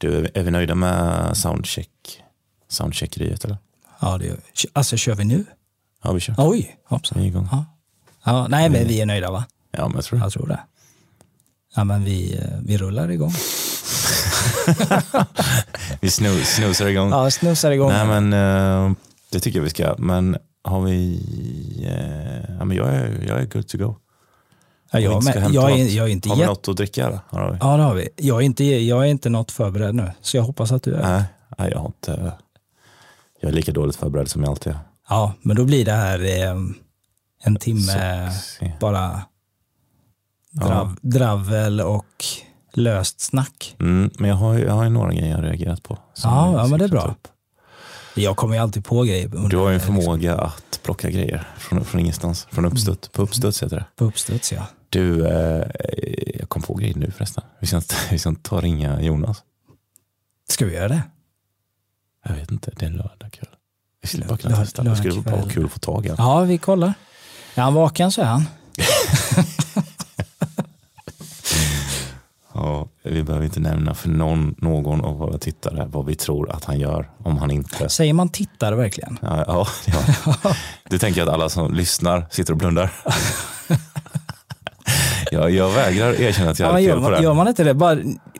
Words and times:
Du, 0.00 0.28
är 0.34 0.42
vi 0.42 0.50
nöjda 0.50 0.74
med 0.74 1.36
soundcheck? 1.36 2.22
Soundcheckeriet 2.68 3.44
eller? 3.44 3.56
Ja, 4.00 4.18
det 4.18 4.26
gör 4.26 4.36
vi. 4.36 4.68
Alltså, 4.72 4.96
kör 4.96 5.14
vi 5.14 5.24
nu? 5.24 5.44
Ja, 6.02 6.12
vi 6.12 6.20
kör. 6.20 6.34
Oj, 6.38 6.76
hoppsan. 6.84 7.18
Vi 7.18 7.24
är 7.24 7.28
igång. 7.28 7.48
Ja. 7.52 7.64
Ja, 8.24 8.46
nej, 8.48 8.70
men 8.70 8.88
vi 8.88 9.00
är 9.00 9.06
nöjda 9.06 9.30
va? 9.30 9.44
Ja, 9.70 9.88
men 9.88 9.94
jag 9.96 10.04
tror 10.04 10.18
det. 10.18 10.24
Jag 10.24 10.32
tror 10.32 10.46
det. 10.46 10.60
Ja, 11.76 11.84
men 11.84 12.04
vi, 12.04 12.36
eh, 12.36 12.58
vi 12.64 12.78
rullar 12.78 13.10
igång. 13.10 13.32
Vi 16.00 16.10
snus, 16.10 16.48
snusar 16.48 16.86
igång. 16.86 17.10
Ja, 17.10 17.30
snusar 17.30 17.70
igång. 17.70 17.92
Nej, 17.92 18.06
men 18.20 18.32
eh, 18.32 18.92
det 19.30 19.40
tycker 19.40 19.58
jag 19.58 19.64
vi 19.64 19.70
ska. 19.70 19.94
Men 19.98 20.36
har 20.64 20.80
vi... 20.80 21.20
eh, 21.86 22.54
ja, 22.58 22.64
men 22.64 22.76
jag, 22.76 22.88
är, 22.88 23.24
jag 23.28 23.40
är 23.40 23.46
good 23.46 23.68
to 23.68 23.78
go. 23.78 23.96
Ja, 24.92 24.98
jag, 25.00 25.24
men, 25.24 25.52
jag, 25.52 25.70
är, 25.70 25.96
jag 25.96 26.06
är 26.06 26.10
inte 26.12 26.28
Har 26.28 26.36
vi 26.36 26.40
jätte... 26.40 26.50
något 26.52 26.68
att 26.68 26.76
dricka? 26.76 27.20
Ja, 27.30 27.38
har 27.38 27.50
vi. 27.52 27.58
Ja, 27.60 27.76
det 27.76 27.82
har 27.82 27.94
vi. 27.94 28.08
Jag 28.16 28.36
är, 28.36 28.44
inte, 28.44 28.64
jag 28.64 29.00
är 29.06 29.10
inte 29.10 29.28
något 29.30 29.50
förberedd 29.50 29.94
nu, 29.94 30.12
så 30.20 30.36
jag 30.36 30.44
hoppas 30.44 30.72
att 30.72 30.82
du 30.82 30.94
är. 30.94 31.02
Nej, 31.02 31.24
nej, 31.58 31.70
jag 31.70 31.78
har 31.78 31.86
inte... 31.86 32.32
Jag 33.40 33.48
är 33.48 33.54
lika 33.54 33.72
dåligt 33.72 33.96
förberedd 33.96 34.28
som 34.28 34.42
jag 34.42 34.50
alltid 34.50 34.72
är. 34.72 34.78
Ja, 35.08 35.32
men 35.42 35.56
då 35.56 35.64
blir 35.64 35.84
det 35.84 35.92
här 35.92 36.24
eh, 36.24 36.56
en 37.44 37.56
timme 37.56 38.30
Så- 38.32 38.70
bara 38.80 39.22
drav, 40.50 40.96
dravel 41.02 41.80
och 41.80 42.24
löst 42.74 43.20
snack. 43.20 43.76
Mm, 43.80 44.10
men 44.18 44.30
jag 44.30 44.36
har, 44.36 44.58
jag 44.58 44.72
har 44.72 44.84
ju 44.84 44.90
några 44.90 45.12
grejer 45.12 45.30
jag 45.36 45.44
reagerat 45.44 45.82
på. 45.82 45.98
Ja, 46.22 46.52
ja, 46.52 46.66
men 46.66 46.78
det 46.78 46.84
är 46.84 46.88
bra. 46.88 47.04
upp. 47.04 47.28
Jag 48.14 48.36
kommer 48.36 48.54
ju 48.54 48.60
alltid 48.60 48.84
på 48.84 49.02
grejer 49.02 49.34
under, 49.34 49.48
Du 49.48 49.56
har 49.56 49.64
ju 49.68 49.74
en 49.74 49.74
liksom, 49.78 49.96
förmåga 49.96 50.38
att 50.38 50.80
plocka 50.82 51.10
grejer 51.10 51.48
från, 51.58 51.84
från 51.84 52.00
ingenstans. 52.00 52.46
Från 52.50 52.64
uppstuds. 52.64 53.08
På 53.08 53.22
uppstuds 53.22 53.62
heter 53.62 53.76
det. 53.76 53.84
på 53.96 54.04
uppstuds. 54.04 54.52
Ja. 54.52 54.66
Du, 54.90 55.26
eh, 55.26 55.66
jag 56.38 56.48
kom 56.48 56.62
på 56.62 56.74
grejer 56.74 56.94
nu 56.94 57.10
förresten. 57.10 57.44
Vi 57.60 57.66
ska, 57.66 57.76
inte, 57.76 57.94
vi 58.10 58.18
ska 58.18 58.28
inte 58.28 58.42
ta 58.42 58.56
och 58.56 58.62
ringa 58.62 59.02
Jonas. 59.02 59.42
Ska 60.48 60.66
vi 60.66 60.74
göra 60.74 60.88
det? 60.88 61.02
Jag 62.24 62.34
vet 62.34 62.50
inte, 62.50 62.70
det 62.76 62.84
är 62.84 62.90
en 62.90 62.96
lördagkväll. 62.96 63.48
Vi 64.02 64.08
skulle 64.08 64.24
bara 64.24 64.38
kunna 64.38 64.56
testa. 64.56 64.82
Det 64.82 64.96
skulle 64.96 65.20
vara 65.20 65.48
kul 65.48 65.64
att 65.64 65.72
få 65.72 65.78
tag 65.78 66.06
i 66.06 66.08
honom. 66.08 66.26
Ja, 66.26 66.40
vi 66.40 66.58
kollar. 66.58 66.94
Är 67.54 67.62
han 67.62 67.74
vaken 67.74 68.12
så 68.12 68.20
är 68.22 68.26
han. 68.26 68.44
Ja, 72.54 72.88
vi 73.02 73.22
behöver 73.22 73.44
inte 73.44 73.60
nämna 73.60 73.94
för 73.94 74.08
någon, 74.08 74.54
någon 74.58 75.00
av 75.00 75.18
våra 75.18 75.38
tittare 75.38 75.86
vad 75.86 76.06
vi 76.06 76.14
tror 76.14 76.50
att 76.50 76.64
han 76.64 76.78
gör 76.78 77.10
om 77.18 77.38
han 77.38 77.50
inte... 77.50 77.88
Säger 77.88 78.12
man 78.12 78.28
tittare 78.28 78.76
verkligen? 78.76 79.18
Ja, 79.22 79.44
ja, 79.46 79.66
ja. 79.86 80.54
Du 80.90 80.98
tänker 80.98 81.22
att 81.22 81.28
alla 81.28 81.48
som 81.48 81.74
lyssnar 81.74 82.26
sitter 82.30 82.52
och 82.52 82.58
blundar? 82.58 82.92
Ja, 85.30 85.48
jag 85.48 85.70
vägrar 85.70 86.20
erkänna 86.20 86.50
att 86.50 86.58
jag 86.58 86.68
Ja, 86.68 86.72
hade 86.72 86.84
fel 86.86 86.94
på 86.96 87.00
man, 87.02 87.12
det. 87.12 87.22
gör 87.22 87.34
man 87.34 87.48
inte 87.48 87.64
det? 87.64 87.74
Bara, 87.74 87.98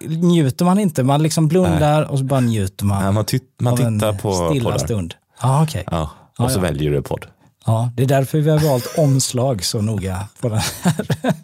njuter 0.08 0.64
man 0.64 0.78
inte? 0.78 1.02
Man 1.02 1.22
liksom 1.22 1.48
blundar 1.48 2.02
och 2.10 2.18
så 2.18 2.24
bara 2.24 2.40
njuter 2.40 2.84
man, 2.84 2.96
Nej, 2.96 3.04
man, 3.12 3.14
man 3.14 3.76
tittar 3.76 4.12
på 4.12 4.32
stilla 4.50 4.70
poddar. 4.70 4.78
stund. 4.86 5.14
Ja, 5.42 5.62
okej. 5.62 5.84
Ja, 5.90 6.10
och 6.38 6.44
Ja, 6.44 6.48
så 6.48 6.58
ja. 6.58 6.62
väljer 6.62 6.90
du 6.90 7.02
podd. 7.02 7.26
Ja, 7.66 7.92
det 7.96 8.02
är 8.02 8.06
därför 8.06 8.38
vi 8.40 8.50
har 8.50 8.58
valt 8.58 8.98
omslag 8.98 9.64
så 9.64 9.80
noga 9.82 10.28
på 10.40 10.48
den 10.48 10.58
här. 10.58 10.94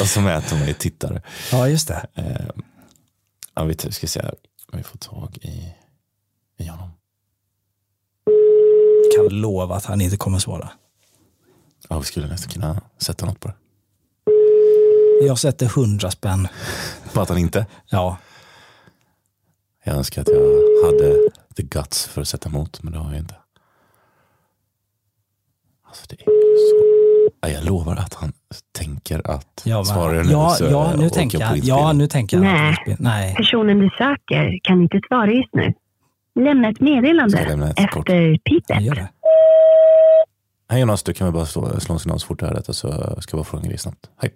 Och 0.00 0.06
så 0.06 0.20
mäter 0.20 0.58
man 0.58 0.68
i 0.68 0.74
tittare. 0.74 1.22
Ja, 1.52 1.68
just 1.68 1.88
det. 1.88 2.06
Eh, 2.14 2.24
ja, 3.54 3.64
vi 3.64 3.74
ska 3.92 4.06
se 4.06 4.20
här. 4.22 4.34
om 4.72 4.78
vi 4.78 4.82
får 4.82 4.98
tag 4.98 5.38
i, 5.42 5.72
i 6.58 6.66
honom. 6.66 6.88
Kan 9.16 9.40
lova 9.40 9.76
att 9.76 9.84
han 9.84 10.00
inte 10.00 10.16
kommer 10.16 10.38
svara. 10.38 10.70
Ja, 11.88 11.98
vi 11.98 12.04
skulle 12.04 12.26
nästan 12.28 12.50
kunna 12.52 12.80
sätta 12.98 13.26
något 13.26 13.40
på 13.40 13.48
det. 13.48 13.54
Jag 15.26 15.38
sätter 15.38 15.66
hundra 15.66 16.10
spänn. 16.10 16.48
På 17.12 17.20
att 17.20 17.28
han 17.28 17.38
inte. 17.38 17.66
Ja, 17.90 18.16
Jag 19.84 19.96
önskar 19.96 20.22
att 20.22 20.28
jag 20.28 20.84
hade 20.86 21.30
the 21.56 21.62
guts 21.62 22.06
för 22.06 22.20
att 22.20 22.28
sätta 22.28 22.48
emot, 22.48 22.82
men 22.82 22.92
det 22.92 22.98
har 22.98 23.10
jag 23.10 23.18
inte. 23.18 23.34
Alltså 25.88 26.06
det 26.08 26.14
är 26.14 26.24
så... 26.24 27.32
Ja, 27.40 27.48
jag 27.48 27.64
lovar 27.64 27.96
att 27.96 28.14
han 28.14 28.32
tänker 28.72 29.30
att 29.30 29.62
ja, 29.64 29.84
svarar 29.84 30.14
jag 30.14 30.26
nu 30.26 30.32
ja, 30.32 30.50
så 30.50 30.64
ja, 30.64 30.92
nu 30.96 31.10
tänker 31.10 31.40
jag. 31.40 31.58
Ja, 31.58 31.92
nu 31.92 32.06
tänker 32.06 32.36
jag. 32.36 32.44
Nej. 32.44 32.96
Nej. 32.98 33.34
Personen 33.34 33.78
du 33.78 33.90
söker 33.98 34.60
kan 34.62 34.82
inte 34.82 35.00
svara 35.08 35.30
just 35.32 35.54
nu. 35.54 35.74
Lämna 36.34 36.68
ett 36.68 36.80
meddelande 36.80 37.48
lämna 37.48 37.70
ett 37.70 37.78
efter 37.78 38.38
pipet. 38.38 39.08
Hej 40.68 40.80
Jonas, 40.80 41.02
du 41.02 41.12
kan 41.12 41.26
väl 41.26 41.34
bara 41.34 41.46
slå, 41.46 41.80
slå 41.80 41.92
en 41.94 41.98
signal 42.00 42.20
så 42.20 42.26
fort 42.26 42.38
du 42.38 42.46
hör 42.46 42.54
detta 42.54 42.72
så 42.72 42.88
ska 43.20 43.36
jag 43.36 43.38
bara 43.38 43.44
fråga 43.44 43.62
en 43.62 43.68
grej 43.68 43.78
snabbt. 43.78 44.10
Hej. 44.16 44.32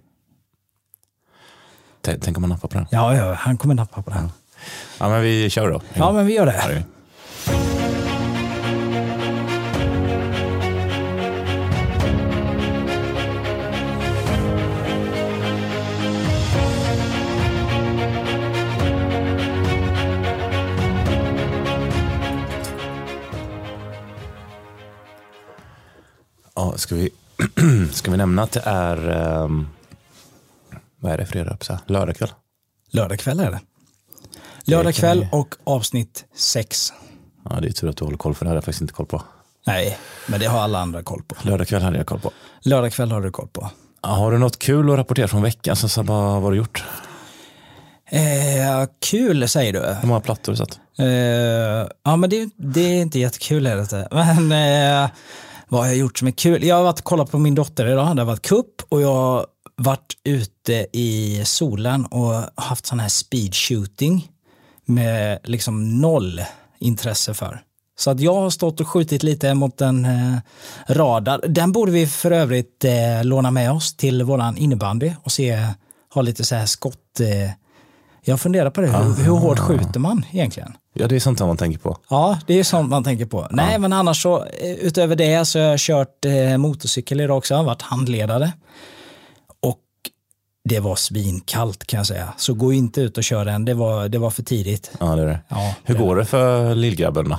Tänk 2.06 2.36
om 2.36 2.40
man 2.40 2.50
nappar 2.50 2.68
på 2.68 2.78
den. 2.78 2.86
Ja, 2.90 3.16
ja, 3.16 3.34
han 3.34 3.56
kommer 3.56 3.74
nappa 3.74 4.02
på 4.02 4.10
den. 4.10 4.32
Ja, 4.98 5.08
men 5.08 5.22
vi 5.22 5.50
kör 5.50 5.70
då. 5.70 5.80
Ja, 5.94 6.12
men 6.12 6.26
vi 6.26 6.34
gör 6.34 6.46
det. 6.46 6.84
Ja, 26.54 26.72
ska 26.76 26.94
vi, 26.94 27.10
ska 27.92 28.10
vi 28.10 28.16
nämna 28.16 28.42
att 28.42 28.52
det 28.52 28.62
är, 28.64 29.08
ehm, 29.10 29.68
vad 31.06 31.14
är 31.14 31.18
det 31.18 31.26
fredag, 31.26 31.58
lördag 31.86 32.16
kväll? 32.16 32.28
Lördag 32.90 33.18
kväll 33.18 33.40
är 33.40 33.50
det. 33.50 33.60
Lördag 34.64 34.94
kväll 34.94 35.26
och 35.32 35.54
avsnitt 35.64 36.24
sex. 36.36 36.92
Ja, 37.44 37.60
det 37.60 37.68
är 37.68 37.72
tur 37.72 37.88
att 37.88 37.96
du 37.96 38.04
håller 38.04 38.18
koll 38.18 38.34
för 38.34 38.44
det 38.44 38.48
hade 38.48 38.56
jag 38.56 38.64
faktiskt 38.64 38.80
inte 38.80 38.92
koll 38.94 39.06
på. 39.06 39.22
Nej, 39.66 39.98
men 40.26 40.40
det 40.40 40.46
har 40.46 40.60
alla 40.60 40.78
andra 40.78 41.02
koll 41.02 41.22
på. 41.28 41.36
Lördag 41.42 41.68
kväll 41.68 41.82
hade 41.82 41.96
jag 41.96 42.06
koll 42.06 42.20
på. 42.20 42.30
Lördag 42.62 42.92
kväll 42.92 43.12
har 43.12 43.20
du 43.20 43.30
koll 43.30 43.48
på. 43.48 43.70
Ja, 44.02 44.08
Har 44.08 44.32
du 44.32 44.38
något 44.38 44.58
kul 44.58 44.90
att 44.90 44.98
rapportera 44.98 45.28
från 45.28 45.42
veckan? 45.42 45.76
Så, 45.76 46.02
vad 46.02 46.42
har 46.42 46.50
du 46.50 46.56
gjort? 46.56 46.84
Eh, 48.10 48.88
kul 49.10 49.48
säger 49.48 49.72
du. 49.72 49.80
Hur 50.00 50.08
många 50.08 50.20
plattor 50.20 50.52
har 50.52 50.54
du 50.54 50.56
satt? 50.56 50.80
Eh, 50.98 51.88
ja, 52.04 52.16
men 52.16 52.30
det, 52.30 52.50
det 52.56 52.80
är 52.80 53.02
inte 53.02 53.18
jättekul. 53.18 53.66
Är 53.66 53.76
det 53.76 53.82
inte. 53.82 54.08
Men 54.10 54.52
eh, 55.04 55.10
vad 55.68 55.80
har 55.80 55.86
jag 55.86 55.96
gjort 55.96 56.18
som 56.18 56.28
är 56.28 56.32
kul? 56.32 56.64
Jag 56.64 56.76
har 56.76 56.82
varit 56.82 56.98
och 56.98 57.04
kollat 57.04 57.30
på 57.30 57.38
min 57.38 57.54
dotter 57.54 57.86
idag. 57.86 58.16
Det 58.16 58.22
har 58.22 58.26
varit 58.26 58.46
kupp 58.46 58.82
och 58.88 59.02
jag 59.02 59.46
varit 59.76 60.16
ute 60.24 60.86
i 60.92 61.42
solen 61.44 62.06
och 62.06 62.42
haft 62.54 62.86
sån 62.86 63.00
här 63.00 63.08
speed 63.08 63.54
shooting 63.54 64.28
med 64.84 65.38
liksom 65.44 66.00
noll 66.00 66.40
intresse 66.78 67.34
för. 67.34 67.62
Så 67.98 68.10
att 68.10 68.20
jag 68.20 68.34
har 68.34 68.50
stått 68.50 68.80
och 68.80 68.88
skjutit 68.88 69.22
lite 69.22 69.54
mot 69.54 69.80
en 69.80 70.04
eh, 70.04 70.36
radar. 70.88 71.40
Den 71.48 71.72
borde 71.72 71.92
vi 71.92 72.06
för 72.06 72.30
övrigt 72.30 72.84
eh, 72.84 73.24
låna 73.24 73.50
med 73.50 73.72
oss 73.72 73.96
till 73.96 74.22
våran 74.22 74.56
innebandy 74.56 75.12
och 75.22 75.32
se, 75.32 75.68
ha 76.14 76.22
lite 76.22 76.44
så 76.44 76.54
här 76.54 76.66
skott. 76.66 77.20
Eh. 77.20 77.50
Jag 78.22 78.40
funderar 78.40 78.70
på 78.70 78.80
det, 78.80 78.88
hur, 78.88 79.24
hur 79.24 79.32
hårt 79.32 79.58
skjuter 79.58 80.00
man 80.00 80.24
egentligen? 80.30 80.72
Ja, 80.94 81.06
det 81.06 81.16
är 81.16 81.20
sånt 81.20 81.40
man 81.40 81.56
tänker 81.56 81.78
på. 81.78 81.98
Ja, 82.08 82.38
det 82.46 82.54
är 82.54 82.64
sånt 82.64 82.90
man 82.90 83.04
tänker 83.04 83.26
på. 83.26 83.48
Nej, 83.50 83.78
men 83.78 83.92
annars 83.92 84.22
så 84.22 84.44
eh, 84.44 84.70
utöver 84.70 85.16
det 85.16 85.44
så 85.44 85.58
har 85.58 85.66
jag 85.66 85.78
kört 85.78 86.24
eh, 86.24 86.56
motorcykel 86.56 87.20
idag 87.20 87.38
också. 87.38 87.54
Jag 87.54 87.58
har 87.58 87.64
varit 87.64 87.82
handledare. 87.82 88.52
Det 90.68 90.80
var 90.80 90.96
svinkallt 90.96 91.86
kan 91.86 91.98
jag 91.98 92.06
säga. 92.06 92.28
Så 92.36 92.54
gå 92.54 92.72
inte 92.72 93.00
ut 93.00 93.18
och 93.18 93.24
kör 93.24 93.44
den. 93.44 93.64
Det 93.64 93.74
var, 93.74 94.08
det 94.08 94.18
var 94.18 94.30
för 94.30 94.42
tidigt. 94.42 94.90
Ja, 95.00 95.16
det 95.16 95.22
är 95.22 95.26
det. 95.26 95.40
Ja, 95.48 95.74
Hur 95.84 95.94
det, 95.94 96.00
går 96.00 96.16
det 96.16 96.24
för 96.24 96.74
lillgrabben? 96.74 97.34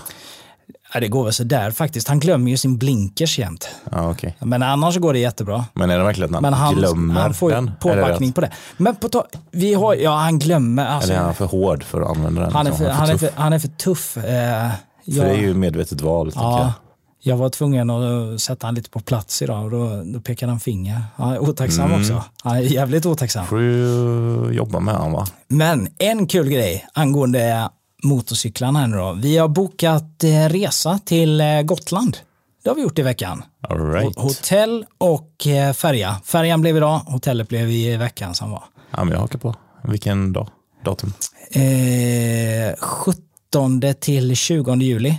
Ja, 0.94 1.00
det 1.00 1.08
går 1.08 1.24
väl 1.24 1.34
sådär 1.34 1.72
faktiskt. 1.72 2.08
Han 2.08 2.20
glömmer 2.20 2.52
ju 2.52 2.58
sin 2.58 2.78
blinkers 2.78 3.40
jämt. 3.40 3.70
Ja, 3.92 4.12
okej. 4.12 4.36
Men 4.40 4.64
annars 4.64 4.98
går 4.98 5.14
det 5.14 5.20
jättebra. 5.20 5.66
Men 5.74 5.90
är 5.90 5.98
det 5.98 6.04
verkligen 6.04 6.36
att 6.36 6.44
han, 6.44 6.54
han, 6.54 6.76
glömmer 6.76 7.22
han 7.22 7.34
får 7.34 7.52
den? 7.52 7.72
påbackning 7.80 8.34
på 8.34 8.42
det. 8.42 8.52
Men 8.78 8.96
på 8.96 9.24
vi 9.52 9.74
har, 9.74 9.96
ja 9.96 10.16
han 10.16 10.40
glömmer. 10.40 10.86
Alltså, 10.86 11.10
Eller 11.12 11.22
är 11.22 11.26
han 11.26 11.36
för 11.36 11.46
hård 11.46 11.84
för 11.84 12.02
att 12.02 12.18
använda 12.18 12.42
den? 12.42 12.52
han, 12.52 12.68
är 12.68 12.72
liksom? 12.72 12.86
för, 12.86 12.94
han, 12.94 13.10
är 13.10 13.14
tuff? 13.14 13.20
för, 13.20 13.42
han 13.42 13.54
är 13.54 13.60
för 13.60 13.68
tuff. 13.68 14.18
Eh, 14.18 14.24
För 14.24 14.72
jag- 15.04 15.26
det 15.26 15.32
är 15.32 15.38
ju 15.38 15.54
medvetet 15.54 16.02
val. 16.02 16.32
Ja, 16.36 16.74
jag 17.20 17.38
var 17.38 17.50
tvungen 17.50 17.90
att 17.90 18.42
sätta 18.42 18.68
han 18.68 18.76
lite 18.76 18.90
på 18.90 19.00
plats 19.00 19.42
idag 19.42 19.64
och 19.66 19.72
då, 19.72 20.04
då 20.06 20.20
pekade 20.22 20.52
han 20.52 20.60
finger. 20.60 21.02
Han 21.16 21.34
är 21.34 21.40
otacksam 21.40 21.86
Mm. 21.86 22.02
också. 22.02 22.24
Han 22.44 22.56
är 22.58 22.62
jävligt 22.62 23.06
otacksam. 23.06 23.46
får 23.46 23.62
ju 23.62 24.50
jobba 24.52 24.80
med 24.80 24.96
honom 24.96 25.12
va? 25.14 25.28
Men 25.48 25.88
en 25.98 26.28
kul 26.28 26.50
grej 26.50 26.88
angående 26.94 27.70
motorcyklarna 28.04 28.80
här 28.80 28.88
nu 28.88 28.98
då. 28.98 29.14
Vi 29.14 29.38
har 29.38 29.48
bokat 29.48 30.24
eh, 30.24 30.50
resa 30.50 31.00
till 31.06 31.42
eh, 31.42 31.62
Gotland. 31.62 32.18
Det 32.64 32.70
har 32.70 32.76
vi 32.76 32.82
gjort 32.82 33.00
i 33.00 33.02
veckan. 33.02 33.44
All 33.70 33.92
right. 33.92 34.16
Ho- 34.18 34.22
Hotell 34.22 34.86
och 34.98 35.48
eh, 35.48 35.74
färja. 35.74 36.16
Färjan 36.26 36.62
blev 36.62 36.78
idag, 36.78 36.98
hotellet 37.00 37.48
blev 37.50 37.70
i 37.72 37.98
veckan 37.98 38.34
som 38.36 38.52
var. 38.52 38.64
Ja, 38.92 39.04
men 39.04 39.14
jag 39.14 39.20
hakar 39.20 39.40
på. 39.40 39.56
Vilken 39.84 40.34
dag? 40.34 40.48
Datum? 40.86 41.14
Eh, 41.52 42.76
17 42.80 43.82
till 44.00 44.36
20 44.36 44.76
juli. 44.76 45.16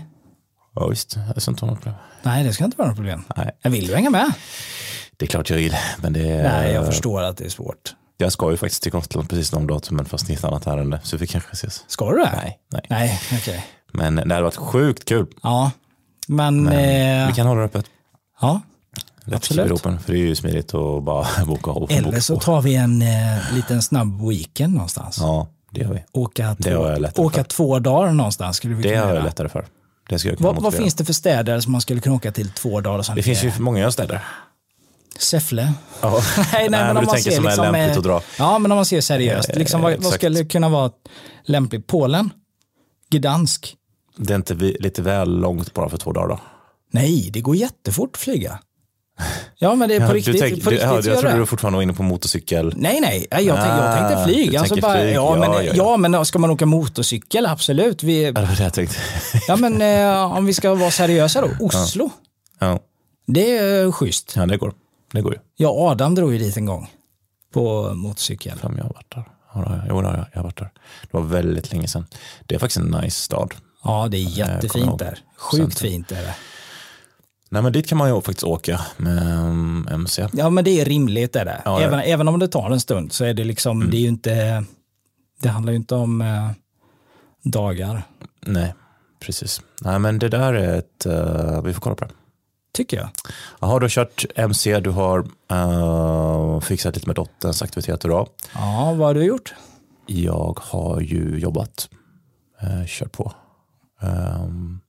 Ja, 0.80 0.86
visst. 0.88 1.16
Jag 1.34 1.42
ska 1.42 1.50
inte 1.50 1.64
ha 1.64 1.70
något 1.70 1.80
problem. 1.82 2.00
Nej, 2.22 2.44
det 2.44 2.52
ska 2.52 2.64
inte 2.64 2.76
vara 2.76 2.88
något 2.88 2.96
problem. 2.96 3.25
Nej. 3.36 3.50
Jag 3.62 3.70
vill 3.70 3.86
du 3.86 3.94
hänga 3.94 4.10
med? 4.10 4.32
Det 5.16 5.25
är 5.25 5.28
klart 5.28 5.50
jag 5.50 5.56
vill, 5.56 5.76
men 6.02 6.12
det 6.12 6.30
är... 6.30 6.42
Nej, 6.42 6.72
jag 6.72 6.86
förstår 6.86 7.22
att 7.22 7.36
det 7.36 7.44
är 7.44 7.48
svårt. 7.48 7.94
Jag 8.16 8.32
ska 8.32 8.50
ju 8.50 8.56
faktiskt 8.56 8.82
till 8.82 8.92
Gotland 8.92 9.28
precis 9.30 9.50
de 9.50 9.66
datumen 9.66 10.04
fast 10.04 10.30
i 10.30 10.34
ett 10.34 10.44
annat 10.44 10.66
ärende. 10.66 11.00
Så 11.02 11.16
vi 11.16 11.26
kanske 11.26 11.52
ses. 11.52 11.84
Ska 11.86 12.10
du 12.10 12.16
det? 12.19 12.32
Nej, 12.36 12.58
nej. 12.72 12.82
Nej, 12.90 13.20
okej. 13.32 13.64
Men 13.92 14.14
det 14.16 14.34
hade 14.34 14.42
varit 14.42 14.56
sjukt 14.56 15.04
kul. 15.04 15.26
Ja, 15.42 15.70
men... 16.28 16.62
Men 16.64 17.20
eh, 17.22 17.26
vi 17.28 17.32
kan 17.34 17.46
hålla 17.46 17.60
det 17.60 17.66
öppet. 17.66 17.86
ja. 18.40 18.60
Lätt 19.24 19.36
Absolut. 19.36 19.72
Absolut. 19.72 20.02
För 20.02 20.12
det 20.12 20.19
är 20.19 20.22
ju 20.22 20.34
smidigt 20.36 20.74
att 20.74 21.02
bara 21.02 21.26
boka 21.46 21.70
av. 21.70 21.86
Eller 21.90 22.20
så 22.20 22.36
tar 22.40 22.62
vi 22.62 22.74
en 22.74 23.02
eh, 23.02 23.54
liten 23.54 23.82
snabb 23.82 24.28
weekend 24.28 24.72
någonstans. 24.74 25.19
Ja, 25.20 25.48
det 25.70 25.81
gör 25.81 25.92
vi. 25.92 26.04
Åka, 26.12 26.56
Det 26.58 26.70
två, 26.70 26.82
har 26.82 26.90
jag 26.90 27.00
lättare 27.00 27.26
åka 27.26 27.36
för. 27.36 27.42
två 27.44 27.78
dagar 27.78 28.12
någonstans 28.12 28.56
skulle 28.56 28.74
vi 28.74 28.82
Det 28.82 28.88
kunna 28.94 29.06
har 29.06 29.14
jag 29.14 29.24
lättare 29.24 29.48
för. 29.48 29.66
Det 30.08 30.19
ska 30.19 30.28
jag 30.28 30.38
kunna 30.38 30.52
Vad, 30.52 30.62
vad 30.62 30.75
finns 30.75 30.94
det 30.94 31.05
för 31.05 31.12
städer 31.12 31.60
som 31.60 31.72
man 31.72 31.81
skulle 31.81 32.00
kunna 32.00 32.14
åka 32.16 32.32
till 32.32 32.50
två 32.50 32.81
dagar? 32.81 33.02
sen 33.02 33.16
Det 33.16 33.22
finns 33.22 33.44
ju 33.44 33.52
många 33.58 33.90
städer. 33.90 34.25
Säffle? 35.19 35.72
Ja. 36.00 36.22
Nej, 36.52 36.70
men 36.70 36.96
du 36.96 37.06
tänker 37.06 37.31
som 37.31 37.46
är 37.46 37.56
lämpligt 37.56 37.90
eh, 37.90 37.96
att 37.99 38.05
dra. 38.05 38.22
Ja, 38.38 38.58
men 38.58 38.72
om 38.72 38.76
man 38.76 38.84
ser 38.84 39.00
seriöst. 39.00 39.49
Eh, 39.50 39.58
Liksom, 39.58 39.81
vad, 39.81 40.02
vad 40.02 40.12
skulle 40.12 40.44
kunna 40.44 40.69
vara 40.69 40.90
lämpligt? 41.44 41.87
Polen? 41.87 42.31
Gdansk? 43.10 43.76
Det 44.16 44.32
är 44.32 44.37
inte 44.37 44.55
lite 44.55 45.02
väl 45.02 45.40
långt 45.40 45.75
bara 45.75 45.88
för 45.88 45.96
två 45.99 46.12
dagar 46.12 46.28
då? 46.28 46.40
Nej, 46.93 47.31
det 47.32 47.40
går 47.40 47.56
jättefort 47.56 48.10
att 48.12 48.20
flyga. 48.20 48.58
Ja, 49.59 49.75
men 49.75 49.88
det 49.88 49.94
är 49.94 50.00
på 50.00 50.06
Ja, 50.06 50.12
riktigt. 50.15 50.32
du 50.35 50.38
tänk, 50.41 50.65
på 50.65 50.70
du, 50.70 50.76
riktigt 50.76 50.91
ja, 51.06 51.11
jag 51.12 51.20
trodde 51.20 51.37
du 51.38 51.47
fortfarande 51.47 51.76
var 51.76 51.82
inne 51.82 51.93
på 51.93 52.03
motorcykel. 52.03 52.73
Nej, 52.76 53.00
nej, 53.00 53.26
jag, 53.31 53.43
jag, 53.43 53.56
tänkte, 53.56 53.76
jag 53.85 53.94
tänkte 53.99 54.17
Ah, 54.17 54.25
flyg. 54.26 54.50
du 54.50 54.56
Alltså 54.56 54.76
bara, 54.76 55.00
flyg. 55.00 55.15
Ja, 55.15 55.37
men, 55.37 55.50
Ja, 55.53 55.62
ja, 55.62 55.73
ja, 55.75 55.91
ja. 55.91 55.97
men 55.97 56.25
ska 56.26 56.38
man 56.38 56.50
åka 56.50 56.67
motorcykel? 56.67 57.47
Absolut. 57.47 58.03
Vi, 58.03 58.23
Ja, 58.25 58.32
det 58.32 58.41
var 58.41 58.56
det 58.56 58.62
jag 58.62 58.73
tänkte. 58.75 58.97
ja, 59.49 59.56
men 59.56 59.82
eh, 59.82 60.37
om 60.37 60.47
vi 60.47 60.55
ska 60.55 60.75
vara 60.75 60.91
seriösa 60.91 61.41
då. 61.41 61.49
Oslo, 61.67 62.11
Ja, 62.59 62.79
det 63.26 63.56
är 63.59 63.93
schysst. 63.93 64.32
ja 64.37 64.47
det 64.47 64.56
går. 64.56 64.73
Det 65.12 65.20
går 65.20 65.38
ju. 65.59 65.67
Och 65.67 65.81
Adam 65.91 66.15
drog 66.15 66.32
ju 66.32 66.38
dit 66.38 66.56
en 66.56 66.67
gång 66.67 66.91
på 67.55 67.93
motorcykel. 67.94 68.59
Fan, 68.59 68.75
jag 68.76 68.85
har 68.85 68.91
varit 68.94 69.15
där. 69.15 69.25
Ja. 69.55 69.82
Jo, 69.88 70.00
det 70.00 70.09
har 70.09 70.17
jag. 70.17 70.26
jag 70.32 70.38
har 70.38 70.44
varit 70.44 70.59
där. 70.59 70.70
Det 71.03 71.09
var 71.11 71.20
väldigt 71.20 71.73
länge 71.73 71.88
sedan. 71.88 72.06
Det 72.47 72.55
är 72.55 72.59
faktiskt 72.59 72.79
en 72.81 72.91
nice 73.03 73.20
stad. 73.20 73.55
Ja, 73.85 74.09
det 74.11 74.19
är 74.19 74.25
kommer 74.25 74.55
jättefint 74.55 74.99
där. 74.99 75.19
Sjukt 75.37 75.79
fint 75.79 76.12
är 76.12 76.23
det. 76.23 76.35
Nej, 77.48 77.62
men 77.62 77.72
dit 77.72 77.86
kan 77.86 77.98
man 77.98 78.08
ju 78.08 78.14
faktiskt 78.20 78.44
åka 78.44 78.80
med 78.96 79.92
MC. 79.92 80.28
Ja, 80.32 80.50
men 80.50 80.64
det 80.64 80.80
är 80.80 80.84
rimligt 80.84 81.36
är 81.36 81.44
det. 81.44 81.62
Ja, 81.64 81.70
Mm. 81.70 81.82
ja. 81.82 81.86
även, 81.88 82.00
även 82.12 82.28
om 82.28 82.38
det 82.38 82.48
tar 82.48 82.70
en 82.70 82.80
stund 82.80 83.12
så 83.12 83.24
är 83.24 83.34
det 83.34 83.44
liksom, 83.44 83.90
det 83.90 83.96
är 83.96 84.00
ju 84.00 84.08
inte, 84.08 84.64
det 85.40 85.48
handlar 85.48 85.72
ju 85.72 85.76
inte 85.76 85.94
om 85.94 86.20
eh, 86.20 86.50
dagar, 87.44 88.02
Nej, 88.46 88.74
precis. 89.20 89.60
Nej, 89.80 89.98
men 89.98 90.18
det 90.18 90.28
där 90.28 90.52
är 90.54 90.78
ett... 90.78 91.06
eh, 91.06 91.62
vi 91.62 91.74
får 91.74 91.80
kolla 91.80 91.96
på 91.96 92.04
det. 92.04 92.10
tycker 92.74 92.96
jag. 92.96 93.08
Jaha, 93.60 93.78
du 93.78 93.84
har 93.84 93.88
kört 93.88 94.24
MC, 94.34 94.80
du 94.80 94.90
har 94.90 95.26
eh, 95.50 96.60
fixat 96.60 96.94
lite 96.94 97.06
med 97.08 97.16
dotterns 97.16 97.62
aktiviteter 97.62 98.08
då. 98.08 98.26
Ja, 98.54 98.94
vad 98.98 99.06
har 99.06 99.14
du 99.14 99.24
gjort? 99.24 99.54
Jag 100.06 100.58
har 100.62 101.00
ju 101.00 101.38
jobbat, 101.38 101.88
uh, 102.62 102.84
kört 102.86 103.12
på. 103.12 103.32
Um, 104.02 104.80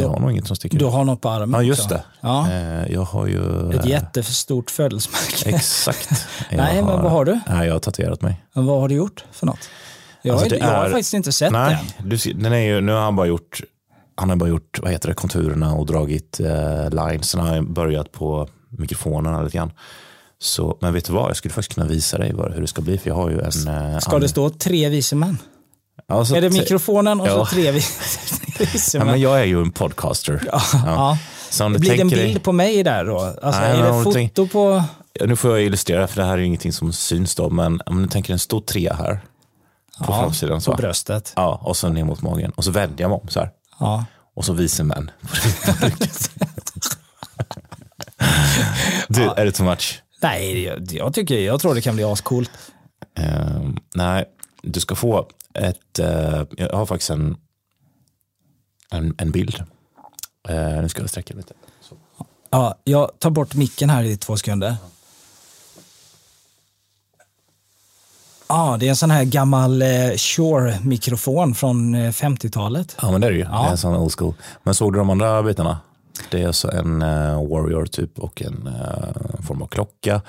jag 0.00 0.08
har 0.08 0.20
nog 0.20 0.30
inget 0.30 0.46
som 0.46 0.56
sticker 0.56 0.78
Du 0.78 0.84
ut. 0.86 0.92
har 0.92 1.04
något 1.04 1.20
på 1.20 1.28
armen 1.30 1.60
Ja, 1.60 1.62
just 1.62 1.82
också. 1.82 1.94
det. 1.94 2.02
Ja, 2.20 2.50
Eh, 2.50 2.92
jag 2.92 3.02
har 3.02 3.26
ju... 3.26 3.70
ett 3.74 3.84
eh, 3.84 3.90
jättestort 3.90 4.70
födelsemärke. 4.70 5.50
Exakt. 5.56 6.26
Nej, 6.50 6.74
men 6.82 7.02
vad 7.02 7.10
har 7.10 7.24
du? 7.24 7.40
Nej, 7.48 7.66
jag 7.66 7.74
har 7.74 7.80
tatuerat 7.80 8.22
mig. 8.22 8.44
Men 8.52 8.66
vad 8.66 8.80
har 8.80 8.88
du 8.88 8.94
gjort 8.94 9.24
för 9.32 9.46
något? 9.46 9.58
Jag, 10.22 10.32
Alltså, 10.32 10.44
har, 10.44 10.50
det 10.50 10.56
jag 10.66 10.66
har 10.76 10.84
är- 10.84 10.90
faktiskt 10.90 11.14
inte 11.14 11.32
sett 11.32 11.52
Nej, 11.52 11.78
den. 11.98 12.08
du, 12.08 12.18
ser- 12.18 12.34
den 12.34 12.52
är 12.52 12.56
ju, 12.58 12.80
nu 12.80 12.92
har 12.92 13.00
han 13.00 13.16
bara 13.16 13.26
gjort, 13.26 13.60
han 14.14 14.28
har 14.28 14.36
bara 14.36 14.48
gjort, 14.48 14.78
vad 14.82 14.90
heter 14.92 15.08
det, 15.08 15.14
konturerna 15.14 15.74
och 15.74 15.86
dragit 15.86 16.40
eh, 16.40 16.90
lines. 16.90 17.34
Han 17.34 17.46
har 17.46 17.62
börjat 17.62 18.12
på 18.12 18.48
mikrofonerna 18.68 19.42
lite 19.42 19.56
grann. 19.56 19.72
Så, 20.38 20.78
men 20.80 20.92
vet 20.94 21.04
du 21.04 21.12
vad, 21.12 21.28
jag 21.28 21.36
skulle 21.36 21.54
faktiskt 21.54 21.74
kunna 21.74 21.86
visa 21.86 22.18
dig 22.18 22.32
vad, 22.32 22.52
hur 22.54 22.60
det 22.60 22.66
ska 22.66 22.82
bli, 22.82 22.98
för 22.98 23.08
jag 23.10 23.14
har 23.14 23.30
ju 23.30 23.40
en... 23.40 23.92
Eh, 23.92 23.98
Ska 23.98 24.18
det 24.18 24.28
stå 24.28 24.50
tre 24.50 24.88
vise 24.88 25.16
män? 25.16 25.38
Ja, 26.08 26.24
så 26.24 26.34
Är 26.36 26.40
det 26.40 26.50
mikrofonen 26.50 27.20
och 27.20 27.28
Ja. 27.28 27.32
så 27.46 27.46
tre 27.46 27.70
vi- 27.70 27.82
vise 28.58 28.98
Ja, 28.98 29.04
men 29.04 29.20
jag 29.20 29.40
är 29.40 29.44
ju 29.44 29.60
en 29.62 29.72
podcaster. 29.72 30.42
Ja. 30.52 30.62
Ja. 30.72 31.18
Så 31.50 31.64
om 31.64 31.72
du 31.72 31.78
Blir 31.78 31.94
det 31.96 32.00
en 32.00 32.08
bild 32.08 32.34
dig, 32.34 32.40
på 32.40 32.52
mig 32.52 32.82
där 32.82 33.04
då? 33.04 33.20
Alltså, 33.20 33.60
Nej, 33.60 33.70
är 33.80 33.82
det 33.82 34.04
foto 34.04 34.12
tänk- 34.12 34.52
på... 34.52 34.84
Nu 35.26 35.36
får 35.36 35.50
jag 35.50 35.62
illustrera, 35.62 36.06
för 36.06 36.16
det 36.20 36.24
här 36.26 36.32
är 36.32 36.38
ju 36.38 36.44
ingenting 36.46 36.72
som 36.72 36.92
syns 36.92 37.34
då, 37.34 37.50
men 37.50 37.80
om 37.86 38.02
du 38.02 38.08
tänker 38.08 38.32
en 38.32 38.38
stor 38.38 38.60
trea 38.60 38.94
här 38.94 39.20
på 39.98 40.04
framsidan. 40.12 40.60
Så. 40.60 40.70
På 40.70 40.76
bröstet. 40.76 41.32
Ja, 41.36 41.60
och 41.62 41.76
så 41.76 41.88
ner 41.88 42.04
mot 42.04 42.22
magen. 42.22 42.50
Och 42.56 42.64
så 42.64 42.70
vänder 42.70 43.02
jag 43.02 43.08
mig 43.10 43.18
om 43.22 43.28
så 43.28 43.40
här. 43.40 43.50
Ja. 43.80 44.04
Och 44.34 44.44
så 44.44 44.52
vise 44.52 44.84
män. 44.84 45.10
du, 49.08 49.22
är 49.22 49.44
det 49.44 49.52
too 49.52 49.66
much? 49.66 50.02
Nej, 50.22 50.62
jag, 50.62 50.92
jag, 50.92 51.14
tycker, 51.14 51.38
jag 51.40 51.60
tror 51.60 51.74
det 51.74 51.80
kan 51.80 51.94
bli 51.94 52.04
ascoolt. 52.04 52.50
Ehm, 53.18 53.76
nej, 53.94 54.24
du 54.62 54.80
ska 54.80 54.94
få 54.94 55.28
ett, 55.54 55.98
eh, 55.98 56.42
jag 56.56 56.72
har 56.72 56.86
faktiskt 56.86 57.10
en, 57.10 57.36
en, 58.90 59.14
en 59.18 59.30
bild. 59.30 59.64
Uh, 60.50 60.82
nu 60.82 60.88
ska 60.88 61.00
jag 61.00 61.10
sträcka 61.10 61.34
lite. 61.34 61.54
Så. 61.80 61.96
Ja, 62.50 62.74
jag 62.84 63.10
tar 63.18 63.30
bort 63.30 63.54
micken 63.54 63.90
här 63.90 64.04
i 64.04 64.16
två 64.16 64.36
sekunder. 64.36 64.76
Ja, 68.48 68.76
det 68.80 68.86
är 68.86 68.90
en 68.90 68.96
sån 68.96 69.10
här 69.10 69.24
gammal 69.24 69.82
eh, 69.82 69.88
Shure-mikrofon 70.16 71.54
från 71.54 71.94
eh, 71.94 72.10
50-talet. 72.10 72.96
Ja, 73.02 73.10
men 73.10 73.20
det 73.20 73.26
är 73.26 73.30
det 73.30 73.36
ju. 73.36 73.44
Ja. 73.44 73.62
Det 73.62 73.66
är 73.66 73.70
en 73.70 73.78
sån 73.78 73.96
old 73.96 74.12
school. 74.18 74.34
Men 74.62 74.74
såg 74.74 74.92
du 74.92 74.98
de 74.98 75.10
andra 75.10 75.42
bitarna? 75.42 75.78
Det 76.30 76.42
är 76.42 76.46
alltså 76.46 76.70
en 76.70 77.02
eh, 77.02 77.48
Warrior 77.48 77.86
typ 77.86 78.18
och 78.18 78.42
en 78.42 78.66
eh, 78.66 79.42
form 79.46 79.62
av 79.62 79.66
klocka 79.66 80.22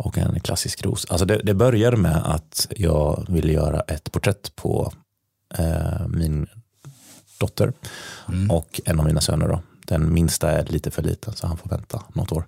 och 0.00 0.18
en 0.18 0.40
klassisk 0.40 0.84
ros. 0.84 1.06
Alltså 1.10 1.26
det, 1.26 1.40
det 1.44 1.54
började 1.54 1.96
med 1.96 2.22
att 2.24 2.66
jag 2.76 3.26
ville 3.28 3.52
göra 3.52 3.80
ett 3.80 4.12
porträtt 4.12 4.56
på 4.56 4.92
eh, 5.58 6.08
min 6.08 6.46
dotter 7.40 7.72
och 8.50 8.80
en 8.84 9.00
av 9.00 9.06
mina 9.06 9.20
söner. 9.20 9.48
Då. 9.48 9.62
Den 9.86 10.12
minsta 10.14 10.50
är 10.50 10.64
lite 10.64 10.90
för 10.90 11.02
liten 11.02 11.34
så 11.34 11.46
han 11.46 11.56
får 11.56 11.70
vänta 11.70 12.02
något 12.12 12.32
år. 12.32 12.46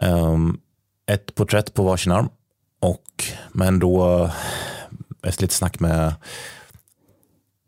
Ehm, 0.00 0.60
ett 1.06 1.34
porträtt 1.34 1.74
på 1.74 1.82
varsin 1.82 2.12
arm 2.12 2.28
och 2.80 3.24
men 3.52 3.78
då 3.78 4.30
efter 5.22 5.42
lite 5.42 5.54
snack 5.54 5.80
med 5.80 6.14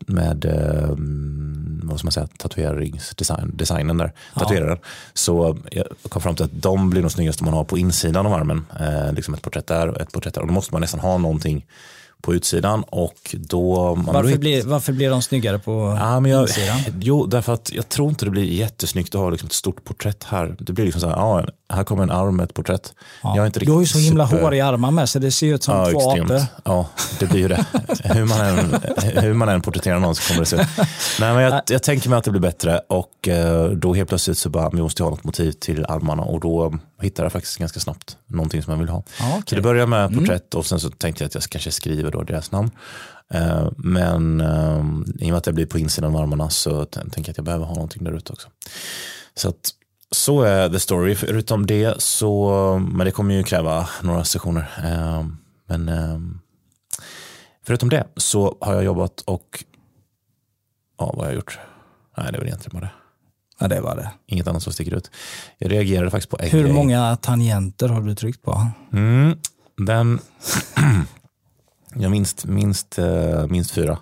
med 0.09 0.45
eh, 0.45 0.95
vad 1.83 1.99
ska 1.99 2.07
man 2.07 2.13
säga, 2.13 2.29
tatueringsdesign, 2.39 3.57
designen 3.57 3.97
där, 3.97 4.13
tatueraren. 4.35 4.79
Så 5.15 5.59
jag 5.71 5.87
kom 6.09 6.23
fram 6.23 6.35
till 6.35 6.45
att 6.45 6.63
de 6.63 6.91
blir 6.91 7.03
nog 7.03 7.11
snyggast 7.11 7.41
om 7.41 7.45
man 7.45 7.55
har 7.55 7.65
på 7.65 7.79
insidan 7.79 8.27
av 8.27 8.33
armen. 8.33 8.67
Eh, 8.81 9.13
liksom 9.13 9.35
ett 9.35 9.43
porträtt 9.43 9.67
där 9.67 9.89
och 9.89 10.01
ett 10.01 10.13
porträtt 10.13 10.35
där. 10.35 10.41
Och 10.41 10.47
då 10.47 10.55
måste 10.55 10.75
man 10.75 10.81
nästan 10.81 11.01
ha 11.01 11.19
någonting 11.19 11.67
på 12.23 12.35
utsidan 12.35 12.83
och 12.83 13.37
då... 13.39 13.95
Varför 13.95 14.33
då- 14.33 14.39
blir, 14.39 14.63
varför 14.63 14.93
blir 14.93 15.11
de 15.11 15.23
snyggare 15.23 15.59
på 15.59 15.97
Ja, 16.01 16.21
men 16.21 16.31
jag, 16.31 16.43
insidan? 16.43 16.79
jo, 17.01 17.27
därför 17.27 17.55
att 17.55 17.73
jag 17.73 17.89
tror 17.89 18.09
inte 18.09 18.25
det 18.25 18.31
blir 18.31 18.45
jättesnyggt 18.45 19.15
att 19.15 19.21
ha 19.21 19.31
liksom 19.31 19.47
ett 19.47 19.53
stort 19.53 19.85
porträtt 19.85 20.25
här. 20.25 20.57
Det 20.59 20.73
blir 20.73 20.85
liksom 20.85 21.01
så 21.01 21.09
här, 21.09 21.17
ja, 21.17 21.45
här 21.73 21.85
kommer 21.85 22.03
en 22.03 22.11
arm 22.11 22.37
med 22.37 22.45
ett 22.45 22.55
porträtt. 22.55 22.93
Jag 23.23 23.37
är 23.39 23.47
inte 23.47 23.61
du 23.61 23.73
har 23.73 23.81
ju 23.81 23.87
så 23.87 23.99
himla 23.99 24.29
super- 24.29 24.43
hår 24.43 24.55
i 24.55 24.61
armarna 24.61 24.91
med 24.91 25.09
så 25.09 25.19
det 25.19 25.31
ser 25.31 25.55
ut 25.55 25.63
som 25.63 25.77
Ja, 25.77 25.91
två 25.91 26.11
apor. 26.11 26.41
Ja, 26.65 26.87
det 27.21 27.27
blir 27.27 27.41
ju 27.41 27.49
det. 27.49 27.65
hur, 28.05 28.25
man 28.25 28.41
än, 28.41 28.81
hur 29.23 29.35
man 29.35 29.49
än 29.49 29.61
porträtterar 29.61 29.99
någon 29.99 30.15
så 30.15 30.23
kommer 30.29 30.41
det 30.41 30.47
se 30.47 30.57
ut. 30.57 30.67
Nej, 31.21 31.35
men 31.35 31.43
jag, 31.43 31.63
jag 31.69 31.83
tänker 31.83 32.11
mig 32.11 32.19
att 32.19 32.25
det 32.25 32.31
blir 32.31 32.41
bättre 32.41 32.81
och 32.89 33.29
eh, 33.29 33.71
då 33.71 33.95
helt 33.95 34.09
plötsligt 34.09 34.39
så 34.39 34.51
bara, 34.51 34.71
vi 34.71 34.83
måste 34.83 35.03
ha 35.03 35.11
något 35.11 35.25
motiv 35.25 35.53
till 35.53 35.85
armarna 35.89 36.23
och 36.23 36.41
då 36.41 36.79
hittade 37.01 37.25
jag 37.25 37.33
faktiskt 37.33 37.57
ganska 37.59 37.81
snabbt 37.81 38.17
någonting 38.27 38.63
som 38.63 38.71
jag 38.73 38.79
vill 38.81 38.89
ha. 38.89 39.03
Ja, 39.21 39.29
okej. 39.31 39.43
Så 39.47 39.55
det 39.55 39.63
börjar 39.63 39.87
med 39.87 40.15
porträtt 40.15 40.55
och 40.55 40.67
sen 40.67 40.81
så 40.81 40.91
tänkte 40.91 41.25
jag 41.25 41.27
att 41.27 41.35
jag 41.35 41.43
kanske 41.43 41.71
skriver 41.71 42.11
då 42.11 42.23
deras 42.23 42.53
namn. 42.53 42.71
Eh, 43.35 43.69
Men 43.77 44.41
eh, 44.41 44.85
i 45.19 45.25
och 45.25 45.29
med 45.29 45.35
att 45.35 45.45
det 45.45 45.53
blir 45.53 45.67
på 45.67 45.79
insidan 45.79 46.15
av 46.17 46.23
armarna 46.23 46.51
så 46.51 46.85
tänker 46.85 47.19
jag 47.21 47.29
att 47.31 47.37
jag 47.37 47.45
behöver 47.45 47.65
ha 47.67 47.75
någonting 47.75 48.05
där 48.05 48.13
ute 48.13 48.33
också. 48.33 48.49
Så 49.35 49.49
att 49.49 49.71
så 50.11 50.43
är 50.43 50.69
the 50.69 50.81
story. 50.81 51.15
Förutom 51.15 51.67
det 51.67 52.03
så, 52.03 52.51
men 52.93 53.05
det 53.05 53.11
kommer 53.11 53.35
ju 53.35 53.43
kräva 53.43 53.89
några 54.03 54.25
sessioner. 54.25 54.71
Eh, 54.85 55.27
Men 55.67 56.41
förutom 57.67 57.89
det 57.89 58.07
så 58.17 58.57
har 58.61 58.75
jag 58.75 58.85
jobbat 58.85 59.21
och, 59.21 59.65
ja 60.99 61.07
vad 61.07 61.17
har 61.17 61.25
jag 61.27 61.35
gjort? 61.35 61.59
Nej 62.17 62.27
det 62.33 62.37
är 62.37 62.39
väl 62.39 62.47
egentligen 62.49 62.81
bara 62.81 62.85
det. 62.87 62.93
Ja, 63.61 63.69
det 63.69 63.81
var 63.81 63.97
det. 63.97 64.11
Inget 64.27 64.47
annat 64.49 64.63
som 64.63 64.73
sticker 64.73 64.95
ut. 64.95 65.11
Jag 65.59 65.73
reagerade 65.73 66.11
faktiskt 66.11 66.31
på 66.31 66.39
en 66.41 66.51
Hur 66.51 66.63
grej. 66.63 66.73
många 66.73 67.17
tangenter 67.17 67.89
har 67.89 68.01
du 68.01 68.15
tryckt 68.15 68.43
på? 68.43 68.67
Mm, 68.93 69.39
den, 69.87 70.21
jag 71.95 72.11
minst, 72.11 72.45
minst, 72.45 72.99
eh, 72.99 73.47
minst 73.47 73.71
fyra. 73.71 73.99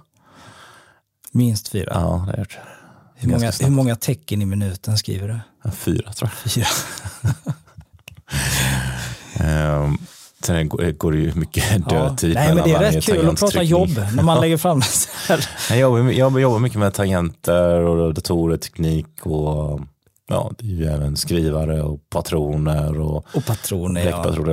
Minst 1.33 1.69
fyra. 1.69 1.91
Ja, 1.95 2.01
det 2.01 2.07
har 2.19 2.29
jag 2.29 2.39
gjort. 2.39 2.59
hur, 3.15 3.31
många, 3.31 3.51
hur 3.61 3.71
många 3.71 3.97
tecken 3.97 4.43
i 4.43 4.47
minuten 4.47 4.99
skriver 4.99 5.29
du? 5.29 5.39
Ja, 5.65 5.71
Fyra 5.71 6.13
tror 6.13 6.29
Fyra. 6.29 6.67
jag. 9.39 9.95
Sen 10.43 10.69
går 10.69 11.13
det 11.13 11.19
ju 11.19 11.35
mycket 11.35 11.89
dödtid 11.89 12.35
Nej, 12.35 12.55
men 12.55 12.65
det 12.65 12.73
är 12.73 12.81
rätt 12.81 13.05
kul 13.05 13.29
att 13.29 13.41
prata 13.41 13.63
jobb 13.63 13.91
när 14.15 14.23
man 14.23 14.41
lägger 14.41 14.57
fram 14.57 14.81
det 14.81 14.87
så 14.87 15.09
här. 15.29 15.49
Jag 15.71 15.79
jobbar, 15.79 16.11
jag 16.11 16.41
jobbar 16.41 16.59
mycket 16.59 16.79
med 16.79 16.95
tangenter 16.95 17.81
och 17.81 18.15
datorer, 18.15 18.57
teknik 18.57 19.07
och 19.23 19.81
ja, 20.29 20.51
det 20.59 20.67
är 20.67 20.71
ju 20.71 20.85
även 20.87 21.17
skrivare 21.17 21.83
och 21.83 22.01
patroner 22.11 23.01
och 23.01 23.27
Och 23.35 23.45
patroner. 23.47 24.07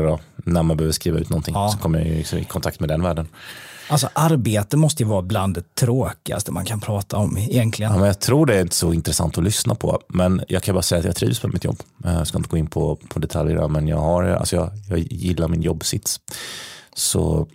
Ja. 0.03 0.19
När 0.35 0.63
man 0.63 0.77
behöver 0.77 0.93
skriva 0.93 1.19
ut 1.19 1.29
någonting 1.29 1.53
Ja. 1.55 1.69
så 1.69 1.77
kommer 1.77 1.99
jag 1.99 2.07
liksom 2.07 2.39
i 2.39 2.43
kontakt 2.43 2.79
med 2.79 2.89
den 2.89 3.01
världen. 3.01 3.27
Alltså 3.89 4.09
arbete 4.13 4.77
måste 4.77 5.03
ju 5.03 5.09
vara 5.09 5.21
bland 5.21 5.55
det 5.55 5.75
tråkigaste 5.75 6.51
man 6.51 6.65
kan 6.65 6.79
prata 6.79 7.17
om 7.17 7.37
egentligen. 7.37 7.91
Ja, 7.91 7.97
men 7.97 8.07
jag 8.07 8.19
tror 8.19 8.45
det 8.45 8.55
är 8.55 8.61
inte 8.61 8.75
så 8.75 8.93
intressant 8.93 9.37
att 9.37 9.43
lyssna 9.43 9.75
på. 9.75 9.99
Men 10.07 10.41
jag 10.47 10.63
kan 10.63 10.75
bara 10.75 10.81
säga 10.81 10.99
att 10.99 11.05
jag 11.05 11.15
trivs 11.15 11.43
med 11.43 11.53
mitt 11.53 11.63
jobb. 11.63 11.77
Eh, 12.05 12.13
Jag 12.13 12.27
ska 12.27 12.37
inte 12.37 12.49
gå 12.49 12.57
in 12.57 12.67
på, 12.67 12.95
på 13.09 13.19
detaljer, 13.19 13.67
men 13.67 13.87
jag, 13.87 13.97
har, 13.97 14.23
alltså 14.23 14.55
jag, 14.55 14.69
jag 14.89 14.99
gillar 14.99 15.47
min 15.47 15.61
jobbsits. 15.61 16.19
Så 16.95 17.47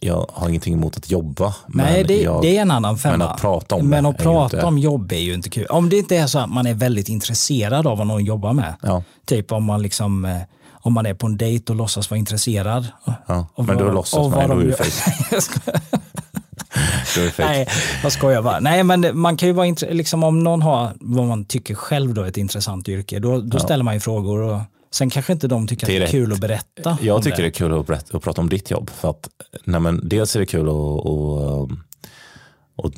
jag 0.00 0.26
har 0.32 0.48
ingenting 0.48 0.74
emot 0.74 0.96
att 0.96 1.10
jobba. 1.10 1.54
Nej, 1.68 1.92
men 1.98 2.06
det, 2.06 2.22
jag, 2.22 2.42
det 2.42 2.56
är 2.56 2.62
en 2.62 2.70
annan 2.70 2.98
femma. 2.98 3.16
men 3.16 3.28
att 3.28 3.40
prata 3.40 3.74
om 3.74 3.88
Men 3.88 4.06
att 4.06 4.18
prata 4.18 4.56
inte- 4.56 4.66
om 4.66 4.78
jobb 4.78 5.12
är 5.12 5.16
ju 5.18 5.34
inte 5.34 5.50
kul. 5.50 5.66
Om 5.66 5.88
det 5.88 5.96
inte 5.98 6.16
är 6.16 6.26
så 6.26 6.38
att 6.38 6.50
man 6.50 6.66
är 6.66 6.74
väldigt 6.74 7.08
intresserad 7.08 7.86
av 7.86 7.98
vad 7.98 8.06
någon 8.06 8.24
jobbar 8.24 8.52
med. 8.52 8.74
Ja, 8.82 9.02
Typ 9.26 9.52
om 9.52 9.64
man 9.64 9.82
liksom 9.82 10.24
eh, 10.24 10.36
om 10.80 10.92
man 10.92 11.06
är 11.06 11.14
på 11.14 11.26
en 11.26 11.36
dejt 11.36 11.72
och 11.72 11.76
låtsas 11.76 12.10
vara 12.10 12.18
intresserad. 12.18 12.86
ja. 13.26 13.46
Men 13.56 13.78
då 13.78 13.84
vad- 13.84 13.94
låtsas 13.94 14.20
och 14.20 14.30
man, 14.30 14.48
då 14.48 14.60
är 14.60 14.64
de 14.64 14.70
det. 14.70 15.90
Då 17.16 17.20
det 17.22 17.30
fake. 17.30 17.48
Nej, 17.48 17.68
jag 18.02 18.12
skojar 18.12 18.42
bara. 18.42 18.60
Nej, 18.60 18.84
men 18.84 19.18
man 19.18 19.36
kan 19.36 19.48
ju 19.48 19.52
vara 19.52 19.74
liksom 19.90 20.24
om 20.24 20.44
någon 20.44 20.62
har 20.62 20.92
vad 21.00 21.26
man 21.26 21.44
tycker 21.44 21.74
själv 21.74 22.14
då 22.14 22.22
är 22.22 22.26
ett 22.28 22.36
intressant 22.36 22.88
yrke, 22.88 23.18
då, 23.18 23.40
då 23.40 23.58
ställer 23.58 23.84
man 23.84 23.94
ju 23.94 24.00
frågor 24.00 24.40
och 24.40 24.60
sen 24.90 25.10
kanske 25.10 25.32
inte 25.32 25.48
de 25.48 25.66
tycker 25.66 25.86
att 25.86 25.88
det 25.88 26.02
är 26.02 26.06
kul 26.06 26.32
att 26.32 26.40
berätta. 26.40 26.98
Jag 27.02 27.22
tycker 27.22 27.42
det 27.42 27.48
är 27.48 27.50
kul 27.50 27.78
att, 27.78 27.86
berätta, 27.86 28.16
att 28.16 28.22
prata 28.22 28.40
om 28.40 28.48
ditt 28.48 28.70
jobb. 28.70 28.90
För 28.90 29.10
att, 29.10 29.28
nej 29.64 29.80
men, 29.80 30.08
dels 30.08 30.36
är 30.36 30.40
det 30.40 30.46
kul 30.46 30.68
att, 30.68 31.06
att, 31.06 31.70
att 32.84 32.94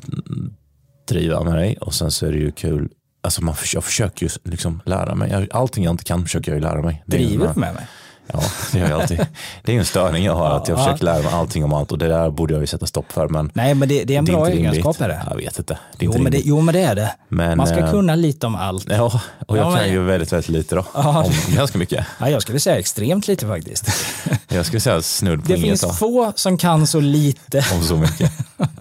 driva 1.07 1.43
med 1.43 1.53
dig 1.55 1.77
och 1.81 1.93
sen 1.93 2.11
så 2.11 2.25
är 2.25 2.31
det 2.31 2.37
ju 2.37 2.51
kul 2.51 2.89
Alltså 3.23 3.43
man, 3.43 3.55
jag 3.73 3.83
försöker 3.83 4.25
ju 4.25 4.29
liksom 4.43 4.81
lära 4.85 5.15
mig. 5.15 5.47
Allting 5.51 5.83
jag 5.83 5.91
inte 5.93 6.03
kan 6.03 6.23
försöker 6.23 6.51
jag 6.51 6.57
ju 6.57 6.61
lära 6.63 6.81
mig. 6.81 7.03
Det 7.05 7.17
Driver 7.17 7.51
du 7.53 7.59
med 7.59 7.73
mig? 7.73 7.87
Ja, 8.33 8.39
det 8.71 8.79
gör 8.79 8.89
jag 8.89 9.01
alltid. 9.01 9.17
Det 9.63 9.71
är 9.71 9.73
ju 9.73 9.79
en 9.79 9.85
störning 9.85 10.23
jag 10.25 10.35
har, 10.35 10.57
att 10.57 10.67
jag 10.67 10.79
Ja. 10.79 10.83
försöker 10.83 11.05
lära 11.05 11.21
mig 11.23 11.33
allting 11.33 11.63
om 11.63 11.73
allt 11.73 11.91
och 11.91 11.97
det 11.97 12.07
där 12.07 12.29
borde 12.29 12.53
jag 12.53 12.61
ju 12.61 12.67
sätta 12.67 12.85
stopp 12.85 13.11
för. 13.11 13.27
Men 13.29 13.51
Nej, 13.53 13.75
men 13.75 13.89
det, 13.89 14.03
det 14.03 14.13
är 14.15 14.19
en 14.19 14.25
det 14.25 14.31
bra 14.31 14.49
egenskap 14.49 15.01
är 15.01 15.07
det. 15.07 15.21
Jag 15.29 15.35
vet 15.37 15.59
inte. 15.59 15.73
Det 15.97 16.05
är 16.05 16.05
Jo 16.05 16.11
inte 16.11 16.23
men 16.23 16.31
det, 16.31 16.41
jo, 16.45 16.61
men 16.61 16.73
det 16.73 16.81
är 16.81 16.95
det. 16.95 17.15
Men, 17.29 17.57
Man 17.57 17.67
ska 17.67 17.77
eh, 17.77 17.91
kunna 17.91 18.15
lite 18.15 18.47
om 18.47 18.55
allt. 18.55 18.85
Ja, 18.89 19.21
och 19.47 19.57
jag 19.57 19.71
Ja, 19.73 19.75
kan 19.77 19.89
ju 19.89 20.03
väldigt, 20.03 20.33
väldigt 20.33 20.49
lite 20.49 20.75
då. 20.75 20.85
Ja. 20.93 21.23
Om 21.23 21.55
ganska 21.55 21.77
mycket. 21.77 22.05
Ja, 22.19 22.29
jag 22.29 22.41
skulle 22.41 22.59
säga 22.59 22.79
extremt 22.79 23.27
lite 23.27 23.47
faktiskt. 23.47 23.89
Jag 24.47 24.65
skulle 24.65 24.79
säga 24.79 25.01
snudd 25.01 25.41
på 25.41 25.47
Det 25.47 25.53
inget 25.53 25.67
finns 25.69 25.81
då, 25.81 25.89
få 25.93 26.33
som 26.35 26.57
kan 26.57 26.87
så 26.87 26.99
lite. 26.99 27.65
om 27.73 27.83
så 27.83 27.97
mycket. 27.97 28.31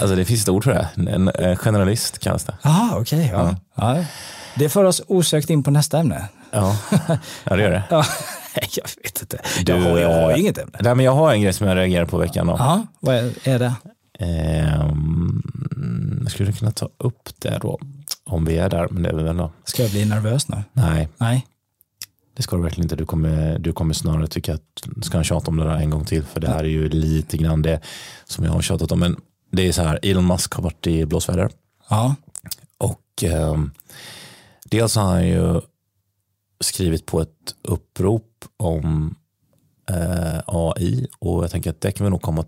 Alltså 0.00 0.16
det 0.16 0.24
finns 0.24 0.42
ett 0.42 0.48
ord 0.48 0.64
för 0.64 0.70
det. 0.70 1.10
En, 1.10 1.30
en 1.34 1.56
generalist 1.56 2.18
kallas 2.18 2.44
det. 2.44 2.54
Jaha, 2.62 2.98
okej. 2.98 3.30
ja. 3.32 3.56
Ja. 3.74 4.04
Det 4.54 4.68
för 4.68 4.84
oss 4.84 5.02
osökt 5.06 5.50
in 5.50 5.62
på 5.62 5.70
nästa 5.70 5.98
ämne. 5.98 6.28
Ja, 6.50 6.78
ja 7.44 7.56
det 7.56 7.62
gör 7.62 7.70
det. 7.70 7.82
Ja. 7.90 8.04
Jag 8.76 8.84
vet 9.02 9.22
inte. 9.22 9.38
Du, 9.64 9.72
jag, 9.72 9.80
har, 9.80 9.98
jag 9.98 10.22
har 10.22 10.30
eh, 10.32 10.40
inget 10.40 10.58
ämne. 10.58 10.78
Nej, 10.80 10.94
men 10.94 11.04
jag 11.04 11.12
har 11.12 11.32
en 11.32 11.42
grej 11.42 11.52
som 11.52 11.66
jag 11.66 11.76
reagerar 11.76 12.04
på 12.04 12.18
veckan. 12.18 12.46
Då. 12.46 12.56
Ja, 12.58 12.86
vad 13.00 13.14
är, 13.44 13.58
det? 13.58 13.74
Jag 16.22 16.30
skulle 16.30 16.52
kunna 16.52 16.70
ta 16.70 16.88
upp 16.98 17.28
det 17.38 17.58
då. 17.62 17.78
Om 18.24 18.44
vi 18.44 18.58
är 18.58 18.68
där, 18.68 18.88
men 18.90 19.02
det 19.02 19.08
är 19.08 19.14
vi 19.14 19.22
väl 19.22 19.36
då. 19.36 19.52
Ska 19.64 19.82
jag 19.82 19.90
bli 19.90 20.04
nervös 20.04 20.48
nu? 20.48 20.56
Nej, 20.72 21.08
Nej. 21.18 21.46
det 22.36 22.42
ska 22.42 22.56
du 22.56 22.62
verkligen 22.62 22.84
inte. 22.84 22.96
Du 22.96 23.06
kommer, 23.06 23.58
du 23.58 23.72
kommer 23.72 23.94
snarare 23.94 24.26
tycka 24.26 24.54
att 24.54 25.04
ska 25.04 25.16
han 25.16 25.24
tjata 25.24 25.50
om 25.50 25.56
det 25.56 25.64
där 25.64 25.76
en 25.76 25.90
gång 25.90 26.04
till. 26.04 26.24
För 26.24 26.40
det 26.40 26.48
här 26.48 26.64
är 26.64 26.68
ju 26.68 26.88
lite 26.88 27.36
grann 27.36 27.62
det 27.62 27.80
som 28.24 28.44
jag 28.44 28.52
har 28.52 28.62
tjatat 28.62 28.92
om. 28.92 29.00
Men 29.00 29.16
det 29.50 29.68
är 29.68 29.72
så 29.72 29.82
här, 29.82 29.98
Elon 30.02 30.26
Musk 30.26 30.52
har 30.54 30.62
varit 30.62 30.86
i 30.86 31.06
blåsväder. 31.06 31.50
Ja. 31.88 32.14
Och 32.78 33.24
ehm, 33.24 33.70
dels 34.64 34.96
har 34.96 35.02
han 35.02 35.28
ju 35.28 35.60
skrivit 36.60 37.06
på 37.06 37.20
ett 37.20 37.54
upprop 37.62 38.44
om 38.56 39.14
eh, 39.90 40.38
AI 40.46 41.06
och 41.18 41.44
jag 41.44 41.50
tänker 41.50 41.70
att 41.70 41.80
det 41.80 41.92
kan 41.92 42.04
vi 42.06 42.10
nog 42.10 42.22
komma 42.22 42.44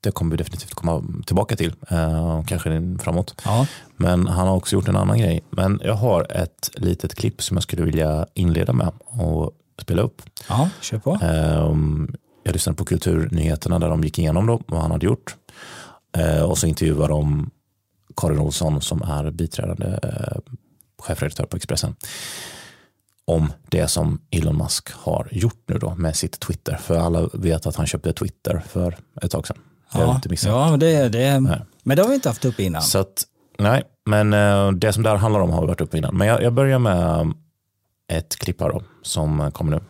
det 0.00 0.10
kommer 0.10 0.30
vi 0.30 0.36
definitivt 0.36 0.74
komma 0.74 1.02
tillbaka 1.26 1.56
till, 1.56 1.74
eh, 1.90 2.44
kanske 2.44 2.96
framåt. 3.00 3.42
ja. 3.44 3.66
Men 3.96 4.26
han 4.26 4.48
har 4.48 4.56
också 4.56 4.76
gjort 4.76 4.88
en 4.88 4.96
annan 4.96 5.18
grej. 5.18 5.44
Men 5.50 5.80
jag 5.84 5.94
har 5.94 6.32
ett 6.32 6.70
litet 6.74 7.14
klipp 7.14 7.42
som 7.42 7.56
jag 7.56 7.62
skulle 7.62 7.82
vilja 7.82 8.26
inleda 8.34 8.72
med 8.72 8.92
och 9.04 9.52
spela 9.82 10.02
upp. 10.02 10.22
Ja, 10.48 10.68
kör 10.80 10.98
på. 10.98 11.18
Ehm, 11.22 12.14
Jag 12.42 12.52
lyssnade 12.52 12.76
på 12.76 12.84
Kulturnyheterna 12.84 13.78
där 13.78 13.88
de 13.88 14.04
gick 14.04 14.18
igenom 14.18 14.46
då, 14.46 14.60
vad 14.66 14.80
han 14.80 14.90
hade 14.90 15.06
gjort. 15.06 15.36
Eh, 16.16 16.42
Och 16.42 16.58
så 16.58 16.66
intervjuade 16.66 17.08
de 17.08 17.50
Karin 18.16 18.38
Olsson 18.38 18.80
som 18.80 19.02
är 19.02 19.30
biträdande 19.30 19.98
eh, 20.02 20.38
chefredaktör 20.98 21.44
på 21.44 21.56
Expressen 21.56 21.96
om 23.24 23.52
det 23.68 23.88
som 23.88 24.20
Elon 24.30 24.56
Musk 24.58 24.92
har 24.92 25.28
gjort 25.30 25.62
nu 25.66 25.78
då 25.78 25.94
med 25.94 26.16
sitt 26.16 26.40
Twitter. 26.40 26.76
För 26.76 26.96
alla 26.98 27.28
vet 27.32 27.66
att 27.66 27.76
han 27.76 27.86
köpte 27.86 28.12
Twitter 28.12 28.62
för 28.68 28.96
ett 29.22 29.30
tag 29.30 29.46
sedan. 29.46 29.56
Ja, 29.92 30.14
inte 30.14 30.28
missat. 30.28 30.48
ja 30.52 30.70
men, 30.70 30.80
det, 30.80 31.08
det, 31.08 31.40
Nej. 31.40 31.60
men 31.82 31.96
det 31.96 32.02
har 32.02 32.08
vi 32.08 32.14
inte 32.14 32.28
haft 32.28 32.44
uppe 32.44 32.62
innan. 32.62 32.82
Så 32.82 32.98
att, 32.98 33.24
nej, 33.58 33.82
men 34.06 34.32
eh, 34.32 34.70
det 34.72 34.92
som 34.92 35.02
det 35.02 35.08
här 35.08 35.16
handlar 35.16 35.40
om 35.40 35.50
har 35.50 35.60
vi 35.60 35.66
varit 35.66 35.80
uppe 35.80 35.98
innan. 35.98 36.16
Men 36.16 36.28
jag, 36.28 36.42
jag 36.42 36.52
börjar 36.52 36.78
med 36.78 37.32
ett 38.08 38.36
klipp 38.36 38.60
här 38.60 38.68
då, 38.68 38.82
som 39.02 39.50
kommer 39.52 39.70
nu. 39.70 39.80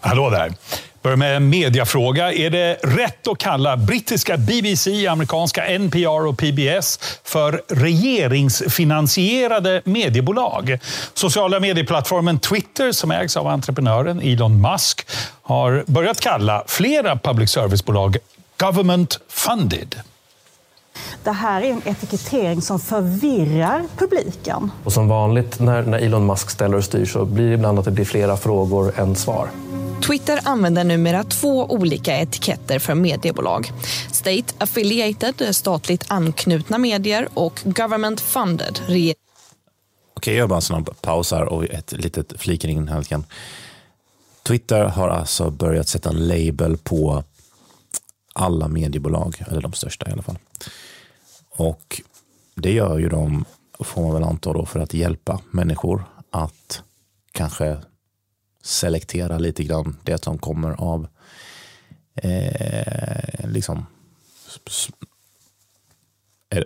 Hallå 0.00 0.30
där. 0.30 0.54
Börjar 1.02 1.16
med 1.16 1.36
en 1.36 1.50
mediafråga. 1.50 2.32
Är 2.32 2.50
det 2.50 2.74
rätt 2.74 3.28
att 3.28 3.38
kalla 3.38 3.76
brittiska 3.76 4.36
BBC, 4.36 5.06
amerikanska 5.06 5.78
NPR 5.78 6.26
och 6.26 6.38
PBS 6.38 6.98
för 7.24 7.62
regeringsfinansierade 7.68 9.82
mediebolag? 9.84 10.78
Sociala 11.14 11.60
medieplattformen 11.60 12.38
Twitter, 12.38 12.92
som 12.92 13.10
ägs 13.10 13.36
av 13.36 13.46
entreprenören 13.46 14.20
Elon 14.20 14.60
Musk, 14.60 15.06
har 15.42 15.84
börjat 15.86 16.20
kalla 16.20 16.64
flera 16.66 17.16
public 17.16 17.50
service-bolag 17.50 18.16
government 18.56 19.20
funded. 19.28 20.00
Det 21.24 21.32
här 21.32 21.62
är 21.62 21.70
en 21.70 21.82
etikettering 21.84 22.62
som 22.62 22.80
förvirrar 22.80 23.82
publiken. 23.96 24.70
Och 24.84 24.92
som 24.92 25.08
vanligt 25.08 25.60
när, 25.60 25.82
när 25.82 25.98
Elon 25.98 26.26
Musk 26.26 26.50
ställer 26.50 26.76
och 26.76 26.84
styr 26.84 27.06
så 27.06 27.24
blir 27.24 27.48
det 27.48 27.54
ibland 27.54 27.78
att 27.78 27.84
det 27.84 27.90
blir 27.90 28.04
flera 28.04 28.36
frågor 28.36 28.92
än 28.96 29.16
svar. 29.16 29.48
Twitter 30.02 30.40
använder 30.44 30.84
numera 30.84 31.24
två 31.24 31.64
olika 31.64 32.20
etiketter 32.20 32.78
för 32.78 32.94
mediebolag. 32.94 33.72
State 34.12 34.54
affiliated, 34.58 35.56
statligt 35.56 36.04
anknutna 36.08 36.78
medier 36.78 37.28
och 37.34 37.60
government 37.64 38.20
funded, 38.20 38.80
Okej, 40.14 40.34
jag 40.34 40.34
gör 40.34 40.46
bara 40.46 40.56
en 40.56 40.62
snabb 40.62 41.00
paus 41.00 41.30
här 41.30 41.44
och 41.44 41.64
ett 41.64 41.92
litet 41.92 42.40
flikar 42.40 42.68
in 42.68 42.88
här. 42.88 43.04
Twitter 44.42 44.84
har 44.84 45.08
alltså 45.08 45.50
börjat 45.50 45.88
sätta 45.88 46.08
en 46.08 46.28
label 46.28 46.76
på 46.76 47.24
alla 48.32 48.68
mediebolag, 48.68 49.42
eller 49.48 49.60
de 49.60 49.72
största 49.72 50.08
i 50.08 50.12
alla 50.12 50.22
fall. 50.22 50.38
Och 51.50 52.00
det 52.54 52.72
gör 52.72 52.98
ju 52.98 53.08
de, 53.08 53.44
får 53.80 54.02
man 54.02 54.14
väl 54.14 54.24
anta 54.24 54.52
då, 54.52 54.66
för 54.66 54.80
att 54.80 54.94
hjälpa 54.94 55.40
människor 55.50 56.04
att 56.30 56.82
kanske 57.32 57.78
selektera 58.62 59.38
lite 59.38 59.64
grann 59.64 59.96
det 60.02 60.24
som 60.24 60.38
kommer 60.38 60.70
av 60.70 61.08
eh, 62.14 63.50
liksom 63.50 63.86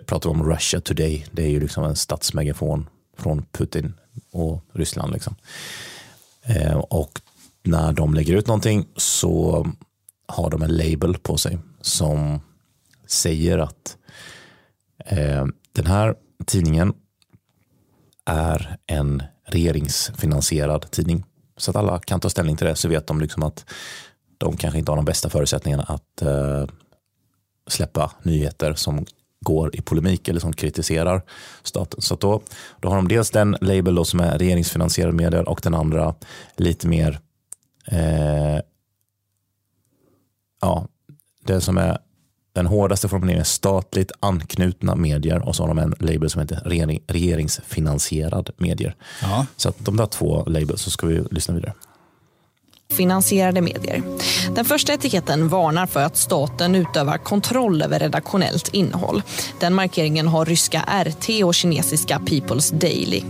pratar 0.05 0.29
vi 0.29 0.35
om 0.35 0.49
Russia 0.49 0.81
Today. 0.81 1.25
Det 1.31 1.43
är 1.43 1.49
ju 1.49 1.59
liksom 1.59 1.83
en 1.83 1.95
statsmegafon 1.95 2.89
från 3.17 3.45
Putin 3.51 3.93
och 4.31 4.65
Ryssland. 4.73 5.13
Liksom. 5.13 5.35
Eh, 6.43 6.77
och 6.77 7.21
när 7.63 7.93
de 7.93 8.13
lägger 8.13 8.35
ut 8.35 8.47
någonting 8.47 8.85
så 8.95 9.67
har 10.27 10.49
de 10.49 10.61
en 10.61 10.77
label 10.77 11.17
på 11.17 11.37
sig 11.37 11.57
som 11.81 12.39
säger 13.07 13.57
att 13.57 13.97
eh, 15.05 15.45
den 15.71 15.85
här 15.85 16.15
tidningen 16.45 16.93
är 18.25 18.77
en 18.87 19.23
regeringsfinansierad 19.45 20.91
tidning. 20.91 21.23
Så 21.57 21.71
att 21.71 21.77
alla 21.77 21.99
kan 21.99 22.19
ta 22.19 22.29
ställning 22.29 22.57
till 22.57 22.67
det 22.67 22.75
så 22.75 22.87
vet 22.87 23.07
de 23.07 23.21
liksom 23.21 23.43
att 23.43 23.65
de 24.37 24.57
kanske 24.57 24.79
inte 24.79 24.91
har 24.91 24.95
de 24.95 25.05
bästa 25.05 25.29
förutsättningarna 25.29 25.83
att 25.83 26.21
eh, 26.21 26.65
släppa 27.67 28.11
nyheter 28.23 28.73
som 28.73 29.05
går 29.41 29.75
i 29.75 29.81
polemik 29.81 30.27
eller 30.27 30.39
som 30.39 30.53
kritiserar 30.53 31.21
staten. 31.63 32.01
Så 32.01 32.13
att 32.13 32.19
då, 32.19 32.41
då 32.79 32.89
har 32.89 32.95
de 32.95 33.07
dels 33.07 33.31
den 33.31 33.57
label 33.61 33.95
då 33.95 34.05
som 34.05 34.19
är 34.19 34.37
regeringsfinansierade 34.37 35.13
medier 35.13 35.49
och 35.49 35.59
den 35.63 35.73
andra 35.73 36.15
lite 36.55 36.87
mer 36.87 37.19
eh, 37.87 38.59
ja, 40.61 40.87
det 41.43 41.61
som 41.61 41.77
är 41.77 41.97
den 42.55 42.65
hårdaste 42.65 43.07
formuleringen 43.07 43.41
är 43.41 43.45
statligt 43.45 44.11
anknutna 44.19 44.95
medier 44.95 45.47
och 45.47 45.55
så 45.55 45.63
har 45.63 45.67
de 45.67 45.77
en 45.79 45.95
label 45.99 46.29
som 46.29 46.41
heter 46.41 46.61
regering, 46.65 46.99
regeringsfinansierad 47.07 48.49
medier. 48.57 48.95
Ja. 49.21 49.45
Så 49.55 49.69
att 49.69 49.75
de 49.79 49.97
där 49.97 50.05
två 50.05 50.43
labels 50.47 50.81
så 50.81 50.91
ska 50.91 51.07
vi 51.07 51.23
lyssna 51.31 51.53
vidare. 51.53 51.73
finansierade 52.93 53.61
medier. 53.61 54.03
Den 54.55 54.65
första 54.65 54.93
etiketten 54.93 55.47
varnar 55.47 55.85
för 55.85 56.03
att 56.03 56.17
staten 56.17 56.75
utövar 56.75 57.17
kontroll 57.17 57.81
över 57.81 57.99
redaktionellt 57.99 58.69
innehåll. 58.73 59.21
Den 59.59 59.73
markeringen 59.73 60.27
har 60.27 60.45
ryska 60.45 61.03
RT 61.05 61.43
och 61.43 61.55
kinesiska 61.55 62.17
People's 62.17 62.73
Daily. 62.79 63.23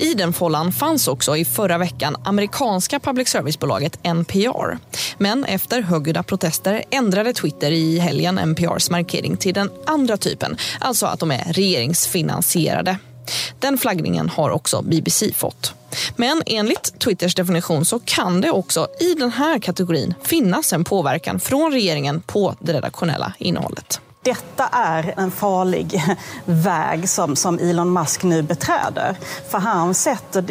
I 0.00 0.14
den 0.14 0.32
follan 0.32 0.72
fanns 0.72 1.08
också 1.08 1.36
i 1.36 1.44
förra 1.44 1.78
veckan 1.78 2.16
amerikanska 2.24 3.00
public 3.00 3.28
service-bolaget 3.28 3.98
NPR. 4.02 4.78
Men 5.18 5.44
efter 5.44 5.82
högljudda 5.82 6.22
protester 6.22 6.84
ändrade 6.90 7.32
Twitter 7.32 7.70
i 7.70 7.98
helgen 7.98 8.38
NPRs 8.38 8.90
markering 8.90 9.36
till 9.36 9.54
den 9.54 9.70
andra 9.86 10.16
typen, 10.16 10.56
alltså 10.80 11.06
att 11.06 11.20
de 11.20 11.30
är 11.30 11.52
regeringsfinansierade. 11.52 12.98
Den 13.58 13.78
flaggningen 13.78 14.28
har 14.28 14.50
också 14.50 14.82
BBC 14.82 15.32
fått. 15.32 15.74
Men 16.16 16.42
enligt 16.46 16.98
Twitters 16.98 17.34
definition 17.34 17.84
så 17.84 17.98
kan 18.04 18.40
det 18.40 18.50
också 18.50 18.88
i 19.00 19.14
den 19.14 19.30
här 19.30 19.58
kategorin 19.58 20.14
finnas 20.22 20.72
en 20.72 20.84
påverkan 20.84 21.40
från 21.40 21.72
regeringen 21.72 22.20
på 22.20 22.54
det 22.60 22.72
redaktionella 22.72 23.32
innehållet. 23.38 24.00
Detta 24.26 24.68
är 24.72 25.14
en 25.16 25.30
farlig 25.30 26.04
väg 26.44 27.08
som, 27.08 27.36
som 27.36 27.58
Elon 27.58 27.92
Musk 27.92 28.22
nu 28.22 28.42
beträder. 28.42 29.16
För 29.48 29.58
han 29.58 29.94
sätter 29.94 30.42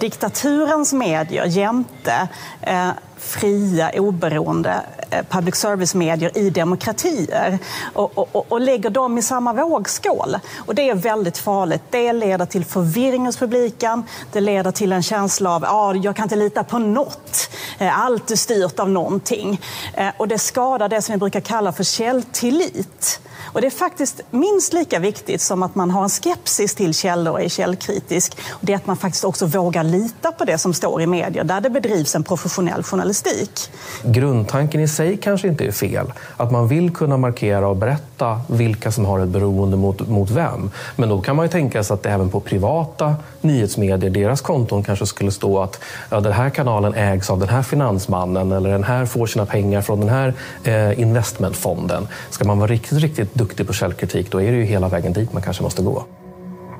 diktaturens 0.00 0.92
medier 0.92 1.46
jämte 1.46 2.28
eh, 2.60 2.90
fria, 3.22 3.90
oberoende 4.00 4.82
eh, 5.10 5.24
public 5.28 5.54
service-medier 5.54 6.38
i 6.38 6.50
demokratier 6.50 7.58
och, 7.92 8.18
och, 8.18 8.52
och, 8.52 8.60
lägger 8.60 8.90
dem 8.90 9.18
i 9.18 9.22
samma 9.22 9.52
vågskål. 9.52 10.36
Och 10.58 10.74
det 10.74 10.90
är 10.90 10.94
väldigt 10.94 11.38
farligt. 11.38 11.82
Det 11.90 12.12
leder 12.12 12.46
till 12.46 12.64
förvirring 12.64 13.26
hos 13.26 13.36
publiken. 13.36 14.02
Det 14.32 14.40
leder 14.40 14.70
till 14.70 14.92
en 14.92 15.02
känsla 15.02 15.50
av 15.54 15.64
att 15.64 15.70
ah, 15.72 15.94
jag 15.94 16.16
kan 16.16 16.22
inte 16.22 16.36
lita 16.36 16.64
på 16.64 16.78
något. 16.78 17.50
Eh, 17.78 18.00
allt 18.00 18.30
är 18.30 18.36
styrt 18.36 18.78
av 18.78 18.90
någonting. 18.90 19.60
Eh, 19.94 20.08
och 20.16 20.28
det 20.28 20.38
skadar 20.38 20.88
det 20.88 21.02
som 21.02 21.12
vi 21.12 21.18
brukar 21.18 21.40
kalla 21.40 21.72
för 21.72 21.84
källtillit. 21.84 23.20
Och 23.44 23.60
det 23.60 23.66
är 23.66 23.70
faktiskt 23.70 24.20
minst 24.30 24.72
lika 24.72 24.98
viktigt 24.98 25.40
som 25.40 25.62
att 25.62 25.74
man 25.74 25.90
har 25.90 26.02
en 26.02 26.08
skepsis 26.08 26.74
till 26.74 26.94
källor 26.94 27.32
och 27.32 27.42
är 27.42 27.48
källkritisk. 27.48 28.36
Det 28.60 28.72
är 28.72 28.76
att 28.76 28.86
man 28.86 28.96
faktiskt 28.96 29.24
också 29.24 29.46
vågar 29.46 29.84
lita 29.84 30.32
på 30.32 30.44
det 30.44 30.58
som 30.58 30.74
står 30.74 31.02
i 31.02 31.06
medier 31.06 31.44
där 31.44 31.60
det 31.60 31.70
bedrivs 31.70 32.14
en 32.14 32.24
professionell 32.24 32.82
journalistik. 32.82 33.70
Grundtanken 34.04 34.80
i 34.80 34.88
sig 34.88 35.16
kanske 35.16 35.48
inte 35.48 35.64
är 35.64 35.72
fel. 35.72 36.12
Att 36.36 36.52
man 36.52 36.68
vill 36.68 36.94
kunna 36.94 37.16
markera 37.16 37.68
och 37.68 37.76
berätta 37.76 38.40
vilka 38.46 38.92
som 38.92 39.04
har 39.04 39.20
ett 39.20 39.28
beroende 39.28 39.76
mot, 39.76 40.08
mot 40.08 40.30
vem. 40.30 40.70
Men 40.96 41.08
då 41.08 41.20
kan 41.20 41.36
man 41.36 41.44
ju 41.44 41.50
tänka 41.50 41.84
sig 41.84 41.94
att 41.94 42.02
det 42.02 42.10
även 42.10 42.28
på 42.30 42.40
privata 42.40 43.14
nyhetsmedier, 43.42 44.10
deras 44.10 44.40
konton 44.40 44.82
kanske 44.82 45.06
skulle 45.06 45.30
stå 45.30 45.62
att 45.62 45.80
ja, 46.10 46.20
den 46.20 46.32
här 46.32 46.50
kanalen 46.50 46.94
ägs 46.94 47.30
av 47.30 47.38
den 47.38 47.48
här 47.48 47.62
finansmannen 47.62 48.52
eller 48.52 48.70
den 48.70 48.84
här 48.84 49.06
får 49.06 49.26
sina 49.26 49.46
pengar 49.46 49.80
från 49.80 50.00
den 50.00 50.08
här 50.08 50.34
eh, 50.64 51.00
investmentfonden. 51.00 52.08
Ska 52.30 52.44
man 52.44 52.58
vara 52.58 52.70
riktigt, 52.70 52.98
riktigt 52.98 53.34
duktig 53.34 53.66
på 53.66 53.72
källkritik, 53.72 54.30
då 54.30 54.42
är 54.42 54.52
det 54.52 54.58
ju 54.58 54.64
hela 54.64 54.88
vägen 54.88 55.12
dit 55.12 55.32
man 55.32 55.42
kanske 55.42 55.62
måste 55.62 55.82
gå. 55.82 56.04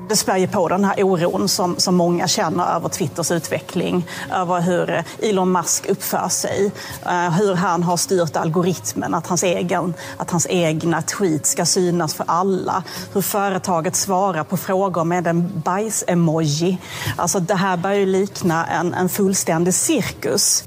Det 0.09 0.15
spär 0.15 0.37
ju 0.37 0.47
på 0.47 0.67
den 0.67 0.85
här 0.85 1.03
oron 1.03 1.49
som, 1.49 1.75
som 1.77 1.95
många 1.95 2.27
känner 2.27 2.75
över 2.75 2.89
Twitters 2.89 3.31
utveckling, 3.31 4.05
över 4.33 4.61
hur 4.61 5.03
Elon 5.21 5.51
Musk 5.51 5.85
uppför 5.85 6.29
sig, 6.29 6.71
uh, 7.05 7.29
hur 7.29 7.55
han 7.55 7.83
har 7.83 7.97
styrt 7.97 8.35
algoritmen, 8.35 9.13
att 9.13 9.27
hans, 9.27 9.43
egen, 9.43 9.93
att 10.17 10.31
hans 10.31 10.47
egna 10.49 11.01
tweets 11.01 11.51
ska 11.51 11.65
synas 11.65 12.13
för 12.13 12.25
alla, 12.27 12.83
hur 13.13 13.21
företaget 13.21 13.95
svarar 13.95 14.43
på 14.43 14.57
frågor 14.57 15.03
med 15.03 15.27
en 15.27 15.61
bajs-emoji. 15.65 16.77
Alltså 17.17 17.39
det 17.39 17.55
här 17.55 17.77
börjar 17.77 17.99
ju 17.99 18.05
likna 18.05 18.65
en, 18.65 18.93
en 18.93 19.09
fullständig 19.09 19.73
cirkus. 19.73 20.63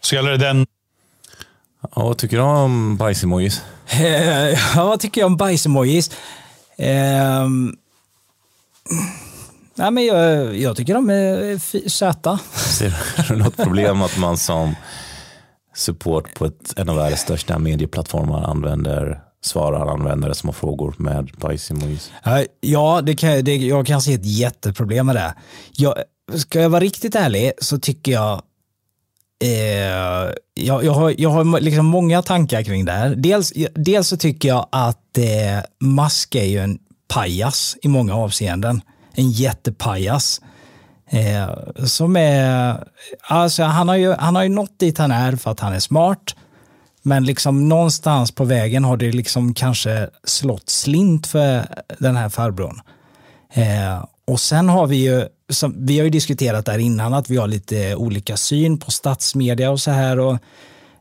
Så 0.00 0.14
gäller 0.14 0.30
det 0.30 0.38
den... 0.38 0.66
Ja, 1.80 2.02
vad 2.02 2.18
tycker 2.18 2.36
du 2.36 2.42
om 2.42 2.96
bajs-emojis? 2.96 3.62
ja, 4.74 4.84
vad 4.84 5.00
tycker 5.00 5.20
jag 5.20 5.26
om 5.26 5.36
bajs-emojis? 5.36 6.10
Eh, 6.76 7.48
nej, 9.74 9.90
men 9.90 10.04
jag, 10.04 10.56
jag 10.56 10.76
tycker 10.76 10.94
de 10.94 11.10
är 11.10 11.88
söta. 11.88 12.38
Ser 12.54 12.94
du 13.28 13.36
något 13.36 13.56
problem 13.56 14.02
att 14.02 14.18
man 14.18 14.38
som 14.38 14.74
support 15.74 16.34
på 16.34 16.44
ett, 16.44 16.74
en 16.76 16.88
av 16.88 16.96
världens 16.96 17.20
största 17.20 17.58
medieplattformar 17.58 18.42
använder 18.42 19.20
svarar 19.44 19.86
användare 19.86 20.34
som 20.34 20.48
har 20.48 20.54
frågor 20.54 20.94
med 20.98 21.30
bajs-emojis? 21.36 22.12
Ja, 22.60 23.00
det 23.02 23.14
kan, 23.14 23.44
det, 23.44 23.56
jag 23.56 23.86
kan 23.86 24.02
se 24.02 24.14
ett 24.14 24.26
jätteproblem 24.26 25.06
med 25.06 25.16
det. 25.16 25.34
Jag, 25.72 25.94
ska 26.34 26.60
jag 26.60 26.70
vara 26.70 26.80
riktigt 26.80 27.14
ärlig 27.14 27.52
så 27.58 27.78
tycker 27.78 28.12
jag 28.12 28.42
Eh, 29.44 30.32
jag, 30.54 30.84
jag, 30.84 30.92
har, 30.92 31.14
jag 31.18 31.30
har 31.30 31.60
liksom 31.60 31.86
många 31.86 32.22
tankar 32.22 32.62
kring 32.62 32.84
det 32.84 32.92
här. 32.92 33.14
Dels, 33.14 33.52
dels 33.74 34.08
så 34.08 34.16
tycker 34.16 34.48
jag 34.48 34.66
att 34.72 35.18
eh, 35.18 35.64
Musk 35.80 36.34
är 36.34 36.44
ju 36.44 36.58
en 36.58 36.78
pajas 37.08 37.76
i 37.82 37.88
många 37.88 38.14
avseenden. 38.14 38.80
En 39.14 39.30
jättepajas. 39.30 40.40
Eh, 41.10 41.48
som 41.84 42.16
är, 42.16 42.76
alltså 43.22 43.62
han 43.62 43.88
har, 43.88 43.96
ju, 43.96 44.12
han 44.12 44.36
har 44.36 44.42
ju 44.42 44.48
nått 44.48 44.78
dit 44.78 44.98
han 44.98 45.10
är 45.10 45.36
för 45.36 45.50
att 45.50 45.60
han 45.60 45.72
är 45.72 45.80
smart. 45.80 46.34
Men 47.02 47.24
liksom 47.24 47.68
någonstans 47.68 48.32
på 48.32 48.44
vägen 48.44 48.84
har 48.84 48.96
det 48.96 49.12
liksom 49.12 49.54
kanske 49.54 50.08
slått 50.24 50.70
slint 50.70 51.26
för 51.26 51.66
den 51.98 52.16
här 52.16 52.28
farbrorn. 52.28 52.80
Eh, 53.54 54.04
och 54.26 54.40
sen 54.40 54.68
har 54.68 54.86
vi 54.86 54.96
ju 54.96 55.28
som, 55.50 55.86
vi 55.86 55.98
har 55.98 56.04
ju 56.04 56.10
diskuterat 56.10 56.66
där 56.66 56.78
innan 56.78 57.14
att 57.14 57.30
vi 57.30 57.36
har 57.36 57.46
lite 57.46 57.96
olika 57.96 58.36
syn 58.36 58.78
på 58.78 58.90
statsmedia 58.90 59.70
och 59.70 59.80
så 59.80 59.90
här 59.90 60.18
och 60.18 60.38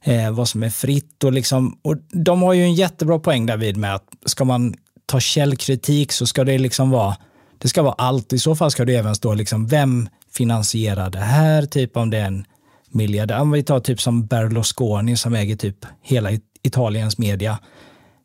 eh, 0.03 0.31
vad 0.31 0.49
som 0.49 0.63
är 0.63 0.69
fritt 0.69 1.23
och 1.23 1.33
liksom, 1.33 1.77
och 1.81 1.95
de 2.11 2.41
har 2.41 2.53
ju 2.53 2.63
en 2.63 2.73
jättebra 2.73 3.19
poäng 3.19 3.45
därvid 3.45 3.77
med 3.77 3.95
att 3.95 4.05
ska 4.25 4.45
man 4.45 4.73
ta 5.05 5.19
källkritik 5.19 6.11
så 6.11 6.25
ska 6.25 6.43
det 6.43 6.57
liksom 6.57 6.89
vara, 6.89 7.15
det 7.57 7.67
ska 7.67 7.81
vara 7.81 7.95
allt. 7.97 8.33
I 8.33 8.39
så 8.39 8.55
fall 8.55 8.71
ska 8.71 8.85
det 8.85 8.95
även 8.95 9.15
stå 9.15 9.33
liksom 9.33 9.67
vem 9.67 10.09
finansierar 10.31 11.09
det 11.09 11.19
här, 11.19 11.65
typ 11.65 11.97
om 11.97 12.09
det 12.09 12.17
är 12.17 12.25
en 12.25 12.45
miljardär. 12.91 13.39
Om 13.39 13.51
vi 13.51 13.63
tar 13.63 13.79
typ 13.79 14.01
som 14.01 14.25
Berlusconi 14.25 15.17
som 15.17 15.33
äger 15.33 15.55
typ 15.55 15.85
hela 16.01 16.29
Italiens 16.63 17.17
media. 17.17 17.59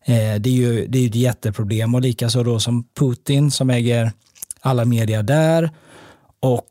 Eh, 0.05 0.35
det 0.41 0.51
är 0.51 0.55
ju 0.55 0.87
det 0.87 0.99
är 0.99 1.07
ett 1.07 1.15
jätteproblem 1.15 1.95
och 1.95 2.01
likaså 2.01 2.43
då 2.43 2.61
som 2.61 2.85
Putin 2.99 3.51
som 3.51 3.71
äger 3.71 4.13
alla 4.61 4.85
media 4.85 5.23
där 5.23 5.71
och 6.41 6.71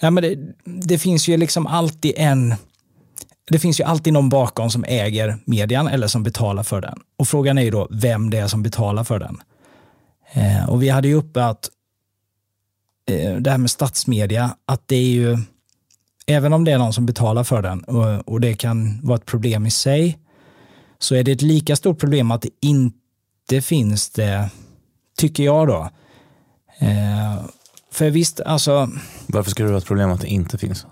ja, 0.00 0.10
men 0.10 0.22
det, 0.22 0.38
det 0.64 0.98
finns 0.98 1.28
ju 1.28 1.36
liksom 1.36 1.66
alltid 1.66 2.14
en 2.16 2.54
det 3.50 3.58
finns 3.58 3.80
ju 3.80 3.84
alltid 3.84 4.12
någon 4.12 4.28
bakom 4.28 4.70
som 4.70 4.84
äger 4.84 5.38
median 5.44 5.88
eller 5.88 6.06
som 6.06 6.22
betalar 6.22 6.62
för 6.62 6.80
den. 6.80 7.00
Och 7.16 7.28
frågan 7.28 7.58
är 7.58 7.62
ju 7.62 7.70
då 7.70 7.88
vem 7.90 8.30
det 8.30 8.38
är 8.38 8.46
som 8.46 8.62
betalar 8.62 9.04
för 9.04 9.18
den. 9.18 9.42
Eh, 10.32 10.70
och 10.70 10.82
vi 10.82 10.88
hade 10.88 11.08
ju 11.08 11.14
uppe 11.14 11.44
att 11.44 11.70
eh, 13.06 13.36
det 13.36 13.50
här 13.50 13.58
med 13.58 13.70
statsmedia, 13.70 14.56
att 14.66 14.88
det 14.88 14.96
är 14.96 15.08
ju, 15.08 15.38
även 16.26 16.52
om 16.52 16.64
det 16.64 16.72
är 16.72 16.78
någon 16.78 16.92
som 16.92 17.06
betalar 17.06 17.44
för 17.44 17.62
den 17.62 17.80
och, 17.80 18.28
och, 18.28 18.40
det 18.40 18.54
kan 18.54 19.00
vara 19.02 19.16
ett 19.16 19.26
problem 19.26 19.66
i 19.66 19.70
sig, 19.70 20.18
så 20.98 21.14
är 21.14 21.24
det 21.24 21.32
ett 21.32 21.42
lika 21.42 21.76
stort 21.76 22.00
problem 22.00 22.30
att 22.30 22.42
det 22.42 22.50
inte 22.60 23.60
finns 23.62 24.10
det, 24.10 24.50
tycker 25.18 25.44
jag 25.44 25.68
då. 25.68 25.90
Eh, 26.80 27.44
för 27.92 28.10
visst, 28.10 28.40
alltså... 28.40 28.88
Varför 29.26 29.50
ska 29.50 29.62
det 29.62 29.68
vara 29.68 29.78
ett 29.78 29.86
problem 29.86 30.10
att 30.10 30.20
det 30.20 30.28
inte 30.28 30.58
finns? 30.58 30.86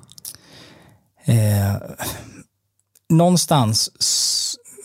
Eh, 1.25 1.77
någonstans 3.09 3.91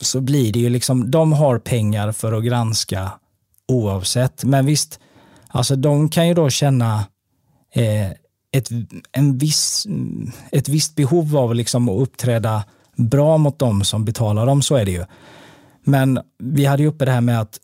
så 0.02 0.22
blir 0.22 0.54
det 0.54 0.60
ju 0.60 0.70
liksom, 0.70 1.12
de 1.12 1.34
har 1.34 1.60
pengar 1.60 2.12
för 2.12 2.34
att 2.34 2.44
granska 2.44 3.12
oavsett. 3.68 4.44
Men 4.44 4.66
visst, 4.66 5.00
alltså 5.48 5.76
de 5.76 6.10
kan 6.10 6.28
ju 6.28 6.34
då 6.34 6.50
känna 6.50 7.06
eh, 7.74 8.12
ett, 8.52 8.70
en 9.12 9.38
viss, 9.38 9.88
ett 10.52 10.70
visst 10.70 10.96
behov 10.96 11.38
av 11.38 11.56
liksom 11.56 11.90
att 11.90 12.02
uppträda 12.02 12.64
bra 12.96 13.38
mot 13.38 13.60
dem 13.60 13.84
som 13.84 14.06
betalar 14.06 14.46
dem, 14.46 14.62
så 14.62 14.76
är 14.76 14.86
det 14.86 14.92
ju. 14.92 15.06
Men 15.84 16.20
vi 16.40 16.66
hade 16.66 16.84
ju 16.84 16.90
uppe 16.90 17.06
det 17.06 17.12
här 17.12 17.22
med 17.22 17.42
att 17.42 17.60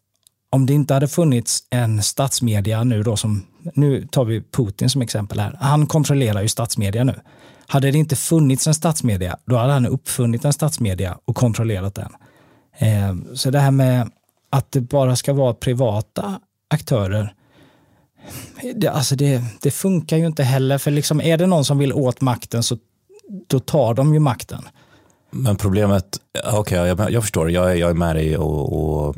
om 0.49 0.65
det 0.65 0.73
inte 0.73 0.93
hade 0.93 1.07
funnits 1.07 1.63
en 1.69 2.03
statsmedia 2.03 2.83
nu 2.83 3.03
då 3.03 3.15
som, 3.15 3.45
nu 3.73 4.07
tar 4.07 4.25
vi 4.25 4.41
Putin 4.41 4.89
som 4.89 5.01
exempel 5.01 5.39
här, 5.39 5.57
han 5.62 5.88
kontrollerar 5.88 6.41
ju 6.41 6.47
statsmedia 6.47 7.03
nu. 7.03 7.19
Hade 7.67 7.91
det 7.91 7.97
inte 7.97 8.15
funnits 8.15 8.67
en 8.67 8.73
statsmedia, 8.73 9.38
då 9.45 9.57
hade 9.57 9.73
han 9.73 9.85
uppfunnit 9.85 10.45
en 10.45 10.53
statsmedia 10.53 11.17
och 11.25 11.35
kontrollerat 11.35 11.95
den. 11.95 12.12
Eh, 12.77 13.33
så 13.33 13.51
det 13.51 13.59
här 13.59 13.71
med 13.71 14.12
att 14.49 14.71
det 14.71 14.81
bara 14.81 15.15
ska 15.15 15.33
vara 15.33 15.53
privata 15.53 16.39
aktörer, 16.69 17.33
det, 18.75 18.88
alltså 18.88 19.15
det, 19.15 19.43
det 19.62 19.71
funkar 19.71 20.17
ju 20.17 20.25
inte 20.25 20.43
heller, 20.43 20.77
för 20.77 20.91
liksom 20.91 21.21
är 21.21 21.38
det 21.38 21.47
någon 21.47 21.65
som 21.65 21.77
vill 21.77 21.93
åt 21.93 22.21
makten 22.21 22.63
så 22.63 22.77
då 23.47 23.59
tar 23.59 23.93
de 23.93 24.13
ju 24.13 24.19
makten. 24.19 24.63
Men 25.32 25.56
problemet, 25.56 26.18
okej 26.54 26.78
jag, 26.78 27.12
jag 27.12 27.24
förstår, 27.24 27.52
jag 27.52 27.72
är, 27.72 27.76
jag 27.76 27.89
är 27.89 27.94
med 27.94 28.15
dig 28.15 28.38
och, 28.38 28.84
och 29.08 29.15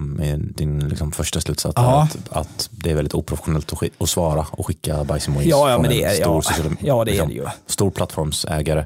din 0.56 0.90
liksom 0.90 1.12
första 1.12 1.42
slutsats 1.42 1.78
är 1.78 1.82
Ja. 1.82 2.02
att, 2.30 2.38
att 2.38 2.70
det 2.72 2.92
är 2.92 2.96
väldigt 2.96 3.14
oprofessionellt 3.14 3.74
att, 4.00 4.10
svara 4.10 4.46
och 4.52 4.68
skicka 4.68 5.04
bajsemojis 5.04 5.50
Ja, 5.50 5.70
ja, 5.70 5.76
från 5.76 5.86
en 5.86 5.92
det 5.92 6.04
är- 6.04 6.14
stor, 6.16 6.36
ja. 6.36 6.42
social- 6.42 6.76
Ja, 6.82 7.04
det 7.06 7.12
är 7.12 7.14
liksom, 7.14 7.30
det 7.30 7.36
ju. 7.36 7.46
stor 7.68 7.92
plattformsägare. 7.92 8.86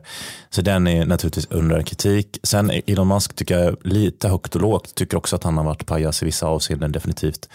Så 0.49 0.61
den 0.61 0.87
är 0.87 1.05
naturligtvis 1.05 1.47
under 1.49 1.81
kritik. 1.81 2.37
Sen 2.43 2.71
Elon 2.87 3.07
Musk 3.07 3.35
tycker 3.35 3.59
jag 3.59 3.77
lite 3.83 4.27
högt 4.29 4.55
och 4.55 4.61
lågt, 4.61 4.95
tycker 4.95 5.17
också 5.17 5.35
att 5.35 5.43
han 5.43 5.57
har 5.57 5.63
varit 5.63 5.85
pajas 5.85 6.21
i 6.21 6.25
vissa 6.25 6.47
avseenden 6.47 6.91
definitivt. 6.91 7.49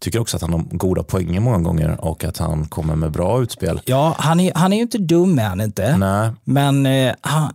Tycker 0.00 0.18
också 0.18 0.36
att 0.36 0.42
han 0.42 0.52
har 0.52 0.60
goda 0.70 1.02
poänger 1.02 1.40
många 1.40 1.58
gånger 1.58 2.00
och 2.00 2.24
att 2.24 2.38
han 2.38 2.68
kommer 2.68 2.96
med 2.96 3.10
bra 3.12 3.42
utspel. 3.42 3.80
Ja, 3.84 4.14
han 4.18 4.40
är, 4.40 4.52
han 4.54 4.72
är 4.72 4.76
ju 4.76 4.82
inte 4.82 4.98
dum 4.98 5.38
är 5.38 5.44
han 5.44 5.60
inte. 5.60 5.96
Nej, 5.96 6.30
Men 6.44 6.86
eh, 6.86 7.14
han, 7.20 7.52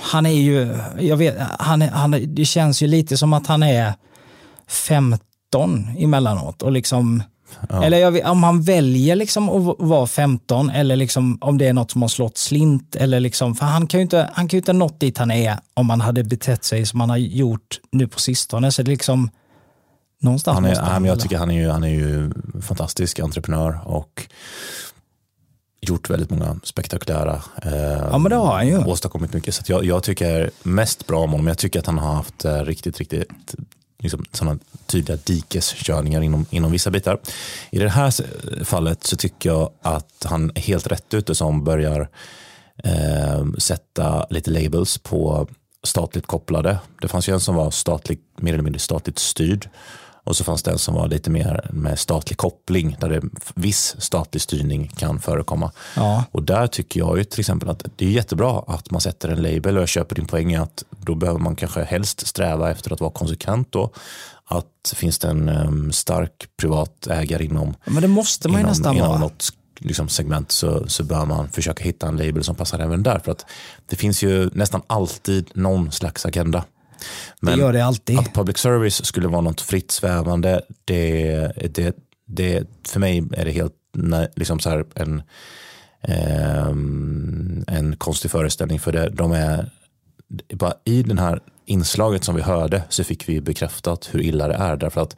han 0.00 0.26
är 0.26 0.30
ju, 0.30 0.78
jag 1.00 1.16
vet, 1.16 1.36
han, 1.58 1.82
han, 1.82 2.16
det 2.26 2.44
känns 2.44 2.82
ju 2.82 2.86
lite 2.86 3.16
som 3.16 3.32
att 3.32 3.46
han 3.46 3.62
är 3.62 3.94
15 4.68 5.88
emellanåt. 5.98 6.62
Och 6.62 6.72
liksom, 6.72 7.22
Eller 7.82 7.98
jag 7.98 8.10
vet, 8.10 8.26
om 8.26 8.42
han 8.42 8.62
väljer 8.62 9.16
liksom 9.16 9.48
att 9.48 9.76
vara 9.78 10.06
15 10.06 10.70
eller 10.70 10.96
liksom 10.96 11.38
om 11.40 11.58
det 11.58 11.68
är 11.68 11.72
något 11.72 11.90
som 11.90 12.02
har 12.02 12.08
slått 12.08 12.38
slint. 12.38 12.96
Eller 12.96 13.20
liksom, 13.20 13.54
för 13.54 13.66
han 13.66 13.86
kan 13.86 14.00
ju 14.00 14.02
inte, 14.02 14.30
han 14.32 14.48
kan 14.48 14.56
ju 14.56 14.60
inte 14.60 14.72
ha 14.72 14.78
nått 14.78 15.00
dit 15.00 15.18
han 15.18 15.30
är 15.30 15.58
om 15.74 15.90
han 15.90 16.00
hade 16.00 16.24
betett 16.24 16.64
sig 16.64 16.86
som 16.86 17.00
han 17.00 17.10
har 17.10 17.16
gjort 17.16 17.80
nu 17.92 18.08
på 18.08 18.20
sistone. 18.20 18.72
Så 18.72 18.82
liksom, 18.82 19.30
någonstans 20.24 20.54
han 20.54 20.64
är, 20.64 20.68
måste 20.68 20.84
men 20.84 21.04
jag 21.04 21.20
tycker 21.20 21.38
han 21.38 21.50
är 21.50 21.60
ju, 21.62 21.68
han 21.68 21.84
är 21.84 21.88
ju 21.88 22.30
fantastisk 22.62 23.18
entreprenör 23.18 23.80
och 23.84 24.28
gjort 25.80 26.10
väldigt 26.10 26.30
många 26.30 26.56
spektakulära 26.62 27.42
eh, 27.62 27.72
Ja, 28.10 28.18
men 28.18 28.30
det 28.30 28.36
har 28.36 28.54
han 28.54 28.68
ju. 28.68 28.84
åstadkommit 28.84 29.32
mycket. 29.32 29.54
Så 29.54 29.62
jag, 29.66 29.84
jag 29.84 30.02
tycker 30.02 30.50
mest 30.62 31.06
bra 31.06 31.20
om 31.20 31.30
honom. 31.30 31.46
Jag 31.46 31.58
tycker 31.58 31.78
att 31.78 31.86
han 31.86 31.98
har 31.98 32.14
haft 32.14 32.44
eh, 32.44 32.62
riktigt, 32.62 32.98
riktigt 32.98 33.54
liksom, 33.98 34.24
sådana 34.32 34.58
tydliga 34.86 35.18
dikeskörningar 35.24 36.22
inom, 36.22 36.46
inom 36.50 36.72
vissa 36.72 36.90
bitar. 36.90 37.18
I 37.70 37.78
det 37.78 37.88
här 37.88 38.14
fallet 38.64 39.04
så 39.04 39.16
tycker 39.16 39.48
jag 39.50 39.70
att 39.82 40.24
han 40.24 40.52
är 40.54 40.60
helt 40.60 40.86
rätt 40.86 41.14
ute 41.14 41.34
som 41.34 41.64
börjar 41.64 42.08
eh, 42.84 43.44
sätta 43.58 44.26
lite 44.30 44.50
labels 44.50 44.98
på 44.98 45.48
statligt 45.82 46.26
kopplade. 46.26 46.78
Det 47.00 47.08
fanns 47.08 47.28
ju 47.28 47.32
en 47.32 47.40
som 47.40 47.54
var 47.54 47.70
statligt, 47.70 48.22
mer 48.36 48.52
eller 48.52 48.62
mindre 48.64 48.80
statligt 48.80 49.18
styrd 49.18 49.68
och 50.24 50.36
så 50.36 50.44
fanns 50.44 50.62
det 50.62 50.70
en 50.70 50.78
som 50.78 50.94
var 50.94 51.08
lite 51.08 51.30
mer 51.30 51.70
med 51.72 51.98
statlig 51.98 52.38
koppling 52.38 52.96
där 53.00 53.08
det 53.08 53.22
viss 53.54 53.96
statlig 53.98 54.42
styrning 54.42 54.88
kan 54.96 55.20
förekomma. 55.20 55.72
Ja. 55.96 56.24
Och 56.30 56.42
där 56.42 56.66
tycker 56.66 57.00
jag 57.00 57.18
ju 57.18 57.24
till 57.24 57.40
exempel 57.40 57.68
att 57.68 57.84
det 57.96 58.06
är 58.06 58.10
jättebra 58.10 58.64
att 58.66 58.90
man 58.90 59.00
sätter 59.00 59.28
en 59.28 59.42
label 59.42 59.76
och 59.76 59.82
jag 59.82 59.88
köper 59.88 60.14
din 60.14 60.26
poäng 60.26 60.52
i 60.52 60.56
att 60.56 60.84
då 60.90 61.14
behöver 61.14 61.40
man 61.40 61.56
kanske 61.56 61.84
helst 61.84 62.26
sträva 62.26 62.70
efter 62.70 62.92
att 62.92 63.00
vara 63.00 63.10
konsekvent 63.10 63.72
då. 63.72 63.90
Att 64.46 64.94
finns 64.94 65.18
det 65.18 65.28
en 65.28 65.48
em, 65.48 65.92
stark 65.92 66.48
privat 66.56 67.06
ägare 67.06 67.44
inom, 67.44 67.74
Men 67.84 68.02
det 68.02 68.08
måste 68.08 68.48
man 68.48 68.60
inom, 68.60 68.70
nästan 68.70 68.96
inom 68.96 69.08
vara. 69.08 69.18
något 69.18 69.52
liksom 69.78 70.08
segment 70.08 70.52
så, 70.52 70.88
så 70.88 71.04
bör 71.04 71.24
man 71.24 71.48
försöka 71.48 71.84
hitta 71.84 72.08
en 72.08 72.16
label 72.16 72.44
som 72.44 72.54
passar 72.54 72.78
även 72.78 73.02
där. 73.02 73.18
För 73.18 73.32
att 73.32 73.46
det 73.86 73.96
finns 73.96 74.22
ju 74.22 74.50
nästan 74.52 74.82
alltid 74.86 75.50
någon 75.54 75.92
slags 75.92 76.26
agenda. 76.26 76.64
Det 77.40 77.54
gör 77.54 77.72
det 77.72 77.84
alltid. 77.84 78.18
Att 78.18 78.34
public 78.34 78.58
service 78.58 79.04
skulle 79.04 79.28
vara 79.28 79.40
något 79.40 79.60
fritt 79.60 79.90
svävande, 79.90 80.62
det, 80.84 81.52
det, 81.74 81.96
det, 82.26 82.68
för 82.88 83.00
mig 83.00 83.18
är 83.32 83.44
det 83.44 83.50
helt 83.50 83.74
liksom 84.36 84.60
så 84.60 84.70
här 84.70 84.84
en, 84.94 85.22
ehm, 86.00 87.64
en 87.68 87.96
konstig 87.96 88.30
föreställning. 88.30 88.80
För 88.80 88.92
det, 88.92 89.08
de 89.08 89.32
är, 89.32 89.70
bara 90.54 90.74
I 90.84 91.02
den 91.02 91.18
här 91.18 91.40
inslaget 91.66 92.24
som 92.24 92.34
vi 92.34 92.42
hörde 92.42 92.82
så 92.88 93.04
fick 93.04 93.28
vi 93.28 93.40
bekräftat 93.40 94.08
hur 94.12 94.20
illa 94.22 94.48
det 94.48 94.54
är. 94.54 94.76
Därför 94.76 95.00
att 95.00 95.16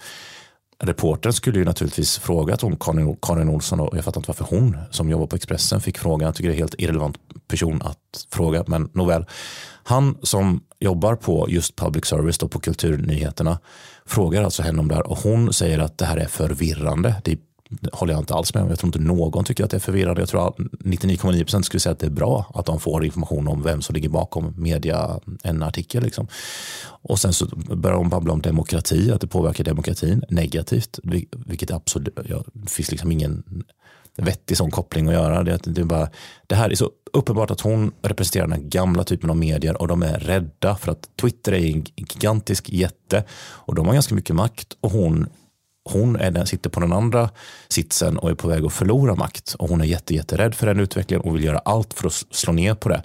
reportern 0.79 1.33
skulle 1.33 1.59
ju 1.59 1.65
naturligtvis 1.65 2.19
frågat 2.19 2.63
om 2.63 2.77
Karin, 2.77 3.17
Karin 3.23 3.49
Olsson 3.49 3.81
och 3.81 3.97
jag 3.97 4.05
fattar 4.05 4.21
inte 4.21 4.29
varför 4.31 4.57
hon 4.57 4.77
som 4.91 5.11
jobbar 5.11 5.27
på 5.27 5.37
Expressen 5.37 5.81
fick 5.81 5.99
frågan. 5.99 6.27
Jag 6.27 6.35
tycker 6.35 6.49
det 6.49 6.55
är 6.55 6.59
helt 6.59 6.75
irrelevant 6.79 7.17
person 7.49 7.83
att 7.83 8.27
fråga, 8.33 8.65
men 8.67 8.91
nåväl. 8.93 9.25
Han 9.85 10.19
som 10.23 10.61
jobbar 10.81 11.15
på 11.15 11.47
just 11.51 11.77
public 11.77 12.07
service 12.07 12.39
och 12.39 12.51
på 12.51 12.61
kulturnyheterna 12.61 13.59
frågar 14.07 14.43
alltså 14.43 14.63
henne 14.63 14.81
om 14.81 14.89
det 14.89 14.95
här 14.95 15.07
och 15.07 15.19
hon 15.19 15.53
säger 15.53 15.79
att 15.79 15.99
det 15.99 16.05
här 16.05 16.17
är 16.17 16.27
förvirrande. 16.27 17.15
Det 17.25 17.33
är 17.33 17.39
håller 17.93 18.13
jag 18.13 18.21
inte 18.21 18.35
alls 18.35 18.55
med 18.55 18.63
om. 18.63 18.69
Jag 18.69 18.79
tror 18.79 18.89
inte 18.89 18.99
någon 18.99 19.45
tycker 19.45 19.65
att 19.65 19.71
det 19.71 19.77
är 19.77 19.81
förvirrande. 19.81 20.21
Jag 20.21 20.29
tror 20.29 20.49
att 20.49 20.57
99,9% 20.57 21.63
skulle 21.63 21.81
säga 21.81 21.93
att 21.93 21.99
det 21.99 22.07
är 22.07 22.11
bra 22.11 22.53
att 22.55 22.67
de 22.67 22.81
får 22.81 23.05
information 23.05 23.49
om 23.49 23.63
vem 23.63 23.83
som 23.83 23.95
ligger 23.95 24.09
bakom 24.09 24.55
media, 24.57 25.21
en 25.43 25.63
artikel. 25.63 26.03
Liksom. 26.03 26.29
Och 26.87 27.19
sen 27.19 27.33
så 27.33 27.47
börjar 27.57 27.97
de 27.97 28.09
babbla 28.09 28.33
om 28.33 28.43
demokrati, 28.43 29.13
att 29.13 29.21
det 29.21 29.27
påverkar 29.27 29.65
demokratin 29.65 30.25
negativt, 30.29 30.99
vilket 31.47 31.71
absolut, 31.71 32.19
ja, 32.29 32.45
det 32.53 32.71
finns 32.71 32.91
liksom 32.91 33.13
ingen 33.13 33.65
vettig 34.17 34.57
sån 34.57 34.71
koppling 34.71 35.09
att 35.09 35.15
göra. 35.15 35.43
Det, 35.43 35.51
är 35.51 35.55
att 35.55 35.75
det, 35.75 35.81
är 35.81 35.85
bara, 35.85 36.09
det 36.47 36.55
här 36.55 36.71
är 36.71 36.75
så 36.75 36.91
uppenbart 37.13 37.51
att 37.51 37.61
hon 37.61 37.93
representerar 38.03 38.47
den 38.47 38.69
gamla 38.69 39.05
typen 39.05 39.31
av 39.31 39.37
medier 39.37 39.83
och 39.83 39.89
de 39.89 40.03
är 40.03 40.19
rädda 40.19 40.77
för 40.77 40.93
att 40.93 41.09
Twitter 41.21 41.53
är 41.53 41.67
en 41.67 41.85
gigantisk 41.97 42.69
jätte 42.69 43.25
och 43.39 43.75
de 43.75 43.87
har 43.87 43.95
ganska 43.95 44.15
mycket 44.15 44.37
makt 44.37 44.77
och 44.81 44.91
hon 44.91 45.27
hon 45.87 46.17
är 46.17 46.31
den, 46.31 46.47
sitter 46.47 46.71
på 46.71 46.81
den 46.81 46.93
andra 46.93 47.31
sitsen 47.69 48.19
och 48.19 48.31
är 48.31 48.35
på 48.35 48.49
väg 48.49 48.65
att 48.65 48.73
förlora 48.73 49.15
makt. 49.15 49.55
Och 49.59 49.69
hon 49.69 49.81
är 49.81 49.85
jätte, 49.85 50.15
jätterädd 50.15 50.55
för 50.55 50.67
den 50.67 50.81
utvecklingen 50.81 51.25
och 51.25 51.37
vill 51.37 51.45
göra 51.45 51.59
allt 51.59 51.95
för 51.95 52.07
att 52.07 52.25
slå 52.31 52.53
ner 52.53 52.75
på 52.75 52.89
det. 52.89 53.03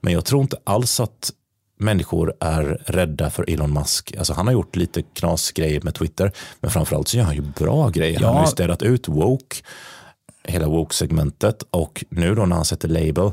Men 0.00 0.12
jag 0.12 0.24
tror 0.24 0.42
inte 0.42 0.56
alls 0.64 1.00
att 1.00 1.30
människor 1.78 2.34
är 2.40 2.64
rädda 2.86 3.30
för 3.30 3.50
Elon 3.50 3.72
Musk. 3.72 4.14
Alltså 4.18 4.32
han 4.32 4.46
har 4.46 4.52
gjort 4.52 4.76
lite 4.76 5.02
knasgrejer 5.02 5.80
med 5.80 5.94
Twitter, 5.94 6.32
men 6.60 6.70
framförallt 6.70 7.08
så 7.08 7.16
gör 7.16 7.24
han 7.24 7.34
ju 7.34 7.40
bra 7.42 7.88
grejer. 7.88 8.20
Han 8.20 8.28
Ja. 8.28 8.34
har 8.38 8.46
ju 8.46 8.50
städat 8.50 8.82
ut 8.82 9.08
woke, 9.08 9.56
hela 10.44 10.66
woke-segmentet 10.66 11.62
och 11.70 12.04
nu 12.08 12.34
då 12.34 12.46
när 12.46 12.56
han 12.56 12.64
sätter 12.64 12.88
label, 12.88 13.32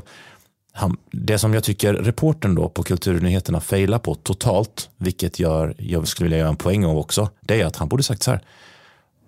han, 0.72 0.96
det 1.12 1.38
som 1.38 1.54
jag 1.54 1.64
tycker 1.64 1.94
reporten 1.94 2.54
då 2.54 2.68
på 2.68 2.82
Kulturnyheterna 2.82 3.60
failar 3.60 3.98
på 3.98 4.14
totalt, 4.14 4.88
vilket 4.96 5.38
gör, 5.38 5.74
jag 5.78 6.08
skulle 6.08 6.24
vilja 6.24 6.38
göra 6.38 6.48
en 6.48 6.56
poäng 6.56 6.84
av 6.84 6.98
också, 6.98 7.28
det 7.40 7.60
är 7.60 7.66
att 7.66 7.76
han 7.76 7.88
borde 7.88 8.02
sagt 8.02 8.22
så 8.22 8.30
här, 8.30 8.40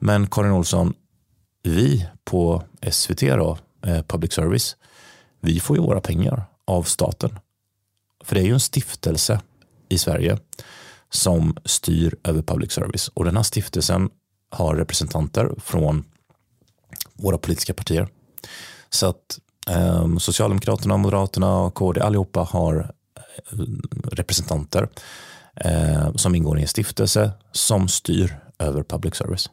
men 0.04 0.26
Karin 0.26 0.52
Olsson, 0.52 0.94
vi 1.62 2.06
på 2.24 2.62
SVT 2.90 3.20
då, 3.20 3.58
eh, 3.86 4.02
Public 4.02 4.32
Service, 4.32 4.76
vi 5.40 5.60
får 5.60 5.76
ju 5.76 5.82
våra 5.82 6.00
pengar 6.00 6.44
av 6.64 6.82
staten. 6.82 7.38
För 8.24 8.34
det 8.34 8.40
är 8.40 8.44
ju 8.44 8.52
en 8.52 8.60
stiftelse 8.60 9.40
i 9.88 9.98
Sverige 9.98 10.38
som 11.10 11.56
styr 11.64 12.16
över 12.24 12.42
public 12.42 12.72
service. 12.72 13.08
Och 13.08 13.24
den 13.24 13.36
här 13.36 13.42
stiftelsen 13.42 14.10
har 14.50 14.76
representanter 14.76 15.54
från 15.58 16.04
våra 17.14 17.38
politiska 17.38 17.74
partier. 17.74 18.08
Så 18.90 19.06
att 19.06 19.38
eh, 19.70 20.16
Socialdemokraterna, 20.18 20.96
Moderaterna 20.96 21.58
och 21.58 21.74
KD 21.74 22.00
allihopa 22.00 22.40
har 22.40 22.94
eh, 23.16 23.58
representanter 24.04 24.88
eh, 25.56 26.14
som 26.14 26.34
ingår 26.34 26.58
i 26.58 26.62
en 26.62 26.68
stiftelse 26.68 27.32
som 27.52 27.88
styr 27.88 28.38
över 28.58 28.82
public 28.82 29.14
service. 29.14 29.50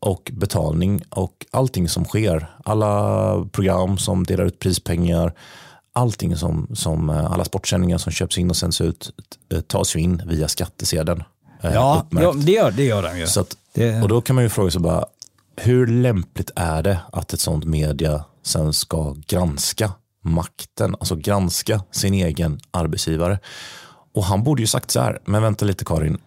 Och 0.00 0.30
betalning 0.34 1.02
och 1.10 1.46
allting 1.50 1.88
som 1.88 2.04
sker, 2.04 2.50
alla 2.64 3.44
program 3.52 3.98
som 3.98 4.24
delar 4.24 4.44
ut 4.44 4.58
prispengar, 4.58 5.34
allting 5.92 6.36
som, 6.36 6.66
som 6.74 7.10
eh, 7.10 7.32
alla 7.32 7.44
sportsändningar 7.44 7.98
som 7.98 8.12
köps 8.12 8.38
in 8.38 8.50
och 8.50 8.56
sänds 8.56 8.80
ut 8.80 9.12
eh, 9.52 9.60
tas 9.60 9.96
ju 9.96 10.00
in 10.00 10.22
via 10.26 10.48
skattesedeln. 10.48 11.22
eh, 11.62 11.74
Ja, 11.74 12.06
ja 12.10 12.32
det, 12.36 12.52
gör, 12.52 12.70
det 12.70 12.84
gör 12.84 13.02
de 13.02 13.18
ju. 13.18 13.26
Så 13.26 13.40
att, 13.40 13.56
Det- 13.72 14.02
Och 14.02 14.08
då 14.08 14.20
kan 14.20 14.34
man 14.36 14.44
ju 14.44 14.50
fråga 14.50 14.70
sig 14.70 14.80
bara, 14.80 15.04
hur 15.56 15.86
lämpligt 15.86 16.50
är 16.56 16.82
det 16.82 17.00
att 17.12 17.32
ett 17.32 17.40
sånt 17.40 17.64
media 17.64 18.24
sen 18.42 18.72
ska 18.72 19.16
granska 19.26 19.92
makten, 20.24 20.94
alltså 21.00 21.16
granska 21.16 21.82
sin 21.90 22.14
egen 22.14 22.60
arbetsgivare? 22.70 23.38
Och 24.14 24.24
han 24.24 24.42
borde 24.44 24.62
ju 24.62 24.66
sagt 24.66 24.90
så 24.90 25.00
här, 25.00 25.18
men 25.24 25.42
vänta 25.42 25.64
lite 25.64 25.84
Karin, 25.84 26.18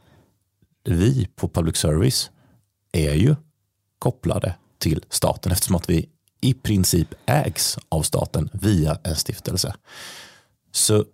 vi 0.85 1.27
på 1.35 1.47
public 1.49 1.77
service 1.77 2.29
är 2.91 3.13
ju 3.13 3.35
kopplade 4.03 4.55
till 4.79 5.05
staten 5.09 5.51
eftersom 5.51 5.75
att 5.75 5.89
vi 5.89 6.09
i 6.41 6.53
princip 6.53 7.07
ägs 7.25 7.77
av 7.89 8.01
staten 8.01 8.49
via 8.53 8.97
en 9.03 9.15
stiftelse. 9.15 9.73
Så 10.71 11.05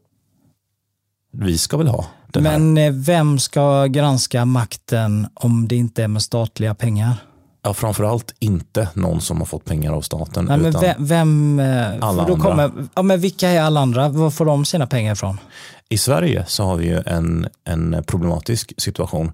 vi 1.31 1.57
ska 1.57 1.77
väl 1.77 1.87
ha 1.87 2.05
den 2.27 2.45
här 2.45 2.59
Men 2.59 2.77
eh, 2.77 2.91
vem 2.93 3.39
ska 3.39 3.85
granska 3.85 4.45
makten 4.45 5.27
om 5.33 5.67
det 5.67 5.75
inte 5.75 6.03
är 6.03 6.07
med 6.07 6.21
statliga 6.21 6.75
pengar? 6.75 7.13
Ja, 7.61 7.73
framförallt 7.73 8.35
inte 8.39 8.89
någon 8.93 9.21
som 9.21 9.37
har 9.37 9.45
fått 9.45 9.65
pengar 9.65 9.93
av 9.93 10.01
staten. 10.01 10.45
Nej, 10.45 10.57
men 10.57 10.71
vem, 10.71 11.05
vem 11.05 11.59
eh, 11.59 11.87
Alla 12.01 12.25
då 12.25 12.33
andra. 12.33 12.49
kommer, 12.49 12.71
ja, 12.95 13.01
men 13.01 13.19
vilka 13.19 13.49
är 13.49 13.61
alla 13.61 13.79
andra? 13.79 14.09
Var 14.09 14.29
får 14.29 14.45
de 14.45 14.65
sina 14.65 14.87
pengar 14.87 15.13
ifrån? 15.13 15.37
I 15.89 15.97
Sverige 15.97 16.45
så 16.47 16.63
har 16.63 16.75
vi 16.75 16.85
ju 16.85 17.01
en, 17.05 17.47
en 17.63 18.03
problematisk 18.07 18.73
situation 18.77 19.31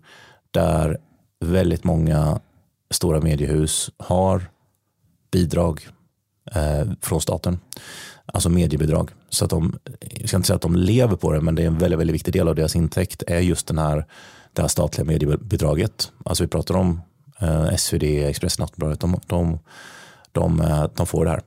där 0.51 0.97
väldigt 1.45 1.83
många 1.83 2.39
stora 2.89 3.21
mediehus 3.21 3.91
har 3.97 4.49
bidrag 5.31 5.87
eh, 6.51 6.91
från 7.01 7.21
staten. 7.21 7.59
Alltså 8.25 8.49
mediebidrag 8.49 9.11
så 9.29 9.45
att 9.45 9.49
de, 9.49 9.79
jag 9.99 10.27
ska 10.27 10.37
inte 10.37 10.47
säga 10.47 10.55
att 10.55 10.61
de 10.61 10.75
lever 10.75 11.15
på 11.15 11.31
det, 11.31 11.41
men 11.41 11.55
det 11.55 11.63
är 11.63 11.67
en 11.67 11.77
väldigt, 11.77 11.99
väldigt 11.99 12.13
viktig 12.13 12.33
del 12.33 12.47
av 12.47 12.55
deras 12.55 12.75
intäkt 12.75 13.23
är 13.27 13.39
just 13.39 13.67
den 13.67 13.77
här, 13.77 14.05
det 14.53 14.61
här 14.61 14.69
statliga 14.69 15.05
mediebidraget. 15.05 16.11
Alltså 16.25 16.43
vi 16.43 16.47
pratar 16.47 16.75
om 16.75 17.01
eh, 17.39 17.75
SvD, 17.75 18.03
Expressen, 18.03 18.63
Aftonbladet, 18.63 18.99
de, 18.99 19.19
de, 19.27 19.59
de, 20.31 20.61
eh, 20.61 20.85
de 20.95 21.05
får 21.05 21.25
det 21.25 21.31
här. 21.31 21.41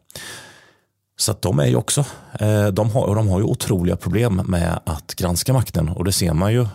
Så 1.16 1.32
att 1.32 1.42
de 1.42 1.58
är 1.58 1.66
ju 1.66 1.76
också, 1.76 2.04
eh, 2.40 2.66
de 2.66 2.90
har, 2.90 3.14
de 3.14 3.28
har 3.28 3.38
ju 3.38 3.44
otroliga 3.44 3.96
problem 3.96 4.42
med 4.46 4.80
att 4.84 5.14
granska 5.14 5.52
makten 5.52 5.88
och 5.88 6.04
det 6.04 6.12
ser 6.12 6.32
man 6.32 6.52
ju 6.52 6.66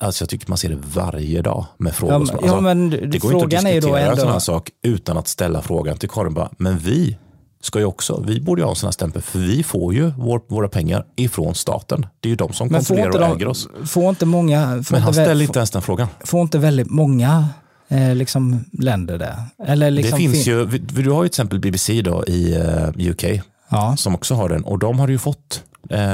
Alltså 0.00 0.22
jag 0.22 0.28
tycker 0.28 0.48
man 0.48 0.58
ser 0.58 0.68
det 0.68 0.78
varje 0.94 1.42
dag 1.42 1.66
med 1.78 1.94
frågor. 1.94 2.12
Ja, 2.14 2.18
men- 2.18 2.26
som, 2.26 2.36
ja, 2.42 2.42
alltså, 2.42 2.60
men 2.60 2.90
det 2.90 3.18
går 3.18 3.30
frågan 3.30 3.42
inte 3.42 3.56
att 3.68 3.74
diskutera 3.82 4.10
en 4.10 4.16
sån 4.16 4.28
här 4.32 4.38
sak 4.38 4.70
utan 4.82 5.16
att 5.18 5.28
ställa 5.28 5.62
frågan 5.62 5.96
till 5.96 6.08
Karin. 6.08 6.34
Bara, 6.34 6.48
men 6.58 6.78
vi 6.78 7.18
ska 7.60 7.78
ju 7.78 7.84
också, 7.84 8.24
vi 8.26 8.40
borde 8.40 8.60
ju 8.60 8.64
ha 8.64 8.70
en 8.70 8.76
sån 8.76 8.86
här 8.86 8.92
stämpel 8.92 9.22
för 9.22 9.38
vi 9.38 9.62
får 9.62 9.94
ju 9.94 10.12
vår, 10.18 10.40
våra 10.48 10.68
pengar 10.68 11.04
ifrån 11.16 11.54
staten. 11.54 12.06
Det 12.20 12.28
är 12.28 12.30
ju 12.30 12.36
de 12.36 12.52
som 12.52 12.68
Men 12.68 12.80
kontrollerar 12.84 13.28
och 13.30 13.36
äger 13.36 13.48
oss. 13.48 13.68
de, 13.80 13.86
får 13.86 14.08
inte 14.08 14.26
många, 14.26 14.60
får 14.66 14.74
Men 14.74 14.78
inte, 14.80 14.96
han 14.98 15.12
ställer 15.14 15.44
inte 15.44 15.58
ens 15.58 15.70
den 15.70 15.82
frågan. 15.82 16.08
får 16.24 16.40
inte 16.42 16.58
väldigt 16.58 16.90
många 16.90 17.48
eh, 17.88 18.14
liksom, 18.14 18.64
länder 18.72 19.18
det? 19.18 19.36
Eller 19.66 19.90
liksom 19.90 20.10
det 20.10 20.16
finns 20.16 20.44
fin- 20.44 20.54
ju, 20.54 20.78
du 20.78 21.10
har 21.10 21.22
ju 21.22 21.28
till 21.28 21.32
exempel 21.34 21.60
BBC 21.60 22.02
då 22.02 22.24
i 22.26 22.54
eh, 22.56 23.10
UK 23.10 23.24
Ja, 23.68 23.96
som 23.96 24.14
också 24.14 24.34
har 24.34 24.48
den 24.48 24.64
och 24.64 24.78
de 24.78 24.98
har 24.98 25.08
ju 25.08 25.18
fått 25.18 25.62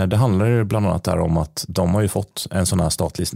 det 0.09 0.17
handlar 0.17 0.65
bland 0.65 0.87
annat 0.87 1.05
där 1.05 1.19
om 1.19 1.37
att 1.37 1.65
de 1.69 1.95
har 1.95 2.01
ju 2.03 2.09
fått 2.09 2.47
en 2.51 2.67
sån 2.67 2.81
här 2.81 2.91
statlig, 2.91 3.29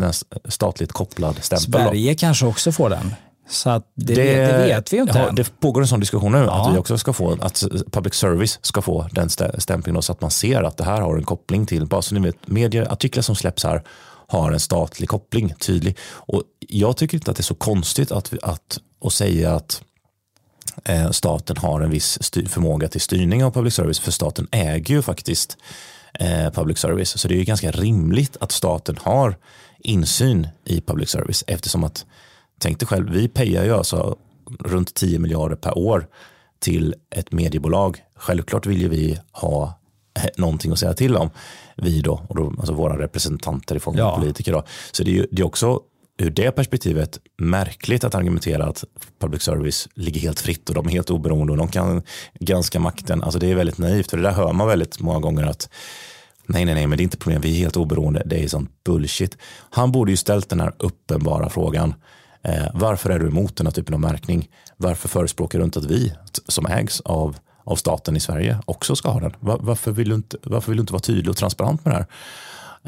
statligt 0.49 0.92
kopplad 0.92 1.44
stämpel. 1.44 1.70
då. 1.70 1.79
Sverige 1.79 2.14
kanske 2.14 2.47
också 2.47 2.73
får 2.73 2.90
den. 2.90 3.14
Så 3.49 3.70
att 3.70 3.92
det, 3.94 4.14
vet, 4.14 4.51
det 4.51 4.59
vet 4.59 4.92
vi 4.92 4.97
ju 4.97 5.03
inte 5.03 5.18
ja, 5.18 5.29
än. 5.29 5.35
Det 5.35 5.61
pågår 5.61 5.81
en 5.81 5.88
sån 5.88 6.01
diskussion 6.01 6.33
nu, 6.33 6.38
Ja. 6.38 6.66
att 6.68 6.75
vi 6.75 6.79
också 6.79 6.99
ska 6.99 7.12
få, 7.12 7.37
att 7.40 7.64
public 7.92 8.14
service 8.14 8.59
ska 8.62 8.83
få 8.83 9.09
den 9.12 9.29
stä- 9.29 9.61
stämplingen 9.61 9.94
då, 9.94 10.03
så 10.03 10.12
att 10.12 10.20
man 10.20 10.31
ser 10.31 10.62
att 10.62 10.77
det 10.77 10.85
här 10.85 11.01
har 11.01 11.16
en 11.16 11.25
koppling 11.25 11.66
till, 11.66 11.87
bara 11.87 12.03
så 12.03 12.14
ni 12.14 12.20
vet, 12.20 12.49
medier, 12.49 12.92
artiklar 12.92 13.23
som 13.23 13.35
släpps 13.37 13.64
här 13.64 13.83
har 14.27 14.53
en 14.53 14.61
statlig 14.61 15.09
koppling 15.09 15.55
tydlig. 15.59 15.97
Och 16.12 16.42
jag 16.68 16.97
tycker 16.97 17.16
inte 17.18 17.31
att 17.31 17.37
det 17.37 17.40
är 17.40 17.44
så 17.44 17.55
konstigt 17.55 18.12
att, 18.12 18.33
att, 18.42 18.79
att 19.05 19.12
säga 19.12 19.55
att 19.55 19.83
eh, 20.85 21.11
staten 21.11 21.57
har 21.57 21.81
en 21.81 21.90
viss 21.90 22.18
förmåga 22.49 22.88
till 22.88 23.01
styrning 23.01 23.44
av 23.44 23.51
public 23.51 23.75
service, 23.75 23.99
för 24.01 24.11
staten 24.12 24.47
äger 24.51 24.94
ju 24.94 25.03
faktiskt 25.03 25.57
eh, 25.57 26.04
public 26.55 26.79
service. 26.79 27.18
Så 27.20 27.29
det 27.29 27.35
är 27.35 27.38
ju 27.38 27.44
ganska 27.44 27.70
rimligt 27.70 28.37
att 28.40 28.53
staten 28.53 28.96
har 29.03 29.37
insyn 29.79 30.48
i 30.64 30.81
public 30.81 31.11
service 31.11 31.44
eftersom 31.46 31.85
att, 31.85 32.07
tänk 32.59 32.81
dig 32.81 32.87
själv, 32.87 33.11
vi 33.11 33.29
pejar 33.29 33.64
ju 33.64 33.74
alltså 33.74 34.16
runt 34.61 34.94
10 34.94 35.18
miljarder 35.18 35.57
per 35.57 35.79
år 35.79 36.07
till 36.59 36.94
ett 37.11 37.33
mediebolag. 37.33 38.03
Självklart 38.16 38.66
vill 38.66 38.81
ju 38.81 38.88
vi 38.88 39.18
ha 39.33 39.79
eh, 40.18 40.31
någonting 40.37 40.72
att 40.72 40.79
säga 40.79 40.94
till 40.94 41.16
om, 41.16 41.31
vi 41.77 42.00
då, 42.00 42.22
och 42.29 42.37
då 42.37 42.46
alltså 42.59 42.72
våra 42.72 42.98
representanter 42.98 43.77
i 43.77 43.81
form 43.81 43.94
av 43.94 43.98
Ja. 43.98 44.16
politiker. 44.16 44.53
Då. 44.53 44.62
Så 44.92 45.05
det 45.05 45.11
är, 45.11 45.14
ju, 45.14 45.27
det 45.31 45.42
är 45.42 45.46
också 45.46 45.81
ur 46.18 46.31
det 46.31 46.53
perspektivet 46.53 47.18
märkligt 47.38 48.05
att 48.05 48.14
argumentera 48.14 48.64
att 48.64 48.85
public 49.20 49.42
service 49.42 49.88
ligger 49.94 50.20
helt 50.20 50.40
fritt 50.40 50.68
och 50.68 50.74
de 50.74 50.87
är 50.87 50.90
helt 50.90 51.11
oberoende 51.11 51.53
och 51.53 51.57
de 51.57 51.68
kan 51.68 52.03
granska 52.40 52.81
makten. 52.81 53.22
Alltså 53.22 53.38
det 53.38 53.50
är 53.50 53.55
väldigt 53.55 53.79
naivt 53.79 54.12
och 54.12 54.16
det 54.16 54.22
där 54.22 54.33
hör 54.33 54.53
man 54.53 54.68
väldigt 54.68 55.00
många 55.00 55.20
gånger 55.20 55.42
att 55.42 55.68
nej, 56.46 56.64
nej, 56.64 56.74
nej, 56.74 56.87
men 56.87 56.98
det 56.98 57.03
är 57.03 57.05
inte 57.05 57.16
problem, 57.16 57.40
vi 57.42 57.55
är 57.55 57.59
helt 57.59 57.77
oberoende, 57.77 58.22
det 58.27 58.44
är 58.44 58.48
sånt 58.48 58.70
bullshit. 58.85 59.37
Han 59.70 59.92
borde 59.92 60.11
ju 60.11 60.16
ställt 60.16 60.48
den 60.48 60.61
här 60.61 60.72
uppenbara 60.79 61.48
frågan. 61.48 61.94
Eh, 62.42 62.66
varför 62.74 63.11
är 63.11 63.18
du 63.18 63.27
emot 63.27 63.57
den 63.57 63.66
här 63.66 63.72
typen 63.72 63.94
av 63.94 64.00
märkning? 64.00 64.48
Varför 64.77 65.09
förespråkar 65.09 65.59
du 65.59 65.64
inte 65.64 65.79
att 65.79 65.85
vi 65.85 66.12
som 66.48 66.66
ägs 66.66 67.00
av, 67.00 67.37
av 67.64 67.77
staten 67.77 68.16
i 68.16 68.20
Sverige 68.20 68.59
också 68.64 68.96
ska 68.96 69.11
ha 69.11 69.20
den? 69.20 69.33
Va- 69.40 69.59
varför, 69.61 69.92
vill 69.92 70.09
du 70.09 70.14
inte, 70.14 70.37
varför 70.42 70.70
vill 70.72 70.77
du 70.77 70.81
inte 70.81 70.92
vara 70.92 71.00
tydlig 71.03 71.29
och 71.31 71.37
transparent 71.37 71.85
med 71.85 71.94
det 71.94 71.98
här? 71.98 72.07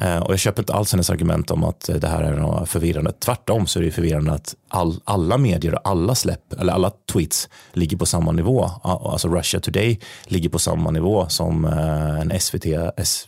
Eh, 0.01 0.19
och 0.19 0.33
jag 0.33 0.39
köper 0.39 0.63
inte 0.63 0.75
alls 0.75 0.93
hennes 0.93 1.11
argument 1.11 1.51
om 1.51 1.65
att 1.65 1.91
det 2.01 2.09
här 2.09 2.23
är 2.23 2.37
något 2.37 2.69
förvirrande. 2.69 3.13
Tvärtom 3.13 3.67
så 3.67 3.79
är 3.79 3.83
det 3.83 3.91
förvirrande 3.91 4.33
att 4.33 4.55
all, 4.69 5.01
alla 5.05 5.39
medier 5.39 5.75
och 5.75 5.81
alla 5.85 6.15
släpp, 6.15 6.53
eller 6.53 6.73
alla 6.73 6.93
tweets 7.13 7.49
ligger 7.73 7.97
på 7.97 8.07
samma 8.07 8.33
nivå. 8.33 8.71
Alltså 8.83 9.29
Russia 9.29 9.61
Today 9.61 10.01
ligger 10.25 10.49
på 10.49 10.59
samma 10.59 10.91
nivå 10.91 11.29
som 11.29 11.65
eh, 11.65 12.21
en 12.21 12.41
SVT, 12.41 12.67
S, 12.97 13.27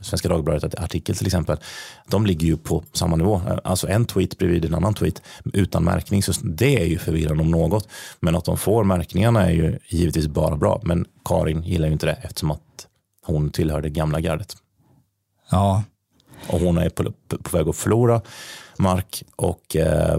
Svenska 0.00 0.28
Dagbladet 0.28 0.74
artikel 0.74 1.16
till 1.16 1.26
exempel. 1.26 1.56
De 2.06 2.26
ligger 2.26 2.46
ju 2.46 2.56
på 2.56 2.84
samma 2.92 3.16
nivå. 3.16 3.40
Eh, 3.48 3.58
alltså 3.64 3.88
en 3.88 4.04
tweet 4.04 4.38
bredvid 4.38 4.64
en 4.64 4.74
annan 4.74 4.94
tweet 4.94 5.22
utan 5.52 5.84
märkning. 5.84 6.22
Så 6.22 6.32
det 6.42 6.82
är 6.82 6.86
ju 6.86 6.98
förvirrande 6.98 7.42
om 7.42 7.50
något. 7.50 7.88
Men 8.20 8.36
att 8.36 8.44
de 8.44 8.56
får 8.56 8.84
märkningarna 8.84 9.46
är 9.46 9.52
ju 9.52 9.78
givetvis 9.88 10.26
bara 10.26 10.56
bra. 10.56 10.80
Men 10.84 11.04
Karin 11.24 11.62
gillar 11.62 11.86
ju 11.86 11.92
inte 11.92 12.06
det 12.06 12.18
eftersom 12.22 12.50
att 12.50 12.60
hon 13.26 13.50
tillhör 13.50 13.82
det 13.82 13.90
gamla 13.90 14.20
gardet. 14.20 14.56
Ja. 15.50 15.82
Och 16.48 16.60
hon 16.60 16.78
är 16.78 16.88
på, 16.88 17.12
på 17.42 17.56
väg 17.56 17.68
att 17.68 17.76
förlora 17.76 18.20
mark 18.78 19.22
och 19.36 19.76
eh, 19.76 20.18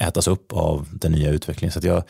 ätas 0.00 0.28
upp 0.28 0.52
av 0.52 0.88
den 0.92 1.12
nya 1.12 1.30
utvecklingen. 1.30 1.72
Så 1.72 1.86
jag, 1.86 2.02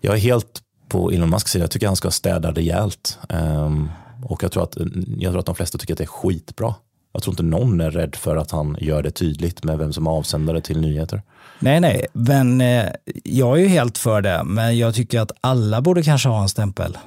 jag 0.00 0.14
är 0.14 0.18
helt 0.18 0.60
på 0.88 1.10
Elon 1.10 1.30
Musks 1.30 1.50
sida. 1.52 1.62
Jag 1.62 1.70
tycker 1.70 1.86
han 1.86 1.96
ska 1.96 2.10
städa 2.10 2.52
rejält. 2.52 3.18
Um, 3.28 3.90
och 4.24 4.42
jag 4.42 4.52
tror, 4.52 4.62
att, 4.62 4.76
jag 5.18 5.32
tror 5.32 5.40
att 5.40 5.46
de 5.46 5.54
flesta 5.54 5.78
tycker 5.78 5.94
att 5.94 5.98
det 5.98 6.04
är 6.04 6.06
skitbra. 6.06 6.74
Jag 7.12 7.22
tror 7.22 7.32
inte 7.32 7.42
någon 7.42 7.80
är 7.80 7.90
rädd 7.90 8.14
för 8.14 8.36
att 8.36 8.50
han 8.50 8.76
gör 8.80 9.02
det 9.02 9.10
tydligt 9.10 9.64
med 9.64 9.78
vem 9.78 9.92
som 9.92 10.06
är 10.06 10.10
avsändare 10.10 10.60
till 10.60 10.80
nyheter. 10.80 11.22
Nej, 11.58 11.80
nej, 11.80 12.06
men 12.12 12.60
eh, 12.60 12.88
jag 13.24 13.56
är 13.58 13.62
ju 13.62 13.68
helt 13.68 13.98
för 13.98 14.20
det, 14.22 14.42
men 14.44 14.78
jag 14.78 14.94
tycker 14.94 15.20
att 15.20 15.32
alla 15.40 15.80
borde 15.80 16.02
kanske 16.02 16.28
ha 16.28 16.42
en 16.42 16.48
stämpel. 16.48 16.98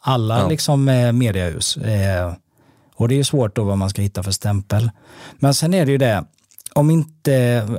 Alla 0.00 0.38
Ja. 0.38 0.48
liksom 0.48 0.88
eh, 0.88 1.12
mediehus. 1.12 1.76
Eh, 1.76 2.32
och 2.94 3.08
det 3.08 3.14
är 3.14 3.16
ju 3.16 3.24
svårt 3.24 3.56
då 3.56 3.64
vad 3.64 3.78
man 3.78 3.90
ska 3.90 4.02
hitta 4.02 4.22
för 4.22 4.30
stämpel. 4.30 4.90
Men 5.38 5.54
sen 5.54 5.74
är 5.74 5.86
det 5.86 5.92
ju 5.92 5.98
det, 5.98 6.24
om 6.74 6.90
inte, 6.90 7.32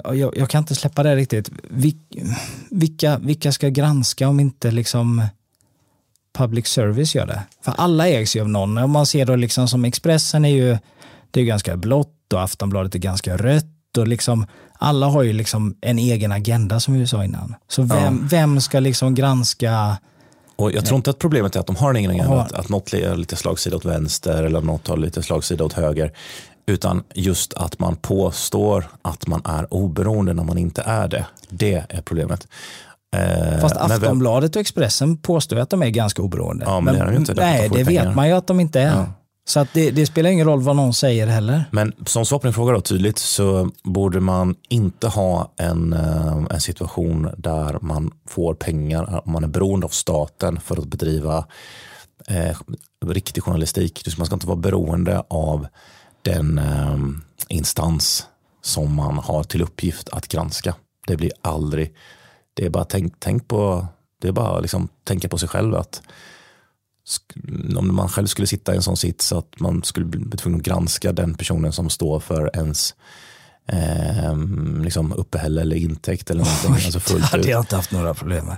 jag, 0.06 0.38
jag 0.38 0.49
kan 0.49 0.60
inte 0.60 0.75
släppa 0.75 1.04
det 1.04 1.15
riktigt, 1.15 1.49
Vil, 1.69 1.99
vilka, 2.71 3.17
vilka 3.17 3.51
ska 3.51 3.69
granska 3.69 4.28
om 4.28 4.39
inte 4.39 4.71
liksom 4.71 5.23
public 6.38 6.67
service 6.67 7.15
gör 7.15 7.25
det? 7.25 7.43
För 7.62 7.73
alla 7.78 8.08
ägs 8.08 8.36
ju 8.36 8.41
av 8.41 8.49
någon. 8.49 8.78
Om 8.78 8.91
man 8.91 9.06
ser 9.06 9.25
då 9.25 9.36
liksom 9.36 9.67
som 9.67 9.86
Expressen 9.86 10.45
är 10.45 10.49
ju, 10.49 10.78
det 11.32 11.41
är 11.41 11.45
ganska 11.45 11.78
blått 11.78 12.34
och 12.34 12.43
Aftonbladet 12.43 12.95
är 12.95 12.99
ganska 12.99 13.38
rött 13.38 13.97
och 13.97 14.08
liksom 14.08 14.47
alla 14.73 15.06
har 15.08 15.23
ju 15.23 15.34
liksom 15.34 15.75
en 15.82 15.99
egen 15.99 16.32
agenda 16.32 16.80
som 16.80 16.93
vi 16.93 17.08
sa 17.08 17.23
innan. 17.23 17.56
Så 17.67 17.82
vem, 17.82 18.28
vem 18.28 18.62
ska 18.62 18.80
liksom 18.80 19.15
granska 19.15 19.97
Och 20.55 20.71
jag 20.71 20.85
tror 20.85 20.95
inte 20.95 21.09
att 21.09 21.19
problemet 21.19 21.55
är 21.55 21.59
att 21.59 21.67
de 21.67 21.75
har 21.75 21.89
en 21.89 21.95
egen 21.95 22.11
agenda, 22.11 22.41
att, 22.41 22.51
att 22.51 22.69
något 22.69 22.91
har 22.91 23.15
lite 23.15 23.35
slagsida 23.35 23.75
åt 23.75 23.85
vänster 23.85 24.43
eller 24.43 24.61
något 24.61 24.87
har 24.87 24.97
lite 24.97 25.23
slagsida 25.23 25.63
åt 25.63 25.73
höger. 25.73 26.11
Utan 26.67 27.03
just 27.13 27.53
att 27.53 27.79
man 27.79 27.95
påstår 27.95 28.85
att 29.01 29.27
man 29.27 29.41
är 29.45 29.73
oberoende 29.73 30.33
när 30.33 30.43
man 30.43 30.57
inte 30.57 30.81
är 30.81 31.07
det. 31.07 31.25
Det 31.49 31.85
är 31.89 32.01
problemet. 32.01 32.47
Eh, 33.15 33.59
Fast 33.59 33.75
men 33.75 33.91
Aftonbladet 33.91 34.55
och 34.55 34.59
Expressen 34.59 35.17
påstår 35.17 35.57
att 35.57 35.69
de 35.69 35.83
är 35.83 35.89
ganska 35.89 36.21
oberoende. 36.21 36.65
Ja, 36.67 36.79
men 36.79 36.93
det 36.93 36.99
är 36.99 37.05
de 37.05 37.15
inte, 37.15 37.33
Nej, 37.33 37.69
det 37.69 37.85
pengar. 37.85 38.05
vet 38.05 38.15
man 38.15 38.27
ju 38.27 38.33
att 38.33 38.47
de 38.47 38.59
inte 38.59 38.81
är. 38.81 38.95
Ja. 38.97 39.05
Så 39.47 39.60
att 39.60 39.73
det, 39.73 39.91
det 39.91 40.05
spelar 40.05 40.29
ingen 40.29 40.47
roll 40.47 40.62
vad 40.62 40.75
någon 40.75 40.93
säger 40.93 41.27
heller. 41.27 41.65
Men 41.71 41.93
som 42.05 42.25
svar 42.25 42.39
på 42.39 42.47
din 42.47 42.53
fråga 42.53 42.73
då, 42.73 42.81
tydligt 42.81 43.17
så 43.17 43.71
borde 43.84 44.19
man 44.19 44.55
inte 44.69 45.08
ha 45.08 45.53
en, 45.58 45.93
eh, 45.93 46.45
en 46.49 46.62
situation 46.62 47.29
där 47.38 47.77
man 47.81 48.12
får 48.27 48.53
pengar, 48.53 49.21
om 49.25 49.31
man 49.31 49.43
är 49.43 49.47
beroende 49.47 49.86
av 49.86 49.89
staten 49.89 50.60
för 50.60 50.77
att 50.77 50.86
bedriva 50.86 51.45
eh, 52.27 52.58
riktig 53.05 53.43
journalistik. 53.43 54.17
Man 54.17 54.25
ska 54.25 54.34
inte 54.34 54.47
vara 54.47 54.58
beroende 54.58 55.23
av 55.27 55.67
den 56.21 56.58
eh, 56.58 56.97
instans 57.47 58.27
som 58.62 58.95
man 58.95 59.17
har 59.17 59.43
till 59.43 59.62
uppgift 59.62 60.10
att 60.10 60.27
granska. 60.27 60.75
Det 61.08 61.17
blir 61.17 61.31
aldrig, 61.41 61.93
det 62.53 62.65
är 62.65 62.69
bara 62.69 62.86
tänk, 62.86 63.13
tänk 63.19 63.47
på, 63.47 63.88
det 64.21 64.27
är 64.27 64.31
bara 64.31 64.60
liksom 64.60 64.88
tänka 65.03 65.29
på 65.29 65.38
sig 65.38 65.49
själv 65.49 65.75
att 65.75 66.01
om 67.77 67.95
man 67.95 68.09
själv 68.09 68.27
skulle 68.27 68.47
sitta 68.47 68.73
i 68.73 68.75
en 68.75 68.81
sån 68.81 68.97
sits 68.97 69.31
att 69.31 69.59
man 69.59 69.83
skulle 69.83 70.05
bli 70.05 70.37
tvungen 70.37 70.59
att 70.59 70.65
granska 70.65 71.11
den 71.11 71.35
personen 71.35 71.71
som 71.71 71.89
står 71.89 72.19
för 72.19 72.51
ens 72.57 72.95
eh, 73.67 74.37
liksom 74.83 75.13
uppehälle 75.13 75.61
eller 75.61 75.75
intäkt 75.75 76.31
eller 76.31 76.43
någonting. 76.43 76.73
alltså 76.73 76.91
Det 76.91 76.99
fullt 76.99 77.23
hade 77.23 77.43
ut. 77.43 77.49
jag 77.49 77.61
inte 77.61 77.75
haft 77.75 77.91
några 77.91 78.13
problem 78.13 78.45
med. 78.45 78.57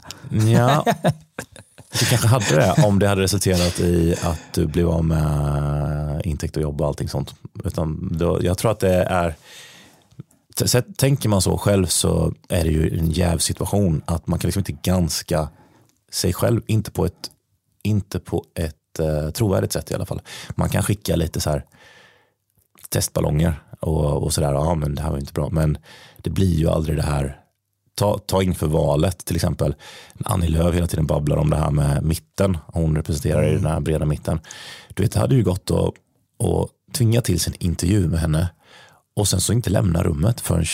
Ja, 0.53 0.85
du 1.99 2.05
kanske 2.05 2.27
hade 2.27 2.55
det 2.55 2.83
om 2.83 2.99
det 2.99 3.07
hade 3.07 3.21
resulterat 3.21 3.79
i 3.79 4.15
att 4.21 4.53
du 4.53 4.65
blev 4.67 4.89
av 4.89 5.05
med 5.05 6.21
intäkt 6.25 6.55
och 6.55 6.61
jobb 6.61 6.81
och 6.81 6.87
allting 6.87 7.09
sånt. 7.09 7.35
Utan 7.63 8.17
då, 8.17 8.39
jag 8.43 8.57
tror 8.57 8.71
att 8.71 8.79
det 8.79 9.03
är 9.03 9.35
Tänker 10.97 11.29
man 11.29 11.41
så 11.41 11.57
själv 11.57 11.85
så 11.85 12.33
är 12.49 12.63
det 12.63 12.69
ju 12.69 12.99
en 12.99 13.11
jäv 13.11 13.37
situation 13.37 14.01
att 14.05 14.27
man 14.27 14.39
kan 14.39 14.47
liksom 14.47 14.59
inte 14.59 14.89
granska 14.89 15.49
sig 16.11 16.33
själv, 16.33 16.61
inte 16.67 16.91
på 16.91 17.05
ett, 17.05 17.31
inte 17.87 18.19
på 18.19 18.43
ett 18.55 18.99
eh, 18.99 19.29
trovärdigt 19.29 19.73
sätt 19.73 19.91
i 19.91 19.93
alla 19.93 20.05
fall. 20.05 20.21
Man 20.55 20.69
kan 20.69 20.83
skicka 20.83 21.15
lite 21.15 21.39
så 21.39 21.49
här 21.49 21.65
testballonger 22.89 23.53
och, 23.79 24.23
och 24.23 24.33
sådär, 24.33 24.53
ja 24.53 24.75
men 24.75 24.95
det 24.95 25.01
här 25.01 25.11
var 25.11 25.17
inte 25.17 25.33
bra, 25.33 25.49
men 25.49 25.77
det 26.17 26.29
blir 26.29 26.55
ju 26.55 26.69
aldrig 26.69 26.97
det 26.97 27.03
här 27.03 27.41
ta, 27.95 28.17
ta 28.17 28.43
inför 28.43 28.67
valet 28.67 29.25
till 29.25 29.35
exempel. 29.35 29.75
Annie 30.25 30.47
Lööf 30.47 30.75
hela 30.75 30.87
tiden 30.87 31.05
babblar 31.05 31.37
om 31.37 31.49
det 31.49 31.57
här 31.57 31.71
med 31.71 32.03
mitten. 32.03 32.57
Hon 32.67 32.95
representerar 32.95 33.43
mm. 33.43 33.55
den 33.55 33.71
här 33.71 33.79
breda 33.79 34.05
mitten. 34.05 34.39
Du 34.89 35.03
vet, 35.03 35.11
det 35.11 35.19
hade 35.19 35.35
ju 35.35 35.43
gått 35.43 35.71
att, 35.71 35.87
att 36.47 36.69
tvinga 36.93 37.21
till 37.21 37.39
sin 37.39 37.53
intervju 37.59 38.07
med 38.07 38.19
henne 38.19 38.49
och 39.15 39.27
sen 39.27 39.41
så 39.41 39.53
inte 39.53 39.69
lämna 39.69 40.03
rummet 40.03 40.41
förrän 40.41 40.65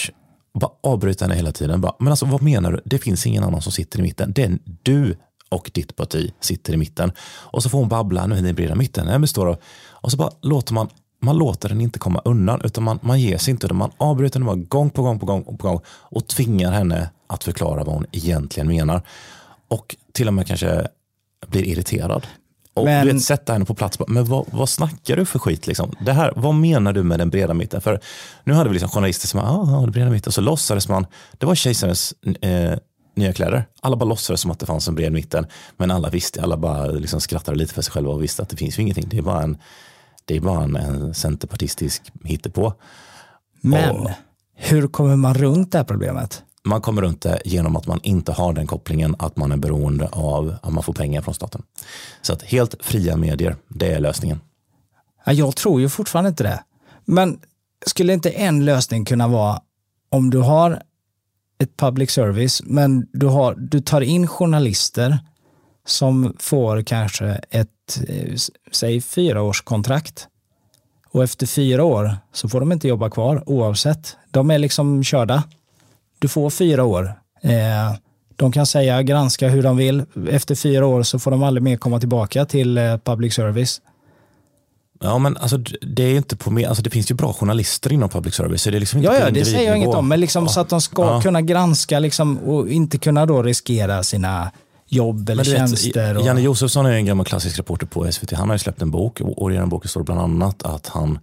bara 0.60 0.72
avbryta 0.84 1.26
henne 1.26 1.36
hela 1.36 1.52
tiden. 1.52 1.82
Bara, 1.82 1.96
men 2.00 2.08
alltså 2.08 2.26
vad 2.26 2.42
menar 2.42 2.72
du? 2.72 2.82
Det 2.86 2.98
finns 2.98 3.28
ingen 3.28 3.44
annan 3.44 3.62
som 3.62 3.72
sitter 3.72 4.00
i 4.00 4.02
mitten. 4.02 4.34
Är 4.38 4.58
du 4.84 5.18
och 5.54 5.72
ditt 5.74 5.96
parti 5.96 6.34
sitter 6.40 6.74
i 6.74 6.78
mitten. 6.78 7.12
Och 7.28 7.64
så 7.64 7.70
får 7.70 7.80
hon 7.80 7.90
babbla, 7.90 8.28
nu 8.28 8.38
är 8.38 8.42
den 8.42 8.56
breda 8.56 8.76
mitten, 8.76 9.08
den 9.08 9.22
består 9.22 9.48
av, 9.48 9.58
och 9.90 10.12
så 10.12 10.18
bara 10.18 10.32
låter 10.42 10.74
man 10.74 10.90
man 11.24 11.38
låter 11.38 11.70
den 11.70 11.82
inte 11.82 12.00
komma 12.00 12.22
undan 12.26 12.62
utan 12.64 12.84
man, 12.84 13.00
man 13.02 13.22
ger 13.22 13.38
sig 13.38 13.52
inte. 13.52 13.66
Utan 13.66 13.78
man 13.78 13.92
avbryter 13.98 14.40
den 14.40 14.46
bara 14.46 14.56
gång 14.56 14.90
på 14.90 15.02
gång 15.02 15.20
på 15.20 15.26
gång 15.26 15.44
på 15.44 15.68
gång 15.68 15.80
och 15.88 16.28
tvingar 16.28 16.72
henne 16.72 17.10
att 17.28 17.44
förklara 17.44 17.84
vad 17.84 17.96
hon 17.96 18.06
egentligen 18.12 18.68
menar. 18.68 19.02
Och 19.68 19.96
till 20.12 20.28
och 20.28 20.34
med 20.34 20.48
kanske 20.48 20.88
blir 21.48 21.64
irriterad. 21.64 22.28
Och 22.74 22.86
men... 22.86 23.08
du 23.08 23.14
vet, 23.14 23.22
sätta 23.22 23.54
henne 23.54 23.66
på 23.66 23.76
plats. 23.76 24.00
Men 24.08 24.26
vad, 24.26 24.46
vad 24.52 24.70
snackar 24.70 25.16
du 25.16 25.26
för 25.26 25.40
skit? 25.40 25.68
Liksom? 25.68 25.96
Det 26.06 26.14
här, 26.14 26.34
vad 26.36 26.56
menar 26.56 26.94
du 26.94 27.04
med 27.04 27.20
den 27.20 27.30
breda 27.30 27.54
mitten? 27.54 27.82
För 27.82 28.00
nu 28.44 28.54
hade 28.54 28.70
vi 28.70 28.74
liksom 28.74 28.90
journalister 28.90 29.28
som 29.28 29.40
ah, 29.40 29.82
den 29.82 29.92
breda 29.92 30.10
mitten. 30.10 30.32
Så 30.32 30.42
låtsades 30.42 30.88
man, 30.88 31.06
det 31.38 31.46
var 31.46 31.56
kejsarens 31.56 32.14
eh, 32.42 32.78
nya 33.14 33.34
kläder. 33.34 33.66
Alla 33.82 33.96
bara 33.96 34.06
låtsades 34.06 34.42
som 34.42 34.52
att 34.52 34.60
det 34.60 34.66
fanns 34.66 34.88
en 34.88 34.96
bred 34.96 35.12
mitten. 35.12 35.48
Men 35.78 35.92
alla 35.92 36.10
visste, 36.10 36.44
alla 36.44 36.58
bara 36.58 36.86
liksom 36.86 37.22
skrattade 37.22 37.58
lite 37.58 37.74
för 37.74 37.82
sig 37.82 37.92
själva 37.92 38.12
och 38.12 38.24
visste 38.24 38.42
att 38.42 38.50
det 38.50 38.58
finns 38.58 38.80
ju 38.80 38.82
ingenting. 38.82 39.10
Det 39.10 39.18
är 39.18 39.22
bara 39.22 39.42
en, 39.42 39.58
det 40.26 40.36
är 40.36 40.40
bara 40.40 40.64
en, 40.64 40.76
en 40.76 41.14
centerpartistisk 41.14 42.12
hittepå. 42.24 42.74
Men 43.62 43.96
och, 43.96 44.10
hur 44.56 44.88
kommer 44.88 45.16
man 45.16 45.34
runt 45.34 45.72
det 45.72 45.78
här 45.78 45.86
problemet? 45.86 46.44
Man 46.64 46.82
kommer 46.82 47.02
runt 47.02 47.22
det 47.22 47.42
genom 47.46 47.76
att 47.76 47.88
man 47.88 48.00
inte 48.04 48.32
har 48.32 48.54
den 48.54 48.68
kopplingen 48.68 49.16
att 49.20 49.38
man 49.38 49.52
är 49.52 49.58
beroende 49.58 50.08
av 50.12 50.56
att 50.62 50.74
man 50.74 50.84
får 50.84 50.94
pengar 50.94 51.22
från 51.22 51.34
staten. 51.34 51.64
Så 52.22 52.34
att 52.34 52.44
helt 52.44 52.76
fria 52.80 53.18
medier, 53.18 53.56
det 53.68 53.94
är 53.94 54.00
lösningen. 54.00 54.42
Jag 55.26 55.56
tror 55.56 55.82
ju 55.82 55.90
fortfarande 55.90 56.30
inte 56.30 56.44
det. 56.44 56.64
Men 57.06 57.40
skulle 57.86 58.14
inte 58.14 58.30
en 58.30 58.66
lösning 58.66 59.06
kunna 59.06 59.28
vara 59.28 59.62
om 60.10 60.30
du 60.30 60.38
har 60.38 60.82
ett 61.64 61.78
public 61.78 62.12
service, 62.12 62.62
men 62.66 63.08
du, 63.14 63.28
har, 63.28 63.56
du 63.58 63.80
tar 63.80 64.02
in 64.02 64.28
journalister 64.28 65.20
som 65.86 66.36
får 66.40 66.82
kanske 66.82 67.28
ett, 67.50 68.02
eh, 68.08 68.34
säg 68.72 69.02
fyraårskontrakt. 69.02 70.28
Och 71.10 71.24
efter 71.24 71.48
fyra 71.48 71.84
år 71.84 72.18
så 72.34 72.50
får 72.50 72.60
de 72.60 72.72
inte 72.72 72.88
jobba 72.88 73.10
kvar 73.10 73.44
oavsett. 73.46 74.18
De 74.32 74.52
är 74.52 74.58
liksom 74.58 75.04
körda. 75.04 75.44
Du 76.20 76.28
får 76.28 76.50
fyra 76.50 76.84
år. 76.84 77.14
Eh, 77.42 77.96
de 78.36 78.52
kan 78.52 78.66
säga, 78.66 79.04
granska 79.04 79.48
hur 79.50 79.64
de 79.64 79.78
vill. 79.78 80.04
Efter 80.30 80.56
fyra 80.56 80.86
år 80.86 81.04
så 81.04 81.20
får 81.20 81.32
de 81.32 81.44
aldrig 81.44 81.64
mer 81.64 81.78
komma 81.78 82.00
tillbaka 82.00 82.46
till 82.46 82.78
eh, 82.78 82.98
public 82.98 83.34
service. 83.34 83.82
Ja, 85.04 85.18
men 85.18 85.38
alltså, 85.38 85.58
det 85.82 86.04
är 86.04 86.16
inte 86.16 86.36
på 86.36 86.66
alltså, 86.68 86.84
det 86.84 86.90
finns 86.90 87.12
ju 87.12 87.16
bra 87.16 87.34
journalister 87.34 87.94
inom 87.94 88.10
public 88.10 88.36
service. 88.36 88.62
Så 88.62 88.72
det 88.72 88.78
är 88.78 88.80
liksom 88.80 89.00
inte 89.00 89.14
ja, 89.14 89.20
ja, 89.20 89.32
det 89.32 89.46
säger 89.46 89.68
jag 89.68 89.78
inget 89.78 89.96
om, 89.96 90.08
men 90.08 90.20
liksom 90.20 90.44
ja. 90.44 90.50
så 90.50 90.60
att 90.60 90.70
de 90.70 90.82
ska 90.82 91.04
ja. 91.04 91.22
kunna 91.22 91.42
granska 91.42 92.00
liksom, 92.00 92.38
och 92.38 92.70
inte 92.70 92.98
kunna 92.98 93.26
då 93.26 93.44
riskera 93.44 94.04
sina 94.04 94.52
jobb 94.88 95.30
eller 95.30 95.44
tjänster. 95.44 96.18
Och... 96.18 96.26
Janne 96.26 96.42
Josefsson 96.42 96.86
är 96.86 96.92
en 96.92 97.06
gammal 97.06 97.26
klassisk 97.26 97.60
reporter 97.60 97.86
på 97.86 98.12
SVT. 98.12 98.32
Han 98.32 98.50
har 98.50 98.56
ju 98.56 98.60
släppt 98.60 98.82
en 98.82 98.92
bok 98.92 99.22
och 99.22 99.52
i 99.52 99.56
den 99.56 99.70
boken 99.70 99.90
står 99.90 100.04
bland 100.04 100.22
annat 100.22 100.64
att 100.64 100.88
han, 100.88 101.20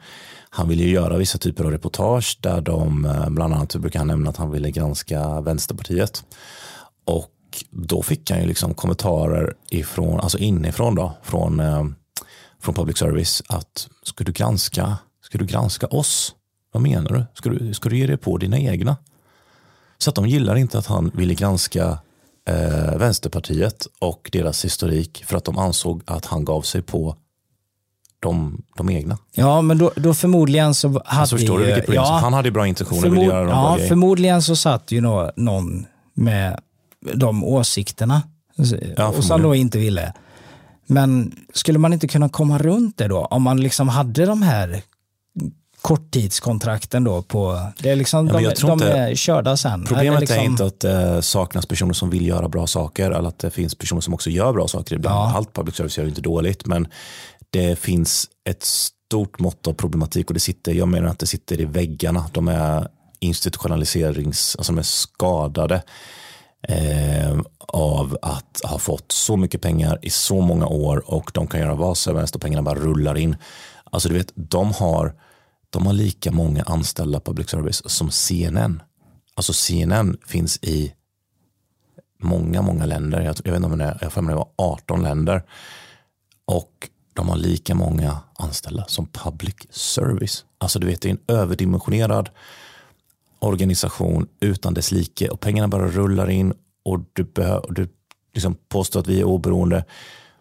han 0.50 0.68
vill 0.68 0.80
ju 0.80 0.90
göra 0.90 1.16
vissa 1.16 1.38
typer 1.38 1.64
av 1.64 1.70
reportage 1.70 2.38
där 2.40 2.60
de, 2.60 3.04
eh, 3.04 3.30
bland 3.30 3.54
annat 3.54 3.76
brukar 3.76 3.98
han 3.98 4.08
nämna 4.08 4.30
att 4.30 4.36
han 4.36 4.50
ville 4.50 4.70
granska 4.70 5.40
Vänsterpartiet. 5.40 6.22
Och 7.04 7.30
då 7.70 8.02
fick 8.02 8.30
han 8.30 8.40
ju 8.40 8.46
liksom 8.46 8.74
kommentarer 8.74 9.54
ifrån, 9.70 10.20
alltså 10.20 10.38
inifrån 10.38 10.94
då, 10.94 11.12
från, 11.22 11.60
eh, 11.60 11.84
från 12.60 12.74
public 12.74 12.98
service 12.98 13.42
att 13.48 13.88
ska 14.02 14.24
du 14.24 14.32
granska, 14.32 14.98
ska 15.22 15.38
du 15.38 15.46
granska 15.46 15.86
oss? 15.86 16.34
Vad 16.72 16.82
menar 16.82 17.10
du? 17.10 17.24
Ska 17.34 17.50
du, 17.50 17.74
ska 17.74 17.88
du 17.88 17.98
ge 17.98 18.06
dig 18.06 18.16
på 18.16 18.38
dina 18.38 18.58
egna? 18.58 18.96
Så 19.98 20.10
att 20.10 20.16
de 20.16 20.26
gillar 20.26 20.56
inte 20.56 20.78
att 20.78 20.86
han 20.86 21.10
ville 21.14 21.34
granska 21.34 21.98
eh, 22.48 22.96
Vänsterpartiet 22.96 23.86
och 23.98 24.28
deras 24.32 24.64
historik 24.64 25.24
för 25.26 25.36
att 25.36 25.44
de 25.44 25.58
ansåg 25.58 26.02
att 26.06 26.26
han 26.26 26.44
gav 26.44 26.62
sig 26.62 26.82
på 26.82 27.16
de, 28.20 28.62
de 28.76 28.90
egna. 28.90 29.18
Ja, 29.32 29.62
men 29.62 29.78
då, 29.78 29.92
då 29.96 30.14
förmodligen 30.14 30.74
så 30.74 30.88
hade 30.88 31.00
alltså, 31.04 31.36
förstår 31.36 31.58
du 31.58 31.64
vilket 31.64 31.84
problem? 31.84 32.02
Ja, 32.04 32.18
han 32.22 32.32
hade 32.32 32.50
bra 32.50 32.66
intentioner. 32.66 33.02
Förmod, 33.02 33.24
göra 33.24 33.48
ja, 33.50 33.78
förmodligen 33.88 34.42
så 34.42 34.56
satt 34.56 34.92
ju 34.92 35.00
nå, 35.00 35.32
någon 35.36 35.86
med 36.14 36.60
de 37.14 37.44
åsikterna 37.44 38.22
ja, 38.96 39.08
och 39.08 39.24
som 39.24 39.42
då 39.42 39.54
inte 39.54 39.78
ville. 39.78 40.12
Men 40.90 41.34
skulle 41.54 41.78
man 41.78 41.92
inte 41.92 42.08
kunna 42.08 42.28
komma 42.28 42.58
runt 42.58 42.98
det 42.98 43.08
då? 43.08 43.18
Om 43.24 43.42
man 43.42 43.60
liksom 43.60 43.88
hade 43.88 44.26
de 44.26 44.42
här 44.42 44.82
korttidskontrakten 45.80 47.04
då 47.04 47.22
på, 47.22 47.60
det 47.78 47.90
är 47.90 47.96
liksom, 47.96 48.26
ja, 48.26 48.32
de, 48.32 48.54
de 48.60 48.72
inte, 48.72 48.92
är 48.92 49.14
körda 49.14 49.56
sen. 49.56 49.84
Problemet 49.84 50.16
är, 50.16 50.20
liksom... 50.20 50.38
är, 50.38 50.44
inte 50.44 50.64
att 50.64 50.80
det 50.80 51.02
eh, 51.02 51.20
saknas 51.20 51.66
personer 51.66 51.92
som 51.92 52.10
vill 52.10 52.26
göra 52.26 52.48
bra 52.48 52.66
saker 52.66 53.10
eller 53.10 53.28
att 53.28 53.38
det 53.38 53.50
finns 53.50 53.74
personer 53.74 54.00
som 54.00 54.14
också 54.14 54.30
gör 54.30 54.52
bra 54.52 54.68
saker 54.68 54.94
ibland. 54.94 55.16
Ja. 55.16 55.36
Allt 55.36 55.52
public 55.52 55.76
service 55.76 55.98
gör 55.98 56.06
inte 56.06 56.20
dåligt 56.20 56.66
men 56.66 56.88
det 57.50 57.78
finns 57.78 58.28
ett 58.48 58.62
stort 58.62 59.38
mått 59.38 59.66
av 59.66 59.72
problematik 59.72 60.30
och 60.30 60.34
det 60.34 60.40
sitter, 60.40 60.72
jag 60.72 60.88
menar 60.88 61.08
att 61.08 61.18
det 61.18 61.26
sitter 61.26 61.60
i 61.60 61.64
väggarna. 61.64 62.24
De 62.32 62.48
är 62.48 62.88
institutionaliserings, 63.20 64.56
alltså 64.56 64.72
de 64.72 64.78
är 64.78 64.82
skadade 64.82 65.82
eh, 66.68 67.40
av 67.72 68.18
att 68.22 68.60
ha 68.64 68.78
fått 68.78 69.12
så 69.12 69.36
mycket 69.36 69.60
pengar 69.62 69.98
i 70.02 70.10
så 70.10 70.40
många 70.40 70.66
år 70.66 71.02
och 71.06 71.30
de 71.34 71.46
kan 71.46 71.60
göra 71.60 71.74
vad 71.74 71.96
som 71.96 72.16
helst 72.16 72.34
och 72.34 72.40
pengarna 72.40 72.62
bara 72.62 72.78
rullar 72.78 73.16
in. 73.16 73.36
Alltså 73.84 74.08
du 74.08 74.14
vet, 74.14 74.32
de 74.34 74.72
har 74.72 75.14
de 75.70 75.86
har 75.86 75.92
lika 75.92 76.32
många 76.32 76.62
anställda 76.62 77.20
public 77.20 77.50
service 77.50 77.82
som 77.86 78.10
CNN. 78.10 78.82
Alltså 79.34 79.52
CNN 79.52 80.16
finns 80.26 80.58
i 80.62 80.94
många, 82.22 82.62
många 82.62 82.86
länder. 82.86 83.20
Jag, 83.20 83.36
jag 83.44 83.52
vet 83.52 83.56
inte 83.56 83.68
om 83.68 83.78
det 83.78 83.84
är, 83.84 83.98
jag 84.14 84.26
det 84.26 84.34
var 84.34 84.48
18 84.56 85.02
länder. 85.02 85.42
Och 86.44 86.88
de 87.14 87.28
har 87.28 87.36
lika 87.36 87.74
många 87.74 88.20
anställda 88.38 88.84
som 88.88 89.06
public 89.06 89.56
service. 89.70 90.44
Alltså 90.58 90.78
du 90.78 90.86
vet, 90.86 91.00
det 91.00 91.08
är 91.08 91.10
en 91.10 91.36
överdimensionerad 91.36 92.30
organisation 93.38 94.28
utan 94.40 94.74
dess 94.74 94.92
like 94.92 95.28
och 95.28 95.40
pengarna 95.40 95.68
bara 95.68 95.88
rullar 95.88 96.30
in 96.30 96.54
och 96.90 97.00
du, 97.12 97.42
och 97.42 97.74
du 97.74 97.88
liksom 98.32 98.56
påstår 98.68 99.00
att 99.00 99.06
vi 99.06 99.20
är 99.20 99.24
oberoende. 99.24 99.84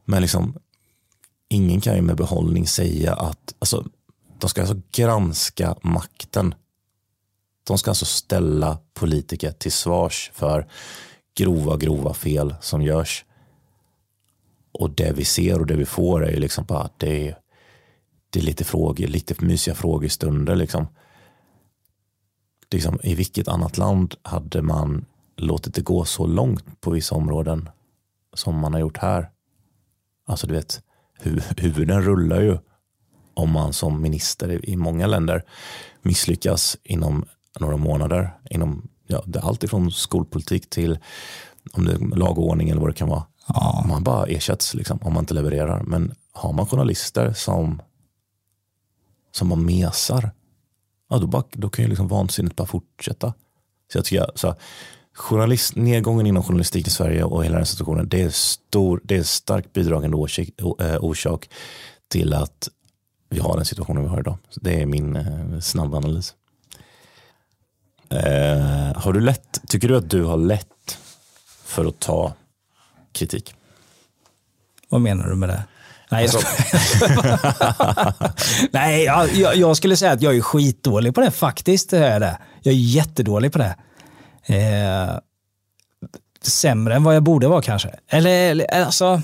Men 0.06 0.22
liksom, 0.22 0.58
ingen 1.50 1.82
kan 1.82 1.96
ju 1.96 2.02
med 2.02 2.16
behållning 2.16 2.68
säga 2.68 3.14
att, 3.14 3.56
alltså, 3.60 3.86
de 4.40 4.50
ska 4.50 4.62
alltså 4.62 4.82
granska 4.92 5.76
makten. 5.82 6.56
De 7.64 7.78
ska 7.78 7.92
alltså 7.92 8.06
ställa 8.06 8.78
politiker 8.94 9.52
till 9.52 9.72
svars 9.72 10.32
för 10.34 10.68
grova, 11.36 11.78
grova 11.78 12.14
fel 12.14 12.56
som 12.62 12.82
görs. 12.82 13.26
Och 14.72 14.90
det 14.90 15.12
vi 15.12 15.26
ser 15.26 15.60
och 15.60 15.68
det 15.68 15.76
vi 15.76 15.86
får 15.86 16.26
är 16.26 16.32
ju 16.32 16.40
liksom 16.40 16.66
bara 16.66 16.82
att 16.82 17.00
det 17.00 17.28
är, 17.28 17.38
det 18.30 18.40
är 18.40 18.44
lite 18.44 18.64
frågor, 18.64 19.08
lite 19.08 19.46
mysiga 19.46 19.76
frågestunder. 19.76 20.56
Liksom. 20.56 20.88
liksom. 22.72 23.00
I 23.04 23.16
vilket 23.16 23.48
annat 23.48 23.78
land 23.78 24.16
hade 24.22 24.62
man 24.62 25.06
låtit 25.40 25.74
det 25.74 25.82
gå 25.82 26.06
så 26.06 26.28
långt 26.28 26.82
på 26.82 26.92
vissa 26.92 27.16
områden 27.16 27.70
som 28.34 28.60
man 28.60 28.74
har 28.74 28.80
gjort 28.80 28.98
här? 28.98 29.30
Alltså 30.28 30.48
du 30.48 30.54
vet, 30.54 30.82
huvuden 31.58 32.02
rullar 32.02 32.42
ju 32.42 32.58
om 33.34 33.52
man 33.52 33.74
som 33.74 34.02
minister 34.02 34.70
i 34.70 34.76
många 34.76 35.08
länder 35.08 35.44
misslyckas 36.02 36.78
inom 36.84 37.26
några 37.60 37.78
månader. 37.78 38.38
Inom 38.50 38.88
ja, 39.08 39.24
det 39.26 39.40
allt 39.40 39.64
ifrån 39.64 39.92
skolpolitik 39.92 40.70
till 40.70 41.00
om 41.74 41.86
det 41.86 41.94
är 41.94 42.18
lagordning 42.18 42.70
eller 42.70 42.82
vad 42.82 42.90
det 42.90 42.94
kan 42.94 43.10
vara. 43.10 43.24
Ja. 43.48 43.86
Man 43.88 44.04
bara 44.04 44.26
ersätts 44.26 44.74
liksom, 44.74 45.00
om 45.02 45.14
man 45.14 45.24
inte 45.24 45.34
levererar. 45.34 45.84
Men 45.84 46.16
har 46.32 46.54
man 46.54 46.66
journalister 46.66 47.34
som, 47.34 47.82
som 49.32 49.48
man 49.48 49.66
mesar, 49.66 50.32
ja, 51.10 51.18
då, 51.18 51.28
bara, 51.28 51.44
då 51.52 51.70
kan 51.70 51.86
ju 51.86 51.90
liksom 51.90 52.08
vansinnet 52.08 52.56
bara 52.56 52.68
fortsätta. 52.68 53.34
Så 53.92 53.98
jag 53.98 54.06
tycker, 54.06 54.32
så, 54.36 54.56
journalist, 55.20 55.76
nedgången 55.76 56.28
inom 56.28 56.44
journalistik 56.44 56.88
i 56.88 56.90
Sverige 56.90 57.24
och 57.24 57.46
hela 57.46 57.58
den 57.58 57.66
situationen, 57.66 58.10
det 58.10 58.22
är, 58.22 58.30
stor, 58.30 59.02
det 59.04 59.18
är 59.18 59.24
starkt 59.24 59.74
bidragande 59.74 60.18
orsak, 60.18 60.48
eh, 60.82 61.04
orsak 61.04 61.50
till 62.08 62.34
att 62.34 62.70
vi 63.30 63.40
har 63.40 63.56
den 63.56 63.66
situationen 63.66 64.04
vi 64.04 64.10
har 64.10 64.20
idag. 64.20 64.38
Så 64.50 64.60
det 64.60 64.82
är 64.82 64.86
min 64.86 65.16
eh, 65.16 65.60
snabba 65.60 65.98
analys. 65.98 66.34
Eh, 68.10 69.02
har 69.02 69.14
du 69.14 69.20
lätt, 69.20 69.62
tycker 69.68 69.88
du 69.88 69.98
att 69.98 70.10
du 70.10 70.24
har 70.24 70.38
lätt 70.38 70.98
för 71.64 71.86
att 71.86 72.00
ta 72.00 72.34
kritik? 73.12 73.54
Vad 74.90 75.02
menar 75.02 75.28
du 75.28 75.36
med 75.36 75.50
det? 75.50 75.64
Nej, 76.12 76.24
alltså. 76.24 76.40
Nej 78.72 79.04
jag, 79.04 79.56
jag, 79.56 79.78
skulle 79.78 79.98
säga 79.98 80.12
att 80.12 80.22
jag 80.22 80.38
är 80.38 80.42
skitdålig 80.42 81.16
på 81.16 81.22
det 81.22 81.32
faktiskt. 81.32 81.94
Är 81.94 82.20
det. 82.20 82.38
Jag 82.62 82.74
är 82.74 82.78
jättedålig 82.78 83.52
på 83.52 83.58
det. 83.58 83.76
Eh, 84.50 85.20
sämre 86.42 86.96
än 86.96 87.04
vad 87.04 87.16
jag 87.16 87.24
borde 87.24 87.48
vara 87.48 87.62
kanske. 87.62 87.90
Eller, 88.08 88.52
eller 88.52 88.66
alltså, 88.86 89.22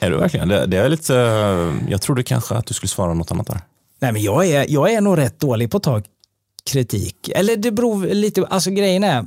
Är 0.00 0.10
du 0.10 0.16
verkligen? 0.16 0.48
Det, 0.48 0.66
det 0.66 0.76
är 0.76 0.88
lite, 0.88 1.16
eh, 1.16 1.90
jag 1.90 2.02
trodde 2.02 2.22
kanske 2.22 2.54
att 2.54 2.66
du 2.66 2.74
skulle 2.74 2.88
svara 2.88 3.14
något 3.14 3.30
annat 3.30 3.46
där. 3.46 3.60
nej 3.98 4.12
men 4.12 4.22
jag 4.22 4.46
är, 4.46 4.66
jag 4.68 4.92
är 4.92 5.00
nog 5.00 5.18
rätt 5.18 5.40
dålig 5.40 5.70
på 5.70 5.76
att 5.76 5.82
ta 5.82 6.02
kritik. 6.70 7.28
Eller 7.34 7.56
det 7.56 7.70
beror 7.72 8.06
lite, 8.06 8.46
alltså 8.46 8.70
grejen 8.70 9.04
är, 9.04 9.24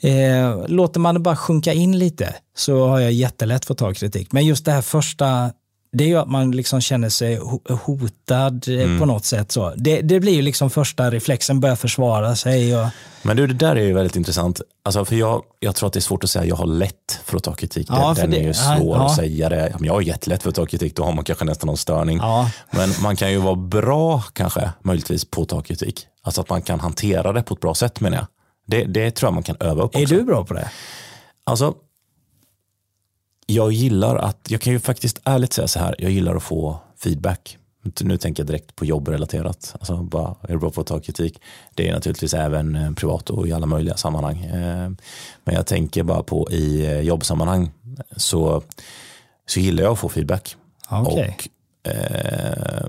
eh, 0.00 0.66
låter 0.68 1.00
man 1.00 1.14
det 1.14 1.20
bara 1.20 1.36
sjunka 1.36 1.72
in 1.72 1.98
lite 1.98 2.34
så 2.56 2.88
har 2.88 3.00
jag 3.00 3.12
jättelätt 3.12 3.64
för 3.64 3.74
att 3.74 3.78
ta 3.78 3.94
kritik. 3.94 4.32
Men 4.32 4.46
just 4.46 4.64
det 4.64 4.72
här 4.72 4.82
första, 4.82 5.52
det 5.96 6.04
är 6.04 6.08
ju 6.08 6.16
att 6.18 6.28
man 6.30 6.50
liksom 6.50 6.80
känner 6.80 7.08
sig 7.08 7.38
ho- 7.38 7.72
hotad 7.84 8.68
eh, 8.68 8.98
på 8.98 9.06
något 9.06 9.24
sätt. 9.24 9.52
Så. 9.52 9.72
Det, 9.76 10.00
det 10.00 10.20
blir 10.20 10.32
ju 10.34 10.42
liksom 10.42 10.70
första 10.70 11.10
reflexen, 11.10 11.60
börja 11.60 11.76
försvara 11.76 12.36
sig. 12.36 12.76
Och, 12.80 12.86
Men 13.22 13.36
du, 13.36 13.46
det 13.46 13.54
där 13.54 13.76
är 13.76 13.82
ju 13.82 13.92
väldigt 13.92 14.16
intressant. 14.16 14.60
Alltså, 14.84 15.04
för 15.04 15.16
jag, 15.16 15.42
jag 15.60 15.74
tror 15.74 15.86
att 15.86 15.92
det 15.92 15.98
är 15.98 16.00
svårt 16.00 16.24
att 16.24 16.30
säga 16.30 16.44
jag 16.44 16.56
har 16.56 16.66
lätt 16.66 17.20
för 17.24 17.36
att 17.36 17.42
ta 17.44 17.54
kritik. 17.54 17.86
Ja, 17.90 18.14
den 18.16 18.30
det- 18.30 18.36
är 18.38 18.42
ju 18.42 18.54
svår 18.54 18.96
ja. 18.96 19.06
att 19.06 19.16
säga 19.16 19.48
det. 19.48 19.74
Jag 19.80 19.92
har 19.92 20.00
jättelätt 20.00 20.42
för 20.42 20.48
att 20.50 20.54
ta 20.56 20.66
kritik, 20.66 20.96
då 20.96 21.04
har 21.04 21.12
man 21.12 21.24
kanske 21.24 21.44
nästan 21.44 21.66
någon 21.66 21.76
störning. 21.76 22.18
Ja. 22.18 22.50
Men 22.70 22.90
man 23.02 23.16
kan 23.16 23.30
ju 23.32 23.38
vara 23.38 23.54
bra, 23.56 24.22
kanske, 24.32 24.70
möjligtvis, 24.82 25.24
på 25.24 25.42
att 25.42 25.48
ta 25.48 25.60
kritik. 25.60 26.06
Alltså 26.22 26.40
att 26.40 26.50
man 26.50 26.62
kan 26.62 26.80
hantera 26.80 27.32
det 27.32 27.42
på 27.42 27.54
ett 27.54 27.60
bra 27.60 27.74
sätt 27.74 28.00
menar 28.00 28.16
jag. 28.16 28.26
Det, 28.66 28.84
det 28.84 29.10
tror 29.10 29.26
jag 29.26 29.34
man 29.34 29.42
kan 29.42 29.56
öva 29.60 29.82
upp 29.82 29.96
är 29.96 30.02
också. 30.02 30.14
du 30.14 30.22
bra 30.22 30.44
på 30.44 30.54
det? 30.54 30.70
Alltså, 31.44 31.74
jag 33.46 33.72
gillar 33.72 34.16
att, 34.16 34.38
jag 34.48 34.60
kan 34.60 34.72
ju 34.72 34.80
faktiskt 34.80 35.20
ärligt 35.24 35.52
säga 35.52 35.68
så 35.68 35.78
här, 35.78 35.94
jag 35.98 36.10
gillar 36.10 36.36
att 36.36 36.42
få 36.42 36.78
feedback. 36.96 37.58
Nu 38.00 38.16
tänker 38.18 38.42
jag 38.42 38.46
direkt 38.46 38.76
på 38.76 38.84
jobbrelaterat. 38.84 39.74
Alltså 39.78 39.96
bara, 39.96 40.34
är 40.42 40.52
du 40.52 40.58
bra 40.58 40.70
på 40.70 40.80
att 40.80 40.86
ta 40.86 41.00
kritik? 41.00 41.40
Det 41.74 41.88
är 41.88 41.94
naturligtvis 41.94 42.34
även 42.34 42.74
eh, 42.74 42.92
privat 42.92 43.30
och 43.30 43.48
i 43.48 43.52
alla 43.52 43.66
möjliga 43.66 43.96
sammanhang. 43.96 44.44
Eh, 44.44 44.90
Men 45.44 45.54
jag 45.54 45.66
tänker 45.66 46.02
bara 46.02 46.22
på 46.22 46.50
i 46.50 46.86
eh, 46.86 47.00
jobbsammanhang 47.00 47.70
så, 48.16 48.62
så 49.46 49.60
gillar 49.60 49.82
jag 49.82 49.92
att 49.92 49.98
få 49.98 50.08
feedback. 50.08 50.56
Okej. 50.90 51.36
Och 51.38 51.48
eh, 51.90 52.86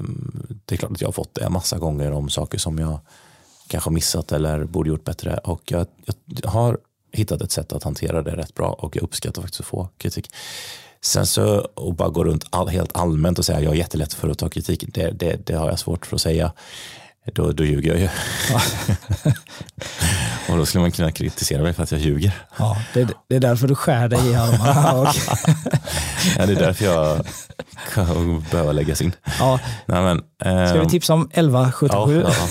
det 0.65 0.75
är 0.75 0.77
klart 0.77 0.91
att 0.91 1.01
jag 1.01 1.07
har 1.07 1.13
fått 1.13 1.35
det 1.35 1.49
massa 1.49 1.77
gånger 1.77 2.11
om 2.11 2.29
saker 2.29 2.57
som 2.57 2.79
jag 2.79 2.99
kanske 3.67 3.89
missat 3.89 4.31
eller 4.31 4.63
borde 4.63 4.89
gjort 4.89 5.03
bättre. 5.03 5.37
Och 5.37 5.71
jag, 5.71 5.87
jag 6.25 6.49
har 6.49 6.77
hittat 7.11 7.41
ett 7.41 7.51
sätt 7.51 7.73
att 7.73 7.83
hantera 7.83 8.21
det 8.21 8.35
rätt 8.35 8.53
bra 8.53 8.67
och 8.67 8.95
jag 8.95 9.03
uppskattar 9.03 9.41
faktiskt 9.41 9.61
att 9.61 9.67
få 9.67 9.89
kritik. 9.97 10.29
Sen 11.01 11.25
så 11.25 11.57
och 11.59 11.93
bara 11.95 12.09
gå 12.09 12.23
runt 12.23 12.45
all, 12.49 12.67
helt 12.67 12.97
allmänt 12.97 13.39
och 13.39 13.45
säga 13.45 13.61
jag 13.61 13.73
är 13.73 13.77
jättelätt 13.77 14.13
för 14.13 14.29
att 14.29 14.37
ta 14.37 14.49
kritik, 14.49 14.83
det, 14.87 15.11
det, 15.11 15.47
det 15.47 15.53
har 15.53 15.69
jag 15.69 15.79
svårt 15.79 16.05
för 16.05 16.15
att 16.15 16.21
säga. 16.21 16.51
Då, 17.33 17.51
då 17.51 17.65
ljuger 17.65 17.89
jag 17.91 17.99
ju. 17.99 18.07
och 20.49 20.57
då 20.57 20.65
skulle 20.65 20.81
man 20.81 20.91
kunna 20.91 21.11
kritisera 21.11 21.63
mig 21.63 21.73
för 21.73 21.83
att 21.83 21.91
jag 21.91 22.01
ljuger. 22.01 22.31
Ja, 22.57 22.77
det, 22.93 23.07
det 23.29 23.35
är 23.35 23.39
därför 23.39 23.67
du 23.67 23.75
skär 23.75 24.07
dig 24.07 24.27
i 24.31 24.35
armarna. 24.35 24.93
och- 25.01 25.15
Ja, 26.37 26.45
det 26.45 26.53
är 26.53 26.59
därför 26.59 26.85
jag 26.85 27.25
kan 27.93 28.45
behöva 28.51 28.71
läggas 28.71 29.01
in. 29.01 29.15
ja, 29.39 29.59
Nej, 29.85 30.01
men, 30.01 30.17
ska 30.67 30.73
vi 30.73 30.79
ehm, 30.79 30.89
tipsa 30.89 31.13
om 31.13 31.29
1177? 31.33 32.23
Ja, 32.25 32.33
ja. 32.39 32.47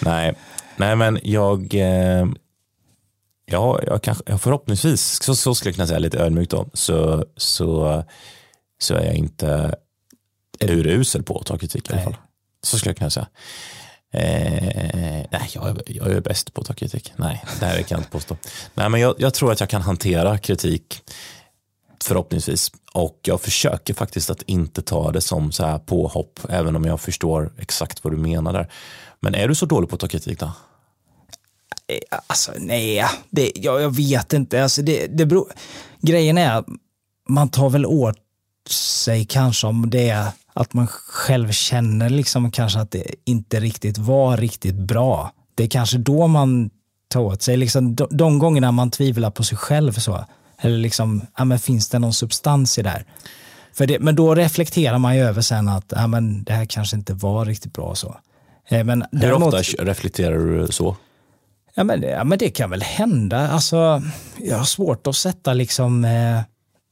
nej, 0.00 0.34
nej, 0.76 0.96
men 0.96 1.18
jag, 1.22 1.74
eh, 1.74 2.26
ja, 3.46 3.80
jag 3.86 4.02
kanske, 4.02 4.38
förhoppningsvis, 4.38 5.22
så, 5.22 5.34
så 5.36 5.54
skulle 5.54 5.68
jag 5.68 5.74
kunna 5.74 5.86
säga 5.86 5.98
lite 5.98 6.18
ödmjukt 6.18 6.50
då, 6.50 6.66
så, 6.74 7.24
så, 7.36 8.04
så 8.80 8.94
är 8.94 9.04
jag 9.04 9.14
inte 9.14 9.74
urusel 10.60 11.22
på 11.22 11.38
att 11.38 11.46
ta 11.46 11.58
kritik 11.58 11.90
i 11.90 11.92
alla 11.92 12.02
fall. 12.02 12.16
Så 12.62 12.78
skulle 12.78 12.90
jag 12.90 12.96
kunna 12.96 13.10
säga. 13.10 13.26
Eh, 14.12 15.26
nej, 15.30 15.50
jag, 15.54 15.68
är- 15.68 15.82
jag 15.86 16.06
är 16.12 16.20
bäst 16.20 16.54
på 16.54 16.60
att 16.60 16.66
ta 16.66 16.74
kritik. 16.74 17.12
Nej, 17.16 17.44
det 17.60 17.66
här 17.66 17.76
kan 17.76 17.86
jag 17.96 18.00
inte 18.00 18.10
påstå. 18.10 18.36
Nej, 18.74 18.88
men 18.88 19.00
jag, 19.00 19.14
jag 19.18 19.34
tror 19.34 19.52
att 19.52 19.60
jag 19.60 19.68
kan 19.68 19.82
hantera 19.82 20.38
kritik 20.38 21.00
förhoppningsvis. 22.04 22.72
Och 22.92 23.18
jag 23.22 23.40
försöker 23.40 23.94
faktiskt 23.94 24.30
att 24.30 24.42
inte 24.42 24.82
ta 24.82 25.12
det 25.12 25.20
som 25.20 25.52
så 25.52 25.66
här 25.66 25.78
påhopp, 25.78 26.40
även 26.48 26.76
om 26.76 26.84
jag 26.84 27.00
förstår 27.00 27.52
exakt 27.58 28.04
vad 28.04 28.12
du 28.12 28.16
menar 28.16 28.52
där. 28.52 28.72
Men 29.20 29.34
är 29.34 29.48
du 29.48 29.54
så 29.54 29.66
dålig 29.66 29.88
på 29.90 29.94
att 29.94 30.00
ta 30.00 30.08
kritik 30.08 30.40
då? 30.40 30.52
Alltså 32.26 32.52
nej, 32.58 33.04
det, 33.30 33.52
jag, 33.54 33.82
jag 33.82 33.96
vet 33.96 34.32
inte. 34.32 34.62
Alltså, 34.62 34.82
det, 34.82 35.06
det 35.06 35.26
beror, 35.26 35.52
grejen 36.00 36.38
är 36.38 36.64
man 37.28 37.48
tar 37.48 37.70
väl 37.70 37.86
åt 37.86 38.16
sig 38.70 39.24
kanske 39.24 39.66
om 39.66 39.90
det 39.90 40.08
är 40.10 40.26
att 40.52 40.72
man 40.72 40.86
själv 40.86 41.50
känner 41.52 42.08
liksom 42.10 42.50
kanske 42.50 42.78
att 42.80 42.90
det 42.90 43.04
inte 43.24 43.60
riktigt 43.60 43.98
var 43.98 44.36
riktigt 44.36 44.74
bra. 44.74 45.32
Det 45.54 45.64
är 45.64 45.68
kanske 45.68 45.98
då 45.98 46.26
man 46.26 46.70
tar 47.08 47.20
åt 47.20 47.42
sig. 47.42 47.56
Liksom, 47.56 47.94
de, 47.94 48.08
de 48.10 48.38
gångerna 48.38 48.72
man 48.72 48.90
tvivlar 48.90 49.30
på 49.30 49.44
sig 49.44 49.58
själv 49.58 49.92
så. 49.92 50.24
Eller 50.60 50.78
liksom, 50.78 51.26
ja, 51.38 51.44
men 51.44 51.58
finns 51.58 51.88
det 51.88 51.98
någon 51.98 52.14
substans 52.14 52.78
i 52.78 52.82
det 52.82 52.88
här? 52.88 53.04
För 53.72 53.86
det, 53.86 53.98
men 53.98 54.14
då 54.16 54.34
reflekterar 54.34 54.98
man 54.98 55.16
ju 55.16 55.22
över 55.22 55.42
sen 55.42 55.68
att 55.68 55.92
ja, 55.96 56.06
men 56.06 56.44
det 56.44 56.52
här 56.52 56.64
kanske 56.64 56.96
inte 56.96 57.14
var 57.14 57.44
riktigt 57.44 57.72
bra 57.72 57.94
så. 57.94 58.16
Eh, 58.68 58.84
Men 58.84 59.04
Hur 59.12 59.20
däremot- 59.20 59.54
ofta 59.54 59.84
reflekterar 59.84 60.38
du 60.38 60.66
så? 60.72 60.96
Ja 61.76 61.84
men, 61.84 62.02
ja, 62.02 62.24
men 62.24 62.38
det 62.38 62.50
kan 62.50 62.70
väl 62.70 62.82
hända. 62.82 63.48
Alltså, 63.48 64.02
jag 64.40 64.56
har 64.56 64.64
svårt 64.64 65.06
att 65.06 65.16
sätta 65.16 65.52
liksom 65.52 66.04
eh, 66.04 66.40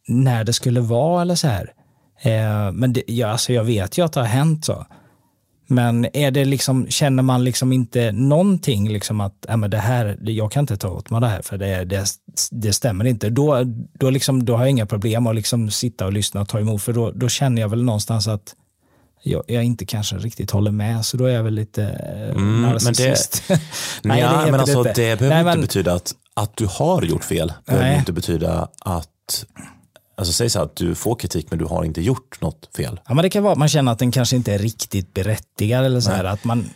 när 0.09 0.45
det 0.45 0.53
skulle 0.53 0.81
vara 0.81 1.23
eller 1.23 1.35
så 1.35 1.49
här. 1.49 1.73
Eh, 2.23 2.73
men 2.73 2.93
det, 2.93 3.03
ja, 3.07 3.29
alltså, 3.29 3.53
jag 3.53 3.65
vet 3.65 3.99
ju 3.99 4.05
att 4.05 4.13
det 4.13 4.21
har 4.21 4.27
hänt 4.27 4.65
så. 4.65 4.87
Men 5.67 6.07
är 6.13 6.31
det 6.31 6.45
liksom, 6.45 6.87
känner 6.87 7.23
man 7.23 7.45
liksom 7.45 7.73
inte 7.73 8.13
någonting, 8.13 8.89
liksom 8.89 9.21
att 9.21 9.47
ja, 9.49 9.57
men 9.57 9.71
det 9.71 9.79
här, 9.79 10.19
jag 10.23 10.53
kan 10.53 10.61
inte 10.61 10.77
ta 10.77 10.89
åt 10.89 11.11
mig 11.11 11.21
det 11.21 11.27
här 11.27 11.43
för 11.43 11.59
det, 11.59 11.85
det, 11.85 12.07
det 12.51 12.73
stämmer 12.73 13.05
inte. 13.05 13.31
Då, 13.31 13.63
då, 13.99 14.11
liksom, 14.11 14.45
då 14.45 14.57
har 14.57 14.63
jag 14.63 14.71
inga 14.71 14.87
problem 14.87 15.27
att 15.27 15.35
liksom 15.35 15.71
sitta 15.71 16.07
och 16.07 16.13
lyssna 16.13 16.41
och 16.41 16.49
ta 16.49 16.61
emot, 16.61 16.83
för 16.83 16.93
då, 16.93 17.11
då 17.11 17.29
känner 17.29 17.63
jag 17.63 17.69
väl 17.69 17.85
någonstans 17.85 18.29
att 18.29 18.55
jag, 19.23 19.43
jag 19.47 19.65
inte 19.65 19.87
kanske 19.87 20.17
riktigt 20.17 20.51
håller 20.51 20.71
med, 20.71 21.05
så 21.05 21.17
då 21.17 21.25
är 21.25 21.33
jag 21.35 21.43
väl 21.43 21.55
lite 21.55 21.83
eh, 21.85 22.31
Mm, 22.31 22.61
men 22.61 22.63
det- 22.63 22.85
narcissist. 22.85 23.43
Nej, 23.49 23.61
det 24.03 24.19
ja, 24.19 24.39
heter 24.39 24.51
men 24.51 24.61
alltså, 24.61 24.79
inte. 24.79 24.93
det 24.93 25.19
behöver 25.19 25.29
Nej, 25.29 25.39
inte 25.41 25.51
men- 25.57 25.61
betyda 25.61 25.95
att, 25.95 26.15
att 26.35 26.57
du 26.57 26.67
har 26.71 27.03
gjort 27.03 27.25
fel. 27.25 27.53
Det 27.67 27.73
behöver 27.73 27.99
inte 27.99 28.13
betyda 28.13 28.69
att, 28.81 29.47
alltså 30.17 30.33
säg 30.33 30.51
så 30.51 30.63
att 30.63 30.77
du 30.77 30.95
får 30.95 31.15
kritik 31.15 31.47
men 31.51 31.59
du 31.59 31.65
har 31.65 31.85
inte 31.85 32.01
gjort 32.03 32.41
något 32.41 32.71
fel. 32.77 33.01
Ja, 33.09 33.15
men 33.15 33.23
det 33.23 33.31
kan 33.31 33.43
vara 33.43 33.53
att 33.53 33.59
man 33.59 33.69
känner 33.69 33.93
att 33.93 33.99
den 33.99 34.11
kanske 34.13 34.37
inte 34.37 34.55
är 34.55 34.59
riktigt 34.59 35.15
berättigad 35.15 35.85
eller 35.85 36.01
så 36.01 36.11
här, 36.11 36.25
att 36.25 36.45
man 36.45 36.71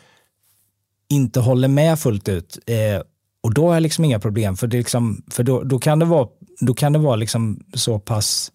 inte 1.08 1.40
håller 1.40 1.68
med 1.68 1.98
fullt 1.98 2.28
ut. 2.28 2.58
Eh, 2.66 3.02
och 3.42 3.54
då 3.54 3.66
har 3.68 3.74
jag 3.74 3.80
liksom 3.82 4.04
inga 4.04 4.20
problem, 4.20 4.56
för, 4.56 4.66
det 4.66 4.76
liksom, 4.78 5.22
för 5.30 5.42
då, 5.42 5.62
då 5.62 5.78
kan 5.78 5.98
det 5.98 6.04
vara, 6.04 6.28
då 6.60 6.74
kan 6.74 6.92
det 6.92 6.98
vara 6.98 7.16
liksom 7.16 7.60
så 7.74 7.98
pass 7.98 8.52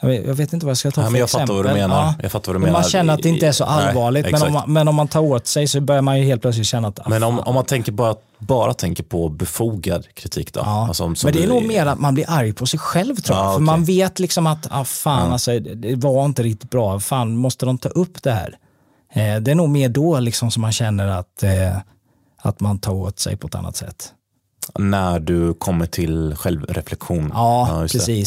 jag 0.00 0.08
vet, 0.08 0.26
jag 0.26 0.34
vet 0.34 0.52
inte 0.52 0.66
vad 0.66 0.70
jag 0.70 0.76
ska 0.78 0.90
ta 0.90 1.00
Ja, 1.02 1.10
för 1.10 1.16
jag 1.16 1.24
exempel. 1.24 1.46
fattar 1.46 1.54
vad 1.62 1.64
du 1.74 1.80
menar. 1.80 2.14
Jag 2.22 2.32
fattar 2.32 2.52
vad 2.52 2.56
du 2.56 2.58
Men 2.64 2.72
Man 2.72 2.80
menar. 2.80 2.90
känner 2.90 3.14
att 3.14 3.22
det 3.22 3.28
inte 3.28 3.46
är 3.46 3.52
så 3.52 3.64
Nej, 3.64 3.88
allvarligt, 3.88 4.30
men, 4.32 4.42
om 4.42 4.52
man, 4.52 4.72
men 4.72 4.88
om 4.88 4.94
man 4.94 5.08
tar 5.08 5.20
åt 5.20 5.46
sig 5.46 5.66
så 5.68 5.80
börjar 5.80 6.02
man 6.02 6.18
ju 6.18 6.24
helt 6.24 6.42
plötsligt 6.42 6.66
känna 6.66 6.88
att 6.88 6.98
ah, 7.00 7.08
Men 7.08 7.22
om, 7.22 7.38
om 7.40 7.54
man 7.54 7.64
tänker 7.64 7.92
bara, 7.92 8.14
bara 8.38 8.74
tänker 8.74 9.02
på 9.02 9.28
befogad 9.28 10.06
kritik 10.14 10.52
då? 10.52 10.60
Ja. 10.64 10.86
Alltså, 10.88 11.06
men 11.24 11.32
det 11.32 11.42
är 11.44 11.48
nog 11.48 11.66
mer 11.66 11.86
att 11.86 12.00
man 12.00 12.14
blir 12.14 12.24
arg 12.28 12.52
på 12.52 12.66
sig 12.66 12.80
själv 12.80 13.16
tror 13.16 13.38
jag. 13.38 13.46
Ja, 13.46 13.52
För 13.54 13.60
man 13.60 13.84
vet 13.84 14.18
liksom 14.18 14.46
att, 14.46 14.66
ah, 14.70 14.84
fan 14.84 15.32
alltså, 15.32 15.58
det- 15.58 15.94
var 15.96 16.24
inte 16.24 16.42
riktigt 16.42 16.70
bra, 16.70 17.00
fan 17.00 17.36
måste 17.36 17.66
de 17.66 17.78
ta 17.78 17.88
upp 17.88 18.22
det 18.22 18.32
här? 18.32 18.56
Eh, 19.12 19.40
det 19.40 19.50
är 19.50 19.54
nog 19.54 19.68
mer 19.68 19.88
då 19.88 20.18
liksom 20.20 20.50
som 20.50 20.60
man 20.60 20.72
känner 20.72 21.06
att, 21.08 21.42
eh, 21.42 21.76
att 22.42 22.60
man 22.60 22.78
tar 22.78 22.92
åt 22.92 23.18
sig 23.18 23.36
på 23.36 23.46
ett 23.46 23.54
annat 23.54 23.76
sätt. 23.76 24.12
När 24.78 25.18
du 25.20 25.54
kommer 25.54 25.86
till 25.86 26.34
självreflektion. 26.36 27.30
Ja, 27.34 27.82
just 27.82 28.06
det. 28.06 28.24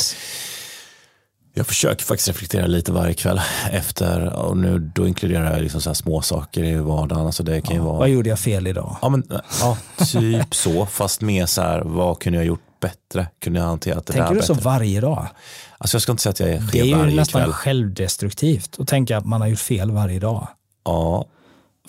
Jag 1.56 1.68
försöker 1.68 2.04
faktiskt 2.06 2.28
reflektera 2.28 2.68
lite 2.68 2.92
varje 2.92 3.14
kväll 3.14 3.42
efter 3.72 4.34
och 4.34 4.58
nu 4.58 4.80
då 4.96 5.08
inkluderar 5.08 5.54
jag 5.54 5.62
liksom 5.62 5.82
så 5.82 5.90
här 5.90 5.94
små 5.94 6.22
saker 6.22 6.64
i 6.64 6.76
vardagen. 6.78 7.26
Alltså 7.26 7.44
det 7.44 7.62
kan 7.62 7.76
ju 7.76 7.82
vara 7.82 7.98
Vad 7.98 8.10
gjorde 8.10 8.30
jag 8.30 8.40
fel 8.40 8.68
idag? 8.68 8.98
Ja, 9.02 9.10
men, 9.10 9.24
ja, 9.62 9.78
typ 10.12 10.56
så. 10.56 10.86
Fast 10.86 11.22
mer 11.22 11.46
så 11.46 11.62
här, 11.62 11.82
vad 11.82 12.20
kunde 12.20 12.38
jag 12.40 12.46
gjort 12.46 12.62
bättre? 12.82 13.28
Kunde 13.42 13.60
jag 13.60 13.66
hanterat 13.68 14.06
det 14.06 14.14
Tänker 14.14 14.34
där 14.34 14.42
du 14.42 14.46
så 14.48 14.54
bättre? 14.54 14.66
varje 14.70 15.02
dag? 15.02 15.28
Alltså 15.78 15.96
jag 15.96 16.02
ska 16.02 16.12
inte 16.12 16.24
säga 16.24 16.32
att 16.32 16.40
jag 16.40 16.50
är 16.50 16.54
Det 16.72 16.80
är 16.80 16.84
skev 16.96 17.10
ju 17.10 17.16
nästan 17.16 17.42
kväll. 17.42 17.52
självdestruktivt 17.54 18.76
att 18.80 18.88
tänka 18.88 19.18
att 19.18 19.26
man 19.26 19.42
har 19.42 19.48
gjort 19.48 19.60
fel 19.60 19.92
varje 19.92 20.20
dag. 20.20 20.48
Ja, 20.86 21.26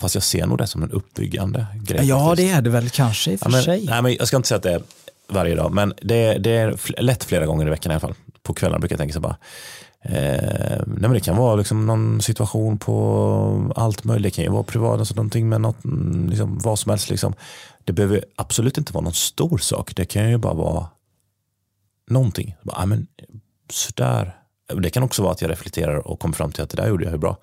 fast 0.01 0.15
jag 0.15 0.23
ser 0.23 0.45
nog 0.47 0.57
det 0.57 0.67
som 0.67 0.83
en 0.83 0.91
uppbyggande 0.91 1.65
grej. 1.75 2.05
Ja, 2.07 2.27
faktiskt. 2.29 2.49
det 2.51 2.57
är 2.57 2.61
det 2.61 2.69
väl 2.69 2.89
kanske 2.89 3.31
i 3.31 3.35
och 3.35 3.39
för 3.39 3.45
Ja, 3.45 3.51
men, 3.51 3.63
sig. 3.63 3.85
nej, 3.85 4.01
men 4.01 4.15
jag 4.15 4.27
ska 4.27 4.37
inte 4.37 4.47
säga 4.49 4.57
att 4.57 4.63
det 4.63 4.73
är 4.73 4.81
varje 5.29 5.55
dag, 5.55 5.71
men 5.73 5.93
det, 6.01 6.15
är- 6.15 6.39
det 6.39 6.49
är 6.51 7.01
lätt 7.01 7.23
flera 7.23 7.45
gånger 7.45 7.67
i 7.67 7.69
veckan 7.69 7.91
i 7.91 7.93
alla 7.95 7.99
fall. 7.99 8.13
På 8.45 8.53
kvällarna 8.53 8.79
brukar 8.79 8.93
jag 8.93 8.99
tänka 8.99 9.13
så 9.13 9.19
bara, 9.19 9.37
eh, 10.01 10.81
nej 10.87 11.01
men 11.01 11.13
det 11.13 11.19
kan 11.19 11.37
vara 11.37 11.55
liksom 11.55 11.85
någon 11.85 12.21
situation 12.21 12.77
på 12.77 13.73
allt 13.75 14.03
möjligt. 14.03 14.33
Det 14.33 14.35
kan 14.35 14.43
ju 14.43 14.51
vara 14.51 14.63
privat, 14.63 14.99
alltså 14.99 15.15
någonting 15.15 15.49
med 15.49 15.61
något, 15.61 15.85
mm, 15.85 16.29
liksom, 16.29 16.59
vad 16.59 16.79
som 16.79 16.89
helst. 16.89 17.09
Liksom. 17.09 17.33
Det 17.83 17.93
behöver 17.93 18.25
absolut 18.35 18.77
inte 18.77 18.93
vara 18.93 19.03
någon 19.03 19.13
stor 19.13 19.57
sak. 19.57 19.95
Det 19.95 20.05
kan 20.05 20.29
ju 20.29 20.37
bara 20.37 20.53
vara 20.53 20.87
någonting. 22.09 22.55
Bara, 22.63 22.85
men, 22.85 23.07
sådär 23.69 24.35
det 24.73 24.89
kan 24.89 25.03
också 25.03 25.21
vara 25.21 25.31
att 25.31 25.41
jag 25.41 25.51
reflekterar 25.51 26.07
och 26.07 26.19
kommer 26.19 26.35
fram 26.35 26.51
till 26.51 26.63
att 26.63 26.69
det 26.69 26.77
där 26.77 26.87
gjorde 26.87 27.03
jag 27.03 27.11
ju 27.13 27.17
bra. 27.19 27.37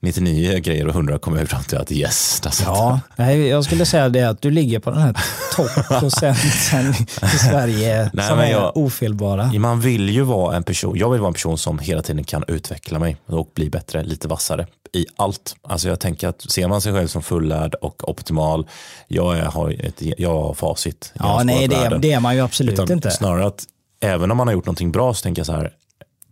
99 0.00 0.58
grejer 0.58 0.86
och 0.88 0.94
100 0.94 1.18
kommer 1.18 1.38
jag 1.38 1.48
fram 1.48 1.62
till 1.62 1.78
att 1.78 1.92
yes, 1.92 2.40
satt 2.42 2.62
Ja, 2.66 3.00
nej, 3.16 3.46
jag 3.48 3.64
skulle 3.64 3.86
säga 3.86 4.08
det 4.08 4.22
att 4.22 4.42
du 4.42 4.50
ligger 4.50 4.78
på 4.78 4.90
den 4.90 5.00
här 5.00 5.16
toppprocenten 5.56 6.94
i 7.34 7.38
Sverige 7.38 8.10
Nej, 8.12 8.28
som 8.28 8.38
är 8.38 8.50
jag- 8.50 8.76
ofelbara. 8.76 9.52
Man 9.52 9.80
vill 9.80 10.08
ju 10.08 10.22
vara 10.22 10.56
en 10.56 10.62
person, 10.62 10.98
jag 10.98 11.10
vill 11.10 11.20
vara 11.20 11.28
en 11.28 11.34
person 11.34 11.58
som 11.58 11.78
hela 11.78 12.02
tiden 12.02 12.24
kan 12.24 12.44
utveckla 12.48 12.98
mig 12.98 13.16
och 13.26 13.50
bli 13.54 13.70
bättre, 13.70 14.02
lite 14.04 14.28
vassare 14.28 14.66
i 14.92 15.06
allt. 15.16 15.56
Alltså 15.62 15.88
jag 15.88 16.00
tänker 16.00 16.28
att 16.28 16.50
ser 16.50 16.68
man 16.68 16.80
sig 16.80 16.92
själv 16.92 17.06
som 17.08 17.22
fullärd 17.22 17.74
och 17.74 18.08
optimal, 18.08 18.66
jag 19.08 19.38
är, 19.38 19.42
har, 19.44 19.70
ett, 19.86 20.02
jag 20.18 20.42
har 20.42 20.54
facit. 20.54 21.12
Jag 21.14 21.24
Ja, 21.26 21.28
har 21.28 21.44
nej, 21.44 21.68
det, 21.68 21.98
det 21.98 22.12
är 22.12 22.20
man 22.20 22.34
ju 22.36 22.40
absolut 22.40 22.72
Utan 22.72 22.92
inte. 22.92 23.10
Snarare 23.10 23.46
att 23.46 23.64
även 24.00 24.30
om 24.30 24.36
man 24.36 24.46
har 24.46 24.54
gjort 24.54 24.66
någonting 24.66 24.92
bra 24.92 25.14
så 25.14 25.22
tänker 25.22 25.40
jag 25.40 25.46
så 25.46 25.52
här, 25.52 25.72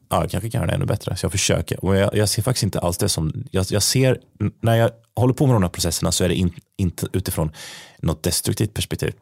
ja, 0.08 0.20
jag 0.20 0.30
kanske 0.30 0.50
kan 0.50 0.60
göra 0.60 0.70
det 0.70 0.74
ännu 0.74 0.86
bättre. 0.86 1.16
Så 1.16 1.24
jag 1.24 1.32
försöker. 1.32 1.84
Och 1.84 1.96
jag, 1.96 2.14
jag 2.16 2.28
ser 2.28 2.42
faktiskt 2.42 2.62
inte 2.62 2.80
alls 2.80 2.98
det 2.98 3.08
som, 3.08 3.44
jag, 3.50 3.66
jag 3.68 3.82
ser, 3.82 4.18
när 4.62 4.76
jag 4.76 4.90
håller 5.16 5.34
på 5.34 5.46
med 5.46 5.54
de 5.54 5.62
här 5.62 5.70
processerna 5.70 6.12
så 6.12 6.24
är 6.24 6.28
det 6.28 6.34
in, 6.34 6.52
inte 6.76 7.06
utifrån 7.12 7.52
något 7.98 8.22
destruktivt 8.22 8.74
perspektiv. 8.74 9.12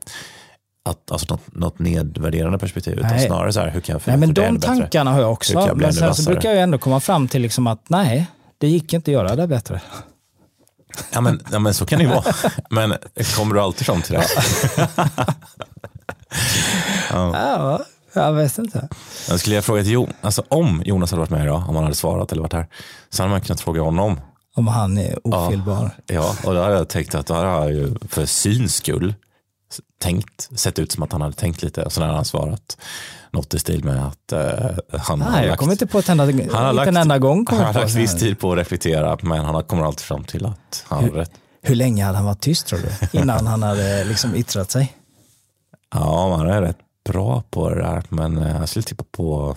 Att, 0.85 1.11
alltså 1.11 1.35
något, 1.35 1.55
något 1.55 1.79
nedvärderande 1.79 2.59
perspektiv, 2.59 2.95
utan 2.99 3.11
Nej. 3.11 3.27
snarare 3.27 3.53
så 3.53 3.61
här, 3.61 3.71
hur 3.71 3.81
kan 3.81 3.93
jag 3.93 4.03
Nej, 4.05 4.17
men 4.17 4.35
det 4.35 4.47
de 4.47 4.55
bättre? 4.55 4.67
tankarna 4.69 5.13
har 5.13 5.21
jag 5.21 5.33
också. 5.33 5.53
jag 5.53 5.77
Men 5.77 5.93
sen 5.95 6.15
så 6.15 6.31
brukar 6.31 6.51
jag 6.51 6.63
ändå 6.63 6.79
komma 6.79 7.01
fram 7.01 7.29
till 7.29 7.43
liksom 7.43 7.67
att 7.67 7.89
nej, 7.89 8.27
det 8.59 8.69
gick 8.69 8.93
inte 8.93 9.11
att 9.11 9.13
göra 9.13 9.37
det 9.37 9.47
bättre. 9.47 9.81
Ja 11.13 11.21
men, 11.21 11.41
ja, 11.53 11.59
men 11.59 11.75
så 11.75 11.87
kan 11.87 11.99
det 11.99 12.05
ju 12.05 12.11
vara. 12.11 12.35
Men 12.71 12.95
kommer 13.37 13.55
du 13.55 13.61
alltid 13.61 13.87
fram 13.87 14.03
till 14.03 14.15
det? 14.15 14.25
Ja, 17.11 17.85
jag 18.15 18.33
vet 18.33 18.59
inte. 18.59 18.89
Jag 19.29 19.41
skulle 19.41 19.55
jag 19.55 19.65
fråga 19.65 19.83
till 19.83 19.93
Jon, 19.93 20.13
alltså 20.21 20.45
om 20.49 20.83
Jonas 20.87 21.11
hade 21.11 21.21
varit 21.21 21.31
med 21.31 21.45
idag, 21.45 21.65
om 21.69 21.75
han 21.75 21.85
hade 21.85 21.97
svarat 21.97 22.33
eller 22.33 22.43
varit 22.43 22.53
här, 22.53 22.67
så 23.11 23.23
hade 23.23 23.31
man 23.31 23.41
kunnat 23.41 23.61
fråga 23.61 23.83
honom. 23.83 24.21
Om 24.57 24.67
han 24.67 24.99
är 24.99 25.19
ofelbar. 25.25 25.91
Ja, 26.07 26.37
och 26.45 26.55
då 26.55 26.63
hade 26.63 26.75
jag 26.75 26.89
tänkt 26.89 27.15
att 27.15 27.27
då 27.27 27.35
hade 27.35 27.49
jag 27.49 27.73
ju 27.73 27.95
för 28.09 28.27
syns 28.27 28.75
skull 28.75 29.15
tänkt, 30.01 30.49
sett 30.59 30.79
ut 30.79 30.93
som 30.93 31.03
att 31.03 31.13
han 31.13 31.21
hade 31.21 31.35
tänkt 31.35 31.63
lite 31.63 31.83
och 31.83 31.93
så 31.93 32.01
hade 32.01 32.15
han 32.15 32.25
svarat 32.25 32.79
något 33.31 33.55
i 33.55 33.59
stil 33.59 33.85
med 33.85 34.07
att 34.07 34.33
eh, 34.33 34.99
han 35.01 35.21
har 35.23 35.31
Nej, 35.31 35.41
jag 35.41 35.49
lagt, 35.49 35.61
kommer 35.61 35.73
inte 35.73 35.87
på 35.87 35.99
ett 35.99 36.09
enda, 36.09 36.25
han 36.25 36.33
har 36.35 36.41
inte 36.41 36.59
en 36.59 36.75
lagt, 36.77 36.89
enda 36.89 37.19
gång. 37.19 37.47
han 37.49 37.59
har 37.59 37.73
lagt 37.75 37.95
viss 37.95 38.19
tid 38.19 38.39
på 38.39 38.53
att 38.53 38.59
reflektera 38.59 39.19
men 39.23 39.45
han 39.45 39.63
kommer 39.65 39.85
alltid 39.85 40.01
fram 40.01 40.25
till 40.25 40.47
att 40.47 40.85
han 40.89 41.05
har 41.05 41.11
rätt. 41.11 41.31
Hur 41.63 41.75
länge 41.75 42.05
hade 42.05 42.17
han 42.19 42.27
varit 42.27 42.41
tyst 42.41 42.67
tror 42.67 42.79
du? 42.79 43.19
Innan 43.19 43.47
han 43.47 43.63
hade 43.63 44.05
liksom 44.05 44.35
yttrat 44.35 44.71
sig? 44.71 44.97
Ja, 45.95 46.29
man 46.29 46.49
är 46.49 46.63
rätt 46.63 46.79
bra 47.05 47.43
på 47.51 47.71
det 47.71 47.77
där 47.83 48.03
men 48.09 48.39
eh, 48.39 48.57
jag 48.57 48.69
skulle 48.69 48.83
tippa 48.83 49.05
på 49.11 49.57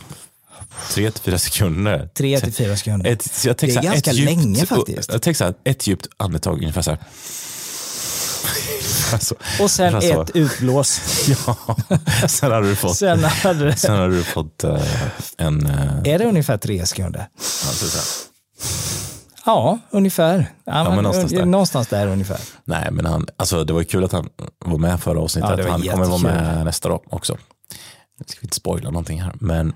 tre 0.91 1.11
till 1.11 1.21
fyra 1.21 1.37
sekunder. 1.37 2.09
Tre 2.13 2.39
till 2.39 2.53
fyra 2.53 2.77
sekunder. 2.77 3.11
Ett, 3.11 3.45
jag 3.45 3.55
Det 3.57 3.63
är 3.75 3.81
ganska 3.81 4.11
ett 4.11 4.17
djupt, 4.17 4.29
länge 4.31 4.65
faktiskt. 4.65 5.11
Jag 5.11 5.21
tänker 5.21 5.37
så 5.37 5.43
här, 5.43 5.53
ett 5.63 5.87
djupt 5.87 6.07
andetag 6.17 6.57
ungefär 6.61 6.81
så 6.81 6.91
här. 6.91 6.99
Alltså, 9.13 9.35
Och 9.59 9.71
sen 9.71 9.95
ungefär 9.95 10.13
så. 10.15 10.21
ett 10.21 10.29
utblås. 10.35 11.01
Ja, 11.47 11.75
sen 12.27 12.51
hade 12.51 12.69
du 12.69 12.75
fått, 12.75 12.97
sen, 12.97 13.19
Sen 13.19 13.29
hade 13.29 13.65
det, 13.65 13.87
hade 13.87 14.15
du 14.15 14.23
fått 14.23 14.63
eh, 14.63 14.81
en... 15.37 15.65
eh, 15.65 16.13
är 16.13 16.19
det 16.19 16.25
ungefär 16.25 16.57
tre 16.57 16.85
sekunder? 16.85 17.27
alltså 17.37 17.85
så 17.87 17.97
här. 17.97 18.05
Ja, 19.47 19.79
ungefär. 19.89 20.51
Ja, 20.63 20.83
men 20.83 21.03
någonstans 21.03 21.31
där. 21.31 21.45
någonstans 21.45 21.87
där 21.87 22.07
ungefär. 22.07 22.39
Nej, 22.65 22.87
men 22.91 23.05
han, 23.05 23.27
alltså, 23.37 23.63
det 23.63 23.73
var 23.73 23.79
ju 23.81 23.85
kul 23.85 24.03
att 24.03 24.11
han 24.11 24.29
var 24.59 24.77
med 24.77 24.99
förra 24.99 25.19
avsnittet. 25.19 25.59
Ja, 25.65 25.71
han 25.71 25.81
kommer 25.81 26.05
vara 26.05 26.17
med 26.17 26.65
nästa 26.65 26.89
dag 26.89 27.01
också. 27.09 27.37
Nu 28.19 28.25
ska 28.27 28.39
vi 28.41 28.45
inte 28.45 28.55
spoila 28.55 28.89
någonting 28.89 29.21
här, 29.21 29.33
men 29.39 29.75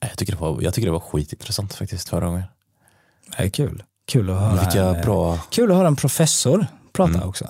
jag 0.00 0.18
tycker 0.18 0.32
det 0.32 0.38
var, 0.40 0.62
jag 0.62 0.74
tycker 0.74 0.86
det 0.86 0.92
var 0.92 1.00
skitintressant 1.00 1.74
faktiskt 1.74 2.08
förra 2.08 2.26
gången. 2.26 2.42
Det 3.36 3.42
är 3.42 3.48
kul. 3.48 3.82
Kul 4.08 4.30
att 4.30 4.40
höra, 4.40 4.60
Vilka 4.60 4.84
en, 4.84 5.02
bra, 5.02 5.36
kul 5.50 5.70
att 5.70 5.76
höra 5.76 5.86
en 5.88 5.96
professor 5.96 6.66
prata 6.92 7.14
Mm. 7.14 7.28
också. 7.28 7.48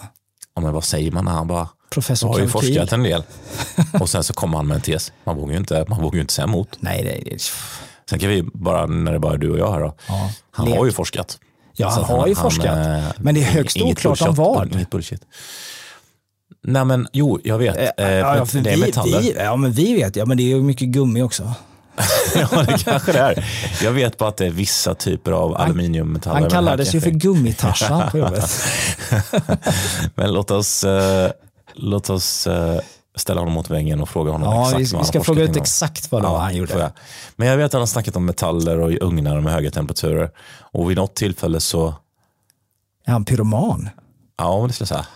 ja, 0.54 0.62
men 0.62 0.72
vad 0.72 0.84
säger 0.84 1.12
man 1.12 1.24
när 1.24 1.32
han 1.32 1.46
bara 1.46 1.68
Professor 1.90 2.28
har 2.28 2.38
ju 2.38 2.50
Kalkyl. 2.50 2.74
forskat 2.74 2.92
en 2.92 3.02
del 3.02 3.22
och 4.00 4.08
sen 4.08 4.24
så 4.24 4.32
kommer 4.32 4.56
han 4.56 4.66
med 4.66 4.74
en 4.74 4.80
tes. 4.80 5.12
Man 5.24 5.36
vågar 5.36 5.52
ju 5.52 5.58
inte, 5.58 5.84
man 5.88 6.02
vågar 6.02 6.20
inte 6.20 6.32
säga 6.34 6.44
emot. 6.46 6.76
Nej, 6.80 7.02
det. 7.24 7.38
Sen 8.10 8.18
kan 8.18 8.28
vi 8.28 8.42
bara, 8.42 8.86
när 8.86 9.12
det 9.12 9.18
bara 9.18 9.32
är 9.34 9.38
du 9.38 9.50
och 9.50 9.58
jag 9.58 9.72
här 9.72 9.80
då, 9.80 9.94
Ja, 10.08 10.30
han 10.50 10.66
lek. 10.66 10.78
har 10.78 10.84
ju 10.86 10.92
forskat. 10.92 11.38
Ja, 11.76 11.88
han 11.88 12.02
att 12.02 12.08
har 12.10 12.26
ju 12.26 12.34
forskat. 12.34 12.76
eh, 12.86 13.04
Men 13.18 13.34
det 13.34 13.40
är 13.42 13.44
högst 13.44 13.76
oklart 13.82 14.20
om 14.22 14.34
vad. 14.34 14.72
Inget 14.74 14.90
bullshit. 14.90 15.20
Nej 16.62 16.84
men 16.84 17.08
jo, 17.12 17.40
jag 17.44 17.58
vet. 17.58 17.76
Eh, 17.76 17.84
Ja, 17.98 18.36
ja, 18.36 18.46
det 18.52 18.70
är 18.70 18.76
vi, 18.76 18.80
metaller. 18.80 19.20
vi, 19.20 19.34
ja, 19.38 19.56
men 19.56 19.72
vi 19.72 19.94
vet. 19.94 20.16
Ja, 20.16 20.24
men 20.26 20.36
det 20.36 20.42
är 20.42 20.46
ju 20.56 20.62
mycket 20.62 20.88
gummi 20.88 21.22
också. 21.22 21.52
ja, 22.34 22.62
det 22.62 22.84
kanske 22.84 23.12
det 23.12 23.18
är. 23.18 23.44
Jag 23.82 23.92
vet 23.92 24.16
bara 24.18 24.28
att 24.28 24.36
det 24.36 24.46
är 24.46 24.50
vissa 24.50 24.94
typer 24.94 25.32
av 25.32 25.56
aluminiummetaller. 25.56 26.40
Han 26.40 26.50
kallades 26.50 26.94
ju 26.94 27.00
för 27.00 27.10
gummitarsan 27.10 28.10
på 28.10 28.18
jobbet. 28.18 28.50
Men 30.14 30.32
låt 30.32 30.50
oss, 30.50 30.84
låt 31.74 32.10
oss 32.10 32.48
ställa 33.16 33.40
honom 33.40 33.54
mot 33.54 33.70
väggen 33.70 34.00
och 34.00 34.08
fråga 34.08 34.32
honom 34.32 34.48
Ja, 34.54 34.62
exakt 34.62 34.80
vi, 34.80 34.84
vad 34.84 34.90
vi 34.90 34.96
han 34.96 35.04
ska 35.06 35.18
har 35.18 35.24
fråga 35.24 35.42
ut 35.42 35.48
inom. 35.50 35.62
exakt 35.62 36.12
vad 36.12 36.22
var 36.22 36.38
han 36.38 36.56
gjorde. 36.56 36.72
jag. 36.78 36.90
Men 37.36 37.48
jag 37.48 37.56
vet 37.56 37.66
att 37.66 37.72
han 37.72 37.80
har 37.82 37.86
snackat 37.86 38.16
om 38.16 38.24
metaller 38.26 38.78
och 38.80 38.90
ugnar 39.00 39.40
med 39.40 39.52
höga 39.52 39.70
temperaturer. 39.70 40.30
Och 40.72 40.90
vid 40.90 40.96
något 40.96 41.14
tillfälle 41.14 41.60
så, 41.60 41.94
Är 43.06 43.12
han 43.12 43.24
pyroman? 43.24 43.88
ja 44.38 44.64
det 44.68 44.72
skulle 44.72 44.84
jag 44.84 44.88
säga. 44.88 45.06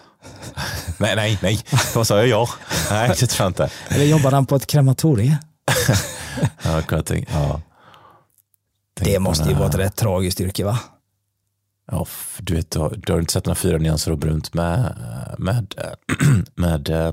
nej, 0.99 1.17
nej, 1.17 1.39
nej. 1.43 1.61
Vad 1.95 2.07
sa 2.07 2.19
jag? 2.19 2.29
Ja. 2.29 2.49
Nej, 2.91 3.09
det 3.21 3.27
tror 3.27 3.45
jag 3.45 3.51
inte. 3.51 3.71
Eller 3.89 4.05
jobbade 4.05 4.37
han 4.37 4.47
på 4.47 4.57
ett 4.57 4.67
krematorium? 4.67 5.35
Jag 6.65 6.87
kunde 6.87 7.05
tänka, 7.05 7.33
ja. 7.33 7.61
Tänk 8.97 9.11
Det 9.13 9.19
måste 9.19 9.49
ju 9.49 9.55
vara 9.55 9.69
ett 9.69 9.75
rätt 9.75 9.97
tragiskt 9.97 10.41
yrke 10.41 10.65
va? 10.65 10.79
Ja, 11.91 12.07
du, 12.39 12.55
vet, 12.55 12.71
du, 12.71 12.79
har, 12.79 12.95
du 12.97 13.13
har 13.13 13.21
inte 13.21 13.33
sett 13.33 13.47
några 13.47 13.55
fyra 13.55 13.79
nyanser 13.79 14.13
och 14.13 14.19
brunt 14.19 14.55
med, 14.55 14.97
med, 15.39 15.75
med 16.55 16.89
eh, 16.91 17.13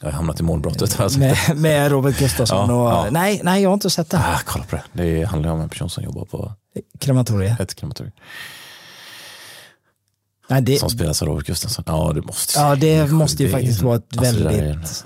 jag 0.00 0.06
har 0.08 0.12
hamnat 0.12 0.40
i 0.40 0.42
målbrottet. 0.42 1.00
Alltså. 1.00 1.18
Med, 1.18 1.36
med 1.56 1.90
Robert 1.90 2.18
Gustafsson 2.18 2.70
Ja, 2.70 2.74
och... 2.74 3.06
ja. 3.06 3.10
Nej, 3.10 3.40
nej, 3.44 3.62
jag 3.62 3.70
har 3.70 3.74
inte 3.74 3.90
sett 3.90 4.10
det. 4.10 4.18
Ah, 4.18 4.40
kolla 4.46 4.64
på 4.64 4.76
det. 4.76 4.82
Det 5.04 5.24
handlar 5.24 5.50
om 5.50 5.60
en 5.60 5.68
person 5.68 5.90
som 5.90 6.04
jobbar 6.04 6.24
på 6.24 6.52
Krematorium. 6.98 7.56
ett 7.60 7.74
krematorium. 7.74 8.12
Nej, 10.48 10.62
det, 10.62 10.78
Som 10.78 10.90
spelas 10.90 11.22
av 11.22 11.28
Robert 11.28 11.46
Gustafsson. 11.46 11.84
Ja, 11.86 12.12
det 12.14 12.22
måste 12.22 12.58
ja, 12.58 12.74
det 12.76 13.10
måste 13.12 13.42
ju 13.42 13.50
faktiskt 13.50 13.82
vara 13.82 13.96
ett 13.96 14.18
Alltså, 14.18 14.34
är- 14.34 14.44
väldigt 14.44 15.04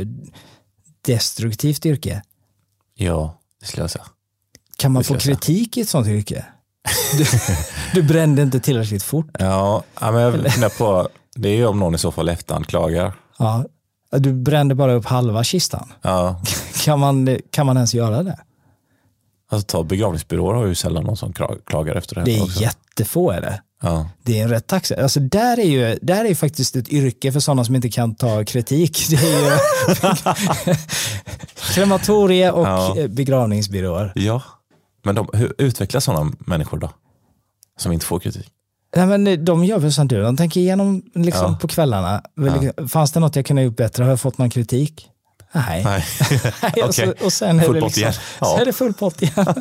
eh, 0.00 0.06
destruktivt 1.06 1.86
yrke. 1.86 2.22
Ja, 2.94 3.38
det 3.60 3.66
skulle 3.66 3.82
jag 3.82 3.90
säga. 3.90 4.04
Kan 4.76 4.92
man 4.92 5.04
få 5.04 5.18
kritik 5.18 5.76
i 5.76 5.80
ett 5.80 5.88
sånt 5.88 6.06
yrke? 6.06 6.44
Du, 7.16 7.24
du 7.94 8.02
brände 8.02 8.42
inte 8.42 8.60
tillräckligt 8.60 9.02
fort. 9.02 9.26
Ja, 9.38 9.82
ja, 10.00 10.12
men 10.12 10.22
jag 10.22 10.32
funderar 10.52 10.78
på, 10.78 11.08
det 11.34 11.48
är 11.48 11.56
ju 11.56 11.66
om 11.66 11.78
någon 11.78 11.94
i 11.94 11.98
så 11.98 12.12
fall 12.12 12.28
efteranklagar. 12.28 13.12
Ja. 13.38 13.64
Du 14.10 14.32
brände 14.32 14.74
bara 14.74 14.92
upp 14.92 15.04
halva 15.04 15.44
kistan. 15.44 15.92
Ja, 16.02 16.42
Kan 16.84 16.98
man, 17.00 17.38
kan 17.50 17.66
man 17.66 17.76
ens 17.76 17.94
göra 17.94 18.22
det? 18.22 18.38
alltså 19.52 19.66
ta 19.66 19.82
begravningsbyråer 19.84 20.54
har 20.54 20.66
ju 20.66 20.74
sällan 20.74 21.04
någon 21.04 21.16
som 21.16 21.32
kla- 21.32 21.58
klagar 21.66 21.94
efter 21.94 22.14
det. 22.14 22.22
Det 22.24 22.36
är 22.38 22.42
också. 22.42 22.60
jättefå 22.60 23.30
är 23.30 23.40
det. 23.40 23.62
Ja. 23.82 24.08
Det 24.22 24.38
är 24.38 24.42
en 24.44 24.48
rätt 24.50 24.66
taxa. 24.66 25.02
Alltså 25.02 25.20
där 25.20 25.58
är 25.58 25.64
ju, 25.64 25.98
där 26.02 26.24
är 26.24 26.34
faktiskt 26.34 26.76
ett 26.76 26.88
yrke 26.88 27.32
för 27.32 27.40
sådana 27.40 27.64
som 27.64 27.74
inte 27.76 27.88
kan 27.88 28.14
ta 28.14 28.44
kritik. 28.44 29.06
Det 29.10 29.16
är 29.16 29.40
ju 30.66 30.74
krematorie 31.74 32.50
och 32.50 32.66
Ja. 32.66 32.96
eh, 32.96 33.08
begravningsbyråer. 33.08 34.12
ja, 34.14 34.42
men 35.04 35.14
de, 35.14 35.28
hur 35.32 35.54
utvecklas 35.58 36.04
sådana 36.04 36.32
människor 36.38 36.78
då? 36.78 36.90
Som 37.78 37.92
inte 37.92 38.06
får 38.06 38.18
kritik? 38.20 38.48
Nej, 38.96 39.06
men 39.06 39.44
de 39.44 39.64
gör 39.64 39.78
väl 39.78 39.92
som 39.92 40.08
du, 40.08 40.22
de 40.22 40.36
tänker 40.36 40.60
igenom 40.60 41.02
liksom 41.14 41.52
Ja. 41.52 41.58
på 41.60 41.68
kvällarna. 41.68 42.22
Väl, 42.36 42.88
Fanns 42.88 43.12
det 43.12 43.20
något 43.20 43.36
jag 43.36 43.46
kunde 43.46 43.62
ha 43.62 43.64
gjort 43.64 43.76
bättre? 43.76 44.02
Har 44.02 44.10
jag 44.10 44.20
fått 44.20 44.38
någon 44.38 44.50
kritik? 44.50 45.06
Nej. 45.52 45.84
Nej, 45.84 46.04
Nej, 46.62 46.82
och, 46.82 46.94
så, 46.94 47.14
och 47.24 47.32
sen 47.32 47.60
är 47.60 47.64
Full 47.64 47.74
det 47.74 47.80
liksom, 47.80 48.00
igen. 48.02 48.12
Ja. 48.40 48.46
så 48.46 48.56
är 48.58 48.64
det 48.64 48.72
full 48.72 48.94
pott 48.94 49.22
igen. 49.22 49.32
jag 49.36 49.54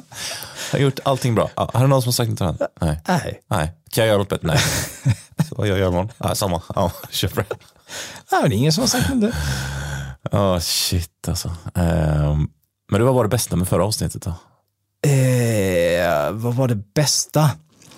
har 0.71 0.79
gjort 0.79 0.99
allting 1.05 1.35
bra. 1.35 1.49
Ja, 1.55 1.71
har 1.73 1.81
du 1.81 1.87
någon 1.87 2.01
som 2.01 2.07
har 2.07 2.13
sagt 2.13 2.29
något 2.29 2.37
till 2.37 2.45
honom? 2.45 2.67
Nej. 2.81 3.01
Nej. 3.07 3.41
Nej. 3.49 3.71
Kan 3.91 4.03
jag 4.03 4.07
göra 4.07 4.17
något 4.17 4.29
bättre? 4.29 4.47
Nej. 4.47 4.59
Så 5.49 5.55
vad 5.55 5.67
jag 5.67 5.79
gör 5.79 5.87
imorgon? 5.87 6.11
Ja, 6.17 6.35
samma. 6.35 6.61
Ja, 6.75 6.91
kör 7.09 7.27
det. 7.35 7.45
Nej, 8.31 8.41
men 8.41 8.49
det 8.49 8.55
är 8.55 8.57
ingen 8.57 8.73
som 8.73 8.81
har 8.81 8.87
sagt 8.87 9.09
något. 9.15 9.33
Ja, 10.31 10.59
shit 10.59 11.27
alltså. 11.27 11.51
Ehm, 11.75 12.47
men 12.91 12.99
det 12.99 13.03
vad 13.03 13.13
var 13.15 13.23
det 13.23 13.29
bästa 13.29 13.55
med 13.55 13.67
förra 13.67 13.85
avsnittet 13.85 14.21
då? 14.21 14.29
Eh, 15.09 16.31
vad 16.31 16.55
var 16.55 16.67
det 16.67 16.75
bästa? 16.93 17.49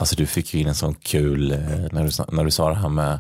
Alltså 0.02 0.16
du 0.16 0.26
fick 0.26 0.54
ju 0.54 0.60
in 0.60 0.68
en 0.68 0.76
sån 0.76 0.94
kul, 0.94 1.52
eh, 1.52 1.58
när 1.92 2.04
du, 2.04 2.36
när 2.36 2.44
du 2.44 2.52
sa 2.52 2.70
det 2.70 2.76
här 2.76 2.90
med, 2.90 3.20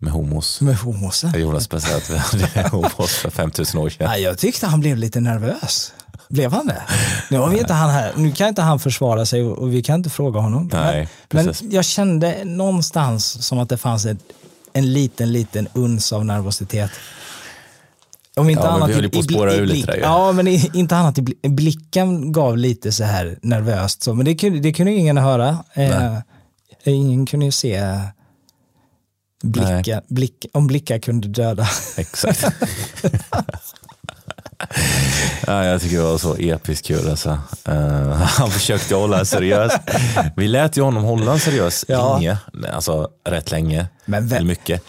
med 0.00 0.12
homos. 0.12 0.60
Med 0.60 0.76
homosen? 0.76 1.40
Jonas 1.40 1.64
speciellt 1.64 2.10
att 2.10 2.34
vi 2.34 2.46
hade 2.46 2.68
homos 2.72 3.14
för 3.14 3.30
5000 3.30 3.80
år 3.80 3.88
sedan. 3.88 4.06
Nej, 4.10 4.22
jag 4.22 4.38
tyckte 4.38 4.66
han 4.66 4.80
blev 4.80 4.96
lite 4.96 5.20
nervös. 5.20 5.92
Blev 6.28 6.52
han 6.52 6.66
det? 6.66 6.82
Nu, 7.30 7.38
har 7.38 7.48
vi 7.48 7.58
inte 7.58 7.72
han 7.72 7.90
här. 7.90 8.12
nu 8.16 8.32
kan 8.32 8.48
inte 8.48 8.62
han 8.62 8.78
försvara 8.80 9.26
sig 9.26 9.42
och 9.42 9.58
och 9.58 9.74
vi 9.74 9.82
kan 9.82 9.94
inte 9.94 10.10
fråga 10.10 10.40
honom. 10.40 10.70
Nej, 10.72 11.08
men, 11.30 11.46
precis. 11.46 11.62
men 11.62 11.72
jag 11.72 11.84
kände 11.84 12.44
någonstans 12.44 13.46
som 13.46 13.58
att 13.58 13.68
det 13.68 13.76
fanns 13.76 14.06
ett, 14.06 14.18
en 14.72 14.92
liten, 14.92 15.32
liten 15.32 15.68
uns 15.72 16.12
av 16.12 16.24
nervositet. 16.24 16.90
Om 18.38 18.50
inte 18.50 18.62
Ja, 18.62 18.68
annat 18.68 18.88
vi 18.88 18.92
höll 18.94 19.04
ju 19.04 19.10
på 19.10 19.18
att 19.18 19.24
spåra 19.24 19.54
ur 19.54 19.66
lite 19.66 19.86
där 19.86 19.94
ju. 19.96 20.00
Ja, 20.02 20.32
men 20.32 20.48
i, 20.48 20.70
inte 20.74 20.96
annat 20.96 21.18
i 21.18 21.22
bli- 21.22 21.38
blicken 21.48 22.32
gav 22.32 22.56
lite 22.58 22.92
så 22.92 23.04
här 23.04 23.38
nervöst. 23.42 24.02
Så. 24.02 24.14
Men 24.14 24.24
det 24.24 24.34
kunde, 24.34 24.60
det 24.60 24.72
kunde 24.72 24.92
ingen 24.92 25.16
höra. 25.16 25.58
Eh, 25.74 26.14
ingen 26.84 27.26
kunde 27.26 27.46
ju 27.46 27.52
se 27.52 27.82
blickar, 29.42 30.02
blick, 30.08 30.46
om 30.52 30.66
blickar 30.66 30.98
kunde 30.98 31.28
döda. 31.28 31.68
Exakt. 31.96 32.44
ja, 35.46 35.64
jag 35.64 35.80
tycker 35.82 35.96
det 35.96 36.02
var 36.02 36.18
så 36.18 36.36
episkt 36.36 36.86
kul. 36.86 37.10
Alltså. 37.10 37.38
Eh, 37.64 38.12
han 38.12 38.50
försökte 38.50 38.94
hålla 38.94 39.24
seriös. 39.24 39.72
Vi 40.36 40.48
lät 40.48 40.76
ju 40.76 40.82
honom 40.82 41.04
hålla 41.04 41.32
en 41.32 41.40
seriös 41.40 41.84
Ja. 41.88 42.14
linje, 42.16 42.38
alltså 42.72 43.08
rätt 43.28 43.50
länge, 43.50 43.86
Men 44.04 44.28
vem- 44.28 44.46
mycket. 44.46 44.82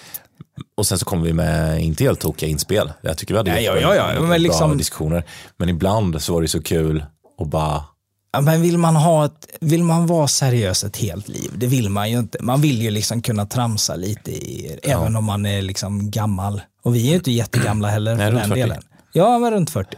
Och 0.77 0.87
sen 0.87 0.99
så 0.99 1.05
kom 1.05 1.21
vi 1.21 1.33
med 1.33 1.81
inte 1.81 2.03
helt 2.03 2.19
tokiga 2.19 2.49
inspel. 2.49 2.91
Jag 3.01 3.17
tycker 3.17 3.33
vi 3.33 3.37
hade 3.37 3.51
Nej, 3.51 3.63
ja, 3.63 3.77
ja, 3.79 3.95
ja, 3.95 4.19
bra 4.19 4.27
men 4.27 4.41
liksom- 4.41 4.77
diskussioner. 4.77 5.23
Men 5.57 5.69
ibland 5.69 6.21
så 6.21 6.33
var 6.33 6.41
det 6.41 6.47
så 6.47 6.61
kul 6.61 7.05
att 7.41 7.47
bara 7.47 7.83
Ja, 8.31 8.41
men 8.41 8.61
vill 8.61 8.77
man, 8.77 8.95
ha 8.95 9.25
ett, 9.25 9.47
vill 9.59 9.83
man 9.83 10.07
vara 10.07 10.27
seriös 10.27 10.83
ett 10.83 10.97
helt 10.97 11.27
liv? 11.27 11.51
Det 11.55 11.67
vill 11.67 11.89
man 11.89 12.11
ju 12.11 12.19
inte. 12.19 12.37
Man 12.41 12.61
vill 12.61 12.81
ju 12.81 12.91
liksom 12.91 13.21
kunna 13.21 13.45
tramsa 13.45 13.95
lite, 13.95 14.31
i, 14.31 14.79
även 14.83 15.15
om 15.15 15.25
man 15.25 15.45
är 15.45 15.61
liksom 15.61 16.11
gammal. 16.11 16.61
Och 16.83 16.95
vi 16.95 17.05
är 17.05 17.09
ju 17.09 17.15
inte 17.15 17.31
jättegamla 17.31 17.87
heller 17.87 18.15
Nej, 18.15 18.31
för 18.31 18.39
den 18.39 18.49
40. 18.49 18.59
delen. 18.59 18.81
Ja, 19.13 19.39
men 19.39 19.51
runt 19.51 19.69
40. 19.69 19.97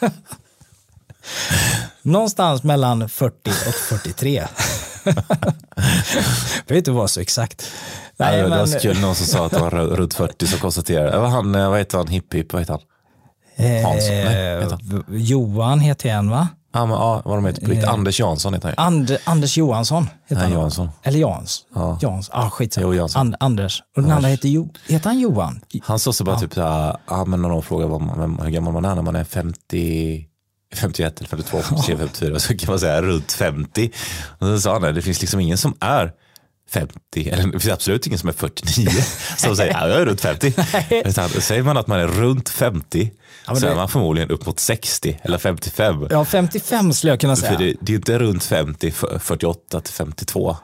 Någonstans 2.02 2.62
mellan 2.62 3.08
40 3.08 3.50
och 3.50 3.74
43. 3.74 4.46
Behöver 6.66 6.78
inte 6.78 6.90
vara 6.90 7.08
så 7.08 7.20
exakt. 7.20 7.70
Nej, 8.20 8.32
Nej, 8.32 8.42
det 8.42 8.50
var 8.50 8.56
men, 8.56 8.68
så 8.68 8.78
kul 8.78 9.00
någon 9.00 9.14
som 9.14 9.26
sa 9.26 9.46
att 9.46 9.52
det 9.52 9.58
var 9.58 9.70
runt 9.70 10.14
40 10.14 10.46
som 10.46 10.58
konstaterade. 10.58 11.10
Det 11.10 11.18
var 11.18 11.28
han, 11.28 11.54
eh, 11.54 11.70
vad 11.70 11.78
heter 11.78 11.98
han, 11.98 12.06
hipp 12.06 12.34
hipp, 12.34 12.52
vad 12.52 12.62
heter 12.62 12.72
han? 12.72 12.82
Hansson? 13.84 14.14
Nej, 14.14 14.54
eh, 14.54 14.62
heter 14.62 14.78
Johan 15.08 15.80
heter 15.80 16.08
en 16.08 16.30
va? 16.30 16.48
Ja, 16.72 16.86
men, 16.86 16.96
ja 16.96 17.22
vad 17.24 17.38
de 17.38 17.46
heter 17.46 17.60
på 17.60 17.70
riktigt. 17.70 17.84
Eh, 17.84 17.92
Anders 17.92 18.20
Jansson 18.20 18.54
heter 18.54 18.74
han. 18.76 18.86
And, 18.86 19.16
Anders 19.24 19.56
Johansson. 19.56 20.08
Heter 20.28 20.42
Nej, 20.42 20.52
han. 20.52 20.60
Jansson. 20.60 20.90
Eller 21.02 21.18
Jans. 21.18 21.62
Ja. 21.74 21.98
Jans. 22.02 22.30
Ah, 22.32 22.50
skitsamma. 22.50 22.86
Jo, 22.86 22.94
Jansson. 22.94 23.20
And, 23.20 23.36
Anders. 23.40 23.82
Och 23.96 24.02
den 24.02 24.10
andra 24.10 24.28
heter, 24.28 24.48
jo, 24.48 24.68
heter 24.88 25.10
han 25.10 25.20
Johan? 25.20 25.60
Han 25.82 25.98
sa 25.98 26.12
så 26.12 26.24
bara 26.24 26.38
typ 26.38 26.54
så 26.54 26.62
här, 26.62 26.96
ja, 27.06 27.24
men 27.24 27.42
när 27.42 27.48
någon 27.48 27.62
frågar 27.62 27.86
vad 27.86 28.00
man, 28.00 28.40
hur 28.42 28.50
gammal 28.50 28.72
man 28.72 28.84
är 28.84 28.94
när 28.94 29.02
man 29.02 29.16
är 29.16 29.24
50, 29.24 30.26
51 30.74 31.18
eller 31.18 31.28
52, 31.28 31.58
53, 31.62 31.96
54 31.96 32.38
så 32.38 32.56
kan 32.56 32.70
man 32.70 32.78
säga 32.78 33.02
runt 33.02 33.32
50. 33.32 33.90
Och 34.38 34.46
så 34.46 34.60
sa 34.60 34.72
han 34.72 34.82
det, 34.82 34.92
det 34.92 35.02
finns 35.02 35.20
liksom 35.20 35.40
ingen 35.40 35.58
som 35.58 35.74
är 35.80 36.12
50, 36.72 37.28
eller 37.30 37.46
det 37.46 37.60
finns 37.60 37.68
absolut 37.74 38.06
ingen 38.06 38.18
som 38.18 38.28
är 38.28 38.32
49 38.32 38.88
som 39.36 39.56
säger 39.56 39.72
ja, 39.72 39.88
jag 39.88 40.00
är 40.00 40.06
runt 40.06 40.20
50. 40.20 40.54
Utan 41.04 41.28
säger 41.28 41.62
man 41.62 41.76
att 41.76 41.86
man 41.86 42.00
är 42.00 42.06
runt 42.06 42.48
50 42.48 43.10
men 43.46 43.56
så 43.56 43.66
det- 43.66 43.72
är 43.72 43.76
man 43.76 43.88
förmodligen 43.88 44.30
upp 44.30 44.46
mot 44.46 44.60
60 44.60 45.20
eller 45.22 45.38
55. 45.38 46.06
Ja, 46.10 46.24
55 46.24 46.92
skulle 46.92 47.12
jag 47.12 47.20
kunna 47.20 47.36
säga. 47.36 47.52
För 47.52 47.58
det, 47.64 47.74
det 47.80 47.92
är 47.92 47.96
inte 47.96 48.18
runt 48.18 48.44
50, 48.44 48.88
f- 48.88 49.04
48 49.22 49.80
till 49.80 49.94
52. 49.94 50.56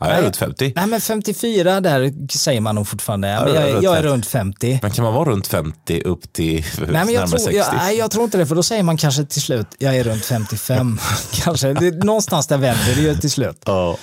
Ja, 0.00 0.08
jag 0.08 0.18
är 0.18 0.22
runt 0.22 0.36
50. 0.36 0.72
Nej, 0.76 0.86
men 0.86 1.00
54 1.00 1.80
där 1.80 2.12
säger 2.38 2.60
man 2.60 2.74
nog 2.74 2.88
fortfarande. 2.88 3.28
Ja, 3.28 3.44
men 3.44 3.54
jag, 3.54 3.82
jag 3.84 3.92
är 3.96 4.02
50. 4.02 4.08
runt 4.08 4.26
50. 4.26 4.78
Men 4.82 4.90
kan 4.90 5.04
man 5.04 5.14
vara 5.14 5.30
runt 5.30 5.46
50 5.46 6.00
upp 6.02 6.32
till 6.32 6.64
Nej, 6.78 6.86
men 7.04 7.12
jag 7.14 7.28
tror, 7.30 7.38
60? 7.38 7.56
jag, 7.56 7.66
nej, 7.76 7.96
jag 7.98 8.10
tror 8.10 8.24
inte 8.24 8.38
det, 8.38 8.46
för 8.46 8.54
då 8.54 8.62
säger 8.62 8.82
man 8.82 8.96
kanske 8.96 9.24
till 9.24 9.42
slut, 9.42 9.66
jag 9.78 9.96
är 9.96 10.04
runt 10.04 10.24
55. 10.24 11.00
kanske. 11.32 11.72
Det, 11.72 12.04
någonstans 12.04 12.46
där 12.46 12.58
vänder 12.58 12.94
det 12.94 13.00
ju 13.02 13.14
till 13.16 13.30
slut. 13.30 13.62
Ja. 13.64 13.96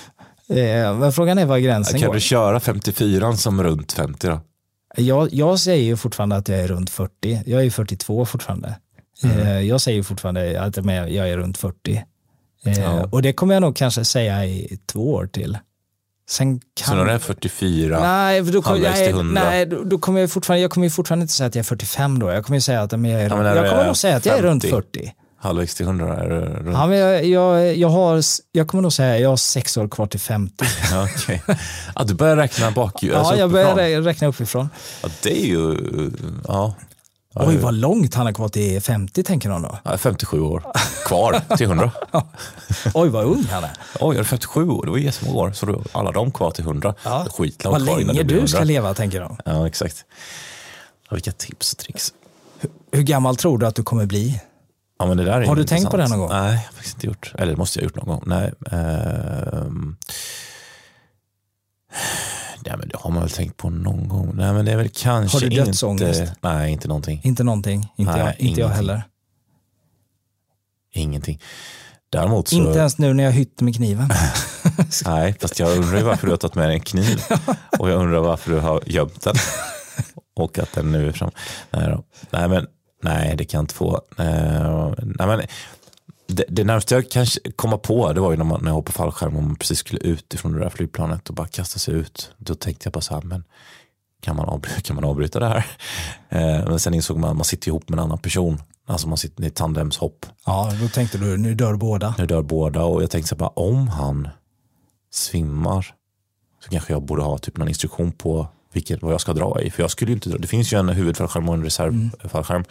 Eh, 0.48 0.98
men 0.98 1.12
frågan 1.12 1.38
är 1.38 1.46
var 1.46 1.58
gränsen 1.58 2.00
Kan 2.00 2.06
går. 2.06 2.14
du 2.14 2.20
köra 2.20 2.60
54 2.60 3.36
som 3.36 3.62
runt 3.62 3.92
50 3.92 4.26
då? 4.28 4.40
Jag, 4.96 5.28
jag 5.32 5.58
säger 5.58 5.84
ju 5.84 5.96
fortfarande 5.96 6.36
att 6.36 6.48
jag 6.48 6.58
är 6.60 6.68
runt 6.68 6.90
40. 6.90 7.42
Jag 7.46 7.60
är 7.60 7.64
ju 7.64 7.70
42 7.70 8.24
fortfarande. 8.24 8.76
Mm. 9.24 9.38
Eh, 9.38 9.60
jag 9.60 9.80
säger 9.80 10.02
fortfarande 10.02 10.60
att 10.62 10.76
jag 10.76 11.28
är 11.28 11.36
runt 11.36 11.58
40. 11.58 12.02
Eh, 12.64 12.80
Ja. 12.80 13.08
Och 13.12 13.22
det 13.22 13.32
kommer 13.32 13.54
jag 13.54 13.60
nog 13.60 13.76
kanske 13.76 14.04
säga 14.04 14.46
i 14.46 14.78
två 14.86 15.12
år 15.12 15.26
till. 15.26 15.58
Sen 16.30 16.60
kan... 16.74 16.88
Så 16.88 16.94
när 16.94 17.04
det 17.04 17.12
är 17.12 17.18
44, 17.18 18.00
Nej, 18.00 18.42
då 18.42 18.62
kommer, 18.62 18.76
halvvägs 18.76 18.94
till 18.98 19.02
nej, 19.04 19.10
100. 19.10 19.42
nej, 19.44 19.66
då, 19.66 19.82
då 19.84 19.98
kommer 19.98 20.20
jag 20.20 20.30
fortfarande, 20.30 20.62
jag 20.62 20.70
kommer 20.70 20.86
ju 20.86 20.90
fortfarande 20.90 21.22
inte 21.22 21.34
säga 21.34 21.46
att 21.46 21.54
jag 21.54 21.60
är 21.60 21.64
45 21.64 22.18
då. 22.18 22.30
Jag 22.30 22.44
kommer 22.44 22.56
ju 22.56 22.60
säga 22.60 22.80
att 22.82 22.90
men 22.90 23.04
jag 23.10 23.20
är, 23.22 23.28
Ja, 23.28 23.34
men 23.36 23.44
när 23.44 23.56
jag 23.56 23.64
det 23.64 23.70
kommer 23.70 23.86
nog 23.86 23.96
säga 23.96 24.16
att 24.16 24.26
jag 24.26 24.38
är 24.38 24.42
runt 24.42 24.62
50. 24.62 24.76
40. 24.76 25.12
Halvvägs 25.42 25.74
till 25.74 25.86
100 25.86 26.16
är 26.16 26.28
det 26.28 26.40
runt? 26.40 26.76
Ja, 26.76 26.86
men 26.86 26.98
jag, 26.98 27.24
jag, 27.24 27.76
jag, 27.76 27.88
har, 27.88 28.22
jag 28.52 28.68
kommer 28.68 28.82
nog 28.82 28.92
säga 28.92 29.14
att 29.14 29.20
jag 29.20 29.28
har 29.28 29.36
sex 29.36 29.76
år 29.76 29.88
kvar 29.88 30.06
till 30.06 30.20
50. 30.20 30.64
Ja, 30.90 31.08
okej. 31.16 31.42
ja, 31.94 32.04
du 32.04 32.14
börjar 32.14 32.36
räkna 32.36 32.70
bak 32.70 33.02
Ja, 33.02 33.16
alltså 33.18 33.36
jag 33.36 33.50
uppifrån. 33.50 33.74
börjar 33.76 33.88
rä- 34.00 34.04
räkna 34.04 34.26
uppifrån. 34.28 34.68
Ja, 35.02 35.08
det 35.22 35.42
är 35.42 35.46
ju, 35.46 35.76
ja. 36.48 36.74
Ja, 37.34 37.44
Oj, 37.46 37.56
vad 37.56 37.74
långt 37.74 38.14
han 38.14 38.26
har 38.26 38.32
kvar 38.32 38.48
till 38.48 38.80
50 38.80 39.22
tänker 39.22 39.48
någon 39.48 39.62
då. 39.62 39.78
Ja, 39.84 39.98
57 39.98 40.40
år 40.40 40.62
kvar 41.06 41.56
till 41.56 41.66
100. 41.66 41.90
Oj, 42.94 43.08
vad 43.08 43.24
ung 43.24 43.46
han 43.50 43.64
är. 43.64 43.70
Oj, 44.00 44.14
är 44.16 44.18
du 44.18 44.24
57 44.24 44.68
år? 44.70 44.84
Det 44.84 44.90
var 44.90 44.98
jättemånga 44.98 45.38
år. 45.38 45.52
Så 45.52 45.66
då, 45.66 45.82
alla 45.92 46.12
de 46.12 46.30
kvar 46.32 46.50
till 46.50 46.64
100. 46.64 46.94
Ja. 47.04 47.26
Skitlångt 47.30 47.78
Vad 47.78 47.86
kvar 47.88 47.96
länge 47.98 48.12
det 48.22 48.40
du 48.40 48.46
ska 48.48 48.58
100. 48.58 48.64
leva 48.72 48.94
tänker 48.94 49.20
de. 49.20 49.36
Ja, 49.44 49.66
exakt. 49.66 50.04
Ja, 51.08 51.14
vilka 51.14 51.32
tips 51.32 51.72
och 51.72 51.78
tricks. 51.78 52.12
Hur 52.92 53.02
gammal 53.02 53.36
tror 53.36 53.58
du 53.58 53.66
att 53.66 53.74
du 53.74 53.82
kommer 53.82 54.06
bli? 54.06 54.40
Ja, 55.02 55.06
men 55.08 55.16
det 55.16 55.24
där 55.24 55.40
är 55.40 55.46
Har 55.46 55.56
du 55.56 55.64
tänkt 55.64 55.90
på 55.90 55.96
intressant. 55.96 56.10
det 56.10 56.16
någon 56.16 56.28
gång? 56.28 56.38
Nej, 56.38 56.52
jag 56.52 56.58
har 56.58 56.72
faktiskt 56.72 56.96
inte 56.96 57.06
gjort. 57.06 57.32
Eller 57.38 57.52
det 57.52 57.56
måste 57.56 57.78
jag 57.78 57.82
ha 57.82 57.86
gjort 57.86 57.96
någon 57.96 58.06
gång. 58.06 58.22
Nej. 58.26 58.52
ehm. 58.70 59.96
Nej, 62.66 62.76
men 62.78 62.88
det 62.88 62.96
har 62.98 63.10
man 63.10 63.22
väl 63.22 63.30
tänkt 63.30 63.56
på 63.56 63.70
någon 63.70 64.08
gång. 64.08 64.32
Nej, 64.34 64.52
men 64.52 64.64
det 64.64 64.72
är 64.72 64.76
väl 64.76 64.88
kanske 64.94 65.36
Har 65.36 65.40
du 65.40 65.46
inte... 65.46 65.64
dödsångest? 65.64 66.22
Nej, 66.40 66.72
inte 66.72 66.88
någonting. 66.88 67.20
Inte 67.24 67.44
någonting. 67.44 67.92
Inte, 67.96 68.12
Nej, 68.12 68.20
jag, 68.20 68.40
inte 68.40 68.60
jag 68.60 68.68
heller. 68.68 69.02
Ingenting. 70.92 71.40
Däremot 72.10 72.48
så... 72.48 72.56
Inte 72.56 72.78
ens 72.78 72.98
nu 72.98 73.14
när 73.14 73.24
jag 73.24 73.32
hytter 73.32 73.64
med 73.64 73.76
kniven. 73.76 74.10
Nej, 75.04 75.34
fast 75.40 75.58
jag 75.58 75.76
undrar 75.78 75.98
ju 75.98 76.04
varför 76.04 76.26
du 76.26 76.32
har 76.32 76.36
tagit 76.38 76.54
med 76.54 76.68
dig 76.68 76.74
en 76.74 76.80
kniv. 76.82 77.22
Och 77.78 77.90
jag 77.90 78.00
undrar 78.00 78.20
varför 78.20 78.50
du 78.50 78.58
har 78.58 78.82
gömt 78.86 79.22
den. 79.22 79.34
Och 80.34 80.58
att 80.58 80.72
den 80.72 80.92
nu 80.92 81.08
är 81.08 81.12
fram. 81.12 81.30
Nej, 81.70 81.88
då. 81.88 82.04
nej 82.30 82.48
men 82.48 82.66
nej, 83.02 83.36
det 83.36 83.44
kan 83.44 83.58
jag 83.58 83.62
inte 83.62 83.74
få. 83.74 84.00
Eh, 84.18 84.92
nej, 85.02 85.26
men, 85.26 85.42
det, 86.26 86.44
det 86.48 86.64
närmaste 86.64 86.94
jag 86.94 87.10
kanske 87.10 87.52
komma 87.56 87.78
på 87.78 88.12
det 88.12 88.20
var 88.20 88.30
ju 88.30 88.36
när, 88.36 88.44
man, 88.44 88.60
när 88.62 88.70
jag 88.70 88.74
hoppade 88.74 88.92
fallskärm 88.92 89.36
och 89.36 89.42
man 89.42 89.56
precis 89.56 89.78
skulle 89.78 90.00
ut 90.00 90.34
ifrån 90.34 90.52
det 90.52 90.58
där 90.58 90.70
flygplanet 90.70 91.28
och 91.28 91.34
bara 91.34 91.46
kasta 91.46 91.78
sig 91.78 91.94
ut. 91.94 92.30
Då 92.38 92.54
tänkte 92.54 92.86
jag 92.86 92.92
bara 92.92 93.00
så 93.00 93.14
här, 93.14 93.22
men 93.22 93.44
kan 94.20 94.36
man, 94.36 94.48
avbryta, 94.48 94.80
kan 94.80 94.96
man 94.96 95.04
avbryta 95.04 95.40
det 95.40 95.48
här? 95.48 95.66
Eh, 96.28 96.68
men 96.68 96.80
sen 96.80 96.94
insåg 96.94 97.18
man 97.18 97.30
att 97.30 97.36
man 97.36 97.44
sitter 97.44 97.68
ihop 97.68 97.88
med 97.88 97.98
en 97.98 98.04
annan 98.04 98.18
person. 98.18 98.58
Alltså 98.86 99.08
man 99.08 99.18
sitter 99.18 99.44
i 99.44 99.50
tandemshopp. 99.50 100.26
Ja, 100.46 100.72
då 100.80 100.88
tänkte 100.88 101.18
du, 101.18 101.36
nu 101.36 101.54
dör 101.54 101.76
båda. 101.76 102.14
Nu 102.18 102.26
dör 102.26 102.42
båda 102.42 102.84
och 102.84 103.02
jag 103.02 103.10
tänkte 103.10 103.28
så 103.28 103.34
här 103.34 103.38
bara 103.38 103.48
om 103.48 103.88
han 103.88 104.28
svimmar 105.10 105.94
så 106.64 106.70
kanske 106.70 106.92
jag 106.92 107.02
borde 107.02 107.22
ha 107.22 107.38
typ 107.38 107.56
någon 107.56 107.68
instruktion 107.68 108.12
på 108.12 108.48
vilket, 108.72 109.02
vad 109.02 109.12
jag 109.12 109.20
ska 109.20 109.32
dra 109.32 109.60
i. 109.60 109.70
För 109.70 109.82
jag 109.82 109.90
skulle 109.90 110.10
ju 110.10 110.14
inte 110.14 110.28
dra. 110.28 110.38
Det 110.38 110.46
finns 110.46 110.72
ju 110.72 110.78
en 110.78 110.88
huvudfallskärm 110.88 111.48
och 111.48 111.54
en 111.54 111.64
reservfallskärm. 111.64 112.62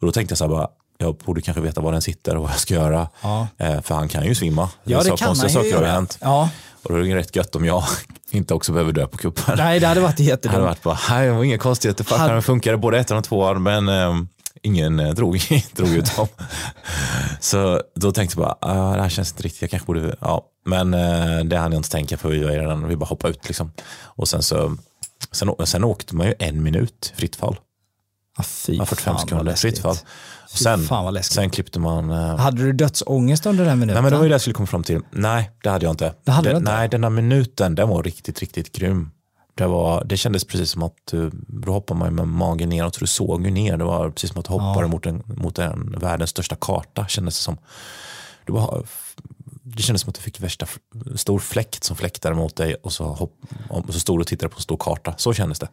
Och 0.00 0.06
då 0.06 0.12
tänkte 0.12 0.32
jag 0.32 0.38
så 0.38 0.44
här 0.44 0.50
bara, 0.50 0.68
jag 0.98 1.16
borde 1.16 1.40
kanske 1.40 1.60
veta 1.60 1.80
var 1.80 1.92
den 1.92 2.02
sitter 2.02 2.36
och 2.36 2.42
vad 2.42 2.50
jag 2.50 2.58
ska 2.58 2.74
göra. 2.74 3.08
Ja. 3.22 3.46
Eh, 3.58 3.80
för 3.80 3.94
han 3.94 4.08
kan 4.08 4.24
ju 4.24 4.34
svimma. 4.34 4.70
Ja, 4.84 4.98
det 4.98 5.04
Så 5.04 5.16
kan 5.16 5.26
konstiga 5.26 5.50
saker 5.50 5.76
har 5.76 5.82
hänt. 5.84 6.18
Ja. 6.20 6.50
Och 6.82 6.92
då 6.92 7.00
är 7.00 7.02
det 7.04 7.16
rätt 7.16 7.36
gött 7.36 7.56
om 7.56 7.64
jag 7.64 7.84
inte 8.30 8.54
också 8.54 8.72
behöver 8.72 8.92
dö 8.92 9.06
på 9.06 9.16
kuppen. 9.16 9.54
Nej, 9.58 9.80
det 9.80 9.86
hade 9.86 10.00
varit 10.00 10.16
Det 10.16 10.22
hade 10.22 10.30
jättedumt. 10.30 10.62
varit 10.64 10.82
bara, 10.82 10.98
nej, 11.10 11.26
det 11.26 11.32
var 11.32 11.44
inga 11.44 11.58
konstigheter. 11.58 12.04
Fallskärmen 12.04 12.42
funkade 12.42 12.76
både 12.76 12.98
ettan 12.98 13.18
och 13.18 13.24
tvåan, 13.24 13.62
men 13.62 13.88
eh, 13.88 14.14
ingen 14.62 15.00
eh, 15.00 15.14
drog, 15.14 15.40
drog 15.72 15.88
ut 15.88 16.16
dem. 16.16 16.28
Så 17.40 17.82
då 17.94 18.12
tänkte 18.12 18.40
jag 18.40 18.46
bara, 18.46 18.72
ah, 18.72 18.96
det 18.96 19.02
här 19.02 19.08
känns 19.08 19.30
inte 19.32 19.42
riktigt, 19.42 19.62
jag 19.62 19.70
kanske 19.70 19.86
borde, 19.86 20.16
ja. 20.20 20.44
Men 20.64 20.94
eh, 20.94 21.44
det 21.44 21.56
hann 21.56 21.72
jag 21.72 21.78
inte 21.78 21.90
tänka 21.90 22.16
på, 22.16 22.28
vi, 22.28 22.44
var 22.44 22.50
redan, 22.50 22.88
vi 22.88 22.96
bara 22.96 23.06
hoppade 23.06 23.30
ut 23.30 23.48
liksom. 23.48 23.72
Och 24.02 24.28
sen 24.28 24.42
så, 24.42 24.76
sen, 25.32 25.54
sen 25.66 25.84
åkte 25.84 26.16
man 26.16 26.26
ju 26.26 26.34
en 26.38 26.62
minut 26.62 27.12
fritt 27.16 27.36
fall. 27.36 27.56
Ja, 28.36 28.42
fy 28.44 28.72
Ja, 28.76 28.84
45 28.84 29.04
fan, 29.04 29.14
vad 29.14 29.20
sekunder 29.28 29.54
fritt 29.54 29.78
fall. 29.78 29.96
Och 30.52 30.58
sen, 30.58 31.22
sen 31.24 31.50
klippte 31.50 31.78
man, 31.80 32.10
eh, 32.10 32.36
Hade 32.36 32.62
du 32.62 32.72
dödsångest 32.72 33.46
under 33.46 33.64
den 33.64 33.78
minuten? 33.78 33.94
Nej 33.94 34.02
men 34.02 34.12
det 34.12 34.16
var 34.16 34.24
ju 34.24 34.28
det 34.28 34.34
jag 34.34 34.40
skulle 34.40 34.54
komma 34.54 34.66
fram 34.66 34.82
till. 34.82 35.00
Nej, 35.10 35.50
det 35.62 35.70
hade 35.70 35.84
jag 35.86 35.92
inte. 35.92 36.14
Det 36.24 36.30
hade 36.32 36.48
du 36.48 36.52
Den- 36.52 36.62
inte? 36.62 36.72
Nej, 36.72 36.88
den 36.88 37.00
där 37.00 37.10
minuten, 37.10 37.74
den 37.74 37.88
var 37.88 38.02
riktigt, 38.02 38.40
riktigt 38.40 38.72
grym. 38.72 39.10
Det, 39.54 39.66
var, 39.66 40.04
det 40.04 40.16
kändes 40.16 40.44
precis 40.44 40.70
som 40.70 40.82
att 40.82 40.94
du, 41.10 41.30
då 41.48 41.72
hoppar 41.72 41.94
man 41.94 42.14
med 42.14 42.28
magen 42.28 42.68
neråt 42.68 42.94
så 42.94 43.00
du 43.00 43.06
såg 43.06 43.44
ju 43.44 43.50
ner. 43.50 43.76
Det 43.76 43.84
var 43.84 44.10
precis 44.10 44.30
som 44.30 44.38
att 44.40 44.44
du 44.46 44.52
hoppade 44.52 44.80
Ja. 44.80 44.86
mot, 44.88 45.06
en, 45.06 45.22
mot 45.26 45.58
en 45.58 45.96
världens 46.00 46.30
största 46.30 46.56
karta 46.60 47.06
kändes 47.08 47.38
det 47.38 47.42
som. 47.42 47.56
Du 48.46 48.52
bara, 48.52 48.82
det 49.76 49.82
kändes 49.82 50.02
som 50.02 50.08
att 50.08 50.14
du 50.14 50.20
fick 50.20 50.40
värsta 50.40 50.66
stor 51.16 51.38
fläkt 51.38 51.84
som 51.84 51.96
fläktade 51.96 52.34
mot 52.34 52.56
dig 52.56 52.74
och 52.74 52.92
så, 52.92 53.04
hopp, 53.04 53.32
och 53.70 53.94
så 53.94 54.00
stod 54.00 54.18
du 54.18 54.20
och 54.20 54.26
tittade 54.26 54.48
på 54.48 54.56
en 54.56 54.62
stor 54.62 54.76
karta. 54.76 55.14
Så 55.16 55.32
kändes 55.32 55.58
det. 55.58 55.68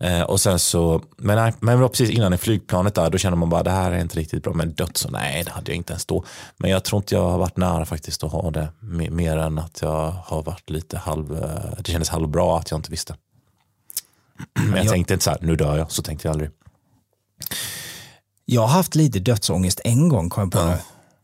Eh, 0.00 0.22
och 0.22 0.40
sen 0.40 0.58
så, 0.58 1.02
men, 1.16 1.36
nej, 1.36 1.52
men 1.60 1.88
precis 1.88 2.10
innan 2.10 2.34
i 2.34 2.36
flygplanet 2.38 2.94
där, 2.94 3.10
då 3.10 3.18
kände 3.18 3.38
man 3.38 3.50
bara 3.50 3.62
det 3.62 3.70
här 3.70 3.92
är 3.92 3.98
inte 4.00 4.18
riktigt 4.18 4.42
bra. 4.42 4.52
Men 4.52 4.72
dött 4.74 4.96
så 4.96 5.10
nej, 5.10 5.44
det 5.44 5.50
hade 5.50 5.70
jag 5.70 5.76
inte 5.76 5.92
ens 5.92 6.06
då. 6.06 6.24
Men 6.56 6.70
jag 6.70 6.84
tror 6.84 6.98
inte 7.02 7.14
jag 7.14 7.30
har 7.30 7.38
varit 7.38 7.56
nära 7.56 7.84
faktiskt 7.84 8.24
att 8.24 8.32
ha 8.32 8.50
det. 8.50 8.68
me- 8.80 9.10
Mer 9.10 9.36
än 9.36 9.58
att 9.58 9.78
jag 9.82 10.10
har 10.10 10.42
varit 10.42 10.70
lite 10.70 10.98
halv, 10.98 11.32
eh, 11.44 11.72
det 11.78 11.90
kändes 11.92 12.08
halvbra 12.08 12.58
att 12.58 12.70
jag 12.70 12.78
inte 12.78 12.90
visste. 12.90 13.16
Men 14.54 14.68
jag, 14.76 14.84
jag- 14.84 14.92
tänkte 14.92 15.12
inte 15.14 15.24
så 15.24 15.30
här, 15.30 15.38
nu 15.42 15.56
dör 15.56 15.78
jag, 15.78 15.92
så 15.92 16.02
tänkte 16.02 16.28
jag 16.28 16.32
aldrig. 16.32 16.50
Jag 18.44 18.60
har 18.60 18.68
haft 18.68 18.94
lite 18.94 19.18
dödsångest 19.18 19.80
en 19.84 20.08
gång 20.08 20.30
kom 20.30 20.42
jag 20.42 20.52
på 20.52 20.58
Ja. 20.58 20.78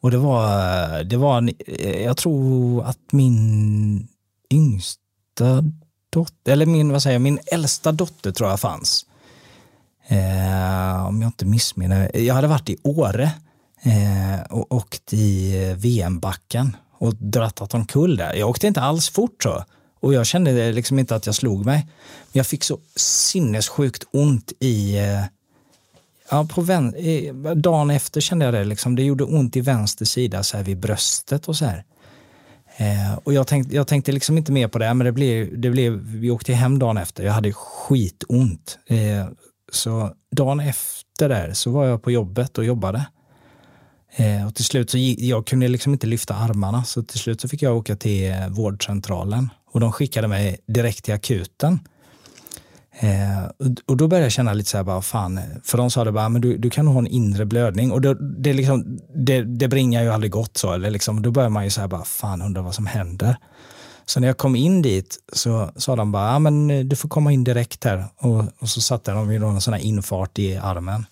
Och 0.04 0.10
det 0.10 0.18
var, 0.18 1.04
det 1.04 1.16
var, 1.16 1.50
eh, 1.66 2.02
jag 2.02 2.16
tror 2.16 2.84
att 2.84 3.12
min 3.12 4.08
yngsta 4.50 5.64
dotter, 6.10 6.52
eller 6.52 6.66
min, 6.66 6.92
vad 6.92 7.02
säger 7.02 7.14
jag, 7.14 7.22
min 7.22 7.38
äldsta 7.46 7.92
dotter 7.92 8.32
tror 8.32 8.50
jag 8.50 8.60
fanns. 8.60 9.06
Eh, 10.08 11.06
om 11.06 11.22
jag 11.22 11.28
inte 11.28 11.44
missminner 11.44 12.16
Jag 12.16 12.34
hade 12.34 12.46
varit 12.46 12.68
i 12.68 12.76
Åre 12.82 13.30
eh, 13.82 14.42
och 14.50 14.72
åkt 14.72 15.12
i 15.12 15.52
VM-backen 15.78 16.76
och 16.98 17.14
drattat 17.14 17.74
omkull 17.74 18.16
där. 18.16 18.34
Jag 18.34 18.50
åkte 18.50 18.66
inte 18.66 18.80
alls 18.80 19.08
fort 19.08 19.42
så. 19.42 19.64
Och 20.00 20.14
jag 20.14 20.26
kände 20.26 20.72
liksom 20.72 20.98
inte 20.98 21.16
att 21.16 21.26
jag 21.26 21.34
slog 21.34 21.64
mig. 21.64 21.78
Men 21.86 22.32
jag 22.32 22.46
fick 22.46 22.64
så 22.64 22.78
sinnessjukt 22.96 24.04
ont 24.12 24.52
i 24.60 24.98
eh, 24.98 25.24
Ja, 26.30 26.46
på 26.50 26.60
vän, 26.60 26.94
eh, 26.94 27.34
dagen 27.54 27.90
efter 27.90 28.20
kände 28.20 28.44
jag 28.44 28.54
det. 28.54 28.64
Liksom, 28.64 28.96
det 28.96 29.02
gjorde 29.02 29.24
ont 29.24 29.56
i 29.56 29.60
vänster 29.60 30.04
sida 30.04 30.42
så 30.42 30.56
här 30.56 30.64
vid 30.64 30.78
bröstet 30.78 31.48
och 31.48 31.56
så 31.56 31.64
här. 31.64 31.84
Eh, 32.76 33.18
och 33.24 33.32
jag 33.32 33.46
tänkte, 33.46 33.76
jag 33.76 33.86
tänkte 33.86 34.12
liksom 34.12 34.38
inte 34.38 34.52
mer 34.52 34.68
på 34.68 34.78
det, 34.78 34.94
men 34.94 35.04
det 35.04 35.12
blev, 35.12 35.60
det 35.60 35.70
blev, 35.70 35.92
vi 35.92 36.30
åkte 36.30 36.52
hem 36.52 36.78
dagen 36.78 36.96
efter. 36.96 37.24
Jag 37.24 37.32
hade 37.32 37.52
skitont. 37.52 38.78
Eh, 38.86 39.26
så 39.72 40.10
dagen 40.36 40.60
efter 40.60 41.28
där 41.28 41.52
så 41.52 41.70
var 41.70 41.86
jag 41.86 42.02
på 42.02 42.10
jobbet 42.10 42.58
och 42.58 42.64
jobbade. 42.64 43.06
Eh, 44.16 44.46
och 44.46 44.54
till 44.54 44.64
slut 44.64 44.90
så 44.90 44.98
gick, 44.98 45.20
jag 45.20 45.46
kunde 45.46 45.68
liksom 45.68 45.92
inte 45.92 46.06
lyfta 46.06 46.34
armarna, 46.34 46.84
så 46.84 47.02
till 47.02 47.18
slut 47.18 47.40
så 47.40 47.48
fick 47.48 47.62
jag 47.62 47.76
åka 47.76 47.96
till 47.96 48.30
eh, 48.30 48.48
vårdcentralen 48.48 49.50
och 49.70 49.80
de 49.80 49.92
skickade 49.92 50.28
mig 50.28 50.58
direkt 50.66 51.04
till 51.04 51.14
akuten. 51.14 51.80
Eh, 53.00 53.44
och- 53.86 53.96
då 53.96 54.08
började 54.08 54.24
jag 54.24 54.32
känna 54.32 54.52
lite 54.52 54.70
så 54.70 54.76
här, 54.76 54.84
bara, 54.84 55.02
fan, 55.02 55.38
eh, 55.38 55.44
för 55.64 55.78
de 55.78 55.90
sa 55.90 56.04
det 56.04 56.12
bara, 56.12 56.24
ah, 56.24 56.28
men 56.28 56.40
du, 56.40 56.56
du 56.56 56.70
kan 56.70 56.86
ha 56.86 56.98
en 56.98 57.06
inre 57.06 57.44
blödning. 57.44 57.92
Och 57.92 58.00
det, 58.00 58.16
det, 58.42 58.52
liksom, 58.52 58.98
det, 59.14 59.42
det 59.42 59.68
bringar 59.68 60.02
ju 60.02 60.10
aldrig 60.12 60.32
gott 60.32 60.56
så. 60.56 60.72
Eller 60.72 60.90
liksom, 60.90 61.22
då 61.22 61.30
börjar 61.30 61.48
man 61.48 61.64
ju 61.64 61.70
så 61.70 61.80
här, 61.80 61.88
bara, 61.88 62.04
fan 62.04 62.42
undrar 62.42 62.62
vad 62.62 62.74
som 62.74 62.86
händer. 62.86 63.36
Så 64.06 64.20
när 64.20 64.26
jag 64.28 64.36
kom 64.38 64.56
in 64.56 64.82
dit 64.82 65.16
så 65.32 65.70
sa 65.76 65.96
de 65.96 66.12
bara, 66.12 66.32
ja, 66.32 66.38
men 66.38 66.70
eh, 66.70 66.84
du 66.84 66.96
får 66.96 67.08
komma 67.08 67.32
in 67.32 67.44
direkt 67.44 67.84
här. 67.84 68.04
Och, 68.18 68.44
och 68.58 68.68
så 68.68 68.80
satte 68.80 69.10
de 69.12 69.32
ju 69.32 69.38
någon 69.38 69.54
en 69.54 69.60
sån 69.60 69.74
här 69.74 69.80
infart 69.80 70.38
i 70.38 70.56
armen. 70.56 71.06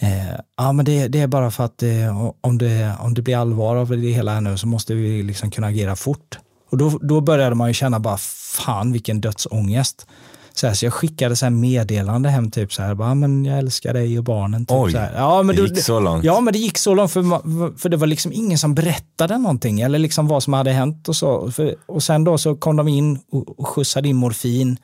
Eh, 0.00 0.34
ja, 0.56 0.72
men 0.72 0.84
det, 0.84 1.08
det 1.08 1.20
är 1.20 1.26
bara 1.26 1.50
för 1.50 1.64
att 1.64 1.82
eh, 1.82 2.30
om, 2.40 2.58
det, 2.58 2.92
om 3.00 3.14
det 3.14 3.22
blir 3.22 3.36
allvar 3.36 3.76
av 3.76 3.88
det 3.88 3.96
hela 4.10 4.34
här 4.34 4.40
nu 4.40 4.56
så 4.58 4.66
måste 4.66 4.94
vi 4.94 5.22
liksom 5.22 5.50
kunna 5.50 5.66
agera 5.66 5.96
fort. 5.96 6.38
Och 6.70 6.78
då, 6.78 6.98
då 7.02 7.20
började 7.20 7.54
man 7.54 7.68
ju 7.68 7.74
känna 7.74 8.00
bara, 8.00 8.16
fan 8.16 8.92
vilken 8.92 9.20
dödsångest. 9.20 10.06
Så, 10.58 10.66
här, 10.66 10.74
så 10.74 10.86
jag 10.86 10.92
skickade 10.92 11.36
så 11.36 11.50
meddelande 11.50 12.28
hem, 12.28 12.50
typ 12.50 12.72
så 12.72 12.82
här, 12.82 12.94
bara, 12.94 13.14
men 13.14 13.44
jag 13.44 13.58
älskar 13.58 13.94
dig 13.94 14.18
och 14.18 14.24
barnen. 14.24 14.66
Typ, 14.66 14.76
Oj, 14.78 14.92
så 14.92 14.98
här. 14.98 15.12
Ja, 15.16 15.42
men 15.42 15.56
det 15.56 15.62
då- 15.62 15.68
gick 15.68 15.82
så 15.84 16.00
långt. 16.00 16.24
Ja, 16.24 16.40
men 16.40 16.52
det 16.52 16.58
gick 16.58 16.78
så 16.78 16.94
långt 16.94 17.10
för, 17.12 17.78
för 17.78 17.88
det 17.88 17.96
var 17.96 18.06
liksom 18.06 18.32
ingen 18.32 18.58
som 18.58 18.74
berättade 18.74 19.38
någonting 19.38 19.80
eller 19.80 19.98
liksom 19.98 20.28
vad 20.28 20.42
som 20.42 20.52
hade 20.52 20.70
hänt 20.72 21.08
och 21.08 21.16
så. 21.16 21.50
För, 21.50 21.74
och 21.86 22.02
sen 22.02 22.24
då 22.24 22.38
så 22.38 22.56
kom 22.56 22.76
de 22.76 22.88
in 22.88 23.18
och, 23.32 23.58
och 23.60 23.68
skjutsade 23.68 24.08
in 24.08 24.16
morfin 24.16 24.76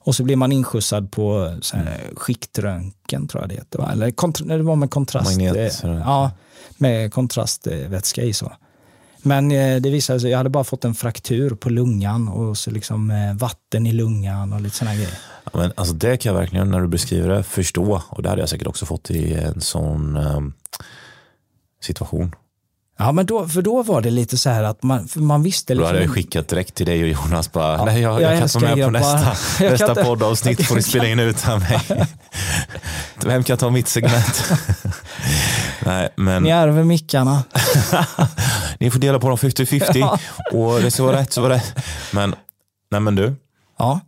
och 0.00 0.14
så 0.14 0.22
blev 0.24 0.38
man 0.38 0.52
inskjutsad 0.52 1.10
på 1.10 1.56
så 1.60 1.76
här, 1.76 2.00
skiktröntgen 2.16 3.28
tror 3.28 3.42
jag 3.42 3.48
det 3.48 3.54
heter. 3.54 3.78
va? 3.78 3.88
Eller 3.92 4.44
nej, 4.44 4.56
det 4.58 4.62
var 4.64 4.76
med 4.76 4.90
kontrast. 4.90 5.30
Magnet, 5.30 5.84
eh, 5.84 5.90
ja, 5.90 6.30
med 6.78 7.12
kontrastvätska 7.12 8.22
i 8.22 8.32
så. 8.32 8.52
Men 9.26 9.50
eh, 9.52 9.76
det 9.76 9.90
visade 9.90 10.20
sig, 10.20 10.30
jag 10.30 10.38
hade 10.38 10.50
bara 10.50 10.64
fått 10.64 10.84
en 10.84 10.94
fraktur 10.94 11.50
på 11.54 11.70
lungan 11.70 12.28
och 12.28 12.58
så 12.58 12.70
liksom 12.70 13.10
eh, 13.10 13.34
vatten 13.34 13.86
i 13.86 13.92
lungan 13.92 14.52
och 14.52 14.60
lite 14.60 14.76
sådana 14.76 14.94
grejer. 14.94 15.10
Ja, 15.44 15.50
Men 15.54 15.72
alltså 15.76 15.94
det 15.94 16.16
kan 16.16 16.32
jag 16.32 16.40
verkligen, 16.40 16.70
när 16.70 16.80
du 16.80 16.88
beskriver 16.88 17.28
det, 17.28 17.42
förstå. 17.42 18.02
Och 18.08 18.22
det 18.22 18.28
hade 18.28 18.42
jag 18.42 18.48
säkert 18.48 18.66
också 18.66 18.86
fått 18.86 19.10
i 19.10 19.34
en 19.34 19.60
sån 19.60 20.16
ehm, 20.16 20.52
situation. 21.82 22.34
Ja, 22.98 23.12
men 23.12 23.26
då, 23.26 23.48
för 23.48 23.62
då 23.62 23.82
var 23.82 24.00
det 24.00 24.10
lite 24.10 24.38
så 24.38 24.50
här 24.50 24.62
att 24.62 24.82
man, 24.82 25.08
man 25.14 25.42
visste 25.42 25.74
Då 25.74 25.78
liksom 25.78 25.86
hade 25.94 26.04
jag 26.04 26.14
skickat 26.14 26.48
direkt 26.48 26.74
till 26.74 26.86
dig 26.86 27.02
och 27.02 27.08
Jonas 27.08 27.52
bara, 27.52 27.84
nej 27.84 28.00
jag, 28.00 28.12
jag 28.14 28.22
jag, 28.22 28.32
kan 28.38 28.42
inte 28.42 28.58
vara 28.58 28.76
med 28.76 28.84
på 28.84 28.90
nästa, 28.90 29.18
Jag 29.64 29.68
kan 29.68 29.70
nästa 29.70 29.88
inte- 29.90 30.04
poddavsnitt, 30.04 30.66
får 30.66 30.76
du 30.76 30.82
spela 30.92 31.06
in 31.08 31.18
utan 31.20 31.58
mig. 31.60 31.80
Vem 33.24 33.42
kan 33.44 33.58
ta 33.58 33.70
mitt 33.70 33.88
segment? 33.88 34.52
nej, 35.86 36.08
men 36.16 36.42
Ni 36.42 36.50
ärver 36.50 36.84
mickarna. 36.84 37.44
Ni 38.80 38.90
får 38.90 38.98
dela 39.00 39.18
på 39.18 39.28
dem 39.28 39.36
50-50 39.36 40.18
och 40.52 40.80
det 40.82 40.90
ska 40.90 41.02
vara 41.04 41.16
rätt 41.20 41.32
så 41.32 41.42
var 41.42 41.48
det. 41.48 41.62
Men, 42.12 42.34
nej 42.90 43.00
men 43.00 43.14
du, 43.14 43.34
Ja, 43.78 44.00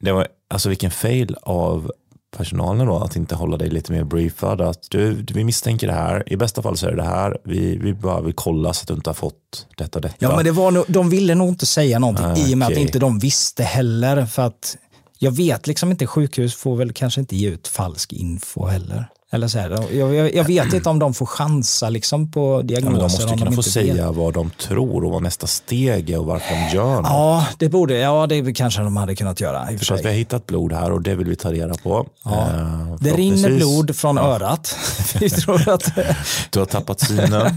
det 0.00 0.12
var, 0.12 0.28
alltså 0.50 0.68
vilken 0.68 0.90
fail 0.90 1.36
av 1.42 1.92
personalen 2.36 2.86
då 2.86 2.96
att 2.98 3.16
inte 3.16 3.34
hålla 3.34 3.56
dig 3.56 3.70
lite 3.70 3.92
mer 3.92 4.04
briefad. 4.04 4.60
Att 4.60 4.86
du, 4.90 5.24
vi 5.34 5.44
misstänker 5.44 5.86
det 5.86 5.92
här, 5.92 6.32
i 6.32 6.36
bästa 6.36 6.62
fall 6.62 6.76
så 6.76 6.86
är 6.86 6.90
det 6.90 6.96
det 6.96 7.02
här, 7.08 7.38
vi, 7.44 7.76
vi 7.76 7.94
bara 7.94 8.20
vill 8.20 8.34
kolla 8.34 8.72
så 8.72 8.82
att 8.82 8.88
du 8.88 8.94
inte 8.94 9.10
har 9.10 9.14
fått 9.14 9.66
detta 9.76 10.00
detta. 10.00 10.14
ja 10.18 10.36
men 10.36 10.44
det 10.44 10.50
var 10.50 10.70
nog, 10.70 10.84
de 10.88 11.10
ville 11.10 11.34
nog 11.34 11.48
inte 11.48 11.66
säga 11.66 11.98
någonting 11.98 12.26
Ah, 12.26 12.36
i 12.36 12.54
och 12.54 12.58
med 12.58 12.66
att 12.66 12.72
okej. 12.72 12.82
inte 12.82 12.98
de 12.98 13.18
visste 13.18 13.62
heller. 13.62 14.26
För 14.26 14.42
att 14.42 14.76
jag 15.18 15.30
vet 15.30 15.66
liksom 15.66 15.90
inte, 15.90 16.06
sjukhus 16.06 16.54
får 16.54 16.76
väl 16.76 16.92
kanske 16.92 17.20
inte 17.20 17.36
ge 17.36 17.48
ut 17.48 17.68
falsk 17.68 18.12
info 18.12 18.66
heller. 18.66 19.08
Eller 19.30 19.48
så 19.48 19.58
här, 19.58 19.94
jag, 19.98 20.34
jag, 20.34 20.44
vet 20.44 20.72
inte 20.72 20.88
om 20.88 20.98
de 20.98 21.14
får 21.14 21.26
chansa 21.26 21.88
liksom 21.88 22.30
på 22.30 22.58
ja, 22.58 22.62
diagnoser. 22.62 22.90
men 22.90 22.98
de 22.98 23.02
måste 23.02 23.22
kunna 23.22 23.38
få 23.38 23.44
inte 23.46 23.56
vet. 23.56 23.64
säga 23.64 24.12
vad 24.12 24.34
de 24.34 24.50
tror 24.50 25.04
och 25.04 25.10
vad 25.10 25.22
nästa 25.22 25.46
steg 25.46 26.10
är 26.10 26.18
och 26.18 26.26
varför 26.26 26.54
de 26.54 26.76
gör 26.76 26.94
något. 26.96 27.10
Ja, 27.10 27.46
det 27.58 27.68
borde, 27.68 27.98
ja 27.98 28.26
det 28.26 28.52
kanske 28.52 28.80
de 28.80 28.96
hade 28.96 29.14
kunnat 29.14 29.40
göra. 29.40 29.72
I 29.72 29.78
för 29.78 29.94
att 29.94 30.00
vi 30.00 30.08
har 30.08 30.14
hittat 30.14 30.46
blod 30.46 30.72
här 30.72 30.92
och 30.92 31.02
det 31.02 31.14
vill 31.14 31.28
vi 31.28 31.36
ta 31.36 31.52
reda 31.52 31.74
på. 31.74 32.06
Ja. 32.24 32.46
Eh, 32.46 32.94
Det 33.00 33.10
rinner 33.10 33.56
blod 33.56 33.96
från 33.96 34.18
örat. 34.18 34.76
Vi 35.20 35.30
tror 35.30 35.68
att, 35.68 35.92
Du 36.50 36.58
har 36.58 36.66
tappat 36.66 37.00
synen. 37.00 37.56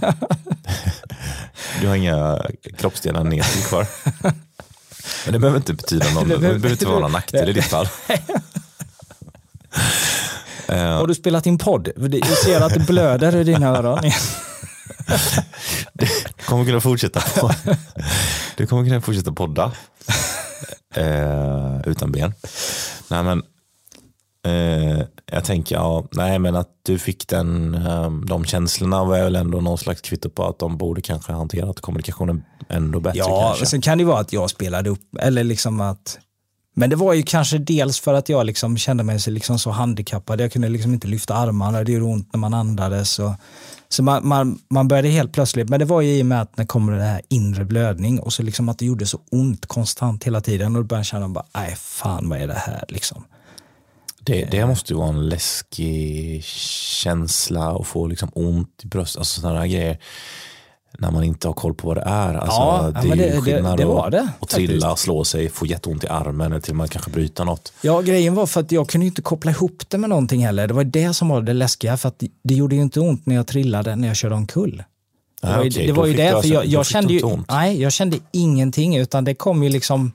Du 1.82 1.88
har 1.88 1.96
inga 1.96 2.42
kroppsdelar 2.78 3.24
ner 3.24 3.44
till 3.44 3.64
kvar. 3.64 3.88
Men 5.26 5.34
det 5.34 5.40
behöver 5.40 5.58
inte 5.58 5.74
betyda 5.74 6.10
någon, 6.14 6.28
det 6.30 6.38
behöver 6.38 6.72
inte 6.72 6.86
vara 6.86 7.00
någon 7.00 7.12
nackdel 7.12 7.50
i 7.50 7.54
ditt 7.54 7.66
fall. 7.66 7.88
Har 10.68 11.07
du 11.07 11.16
spelat 11.16 11.45
in 11.45 11.57
podd? 11.57 11.89
Jag 11.95 12.38
ser 12.38 12.62
att 12.62 12.74
det 12.74 12.80
blöder 12.80 13.36
i 13.36 13.43
dina 13.43 13.68
öron. 13.68 13.99
Du 15.93 16.07
kommer 16.45 16.66
kunna 16.66 16.82
fortsätta 16.82 17.22
Du 18.57 18.68
kommer 18.68 18.84
kunna 18.86 19.01
fortsätta 19.01 19.32
podda. 19.32 19.72
Eh, 20.95 21.82
utan 21.86 22.12
ben. 22.12 22.34
Nej 23.09 23.24
men 23.24 23.43
eh, 24.45 25.05
jag 25.32 25.43
tänker, 25.45 25.76
ja, 25.76 26.07
nej 26.12 26.39
men 26.39 26.55
att 26.55 26.70
du 26.84 26.99
fick 26.99 27.28
den, 27.28 27.76
eh, 27.76 28.12
de 28.12 28.45
känslorna 28.45 29.03
var 29.03 29.18
väl 29.24 29.36
ändå 29.36 29.62
någon 29.62 29.78
slags 29.78 30.01
kvitto 30.01 30.30
på 30.30 30.47
att 30.47 30.59
de 30.59 30.78
borde 30.78 31.01
kanske 31.01 31.34
hanterat 31.34 31.82
kommunikationen 31.82 32.43
ändå 32.70 32.99
bättre 32.99 33.20
Ja, 33.20 33.47
kanske. 33.47 33.66
sen 33.66 33.82
kan 33.82 33.97
det 33.97 34.03
vara 34.03 34.20
att 34.20 34.34
jag 34.34 34.49
spelade 34.49 34.89
upp, 34.89 35.16
eller 35.20 35.43
liksom 35.43 35.82
att 35.82 36.20
men 36.74 36.90
det 36.90 36.96
var 36.96 37.14
ju 37.14 37.24
kanske 37.24 37.58
dels 37.58 38.00
för 38.00 38.14
att 38.14 38.30
jag 38.30 38.46
liksom 38.46 38.78
kände 38.78 39.04
mig 39.04 39.20
så, 39.20 39.32
liksom 39.32 39.60
så 39.60 39.72
handikappad. 39.72 40.42
Jag 40.42 40.52
kunde 40.52 40.70
liksom 40.70 40.94
inte 40.94 41.08
lyfta 41.08 41.36
armarna, 41.36 41.84
det 41.84 41.92
gjorde 41.92 42.06
ont 42.06 42.34
när 42.34 42.40
man 42.40 42.54
andades. 42.54 43.20
Och, 43.20 43.32
så 43.90 44.04
man, 44.04 44.28
man, 44.28 44.60
man 44.70 44.88
började 44.88 45.08
helt 45.08 45.34
plötsligt, 45.34 45.70
men 45.70 45.80
det 45.80 45.86
var 45.86 46.02
ju 46.02 46.18
i 46.18 46.22
och 46.22 46.26
med 46.26 46.42
att 46.42 46.56
det 46.56 46.66
kommer 46.66 46.94
det 46.94 47.04
här 47.04 47.22
inre 47.30 47.66
blödning 47.66 48.20
och 48.20 48.34
så 48.34 48.44
liksom 48.44 48.70
att 48.70 48.80
det 48.80 48.86
gjorde 48.86 49.06
så 49.06 49.20
ont 49.32 49.66
konstant 49.66 50.24
hela 50.24 50.42
tiden 50.42 50.76
och 50.76 50.82
då 50.82 50.88
började 50.88 51.00
jag 51.00 51.06
känna 51.06 51.30
bara, 51.30 51.46
nej 51.56 51.76
fan 51.76 52.30
vad 52.30 52.42
är 52.42 52.48
det 52.48 52.54
här 52.54 52.86
liksom. 52.88 53.24
Det, 54.24 54.46
det 54.46 54.66
måste 54.66 54.94
ju 54.94 55.00
vara 55.00 55.10
en 55.10 55.30
läskig 55.30 56.44
känsla 56.44 57.72
att 57.72 57.88
få 57.88 58.08
liksom 58.08 58.32
ont 58.34 58.82
i 58.84 58.88
bröstet, 58.88 59.20
alltså 59.20 59.42
sådana 59.42 59.68
grejer. 59.68 59.98
När 61.00 61.12
man 61.12 61.24
inte 61.24 61.48
har 61.48 61.54
koll 61.54 61.74
på 61.74 61.88
vad 61.88 61.98
det 61.98 62.02
är. 62.02 62.34
Alltså, 62.34 62.60
Ja, 62.62 62.92
det 63.02 63.10
är 63.10 63.16
det- 63.16 63.26
ju 63.26 63.32
det- 63.36 63.42
skillnad 63.42 63.78
det 63.78 63.86
var 63.86 64.06
att, 64.06 64.12
det, 64.12 64.30
att 64.39 64.50
trilla, 64.50 64.96
slå 64.96 65.24
sig, 65.24 65.50
få 65.50 65.66
jätteont 65.66 66.04
i 66.04 66.08
armen 66.08 66.52
eller 66.52 66.62
till 66.62 66.72
och 66.72 66.78
med 66.78 66.92
kanske 66.92 67.12
bryta 67.12 67.44
något. 67.44 67.74
Ja, 67.82 68.02
grejen 68.02 68.36
var 68.36 68.46
för 68.46 68.62
att 68.62 68.72
jag 68.72 68.89
kunde 68.89 69.06
inte 69.08 69.22
koppla 69.22 69.52
ihop 69.52 69.84
det 69.88 69.98
med 69.98 70.10
någonting 70.10 70.46
heller. 70.46 70.68
Det 70.68 70.74
var 70.74 70.84
det 70.84 71.14
som 71.14 71.28
var 71.30 71.42
det 71.42 71.54
läskiga, 71.54 71.98
för 71.98 72.08
att 72.10 72.20
det, 72.20 72.28
det 72.44 72.54
gjorde 72.54 72.76
ju 72.76 72.82
inte 72.82 73.00
ont 73.00 73.26
när 73.26 73.36
jag 73.36 73.48
trillade 73.48 73.96
när 73.96 74.08
jag 74.08 74.18
körde 74.18 74.36
omkull. 74.36 74.84
Det 75.42 75.48
Ah, 75.48 75.58
var 75.58 75.64
ju, 75.64 75.70
det 75.70 75.92
var 75.92 76.06
ju 76.06 76.12
fick 76.12 76.18
det, 76.18 76.24
du 76.26 76.30
för 76.30 76.36
alltså- 76.38 76.54
jag, 76.54 76.66
jag 76.66 76.86
kände 76.86 77.14
ju, 77.14 77.38
nej, 77.50 77.82
jag 77.82 77.92
kände 77.92 78.18
ingenting, 78.32 78.96
utan 78.98 79.24
det 79.24 79.34
kom 79.36 79.64
ju 79.64 79.70
liksom, 79.70 80.12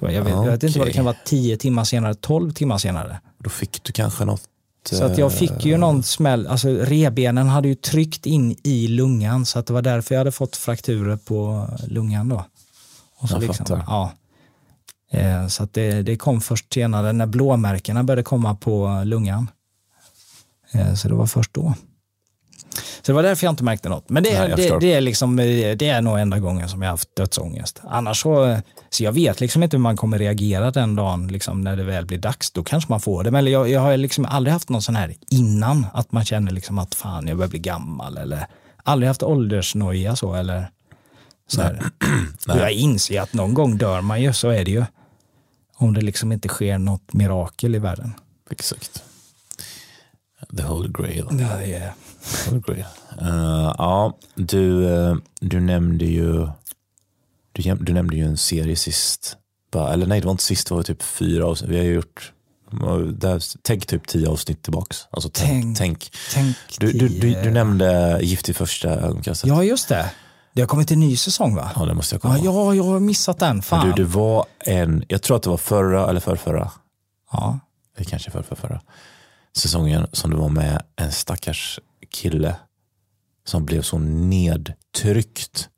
jag 0.00 0.08
vet, 0.08 0.28
jag 0.28 0.44
vet 0.44 0.62
inte 0.62 0.78
vad 0.78 0.88
det 0.88 0.92
kan 0.92 1.04
vara, 1.04 1.16
10 1.24 1.56
timmar 1.56 1.84
senare, 1.84 2.14
12 2.14 2.52
timmar 2.52 2.78
senare. 2.78 3.20
Då 3.38 3.50
fick 3.50 3.82
du 3.82 3.92
kanske 3.92 4.24
något. 4.24 4.42
Så 4.82 5.04
att 5.04 5.18
jag 5.18 5.32
fick 5.32 5.64
ju 5.64 5.76
någon 5.76 6.02
smäll, 6.02 6.46
alltså 6.46 6.68
rebenen 6.68 7.48
hade 7.48 7.68
ju 7.68 7.74
tryckt 7.74 8.26
in 8.26 8.56
i 8.62 8.88
lungan, 8.88 9.46
så 9.46 9.58
att 9.58 9.66
det 9.66 9.72
var 9.72 9.82
därför 9.82 10.14
jag 10.14 10.20
hade 10.20 10.32
fått 10.32 10.56
frakturer 10.56 11.16
på 11.16 11.68
lungan 11.88 12.28
då. 12.28 12.44
Och 13.16 13.28
så 13.28 13.34
Jag 13.34 13.42
liksom, 13.42 13.66
fattar. 13.66 13.84
ja. 13.86 14.12
Eh, 15.10 15.46
Så 15.46 15.62
att 15.62 15.72
det, 15.72 16.02
det 16.02 16.16
kom 16.16 16.40
först 16.40 16.72
senare 16.74 17.12
när 17.12 17.26
blåmärkena 17.26 18.04
började 18.04 18.22
komma 18.22 18.54
på 18.54 19.02
lungan. 19.04 19.50
Eh, 20.72 20.94
Så 20.94 21.08
det 21.08 21.14
var 21.14 21.26
först 21.26 21.54
då. 21.54 21.74
Så 22.74 23.02
det 23.06 23.12
var 23.12 23.22
därför 23.22 23.46
jag 23.46 23.52
inte 23.52 23.64
märkte 23.64 23.88
något. 23.88 24.08
Men 24.08 24.22
det, 24.22 24.38
Nej, 24.38 24.52
det, 24.56 24.78
det, 24.80 24.92
är 24.92 25.00
liksom, 25.00 25.38
eh, 25.38 25.76
det 25.76 25.88
är 25.88 26.00
nog 26.00 26.18
enda 26.18 26.38
gången 26.38 26.68
som 26.68 26.82
jag 26.82 26.88
har 26.88 26.92
haft 26.92 27.16
dödsångest. 27.16 27.80
Annars 27.84 28.22
så, 28.22 28.60
så 28.90 29.04
jag 29.04 29.12
vet 29.12 29.40
liksom 29.40 29.62
inte 29.62 29.76
hur 29.76 29.82
man 29.82 29.96
kommer 29.96 30.18
reagera 30.18 30.70
den 30.70 30.96
dagen 30.96 31.28
liksom, 31.28 31.60
när 31.60 31.76
det 31.76 31.84
väl 31.84 32.06
blir 32.06 32.18
dags. 32.18 32.50
Då 32.50 32.64
kanske 32.64 32.92
man 32.92 33.00
får 33.00 33.24
det. 33.24 33.30
Men 33.30 33.50
jag, 33.50 33.68
jag 33.68 33.80
har 33.80 33.96
liksom 33.96 34.24
aldrig 34.24 34.52
haft 34.52 34.68
någon 34.68 34.82
sån 34.82 34.96
här 34.96 35.14
innan, 35.30 35.86
att 35.92 36.12
man 36.12 36.24
känner 36.24 36.52
liksom 36.52 36.78
att 36.78 36.94
fan 36.94 37.28
jag 37.28 37.36
börjar 37.36 37.50
bli 37.50 37.58
gammal. 37.58 38.16
Eller 38.16 38.46
aldrig 38.84 39.08
haft 39.08 39.22
åldersnoja 39.22 40.16
så. 40.16 40.34
Eller, 40.34 40.70
så 41.46 41.62
här. 41.62 41.82
Och 42.48 42.56
jag 42.56 42.72
inser 42.72 43.20
att 43.20 43.32
någon 43.32 43.54
gång 43.54 43.76
dör 43.76 44.00
man 44.00 44.22
ju, 44.22 44.32
så 44.32 44.48
är 44.48 44.64
det 44.64 44.70
ju. 44.70 44.84
Om 45.76 45.94
det 45.94 46.00
liksom 46.00 46.32
inte 46.32 46.48
sker 46.48 46.78
något 46.78 47.12
mirakel 47.12 47.74
i 47.74 47.78
världen. 47.78 48.14
Exakt. 48.50 49.02
The 50.56 50.62
Holy 50.62 50.88
Grail. 50.92 51.26
Ja, 51.30 51.56
det 51.56 51.74
är... 51.74 51.92
Grail. 52.66 52.84
Eh, 53.20 53.74
ja, 53.78 54.18
du, 54.34 54.88
eh, 54.94 55.16
du 55.40 55.60
nämnde 55.60 56.04
ju 56.04 56.48
du, 57.52 57.74
du 57.80 57.92
nämnde 57.92 58.16
ju 58.16 58.24
en 58.24 58.36
serie 58.36 58.76
sist. 58.76 59.36
Bara, 59.72 59.92
eller 59.92 60.06
nej, 60.06 60.20
det 60.20 60.26
var 60.26 60.32
inte 60.32 60.44
sist, 60.44 60.68
det 60.68 60.74
var 60.74 60.82
typ 60.82 61.02
fyra 61.02 61.46
avsnitt. 61.46 61.70
Vi 61.70 61.76
har 61.76 61.84
ju 61.84 61.94
gjort, 61.94 62.32
där, 63.12 63.42
tänk 63.62 63.86
typ 63.86 64.06
tio 64.06 64.28
avsnitt 64.28 64.62
tillbaks. 64.62 65.06
Alltså 65.10 65.30
tänk. 65.32 65.78
Tänk. 65.78 66.12
tänk. 66.34 66.56
Du, 66.78 66.92
du, 66.92 67.08
du, 67.08 67.42
du 67.42 67.50
nämnde 67.50 68.18
Gift 68.22 68.48
i 68.48 68.54
första 68.54 68.88
ögonkastet. 68.88 69.48
Ja, 69.48 69.64
just 69.64 69.88
det. 69.88 70.10
Det 70.52 70.60
har 70.62 70.66
kommit 70.68 70.90
en 70.90 71.00
ny 71.00 71.16
säsong 71.16 71.54
va? 71.54 71.70
ja, 71.76 71.84
det 71.84 71.94
måste 71.94 72.14
jag 72.14 72.22
komma 72.22 72.38
Ja, 72.38 72.44
ja, 72.44 72.74
jag 72.74 72.84
har 72.84 73.00
missat 73.00 73.38
den. 73.38 73.62
Fan. 73.62 73.86
Men 73.86 73.96
Du, 73.96 74.02
det 74.02 74.08
var 74.08 74.46
en, 74.58 75.04
jag 75.08 75.22
tror 75.22 75.36
att 75.36 75.42
det 75.42 75.50
var 75.50 75.56
förra 75.56 76.08
eller 76.08 76.20
förrförra, 76.20 76.70
Ja. 77.32 77.58
eller 77.96 78.04
kanske 78.06 78.30
för, 78.30 78.42
för 78.42 78.56
förra 78.56 78.80
säsongen 79.56 80.06
som 80.12 80.30
du 80.30 80.36
var 80.36 80.48
med 80.48 80.82
en 80.96 81.12
stackars 81.12 81.80
kille 82.12 82.56
som 83.44 83.64
blev 83.64 83.82
så 83.82 83.98
nedtryckt 83.98 85.68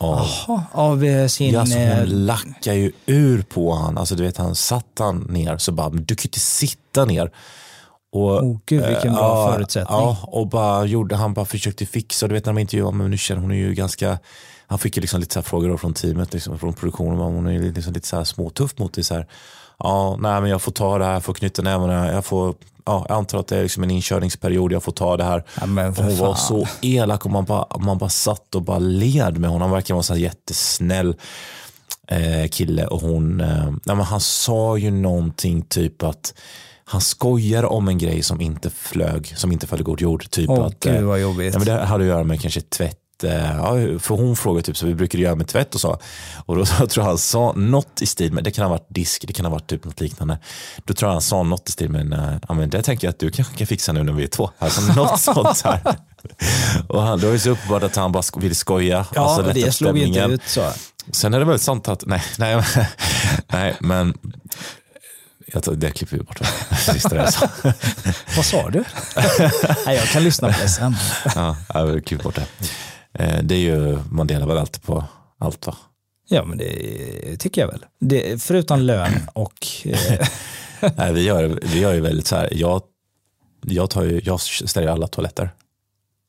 av 0.00 0.28
Jaha, 0.48 0.62
av 0.72 1.04
eh, 1.04 1.26
sin... 1.26 1.52
Ja, 1.52 1.60
alltså 1.60 1.78
eh, 1.78 1.98
hon 1.98 2.26
lackar 2.26 2.72
ju 2.72 2.92
ur 3.06 3.42
på 3.42 3.74
han. 3.74 3.98
Alltså 3.98 4.14
du 4.14 4.22
vet, 4.22 4.36
han 4.36 4.54
satt 4.54 4.98
han 4.98 5.18
ner 5.18 5.58
så 5.58 5.72
bara, 5.72 5.90
men 5.90 6.04
du 6.04 6.14
kan 6.14 6.22
ju 6.22 6.26
inte 6.26 6.40
sitta 6.40 7.04
ner. 7.04 7.32
Och, 8.12 8.42
Oh, 8.42 8.58
gud, 8.66 8.86
vilken 8.86 9.12
bra 9.12 9.48
ja, 9.48 9.52
förutsättning. 9.52 9.98
Ja, 9.98 10.18
och 10.22 10.46
bara 10.46 10.84
gjorde, 10.84 11.16
han 11.16 11.34
bara 11.34 11.44
försökte 11.44 11.86
fixa, 11.86 12.28
du 12.28 12.34
vet 12.34 12.46
när 12.46 12.52
de 12.52 12.60
intervjuade, 12.60 12.96
men 12.96 13.10
nu 13.10 13.18
känner 13.18 13.40
hon 13.40 13.50
är 13.50 13.54
ju 13.54 13.74
ganska, 13.74 14.18
han 14.66 14.78
fick 14.78 14.96
ju 14.96 15.00
liksom 15.00 15.20
lite 15.20 15.32
så 15.32 15.40
här 15.40 15.44
frågor 15.44 15.76
från 15.76 15.94
teamet, 15.94 16.32
liksom, 16.32 16.58
från 16.58 16.72
produktionen, 16.72 17.18
men 17.18 17.26
hon 17.26 17.46
är 17.46 17.52
ju 17.52 17.72
liksom 17.72 17.92
lite 17.92 18.06
så 18.06 18.16
här 18.16 18.24
småtuff 18.24 18.78
mot 18.78 18.92
det. 18.92 19.04
Så 19.04 19.14
här, 19.14 19.26
ja, 19.78 20.16
nej 20.20 20.40
men 20.40 20.50
jag 20.50 20.62
får 20.62 20.72
ta 20.72 20.98
det 20.98 21.04
här, 21.04 21.12
jag 21.12 21.24
får 21.24 21.34
knyta 21.34 21.62
nävarna, 21.62 22.12
jag 22.12 22.24
får, 22.24 22.54
ja, 22.86 23.06
jag 23.08 23.16
antar 23.18 23.38
att 23.38 23.46
det 23.46 23.56
är 23.56 23.62
liksom 23.62 23.82
en 23.82 23.90
inkörningsperiod, 23.90 24.72
jag 24.72 24.82
får 24.82 24.92
ta 24.92 25.16
det 25.16 25.24
här. 25.24 25.44
Ja, 25.60 25.66
men 25.66 25.90
och 25.90 25.96
för 25.96 26.02
hon 26.02 26.16
var 26.16 26.34
så 26.34 26.66
elak 26.82 27.24
och 27.24 27.30
man 27.30 27.44
bara, 27.44 27.78
man 27.78 27.98
bara 27.98 28.10
satt 28.10 28.54
och 28.54 28.62
bara 28.62 28.78
led 28.78 29.38
med 29.38 29.50
honom. 29.50 29.62
Han 29.62 29.70
verkar 29.70 29.94
vara 29.94 30.02
så 30.02 30.12
här 30.12 30.20
jättesnäll 30.20 31.16
eh, 32.08 32.48
kille 32.50 32.86
och 32.86 33.00
hon, 33.00 33.40
eh, 33.40 33.64
nej, 33.64 33.96
men 33.96 34.00
han 34.00 34.20
sa 34.20 34.76
ju 34.76 34.90
någonting 34.90 35.62
typ 35.62 36.02
att 36.02 36.34
han 36.84 37.00
skojar 37.00 37.64
om 37.64 37.88
en 37.88 37.98
grej 37.98 38.22
som 38.22 38.40
inte 38.40 38.70
flög, 38.70 39.32
som 39.36 39.52
inte 39.52 39.66
föll 39.66 39.82
god 39.82 40.00
jord. 40.00 40.30
Typ 40.30 40.50
Åh, 40.50 40.66
att, 40.66 40.80
gud, 40.80 40.96
eh, 40.96 41.02
vad 41.02 41.20
jobbigt. 41.20 41.54
Ja, 41.54 41.58
men 41.58 41.66
det 41.66 41.84
hade 41.84 42.04
att 42.04 42.08
göra 42.08 42.24
med 42.24 42.40
kanske 42.40 42.60
tvätt. 42.60 42.96
Eh, 43.24 43.56
Ja, 43.56 43.98
för 43.98 44.14
hon 44.14 44.36
frågade 44.36 44.62
typ 44.62 44.76
så 44.76 44.86
vi 44.86 44.94
brukar 44.94 45.18
göra 45.18 45.34
med 45.34 45.48
tvätt 45.48 45.74
och 45.74 45.80
så. 45.80 45.98
Och 46.46 46.56
då 46.56 46.64
tror 46.86 46.90
jag 46.94 47.04
han 47.04 47.18
sa 47.18 47.52
något 47.56 48.02
i 48.02 48.06
stil 48.06 48.32
med, 48.32 48.44
det 48.44 48.50
kan 48.50 48.64
ha 48.64 48.70
varit 48.70 48.86
disk, 48.88 49.24
det 49.26 49.32
kan 49.32 49.44
ha 49.44 49.52
varit 49.52 49.66
typ 49.66 49.84
något 49.84 50.00
liknande. 50.00 50.38
Då 50.84 50.94
tror 50.94 51.08
jag 51.08 51.12
han 51.12 51.22
sa 51.22 51.42
något 51.42 51.68
i 51.68 51.72
stil 51.72 51.88
med, 51.90 52.40
ja 52.48 52.54
men 52.54 52.70
det 52.70 52.82
tänker 52.82 53.06
jag 53.06 53.12
att 53.12 53.18
du 53.18 53.30
kanske 53.30 53.56
kan 53.56 53.66
fixa 53.66 53.92
nu 53.92 54.02
när 54.02 54.12
vi 54.12 54.22
är 54.22 54.28
två. 54.28 54.50
Alltså 54.58 54.80
något 54.96 55.20
sånt 55.20 55.60
här. 55.64 55.80
Och 56.88 57.02
han, 57.02 57.18
det 57.18 57.26
var 57.26 57.32
ju 57.32 57.38
så 57.38 57.50
uppenbart 57.50 57.82
att 57.82 57.96
han 57.96 58.12
bara 58.12 58.22
ville 58.36 58.54
skoja. 58.54 59.06
Ja, 59.14 59.20
alltså 59.20 59.42
lätta 59.42 59.66
det 59.66 59.72
slog 59.72 59.98
inte 59.98 60.20
ut 60.20 60.42
så. 60.46 60.72
Sen 61.12 61.34
är 61.34 61.38
det 61.38 61.44
väl 61.44 61.58
sant 61.58 61.88
att, 61.88 62.06
nej, 62.06 62.22
nej, 62.38 62.64
nej 63.52 63.76
men 63.80 64.14
jag 65.52 65.62
tar, 65.62 65.72
det 65.72 65.90
klipper 65.90 66.16
vi 66.16 66.22
bort. 66.22 66.40
Sista 66.78 67.16
jag 67.16 67.32
sa. 67.32 67.48
Vad 68.36 68.44
sa 68.44 68.70
du? 68.70 68.84
Nej, 69.86 69.96
jag 69.96 70.08
kan 70.08 70.24
lyssna 70.24 70.52
på 70.52 70.60
det 70.60 70.68
sen. 70.68 70.96
Ja, 71.34 71.56
jag 71.74 72.04
klipper 72.06 72.24
bort 72.24 72.34
det. 72.34 72.46
Eh, 73.14 73.42
Det 73.42 73.54
är 73.54 73.58
ju, 73.58 73.98
man 74.10 74.26
delar 74.26 74.46
väl 74.46 74.58
alltid 74.58 74.82
på 74.82 75.04
allt 75.38 75.66
va? 75.66 75.76
Ja, 76.28 76.44
men 76.44 76.58
det 76.58 77.36
tycker 77.36 77.60
jag 77.60 77.68
väl. 77.68 77.84
Det, 78.00 78.42
förutom 78.42 78.80
lön 78.80 79.12
och... 79.32 79.66
Eh, 79.84 80.28
Nej, 80.96 81.12
vi, 81.12 81.22
gör, 81.22 81.58
vi 81.62 81.80
gör 81.80 81.94
ju 81.94 82.00
väldigt 82.00 82.26
så 82.26 82.36
här, 82.36 82.48
jag, 82.52 82.82
jag, 83.62 83.90
tar 83.90 84.02
ju, 84.02 84.20
jag 84.24 84.40
ställer 84.40 84.88
alla 84.88 85.06
toaletter 85.06 85.50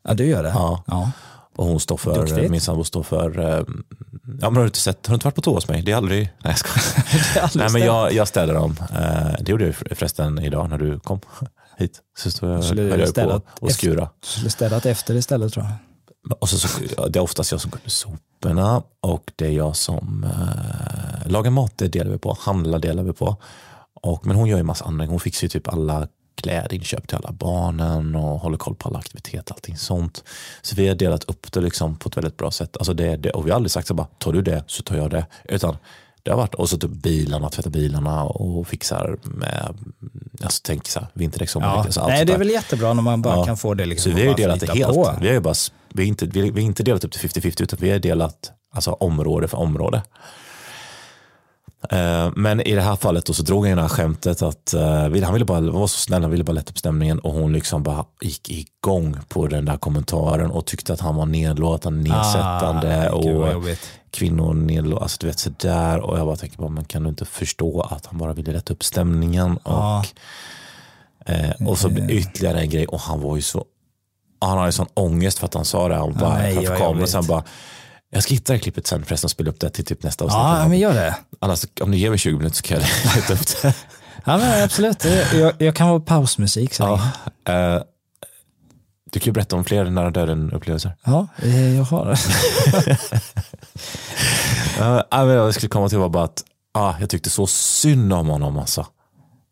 ja, 0.04 0.14
du 0.14 0.26
gör 0.26 0.44
det? 0.44 0.50
Ja. 0.50 0.84
ja. 0.88 1.12
och 1.56 1.66
hon 1.66 1.80
står 1.80 1.98
för, 1.98 2.16
Duktigt. 2.16 2.52
min 2.52 2.62
sambo 2.62 2.84
står 2.84 3.04
för, 3.04 3.40
eh, 3.40 3.46
ja 4.42 4.50
men 4.50 4.56
har 4.56 4.62
du 4.62 4.66
inte 4.66 4.80
sett, 4.80 5.08
har 5.08 5.12
du 5.12 5.16
inte 5.16 5.28
varit 5.28 5.36
på 5.36 5.42
toa 5.42 5.54
hos 5.54 5.68
mig? 5.68 5.82
Det 5.82 5.92
är 5.92 5.96
aldrig, 5.96 6.20
nej 6.20 6.30
jag 6.54 6.58
skojar. 6.58 7.52
Nej 7.56 7.70
men 7.72 7.82
jag, 7.82 8.14
jag 8.14 8.28
städar 8.28 8.54
dem, 8.54 8.76
det 9.40 9.50
gjorde 9.52 9.66
jag 9.66 9.76
förresten 9.76 10.40
idag 10.40 10.70
när 10.70 10.78
du 10.78 11.00
kom 11.00 11.20
hit. 11.78 12.00
Så 12.18 12.32
stod 12.32 12.50
jag, 12.50 12.64
Skulle 12.64 12.82
höll 12.82 13.00
jag 13.00 13.08
på 13.08 13.12
städat 13.12 13.46
och 13.60 13.72
skura. 13.72 14.10
Du 14.20 14.28
skulle 14.28 14.50
städat 14.50 14.86
efter 14.86 15.16
istället 15.16 15.54
tror 15.54 15.66
jag. 15.66 15.74
Och 16.40 16.50
så, 16.50 16.58
så, 16.58 17.08
det 17.08 17.20
är 17.20 17.24
oftast 17.24 17.52
jag 17.52 17.62
som 17.62 17.72
går 17.72 17.80
till 17.80 17.92
soporna 17.92 18.84
och 19.02 19.32
det 19.36 19.48
är 19.48 19.52
jag 19.52 19.76
som 19.76 20.24
eh, 20.24 21.32
lagar 21.32 21.52
mat, 21.52 21.78
det 21.78 21.88
delar 21.88 22.12
vi 22.12 22.18
på. 22.18 22.38
Handlar 22.40 22.80
delar 22.80 23.04
vi 23.04 23.14
på. 23.14 23.36
Och, 23.94 24.26
men 24.28 24.36
hon 24.36 24.48
gör 24.48 24.58
ju 24.58 24.64
massa 24.64 24.86
andra, 24.86 25.06
hon 25.06 25.20
fixar 25.20 25.46
ju 25.46 25.50
typ 25.50 25.68
alla 25.68 26.08
klädinköp 26.36 27.08
till 27.08 27.18
alla 27.18 27.32
barnen 27.32 28.16
och 28.16 28.40
håller 28.40 28.58
koll 28.58 28.76
på 28.76 28.90
alla 28.90 29.00
aktiviteter, 29.00 29.54
allting 29.54 29.78
sånt. 29.78 30.24
Så 30.62 30.76
vi 30.76 30.88
har 30.88 30.96
delat 30.96 31.24
upp 31.24 31.52
det 31.52 31.62
liksom 31.62 31.96
på 31.96 32.10
ett 32.10 32.18
väldigt 32.18 32.38
bra 32.38 32.52
sätt. 32.52 32.78
Alltså 32.78 32.94
det, 32.94 33.16
det, 33.16 33.32
och 33.32 33.46
vi 33.46 33.52
har 33.52 33.56
aldrig 33.56 33.72
sagt 33.72 33.88
så 33.88 33.94
bara, 33.94 34.08
tar 34.18 34.34
du 34.34 34.42
det 34.42 34.64
så 34.68 34.84
tar 34.84 34.96
jag 34.96 35.10
det. 35.10 35.26
Utan 35.46 35.78
det 36.24 36.32
har 36.32 36.38
varit, 36.38 36.56
och 36.56 36.70
så 36.70 36.78
typ 36.78 36.92
bilarna, 36.92 37.50
tvätta 37.50 37.70
bilarna 37.70 38.24
och 38.24 38.68
fixar 38.68 39.18
med, 39.24 39.76
alltså 40.44 40.62
tänk 40.64 40.88
så 40.88 41.00
här, 41.00 41.08
vinterdäck, 41.14 41.50
sommardäck. 41.50 41.78
Ja. 41.78 41.84
alltså 41.84 42.00
allt 42.00 42.10
Nej, 42.10 42.26
det 42.26 42.34
är 42.34 42.38
väl 42.38 42.50
jättebra 42.50 42.94
när 42.94 43.02
man 43.02 43.22
bara 43.22 43.36
Ja. 43.36 43.46
kan 43.46 43.58
få 43.58 43.74
det 43.74 43.86
liksom. 43.86 44.12
Så 44.12 44.16
vi 44.16 44.22
har 44.22 44.30
ju 44.30 44.34
delat 44.44 44.60
det 44.60 44.74
helt. 44.74 44.94
på. 44.94 45.16
Vi 45.22 45.28
har 45.28 45.34
ju 45.34 45.40
bara, 45.40 45.54
vi 45.94 46.04
har 46.04 46.08
inte, 46.08 46.26
vi 46.26 46.50
har 46.50 46.60
inte 46.60 46.84
delat 46.84 47.04
upp 47.04 47.12
till 47.12 47.30
50-50 47.30 47.64
utan 47.64 47.80
vi 47.82 47.92
har 47.92 48.00
delat 48.00 48.52
alltså, 48.74 48.92
område 48.92 49.48
för 49.48 49.58
område. 49.58 50.04
Eh, 51.90 52.32
Men 52.36 52.62
i 52.62 52.76
det 52.76 52.82
här 52.82 52.96
fallet 52.96 53.26
då 53.26 53.34
så 53.34 53.44
drog 53.44 53.68
han 53.68 53.76
det 53.76 53.82
här 53.82 53.90
skämtet 53.90 54.42
att 54.42 54.74
eh, 54.74 55.24
han 55.24 55.34
ville 55.34 55.46
bara 55.46 55.62
vara 55.62 55.88
så 55.88 55.98
snäll, 55.98 56.22
han 56.22 56.32
ville 56.32 56.44
bara 56.44 56.52
lätta 56.54 56.70
upp 56.72 56.78
stämningen 56.78 57.20
och 57.20 57.34
hon 57.34 57.54
liksom 57.54 57.84
bara 57.84 58.06
gick 58.22 58.50
igång 58.50 59.18
på 59.30 59.48
den 59.48 59.66
där 59.66 59.78
kommentaren 59.78 60.52
och 60.52 60.66
tyckte 60.66 60.94
att 60.94 61.00
han 61.00 61.16
var 61.16 61.26
nedlåtande, 61.26 62.10
nedsättande 62.10 63.10
Ah, 63.12 63.22
gud, 63.22 63.36
vad 63.36 63.56
och 63.56 63.64
kvinnor 64.12 64.54
nedlåtande, 64.54 65.04
alltså 65.04 65.18
du 65.22 65.28
vet 65.28 65.40
sådär 65.40 66.00
och 66.00 66.20
jag 66.20 66.26
bara 66.28 66.36
tänker 66.36 66.58
bara, 66.58 66.70
men 66.70 66.86
kan 66.86 67.04
du 67.04 67.10
inte 67.10 67.26
förstå 67.26 67.82
att 67.82 68.06
han 68.06 68.18
bara 68.18 68.34
ville 68.34 68.52
lätta 68.52 68.74
upp 68.74 68.84
stämningen 68.84 69.58
och 69.58 69.72
Ja. 69.74 70.04
Eh, 71.26 71.68
och 71.68 71.78
så 71.78 71.88
det 71.88 72.14
ytterligare 72.14 72.60
en 72.60 72.70
grej. 72.70 72.86
Och 72.86 73.00
han 73.00 73.22
var 73.22 73.36
ju 73.36 73.42
så 73.42 73.66
han 74.40 74.58
har 74.58 74.66
ju 74.66 74.72
sån 74.72 74.88
ångest 74.94 75.40
för 75.40 75.46
att 75.46 75.54
han 75.54 75.66
sa 75.66 75.88
det. 75.88 75.96
Han 75.96 76.14
bara, 76.14 76.38
nej, 76.38 76.54
framför 76.56 76.78
kameran 76.78 77.08
sen 77.08 77.26
bara, 77.26 77.44
jag 78.12 78.24
ska 78.24 78.34
hitta 78.34 78.54
det 78.54 78.60
klippet 78.60 78.88
sen 78.88 79.06
förresten 79.06 79.28
och 79.28 79.32
spela 79.32 79.50
upp 79.50 79.60
det 79.60 79.70
till 79.70 79.86
typ 79.86 80.04
nästa 80.04 80.26
avsnitt. 80.26 80.40
Ja, 80.40 80.68
men 80.68 80.80
gör 80.80 80.94
det. 80.94 81.16
Annars, 81.40 81.66
om 81.82 81.92
du 81.92 81.98
ger 81.98 82.10
mig 82.10 82.20
20 82.20 82.38
minuter 82.38 82.56
så 82.56 82.64
kan 82.64 82.78
jag 82.78 83.16
leta 83.16 83.34
upp 83.34 83.62
det. 83.62 83.76
Ja, 84.26 84.38
men 84.38 84.64
absolut. 84.64 85.06
Jag, 85.34 85.54
jag 85.58 85.76
kan 85.76 85.90
vara 85.90 86.00
pausmusik 86.00 86.74
så. 86.74 86.84
Ja, 86.84 87.54
eh, 87.54 87.82
du 89.12 89.20
kan 89.20 89.26
ju 89.26 89.32
berätta 89.32 89.56
om 89.56 89.64
fler 89.64 89.86
nära 89.86 90.10
döden-upplevelser. 90.10 90.96
Ja, 91.04 91.28
eh, 91.38 91.76
jag 91.76 91.84
har 91.84 92.06
det. 92.06 92.98
Uh, 94.82 95.02
men 95.12 95.28
jag 95.28 95.54
skulle 95.54 95.70
komma 95.70 95.90
till 95.90 95.98
var 95.98 96.10
bara 96.10 96.24
att 96.24 96.44
ah, 96.72 96.94
jag 97.00 97.10
tyckte 97.10 97.30
så 97.30 97.48
synd 97.48 98.14
om 98.14 98.28
honom. 98.28 98.58
Alltså. 98.58 98.86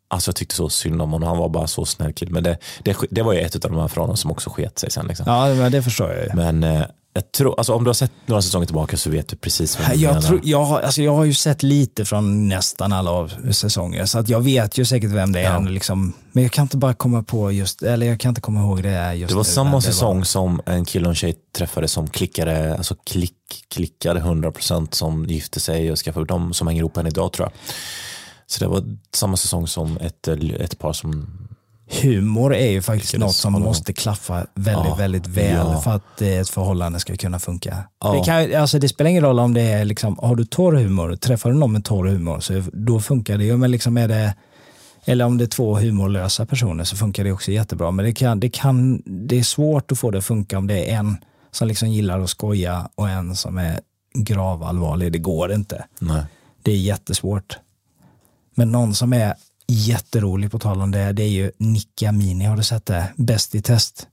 Alltså 0.07 0.29
jag 0.29 0.35
tyckte 0.35 0.55
så 0.55 0.69
synd 0.69 1.01
om 1.01 1.11
honom. 1.11 1.29
Han 1.29 1.37
var 1.37 1.49
bara 1.49 1.67
så 1.67 1.85
snäll 1.85 2.13
kille. 2.13 2.31
Men 2.31 2.43
det, 2.43 2.57
det, 2.83 2.97
det 3.11 3.21
var 3.21 3.33
ju 3.33 3.39
ett 3.39 3.65
av 3.65 3.71
de 3.71 3.79
här 3.79 3.87
förhållandena 3.87 4.17
som 4.17 4.31
också 4.31 4.49
sket 4.49 4.79
sig 4.79 4.91
sen. 4.91 5.07
Liksom. 5.07 5.25
Ja, 5.27 5.53
men 5.53 5.71
det 5.71 5.83
förstår 5.83 6.11
jag 6.11 6.23
ju. 6.23 6.29
Men 6.33 6.63
eh, 6.63 6.85
jag 7.13 7.31
tror, 7.31 7.55
alltså, 7.57 7.73
om 7.73 7.83
du 7.83 7.89
har 7.89 7.93
sett 7.93 8.11
några 8.25 8.41
säsonger 8.41 8.65
tillbaka 8.65 8.97
så 8.97 9.09
vet 9.09 9.27
du 9.27 9.35
precis 9.35 9.79
vad 9.79 9.95
jag 9.95 10.07
menar. 10.09 10.21
tror, 10.21 10.41
jag, 10.43 10.63
har, 10.63 10.79
alltså 10.79 11.01
jag 11.01 11.15
har 11.15 11.25
ju 11.25 11.33
sett 11.33 11.63
lite 11.63 12.05
från 12.05 12.47
nästan 12.47 12.93
alla 12.93 13.11
av 13.11 13.51
säsonger, 13.51 14.05
så 14.05 14.19
att 14.19 14.29
jag 14.29 14.41
vet 14.41 14.77
ju 14.77 14.85
säkert 14.85 15.11
vem 15.11 15.31
det 15.31 15.39
är. 15.39 15.43
Ja. 15.53 15.59
Liksom, 15.59 16.13
men 16.31 16.43
jag 16.43 16.51
kan 16.53 16.61
inte 16.61 16.77
bara 16.77 16.93
komma 16.93 17.23
på 17.23 17.51
just, 17.51 17.83
eller 17.83 18.07
jag 18.07 18.19
kan 18.19 18.29
inte 18.29 18.41
komma 18.41 18.59
ihåg 18.61 18.83
det 18.83 18.89
är 18.89 19.13
just 19.13 19.29
Det 19.29 19.35
var 19.35 19.43
nu, 19.43 19.49
samma 19.49 19.71
men 19.71 19.81
säsong 19.81 20.17
var- 20.17 20.23
som 20.25 20.61
en 20.65 20.85
kille 20.85 21.05
och 21.05 21.09
en 21.11 21.15
tjej 21.15 21.35
träffade 21.57 21.87
som 21.87 22.07
klickade, 22.07 22.75
alltså 22.77 22.95
klick, 23.05 23.33
klickade 23.69 24.19
100% 24.19 24.93
som 24.95 25.25
gifte 25.25 25.59
sig 25.59 25.91
och 25.91 25.97
skaffade 25.97 26.25
de 26.25 26.53
som 26.53 26.67
hänger 26.67 26.79
ihop 26.81 26.97
än 26.97 27.07
idag 27.07 27.33
tror 27.33 27.45
jag. 27.45 27.51
Så 28.47 28.59
det 28.63 28.67
var 28.67 28.83
samma 29.13 29.37
säsong 29.37 29.67
som 29.67 29.97
ett, 29.97 30.27
ett 30.59 30.79
par 30.79 30.93
som, 30.93 31.27
Humor 31.91 32.55
är 32.55 32.71
ju 32.71 32.81
faktiskt 32.81 33.17
något 33.17 33.35
som 33.35 33.53
hålla 33.53 33.65
måste 33.65 33.93
klaffa 33.93 34.45
väldigt, 34.53 34.85
Ja, 34.87 34.95
väldigt 34.95 35.27
väl 35.27 35.67
ja. 35.67 35.81
för 35.81 35.91
att 35.91 36.21
ett 36.21 36.49
förhållande 36.49 36.99
ska 36.99 37.15
kunna 37.15 37.39
funka. 37.39 37.83
Ja. 38.03 38.13
Det, 38.13 38.23
kan, 38.23 38.61
alltså 38.61 38.79
det 38.79 38.89
spelar 38.89 39.09
ingen 39.09 39.23
roll 39.23 39.39
om 39.39 39.53
det 39.53 39.61
är, 39.61 39.85
liksom, 39.85 40.17
har 40.21 40.35
du 40.35 40.45
torr 40.45 40.75
humor, 40.75 41.15
träffar 41.15 41.49
du 41.51 41.55
någon 41.55 41.71
med 41.71 41.85
torr 41.85 42.05
humor, 42.07 42.39
så 42.39 42.63
då 42.73 42.99
funkar 42.99 43.37
det 43.37 43.43
ju. 43.43 43.57
Men 43.57 43.71
liksom 43.71 43.97
är 43.97 44.07
det 44.07 44.33
Eller 45.05 45.25
om 45.25 45.37
det 45.37 45.43
är 45.43 45.47
två 45.47 45.77
humorlösa 45.77 46.45
personer 46.45 46.83
så 46.83 46.95
funkar 46.95 47.23
det 47.23 47.31
också 47.31 47.51
jättebra. 47.51 47.91
Men 47.91 48.05
det, 48.05 48.13
kan, 48.13 48.39
det, 48.39 48.49
kan, 48.49 49.01
det 49.05 49.39
är 49.39 49.43
svårt 49.43 49.91
att 49.91 49.99
få 49.99 50.11
det 50.11 50.17
att 50.17 50.25
funka 50.25 50.57
om 50.57 50.67
det 50.67 50.91
är 50.91 50.97
en 50.97 51.17
som 51.51 51.67
liksom 51.67 51.89
gillar 51.89 52.19
att 52.19 52.29
skoja 52.29 52.89
och 52.95 53.09
en 53.09 53.35
som 53.35 53.57
är 53.57 53.79
gravallvarlig. 54.13 55.11
Det 55.11 55.19
går 55.19 55.53
inte. 55.53 55.85
Nej. 55.99 56.23
Det 56.63 56.71
är 56.71 56.77
jättesvårt. 56.77 57.57
Men 58.55 58.71
någon 58.71 58.95
som 58.95 59.13
är 59.13 59.33
jätterolig 59.69 60.51
på 60.51 60.59
tal 60.59 60.81
om 60.81 60.91
det, 60.91 61.11
det 61.11 61.23
är 61.23 61.29
ju 61.29 61.51
Nicky 61.57 62.05
Amini. 62.05 62.45
Har 62.45 62.57
du 62.57 62.63
sett 62.63 62.85
det? 62.85 63.13
Bäst 63.15 63.55
i 63.55 63.61
test. 63.61 64.07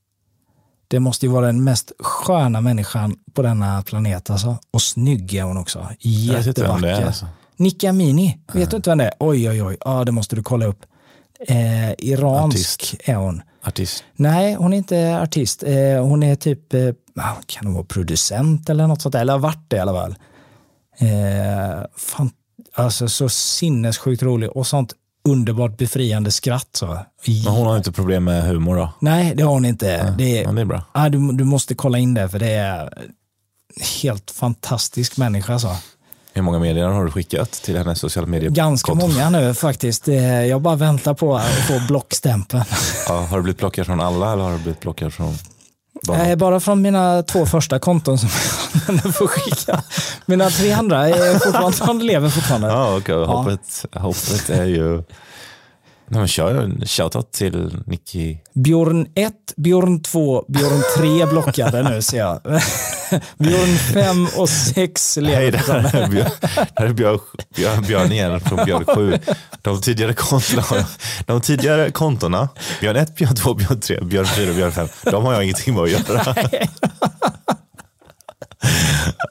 Det 0.89 1.01
måste 1.01 1.27
ju 1.27 1.33
vara 1.33 1.47
den 1.47 1.65
mest 1.65 1.93
sköna 1.99 2.61
människan 2.61 3.17
på 3.33 3.43
denna 3.43 3.83
planet 3.83 4.31
alltså. 4.31 4.59
Och 4.71 4.83
snygg 4.83 5.35
är 5.35 5.43
hon 5.43 5.57
också. 5.57 5.89
Jättevacker. 6.01 7.07
alltså. 7.07 7.27
Nicky 7.57 7.87
Amini, 7.87 8.39
vet 8.53 8.71
du 8.71 8.77
inte 8.77 8.91
vem 8.91 8.99
det 8.99 9.05
är? 9.05 9.15
Oj, 9.19 9.51
oj, 9.51 9.63
oj, 9.63 9.77
ja, 9.85 10.05
det 10.05 10.13
måste 10.13 10.37
du 10.37 10.43
kolla 10.43 10.67
upp. 10.67 10.87
Eh, 11.49 11.93
iransk 11.99 12.83
Artist. 12.83 13.09
är 13.09 13.15
hon. 13.15 13.43
Artist. 13.65 14.05
Nej, 14.17 14.55
hon 14.55 14.73
är 14.73 14.77
inte 14.77 15.21
artist. 15.21 15.63
Eh, 15.63 16.05
hon 16.05 16.23
är 16.23 16.37
typ, 16.37 16.75
eh, 16.75 16.93
kan 17.47 17.67
hon 17.67 17.75
vara 17.75 17.85
producent 17.85 18.71
eller 18.71 18.87
något 18.87 19.03
sånt 19.03 19.13
där, 19.13 19.21
eller 19.21 19.33
har 19.33 19.41
varit 19.41 19.65
det 19.69 19.77
i 19.77 19.81
alla 19.81 19.93
fall. 19.93 20.15
Eh, 20.99 21.85
fan, 21.97 22.31
alltså 22.75 23.09
så 23.09 23.29
sinnessjukt 23.29 24.23
rolig 24.23 24.51
och 24.51 24.67
sånt 24.67 24.93
underbart 25.27 25.77
befriande 25.77 26.31
skratt. 26.31 26.69
Så. 26.73 26.87
Men 27.27 27.53
hon 27.53 27.67
har 27.67 27.77
inte 27.77 27.93
problem 27.93 28.25
med 28.25 28.43
humor 28.45 28.77
då? 28.77 28.93
Nej, 29.01 29.33
det 29.37 29.43
har 29.43 29.53
hon 29.53 29.65
inte. 29.65 30.15
det, 30.19 30.29
Ja, 30.41 30.53
det 30.53 30.61
är 30.61 30.65
bra. 30.65 30.83
ah, 30.93 31.09
du, 31.09 31.33
du 31.33 31.45
måste 31.45 31.75
kolla 31.75 31.99
in 31.99 32.15
det 32.15 32.29
för 32.29 32.39
det 32.39 32.51
är 32.51 33.05
helt 34.03 34.31
fantastisk 34.31 35.17
människa. 35.17 35.59
Så. 35.59 35.77
Hur 36.33 36.43
många 36.43 36.59
meddelanden 36.59 36.97
har 36.99 37.05
du 37.05 37.11
skickat 37.11 37.53
till 37.53 37.77
hennes 37.77 37.99
sociala 37.99 38.27
medier? 38.29 38.51
Ganska 38.51 38.95
många 38.95 39.31
nu 39.31 39.55
faktiskt. 39.55 40.07
Jag 40.49 40.63
bara 40.63 40.77
väntar 40.77 41.15
på 41.15 41.37
att 41.37 41.47
få 41.69 41.81
blockstämpeln. 41.89 42.65
Ja, 43.09 43.15
har 43.31 43.37
du 43.37 43.43
blivit 43.43 43.59
plockad 43.59 43.87
från 43.87 44.01
alla 44.01 44.33
eller 44.33 44.43
har 44.43 44.53
du 44.53 44.59
blivit 44.59 44.81
plockad 44.81 45.13
från 45.15 45.35
bara? 46.07 46.27
Eh, 46.27 46.37
Bara 46.37 46.61
från 46.61 46.83
mina 46.83 47.23
två 47.23 47.47
första 47.47 47.79
konton 47.79 48.19
som 48.19 48.29
jag 48.73 48.81
använder 48.89 49.11
för 49.13 49.25
att 49.25 49.31
skicka. 49.31 49.83
Mina 50.27 50.51
tre 50.51 50.73
andra 50.73 51.09
är 51.09 51.33
fortfarande, 51.39 51.87
de 51.87 52.01
lever 52.07 52.29
fortfarande. 52.29 52.69
Ja, 52.69 52.97
okej. 52.97 53.25
Hoppet, 53.25 53.85
hoppet 53.93 54.51
är 54.51 54.65
ju... 54.65 55.03
Nej, 56.09 56.19
men 56.19 56.29
kör 56.29 56.55
en 56.55 56.87
shoutout 56.87 57.33
till 57.33 57.83
Nicky. 57.87 58.37
Björn 58.55 59.07
1, 59.15 59.33
Björn 59.57 60.03
2, 60.03 60.45
Björn 60.49 60.83
3 60.99 61.27
blockade 61.27 61.83
nu 61.91 62.03
ser 62.03 62.19
jag. 62.19 62.41
Björn 63.39 63.77
5 63.79 64.27
och 64.37 64.49
6 64.49 65.17
Hej, 65.17 65.25
lever 65.25 65.51
det 65.53 65.59
fortfarande. 65.59 65.89
här 65.89 66.03
är 66.03 66.09
Björn, 66.09 66.31
det 66.41 66.51
här 66.77 66.87
är 66.87 66.93
Björn, 66.93 67.19
Björn, 67.57 67.83
Björn 67.83 68.13
igen 68.13 68.41
från 68.41 68.65
Björn 68.65 68.85
7. 68.85 69.19
De 69.63 69.81
tidigare 69.81 70.15
kontona, 70.15 70.87
de 71.27 71.41
tidigare 71.41 71.91
kontona, 71.91 72.49
Björn 72.81 72.97
1, 72.97 73.15
Björn 73.17 73.35
2, 73.37 73.55
Björn 73.55 73.81
3, 73.81 74.01
Björn 74.01 74.27
4 74.27 74.49
och 74.51 74.57
Björn 74.57 74.73
5, 74.73 74.89
de 75.05 75.25
har 75.25 75.33
jag 75.33 75.43
ingenting 75.45 75.75
med 75.75 75.83
att 75.83 75.91
göra. 75.91 76.35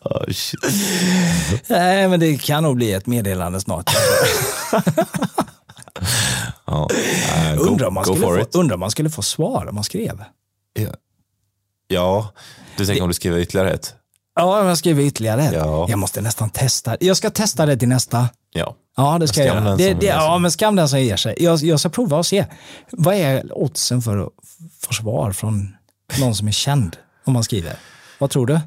Oh. 0.02 0.22
Nej, 1.68 2.08
men 2.08 2.20
det 2.20 2.38
kan 2.42 2.64
nog 2.64 2.76
bli 2.76 2.94
ett 2.94 3.06
meddelande 3.06 3.62
snart. 3.62 3.90
Ja, 6.68 6.88
äh, 7.52 7.56
go, 7.56 7.64
Undrar 7.64 7.88
om, 7.88 7.94
man 7.94 8.06
få, 8.06 8.46
undrar 8.54 8.78
man 8.78 8.92
skulle 8.92 9.10
få 9.10 9.22
svar 9.22 9.66
om 9.70 9.76
man 9.76 9.84
skrev. 9.84 10.24
Ja. 10.74 10.90
ja, 11.88 12.34
du 12.78 12.86
tänker 12.86 13.02
om 13.02 13.08
du 13.08 13.14
skriver 13.14 13.40
ytterligare 13.40 13.72
ett? 13.72 13.96
Ja, 14.36 14.62
om 14.62 14.68
jag 14.68 14.78
skriver 14.78 15.04
ytterligare 15.04 15.44
ett. 15.44 15.54
Ja. 15.54 15.86
Jag 15.90 16.00
måste 16.00 16.22
nästan 16.22 16.50
testa. 16.50 16.98
Jag 17.00 17.18
ska 17.18 17.30
testa 17.30 17.66
det 17.66 17.78
till 17.78 17.88
nästa. 17.88 18.30
Ja. 18.54 18.76
Ja, 18.98 19.18
det 19.20 19.28
ska 19.28 19.44
jag 19.44 19.56
göra. 19.56 19.76
Det, 19.76 19.94
det, 19.94 20.06
ja, 20.06 20.38
men 20.38 20.52
skam 20.52 20.76
den 20.76 20.90
som 20.90 21.00
ger 21.00 21.16
sig. 21.16 21.36
Jag, 21.40 21.60
jag 21.60 21.80
ska 21.80 21.90
prova 21.90 22.18
och 22.18 22.26
se. 22.26 22.46
Vad 22.92 23.16
är 23.16 23.58
oddsen 23.58 24.02
för 24.02 24.18
att 24.18 24.30
få 24.82 24.94
svar 24.94 25.32
från 25.32 25.76
någon 26.20 26.36
som 26.36 26.48
är 26.48 26.52
känd 26.52 26.98
om 27.26 27.34
man 27.34 27.44
skriver? 27.44 27.76
Vad 28.20 28.30
tror 28.30 28.46
du? 28.48 28.60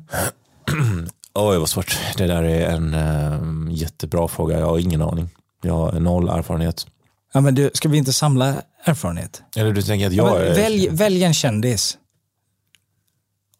Oj, 1.34 1.58
vad 1.58 1.68
svårt. 1.68 1.98
Det 2.16 2.26
där 2.26 2.42
är 2.42 2.70
en 2.70 2.94
eh, 2.94 3.76
jättebra 3.76 4.28
fråga. 4.28 4.58
Jag 4.58 4.66
har 4.66 4.78
ingen 4.78 5.02
aning. 5.02 5.28
Jag 5.62 5.74
har 5.74 5.92
noll 5.92 6.28
erfarenhet. 6.28 6.86
Ja, 7.32 7.40
men 7.40 7.54
du, 7.54 7.70
ska 7.74 7.88
vi 7.88 7.98
inte 7.98 8.12
samla 8.12 8.54
erfarenhet? 8.84 9.42
Eller 9.56 9.72
du 9.72 9.82
tänker 9.82 10.06
att 10.06 10.12
Ja, 10.12 10.26
jag 10.28 10.38
men 10.38 10.48
är... 10.48 10.54
välj, 10.54 10.88
välj 10.88 11.24
en 11.24 11.34
kändis. 11.34 11.98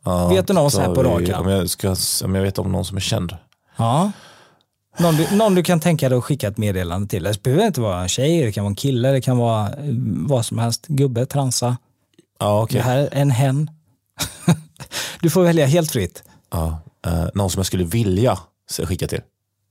Ja, 0.05 0.29
vet 0.29 0.47
du 0.47 0.53
någon 0.53 0.71
så 0.71 0.81
här 0.81 0.95
på 0.95 1.03
rak? 1.03 1.41
Om 1.41 1.49
jag, 1.49 1.71
ska, 1.71 1.97
om 2.25 2.35
jag 2.35 2.43
vet 2.43 2.59
om 2.59 2.73
någon 2.73 2.85
som 2.85 2.97
är 2.97 3.01
känd. 3.01 3.37
Ja. 3.77 4.13
Någon 4.99 5.17
du, 5.17 5.37
någon 5.37 5.55
du 5.55 5.63
kan 5.63 5.81
tänka 5.81 6.09
dig 6.09 6.19
att 6.19 6.25
skicka 6.25 6.49
ett 6.49 6.59
meddelande 6.59 7.09
till. 7.09 7.23
Det 7.23 7.43
behöver 7.43 7.67
inte 7.67 7.81
vara 7.81 8.03
en 8.03 8.09
tjej, 8.09 8.45
det 8.45 8.53
kan 8.53 8.65
vara 8.65 8.71
en 8.71 8.77
kille, 8.77 9.11
det 9.11 9.21
kan 9.21 9.39
vara 9.39 9.69
eh, 9.69 9.75
vad 10.27 10.47
som 10.47 10.59
helst. 10.59 10.87
Gubbe, 10.87 11.27
transa. 11.27 11.77
Ja, 12.41 12.63
okej. 12.63 12.77
Det 12.77 12.83
här 12.85 12.99
är 12.99 13.09
en 13.13 13.31
hen. 13.31 13.71
du 15.21 15.31
får 15.31 15.43
välja 15.43 15.67
helt 15.67 15.91
fritt. 15.91 16.23
Ja, 16.51 16.81
eh, 17.07 17.25
någon 17.35 17.51
som 17.51 17.59
jag 17.59 17.67
skulle 17.67 17.85
vilja 17.85 18.39
skicka 18.85 19.07
till. 19.07 19.21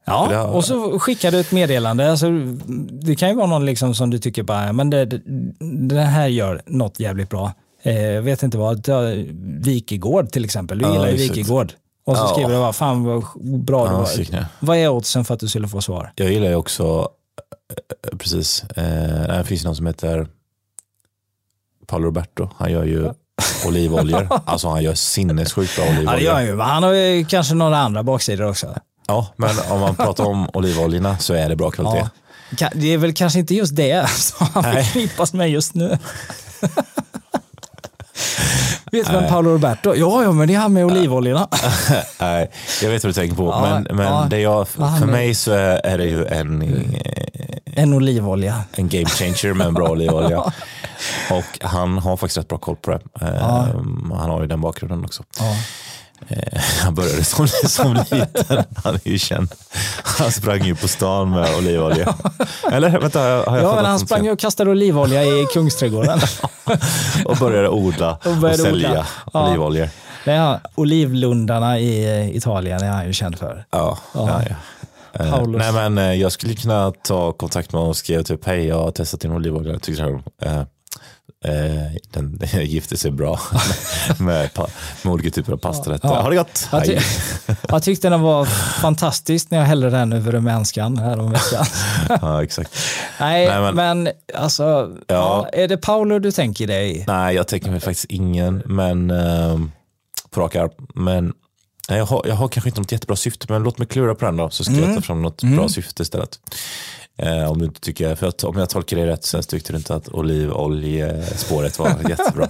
Ja, 0.07 0.35
har- 0.35 0.47
och 0.55 0.65
så 0.65 0.99
skickar 0.99 1.31
du 1.31 1.39
ett 1.39 1.51
meddelande. 1.51 2.11
Alltså, 2.11 2.29
det 3.01 3.15
kan 3.15 3.29
ju 3.29 3.35
vara 3.35 3.47
någon 3.47 3.65
liksom 3.65 3.95
som 3.95 4.09
du 4.09 4.19
tycker 4.19 4.43
bara, 4.43 4.73
men 4.73 4.89
det, 4.89 5.05
det, 5.05 5.21
den 5.87 5.97
här 6.07 6.27
gör 6.27 6.61
något 6.65 6.99
jävligt 6.99 7.29
bra. 7.29 7.53
Eh, 7.83 8.21
vet 8.21 8.43
inte 8.43 8.57
vad, 8.57 8.83
ta 8.83 9.01
Wikegård 9.59 10.29
till 10.31 10.45
exempel. 10.45 10.77
Du 10.79 10.85
Ja, 10.85 10.91
gillar 10.93 11.07
ju 11.07 11.13
exakt. 11.13 11.37
Wikegård. 11.37 11.73
Och 12.05 12.17
så 12.17 12.23
Ja. 12.23 12.27
skriver 12.27 12.49
du 12.51 12.57
bara, 12.57 12.73
fan 12.73 13.03
vad 13.03 13.23
bra 13.63 13.85
du 13.87 13.91
Ja, 13.91 13.97
var. 13.97 14.05
snyggt, 14.05 14.35
Vad 14.59 14.77
är 14.77 14.89
oddsen 14.89 15.25
för 15.25 15.33
att 15.33 15.39
du 15.39 15.47
skulle 15.47 15.67
få 15.67 15.81
svar? 15.81 16.11
Jag 16.15 16.31
gillar 16.31 16.47
ju 16.49 16.55
också, 16.55 17.09
eh, 18.11 18.17
precis, 18.17 18.63
eh, 18.63 19.37
det 19.37 19.43
finns 19.45 19.63
någon 19.65 19.75
som 19.75 19.85
heter 19.87 20.27
Paolo 21.87 22.05
Roberto. 22.05 22.49
Han 22.57 22.71
gör 22.71 22.83
ju 22.83 23.09
olivoljor. 23.67 24.27
alltså 24.45 24.67
han 24.69 24.83
gör 24.83 24.93
sinnessjukt 24.93 25.75
bra 25.75 25.85
Ja, 25.85 25.91
det 25.91 25.97
olivoljor. 25.97 26.21
gör 26.23 26.33
han 26.33 26.45
ju. 26.45 26.59
Han 26.59 26.83
har 26.83 26.93
ju 26.93 27.25
kanske 27.25 27.55
några 27.55 27.77
andra 27.77 28.03
baksidor 28.03 28.49
också. 28.49 28.75
Ja, 29.07 29.27
men 29.35 29.49
om 29.69 29.79
man 29.79 29.95
pratar 29.95 30.23
om 30.25 30.49
olivoljorna 30.53 31.17
så 31.17 31.33
är 31.33 31.49
det 31.49 31.55
bra 31.55 31.71
kvalitet. 31.71 32.09
Ja. 32.59 32.69
Det 32.73 32.93
är 32.93 32.97
väl 32.97 33.13
kanske 33.13 33.39
inte 33.39 33.55
just 33.55 33.75
det 33.75 34.09
som 34.15 34.47
han 34.53 34.63
förknippas 34.63 35.33
med 35.33 35.49
just 35.49 35.73
nu. 35.73 35.97
Vet 38.91 39.07
du 39.07 39.11
vem 39.13 39.27
Paolo 39.29 39.49
Roberto? 39.51 39.95
Ja, 39.95 40.23
ja, 40.23 40.31
men 40.31 40.47
det 40.47 40.53
är 40.55 40.59
han 40.59 40.73
med 40.73 40.85
olivoljorna. 40.85 41.47
Nej, 42.19 42.51
jag 42.81 42.89
vet 42.89 43.03
vad 43.03 43.09
du 43.09 43.13
tänker 43.13 43.35
på. 43.35 43.43
Ja, 43.43 43.61
men 43.61 43.97
men 43.97 44.05
ja. 44.05 44.27
det 44.29 44.39
jag, 44.39 44.67
för 44.67 45.05
mig 45.05 45.35
så 45.35 45.51
är, 45.51 45.97
det 45.97 46.05
ju 46.05 46.25
en, 46.25 46.61
eh, 46.61 47.83
En 47.83 47.93
olivolja. 47.93 48.61
en 48.71 48.89
game 48.89 49.05
changer 49.05 49.53
med 49.53 49.67
en 49.67 49.73
bra 49.73 49.89
olivolja. 49.89 50.39
Och 51.31 51.59
han 51.61 51.97
har 51.97 52.17
faktiskt 52.17 52.37
rätt 52.37 52.47
bra 52.47 52.57
koll 52.57 52.75
på 52.75 52.91
det. 52.91 52.99
Eh, 53.21 53.41
Han 54.17 54.29
har 54.29 54.41
ju 54.41 54.47
den 54.47 54.61
bakgrunden 54.61 55.05
också. 55.05 55.23
Ja. 56.27 56.35
Eh, 56.35 56.61
Han 56.83 56.95
började 56.95 57.23
som, 57.23 57.47
som 57.67 57.93
liten. 57.93 58.63
Han 58.83 58.95
är 58.95 59.09
ju 59.09 59.19
känd. 59.19 59.49
Han 60.03 60.31
sprang 60.31 60.65
ju 60.65 60.75
på 60.75 60.87
stan 60.87 61.29
med 61.31 61.55
olivolja. 61.57 62.15
Eller 62.71 62.99
vänta, 62.99 63.19
har 63.19 63.57
jag 63.57 63.63
Ja, 63.63 63.75
men 63.75 63.85
han 63.85 63.99
sprang 63.99 64.25
ju 64.25 64.31
och 64.31 64.39
kastade 64.39 64.69
olivolja 64.71 65.23
i 65.23 65.47
Kungsträdgården. 65.53 66.19
och 67.25 67.37
började 67.37 67.69
odla 67.69 68.19
och, 68.25 68.37
började 68.37 68.63
sälja 68.63 69.05
odla. 69.33 69.77
Ja. 69.79 69.87
Det 70.25 70.31
är 70.31 70.59
olivlundarna 70.75 71.79
i 71.79 72.19
eh, 72.19 72.35
Italien 72.35 72.83
är 72.83 72.89
han 72.89 73.07
ju 73.07 73.13
känd 73.13 73.37
för. 73.37 73.65
Ja, 73.71 73.97
ja. 74.13 74.41
ja. 74.49 74.55
Eh, 75.13 75.31
Paulus. 75.31 75.61
nej 75.73 75.89
men 75.89 76.19
jag 76.19 76.31
skulle 76.31 76.55
kunna 76.55 76.91
ta 77.03 77.31
kontakt 77.33 77.73
med 77.73 77.79
honom 77.79 77.89
och 77.89 77.97
skriva 77.97 78.23
typ 78.23 78.45
hej 78.45 78.65
jag 78.67 78.79
har 78.79 78.91
testat 78.91 79.19
din 79.21 79.31
olivolja, 79.31 79.71
jag 79.71 79.81
tycker 79.81 80.21
här, 80.45 80.65
eh, 81.45 81.97
den 82.11 82.39
gifter 82.65 82.95
sig 82.97 83.11
bra 83.11 83.39
med, 84.19 84.49
med 85.03 85.13
olika 85.13 85.29
typer 85.29 85.53
av 85.53 85.57
pastarätter. 85.57 86.07
Ja. 86.07 86.21
Ha 86.21 86.29
det 86.29 86.35
gott! 86.35 86.67
Jag, 86.71 86.85
ty 86.85 86.97
jag 87.67 87.83
tyckte 87.83 88.09
den 88.09 88.21
var 88.21 88.45
fantastisk 88.81 89.51
när 89.51 89.57
jag 89.57 89.65
hällde 89.65 89.89
den 89.89 90.13
över 90.13 90.31
rumänskan 90.31 90.97
häromveckan. 90.97 91.65
ja, 92.21 92.43
exakt. 92.43 92.71
Nej, 93.19 93.47
Nej, 93.47 93.61
men- 93.61 93.75
men, 94.03 94.13
alltså, 94.35 94.95
ja. 95.07 95.49
är 95.53 95.67
det 95.67 95.77
Paolo 95.77 96.19
du 96.19 96.31
tänker 96.31 96.67
dig? 96.67 97.03
Nej, 97.07 97.35
jag 97.35 97.47
tänker 97.47 97.71
mig 97.71 97.79
faktiskt 97.79 98.05
ingen, 98.09 98.61
men 98.65 99.11
eh, 99.11 99.59
på 100.29 100.41
rak 100.41 100.55
arm. 100.55 100.69
Men 100.95 101.33
jag, 101.89 102.05
har, 102.05 102.21
jag 102.27 102.35
har 102.35 102.47
kanske 102.47 102.69
inte 102.69 102.81
något 102.81 102.91
jättebra 102.91 103.15
syfte, 103.15 103.45
men 103.49 103.63
låt 103.63 103.77
mig 103.77 103.87
klura 103.87 104.15
på 104.15 104.25
den 104.25 104.37
då, 104.37 104.49
så 104.49 104.63
ska 104.63 104.73
Mm. 104.73 104.85
jag 104.89 104.95
ta 104.95 105.01
fram 105.01 105.21
något 105.21 105.43
bra 105.43 105.69
syfte 105.69 106.03
istället. 106.03 106.39
Eh, 107.17 107.51
om 107.51 107.59
du 107.59 107.65
inte 107.65 107.79
tycker, 107.81 108.15
för 108.15 108.27
att, 108.27 108.43
om 108.43 108.57
jag 108.57 108.69
tolkar 108.69 108.97
dig 108.97 109.05
rätt 109.05 109.25
så 109.25 109.41
tyckte 109.41 109.73
du 109.73 109.77
inte 109.77 109.95
att 109.95 110.09
olivoljespåret 110.09 111.79
var 111.79 111.89
jättebra. 112.09 112.47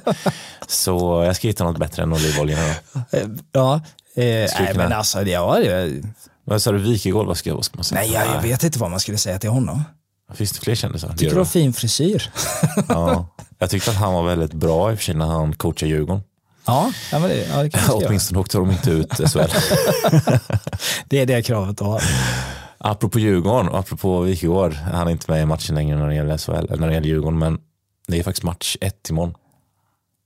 Så 0.67 1.23
jag 1.25 1.35
ska 1.35 1.47
hitta 1.47 1.63
något 1.63 1.77
bättre 1.77 2.03
än 2.03 2.13
olivoljan. 2.13 2.59
då. 2.93 3.17
Eh, 3.17 3.23
Ja, 3.51 3.75
eh, 4.15 4.23
nej, 4.59 4.73
men 4.75 4.93
alltså, 4.93 5.21
ja, 5.23 5.59
det, 5.59 6.01
Vad 6.43 6.61
sa 6.61 6.71
du, 6.71 6.77
Wikegård, 6.77 7.27
vad 7.27 7.37
ska, 7.37 7.55
vad 7.55 7.65
ska 7.65 7.75
man 7.77 7.83
säga? 7.83 8.01
nej, 8.01 8.11
jag, 8.13 8.27
jag 8.35 8.41
vet 8.41 8.63
inte 8.63 8.79
vad 8.79 8.91
man 8.91 8.99
skulle 8.99 9.17
säga 9.17 9.39
till 9.39 9.49
honom. 9.49 9.83
Finns 10.33 10.51
det 10.51 10.59
fler 10.59 10.75
kändisar? 10.75 11.13
Tycker 11.13 11.31
du 11.31 11.37
har 11.37 11.45
fin 11.45 11.73
frisyr? 11.73 12.31
ja. 12.89 13.27
Jag 13.59 13.69
tyckte 13.69 13.91
att 13.91 13.97
han 13.97 14.13
var 14.13 14.23
väldigt 14.23 14.53
bra 14.53 14.91
i 14.91 14.95
och 14.95 14.97
för 14.97 15.03
sig 15.05 15.15
när 15.15 15.25
han 15.25 15.53
coachade 15.53 15.89
Djurgården. 15.91 16.23
Ja, 16.65 16.91
ja, 17.11 17.19
men 17.19 17.29
det, 17.29 17.47
ja, 17.47 17.63
det 17.63 17.77
göra. 17.77 17.93
Åtminstone 18.07 18.39
åkte 18.39 18.57
de 18.57 18.71
inte 18.71 18.91
ut 18.91 19.13
SHL. 19.13 19.39
Det 21.05 21.19
är 21.19 21.25
det 21.25 21.41
kravet 21.41 21.81
att 21.81 21.87
ha. 21.87 21.99
Apropå 22.77 23.19
Djurgården, 23.19 23.69
och 23.69 23.79
apropå 23.79 24.19
Wikegård. 24.21 24.73
Han 24.73 25.07
är 25.07 25.11
inte 25.11 25.31
med 25.31 25.41
i 25.41 25.45
matchen 25.45 25.75
längre 25.75 25.97
när 25.97 26.07
det 26.07 26.15
gäller 26.15 26.37
SHL, 26.37 26.79
när 26.79 26.87
det 26.87 26.93
gäller 26.93 27.07
Djurgården, 27.07 27.39
men 27.39 27.57
det 28.07 28.19
är 28.19 28.23
faktiskt 28.23 28.43
match 28.43 28.77
ett 28.81 29.09
imorgon. 29.09 29.33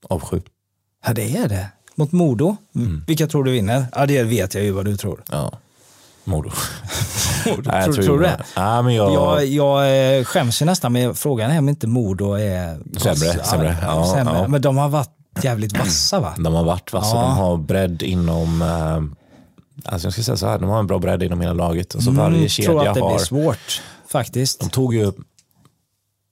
Av 0.10 0.20
sju. 0.20 0.42
Ja, 1.06 1.14
det 1.14 1.38
är 1.38 1.48
det. 1.50 1.68
Mot 1.96 2.12
Modo. 2.12 2.56
Vilka 3.08 3.28
tror 3.28 3.44
du 3.44 3.52
vinner? 3.52 3.86
Ja, 3.96 4.06
det 4.06 4.24
vet 4.24 4.56
jag 4.56 4.64
ju 4.64 4.72
vad 4.72 4.86
du 4.86 4.98
tror. 4.98 5.24
Ja. 5.32 5.52
Modo. 6.24 6.50
Modo. 7.46 7.62
Nej, 7.72 7.84
jag 7.86 7.94
tror, 7.94 8.04
tror 8.04 8.18
du 8.20 8.24
det? 8.24 8.44
Ja, 8.56 8.82
men 8.82 8.96
jag, 8.96 9.14
Jag, 9.14 9.46
jag 9.46 10.18
eh, 10.18 10.24
skäms 10.24 10.62
ju 10.62 10.66
nästan 10.66 10.94
med 10.94 11.18
frågan 11.18 11.52
är 11.52 11.60
om 11.60 11.70
inte 11.70 11.88
Modo 11.88 12.34
är 12.34 12.80
Sämre, 13.00 13.44
sämre. 13.46 13.78
Ja, 13.82 14.14
sämre. 14.16 14.34
ja. 14.34 14.48
Men 14.48 14.62
de 14.62 14.78
har 14.78 14.90
varit 14.90 15.10
jävligt 15.44 15.78
vassa 15.78 16.20
va? 16.20 16.34
De 16.38 16.54
har 16.54 16.64
varit 16.64 16.94
vassa, 16.94 17.16
Ja. 17.16 17.22
de 17.22 17.32
har 17.38 17.58
bredd 17.58 18.02
inom, 18.04 18.62
eh, 18.62 19.21
alltså 19.86 20.06
jag 20.06 20.14
ska 20.14 20.24
säga 20.24 20.38
så 20.38 20.48
här, 20.48 20.60
de 20.60 20.70
har 20.70 20.80
en 20.80 20.88
bra 20.88 21.00
bredd 21.00 21.24
inom 21.24 21.42
hela 21.42 21.54
laget. 21.54 21.96
Alltså 21.96 22.12
varje 22.12 22.38
Mm, 22.38 22.50
kedja 22.50 22.70
tror 22.72 22.88
att 22.88 22.94
det 22.96 23.02
har, 23.02 23.10
blir 23.16 23.26
svårt 23.26 23.82
faktiskt. 24.08 24.60
de 24.60 24.70
tog 24.70 24.94
ju, 24.96 25.12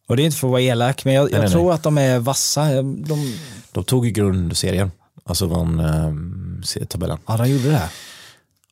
Och 0.07 0.17
det 0.17 0.23
är 0.23 0.25
inte 0.25 0.37
för 0.37 0.47
att 0.47 0.51
vara 0.51 0.61
elak, 0.61 1.05
men 1.05 1.13
jag, 1.13 1.23
Nej, 1.23 1.33
jag 1.33 1.41
nej, 1.41 1.49
tror 1.51 1.63
nej. 1.65 1.71
att 1.73 1.83
de 1.83 1.97
är 1.97 2.19
vassa. 2.19 2.81
De, 2.81 3.33
de 3.71 3.83
tog 3.83 4.05
ju 4.05 4.11
grundserien, 4.11 4.91
alltså 5.23 5.45
vann 5.45 5.79
eh, 5.79 6.63
serietabellen. 6.63 7.17
ja, 7.27 7.37
de 7.37 7.49
gjorde 7.49 7.69
det. 7.69 7.89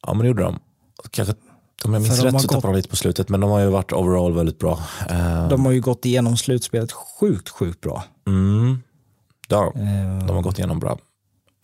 Ja 0.05 0.13
men 0.13 0.21
det 0.21 0.27
gjorde 0.27 0.43
de. 0.43 0.59
Kanske, 1.11 1.35
om 1.83 1.93
jag 1.93 2.01
minns 2.01 2.19
rätt 2.23 2.33
har 2.33 2.39
så 2.39 2.47
gått- 2.47 2.55
tappade 2.55 2.73
de 2.73 2.77
lite 2.77 2.89
på 2.89 2.95
slutet, 2.95 3.29
men 3.29 3.39
de 3.39 3.49
har 3.51 3.59
ju 3.59 3.67
varit 3.69 3.93
overall 3.93 4.33
väldigt 4.33 4.59
bra. 4.59 4.79
Eh, 5.09 5.47
De 5.49 5.65
har 5.65 5.71
ju 5.71 5.81
gått 5.81 6.05
igenom 6.05 6.37
slutspelet 6.37 6.91
sjukt, 6.91 7.49
sjukt 7.49 7.81
bra. 7.81 8.03
mm, 8.27 8.83
har 9.49 9.71
de. 9.73 9.81
Eh, 9.81 10.25
De 10.27 10.35
har 10.35 10.41
gått 10.41 10.57
igenom 10.59 10.79
bra. 10.79 10.97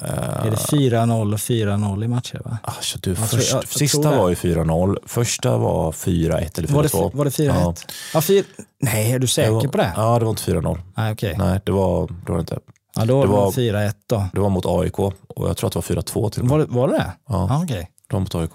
Är 0.08 0.52
det 0.52 0.58
4-0 0.58 1.34
och 1.34 1.40
4-0 1.40 2.04
i 2.04 2.08
matcher? 2.08 2.42
Va? 2.46 2.58
Ah, 2.64 2.72
så 2.82 2.98
du, 3.02 3.16
tror- 3.16 3.26
först, 3.26 3.52
jag- 3.52 3.64
jag 3.64 3.68
sista 3.70 4.02
tror 4.02 4.16
var 4.18 4.30
ju 4.30 4.36
4-0, 4.36 4.98
första 5.06 5.58
var 5.58 5.92
4-1 5.92 6.58
eller 6.58 6.68
4-2. 6.68 6.74
Var 6.74 6.84
det, 6.84 7.16
var 7.18 7.26
det 7.26 7.32
4-1? 7.32 7.46
Ja. 7.48 7.74
Ja. 8.14 8.22
fyr... 8.22 8.46
Nej, 8.80 9.12
är 9.12 9.20
du 9.20 9.28
säker 9.28 9.52
var, 9.52 9.62
på 9.68 9.78
det? 9.78 9.94
Ja, 9.96 10.20
det 10.20 10.26
var 10.26 10.30
inte 10.32 10.52
4-0. 10.52 10.80
Nej, 10.98 11.14
okej. 11.14 11.36
Nej, 11.38 11.60
det 11.66 11.72
var, 11.72 12.10
det 12.26 12.32
var 12.32 12.40
inte. 12.40 12.60
Ja, 12.96 13.06
då 13.06 13.22
det 13.22 13.28
var 13.28 13.38
var- 13.38 13.52
det 13.52 13.62
4-1 13.62 13.94
då. 14.10 14.26
Det 14.34 14.40
var 14.40 14.50
mot 14.50 14.66
AIK 14.66 15.00
och 15.00 15.14
jag 15.38 15.58
tror 15.58 15.68
att 15.68 15.74
det 15.74 15.96
var 15.96 16.02
4-2 16.02 16.30
till 16.30 16.42
och 16.42 16.48
med. 16.48 16.52
Var 16.58 16.60
det 16.60 16.66
var 16.70 16.88
det? 16.88 17.12
Ja. 17.30 17.48
Ja, 17.50 17.64
okej. 17.64 17.90
Det 18.10 18.16
var 18.16 18.20
mot 18.20 18.36
AIK. 18.36 18.52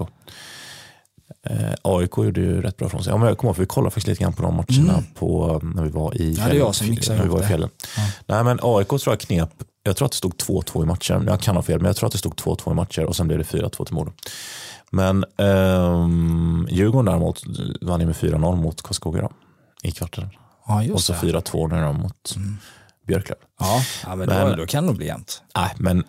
Eh, 1.46 1.72
AIK 1.82 2.16
gjorde 2.16 2.40
ju 2.40 2.60
rätt 2.62 2.76
bra 2.76 2.88
från 2.88 3.04
sig. 3.04 3.10
Ja, 3.12 3.16
men 3.16 3.28
jag 3.28 3.38
kommer 3.38 3.48
ihåg, 3.48 3.56
för 3.56 3.62
vi 3.62 3.66
kollade 3.66 3.90
faktiskt 3.90 4.06
lite 4.06 4.22
grann 4.22 4.32
på 4.32 4.42
de 4.42 4.54
matcherna 4.54 5.02
på, 5.14 5.60
när 5.62 5.82
vi 5.82 5.88
var 5.90 6.16
i 6.16 6.22
Mm. 6.22 6.34
Ja, 6.34 6.36
det 6.36 6.42
är 6.42 6.44
fjällen. 6.44 6.58
jag 6.66 6.74
som 6.74 6.90
mixar 6.90 7.14
när 7.14 7.20
vi 7.22 7.26
ihop 7.26 7.32
var 7.34 7.40
i 7.40 7.42
det. 7.42 7.48
fjällen. 7.48 7.68
Nej, 8.26 8.44
men 8.44 8.58
AIK 8.62 8.88
tror 8.88 9.02
jag 9.06 9.20
knep, 9.20 9.50
jag 9.82 9.96
tror 9.96 10.06
att 10.06 10.12
det 10.12 10.16
stod 10.18 10.34
2-2 10.34 10.82
i 10.82 10.86
matchen. 10.86 11.24
Jag 11.26 11.40
kan 11.40 11.56
ha 11.56 11.62
fel, 11.62 11.78
men 11.80 11.86
jag 11.86 11.96
tror 11.96 12.06
att 12.06 12.12
det 12.12 12.18
stod 12.18 12.34
2-2 12.34 12.70
i 12.72 12.74
matcher 12.74 13.04
och 13.04 13.16
sen 13.16 13.26
blev 13.26 13.38
det 13.38 13.44
4-2 13.44 13.84
till 13.84 13.94
Modo. 13.94 14.12
Men 14.90 15.24
ehm, 15.36 16.68
Djurgården 16.70 17.04
däremot 17.04 17.42
vann 17.80 18.00
ju 18.00 18.06
med 18.06 18.14
4-0 18.16 18.56
mot 18.56 18.82
Karlskoga 18.82 19.20
då, 19.22 19.30
i 19.82 19.90
kvarten. 19.92 20.28
Ja, 20.66 20.82
Och 20.92 21.00
så 21.00 21.12
det. 21.12 21.18
4-2 21.18 21.68
nu 21.74 21.80
då 21.86 21.92
mot 21.92 22.34
Björklöv. 23.06 23.36
Ja, 23.60 23.80
ja 24.06 24.16
men, 24.16 24.28
då, 24.28 24.34
Men- 24.34 24.58
då 24.58 24.66
kan 24.66 24.82
det 24.84 24.86
nog 24.86 24.96
bli 24.96 25.06
jämnt. 25.06 25.42
Nej, 25.56 25.74
men 25.78 26.04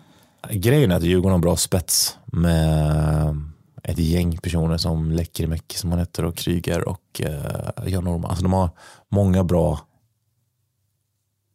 grejen 0.50 0.90
är 0.90 0.96
att 0.96 1.02
Djurgården 1.02 1.32
har 1.32 1.38
bra 1.38 1.56
spets 1.56 2.16
med 2.24 3.36
ett 3.82 3.98
gäng 3.98 4.36
personer 4.38 4.76
som 4.76 5.10
Läckerimäki 5.12 5.78
som 5.78 5.90
han 5.90 5.98
heter 5.98 6.24
och 6.24 6.36
Kryger 6.36 6.88
och 6.88 7.20
uh, 7.24 7.88
Jan 7.92 8.04
Norman. 8.04 8.30
Alltså 8.30 8.42
de 8.42 8.52
har 8.52 8.70
många 9.08 9.44
bra 9.44 9.80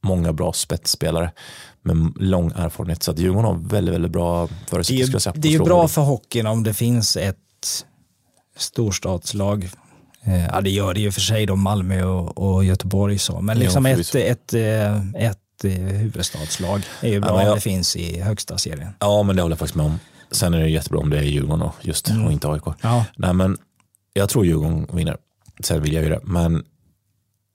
många 0.06 0.34
bra 0.34 0.54
spetsspelare 0.54 1.32
med 1.82 2.14
lång 2.20 2.52
erfarenhet. 2.56 3.04
Så 3.04 3.12
att 3.12 3.20
Djurgården 3.20 3.46
har 3.46 3.70
väldigt, 3.70 3.94
väldigt 3.96 4.12
bra 4.12 4.48
Det 4.48 4.54
är 4.54 4.70
förutsättningar. 4.70 5.34
ju, 5.36 5.42
det 5.42 5.48
är 5.48 5.52
ju 5.52 5.60
bra 5.60 5.88
för 5.88 6.02
hockeyn 6.02 6.48
om 6.48 6.64
det 6.64 6.74
finns 6.74 7.18
ett 7.18 7.38
storstadslag. 8.58 9.70
Eh, 10.24 10.46
Ja, 10.46 10.62
det 10.62 10.70
gör 10.70 10.94
det 10.94 11.00
ju 11.00 11.12
för 11.12 11.22
sig 11.22 11.46
då 11.46 11.56
Malmö 11.56 12.04
och, 12.04 12.38
och 12.56 12.66
Göteborg 12.66 13.18
så. 13.18 13.42
Men 13.42 13.58
Ja, 13.58 13.64
liksom 13.64 13.86
ett, 13.86 13.92
förvisso. 13.94 14.18
ett, 14.18 14.54
eh, 14.54 15.28
ett 15.28 15.64
eh, 15.64 15.72
huvudstadslag 15.72 16.82
är 17.02 17.10
ju 17.10 17.20
bra 17.20 17.32
men 17.36 17.42
jag- 17.42 17.50
om 17.52 17.56
det 17.56 17.62
finns 17.62 17.96
i 17.96 18.22
högsta 18.22 18.58
serien. 18.58 18.90
Ja, 19.00 19.24
men 19.24 19.36
det 19.36 19.42
håller 19.42 19.54
jag 19.54 19.60
faktiskt 19.60 19.76
med 19.76 19.86
om. 19.86 20.00
Sen 20.32 20.54
är 20.54 20.60
det 20.60 20.70
jättebra 20.70 21.00
om 21.00 21.10
det 21.10 21.18
är 21.18 21.24
Djurgården 21.24 21.62
och, 21.62 21.76
just, 21.82 22.10
och 22.26 22.32
inte 22.32 22.48
AIK. 22.52 22.64
Ja. 22.82 23.06
Nej, 23.18 23.34
men 23.34 23.58
jag 24.14 24.30
tror 24.30 24.46
Djurgården 24.46 24.88
vinner. 24.94 25.18
Sen 25.64 25.82
vill 25.82 25.94
jag 25.94 26.04
ju 26.04 26.10
det. 26.10 26.20
Men 26.24 26.64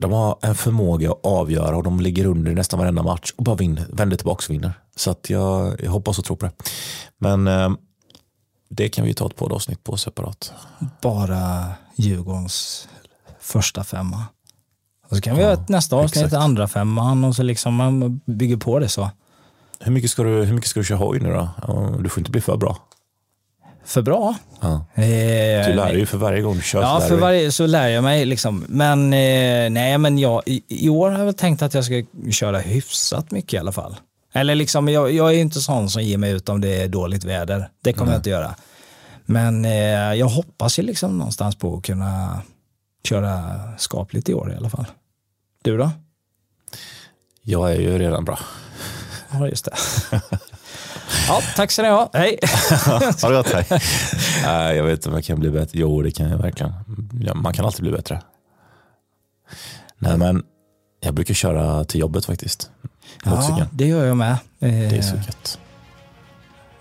de 0.00 0.12
har 0.12 0.38
en 0.42 0.54
förmåga 0.54 1.10
att 1.10 1.20
avgöra 1.22 1.76
och 1.76 1.82
de 1.82 2.00
ligger 2.00 2.26
under 2.26 2.54
nästan 2.54 2.78
varenda 2.80 3.02
match 3.02 3.32
och 3.36 3.44
bara 3.44 3.56
vinner, 3.56 3.86
vänder 3.92 4.16
tillbaka 4.16 4.44
och 4.48 4.54
vinner. 4.54 4.72
Så 4.96 5.10
att 5.10 5.30
jag, 5.30 5.80
jag 5.82 5.90
hoppas 5.90 6.18
och 6.18 6.24
tror 6.24 6.36
på 6.36 6.46
det. 6.46 6.52
Men 7.18 7.46
eh, 7.46 7.70
det 8.68 8.88
kan 8.88 9.04
vi 9.04 9.14
ta 9.14 9.26
ett 9.26 9.36
poddavsnitt 9.36 9.84
på 9.84 9.96
separat. 9.96 10.52
Bara 11.02 11.64
Djurgårdens 11.96 12.88
första 13.40 13.84
femma. 13.84 14.24
Och 15.08 15.16
så 15.16 15.22
kan 15.22 15.36
vi 15.36 15.42
göra 15.42 15.52
ett 15.52 15.68
nästa 15.68 15.96
avsnitt, 15.96 16.24
exakt. 16.24 16.42
andra 16.42 16.68
femman 16.68 17.24
och 17.24 17.36
så 17.36 17.42
liksom 17.42 17.74
man 17.74 18.20
bygger 18.26 18.56
på 18.56 18.78
det 18.78 18.88
så. 18.88 19.10
Hur 19.80 19.92
mycket 19.92 20.10
ska 20.10 20.22
du, 20.22 20.44
hur 20.44 20.54
mycket 20.54 20.70
ska 20.70 20.80
du 20.80 20.84
köra 20.84 20.98
hoj 20.98 21.20
nu 21.20 21.32
då? 21.32 21.48
Ja, 21.66 21.94
Du 22.00 22.08
får 22.08 22.20
inte 22.20 22.30
bli 22.30 22.40
för 22.40 22.56
bra. 22.56 22.76
För 23.84 24.02
bra. 24.02 24.34
Ja. 24.60 24.86
Eh, 24.94 25.02
Du 25.66 25.74
lär 25.74 25.86
dig 25.88 25.98
ju 25.98 26.06
för 26.06 26.18
varje 26.18 26.40
gång 26.42 26.56
du 26.56 26.62
kör. 26.62 26.80
Ja, 26.82 26.94
så 26.94 27.00
lär 27.00 27.08
för 27.08 27.16
varje 27.16 27.52
så 27.52 27.66
lär 27.66 27.88
jag 27.88 28.04
mig. 28.04 28.24
Liksom. 28.24 28.64
Men 28.68 29.12
eh, 29.12 29.70
nej, 29.70 29.98
men 29.98 30.18
jag, 30.18 30.42
i, 30.46 30.62
i 30.68 30.88
år 30.88 31.10
har 31.10 31.18
jag 31.18 31.24
väl 31.24 31.34
tänkt 31.34 31.62
att 31.62 31.74
jag 31.74 31.84
ska 31.84 32.02
köra 32.30 32.58
hyfsat 32.58 33.30
mycket 33.30 33.52
i 33.54 33.58
alla 33.58 33.72
fall. 33.72 33.96
Eller 34.32 34.54
liksom, 34.54 34.88
jag, 34.88 35.12
jag 35.12 35.34
är 35.34 35.38
inte 35.38 35.60
sån 35.60 35.90
som 35.90 36.02
ger 36.02 36.18
mig 36.18 36.32
ut 36.32 36.48
om 36.48 36.60
det 36.60 36.82
är 36.82 36.88
dåligt 36.88 37.24
väder. 37.24 37.68
Det 37.84 37.92
kommer 37.92 38.12
jag 38.12 38.18
inte 38.18 38.30
göra. 38.30 38.54
Men 39.26 39.64
eh, 39.64 40.14
jag 40.14 40.26
hoppas 40.28 40.78
ju 40.78 40.82
liksom 40.82 41.18
någonstans 41.18 41.56
på 41.56 41.76
att 41.76 41.84
kunna 41.84 42.42
köra 43.04 43.54
skapligt 43.78 44.28
i 44.28 44.34
år 44.34 44.52
i 44.52 44.56
alla 44.56 44.70
fall. 44.70 44.86
Du 45.64 45.76
då? 45.78 45.90
Jag 47.42 47.72
är 47.72 47.80
ju 47.80 47.98
redan 47.98 48.24
bra. 48.24 48.38
Ja, 49.32 49.48
just 49.48 49.64
det. 49.64 49.72
ja, 51.28 51.40
tack 51.56 51.70
ska 51.70 51.82
ni 51.82 51.88
ha. 51.88 52.10
Hej. 52.12 52.38
Ha 53.22 53.28
det 53.28 53.36
gott. 53.36 53.52
Hej. 53.52 53.66
Nej, 54.44 54.76
jag 54.76 54.84
vet 54.84 54.92
inte 54.92 55.08
om 55.08 55.14
jag 55.14 55.24
kan 55.24 55.40
bli 55.40 55.50
bättre. 55.50 55.78
Jo, 55.78 56.02
det 56.02 56.10
kan 56.10 56.30
jag 56.30 56.38
verkligen. 56.38 56.72
Ja, 57.24 57.34
man 57.34 57.52
kan 57.52 57.64
alltid 57.66 57.82
bli 57.82 57.92
bättre. 57.92 58.22
Nej, 59.98 60.16
men 60.18 60.42
jag 61.00 61.14
brukar 61.14 61.34
köra 61.34 61.84
till 61.84 62.00
jobbet 62.00 62.24
faktiskt. 62.24 62.70
Ja, 63.24 63.66
det 63.72 63.86
gör 63.86 64.04
jag 64.06 64.16
med. 64.16 64.30
Eh, 64.32 64.38
Det 64.58 64.96
är 64.96 65.02
så 65.02 65.16
gött. 65.16 65.58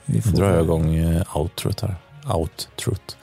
vi 0.05 0.15
Nu 0.15 0.21
får 0.21 0.31
drar 0.31 0.49
jag 0.53 0.63
igång 0.63 0.95
eh, 0.95 1.37
outrot 1.37 1.81
här. 1.81 1.95
Outrot. 2.33 3.17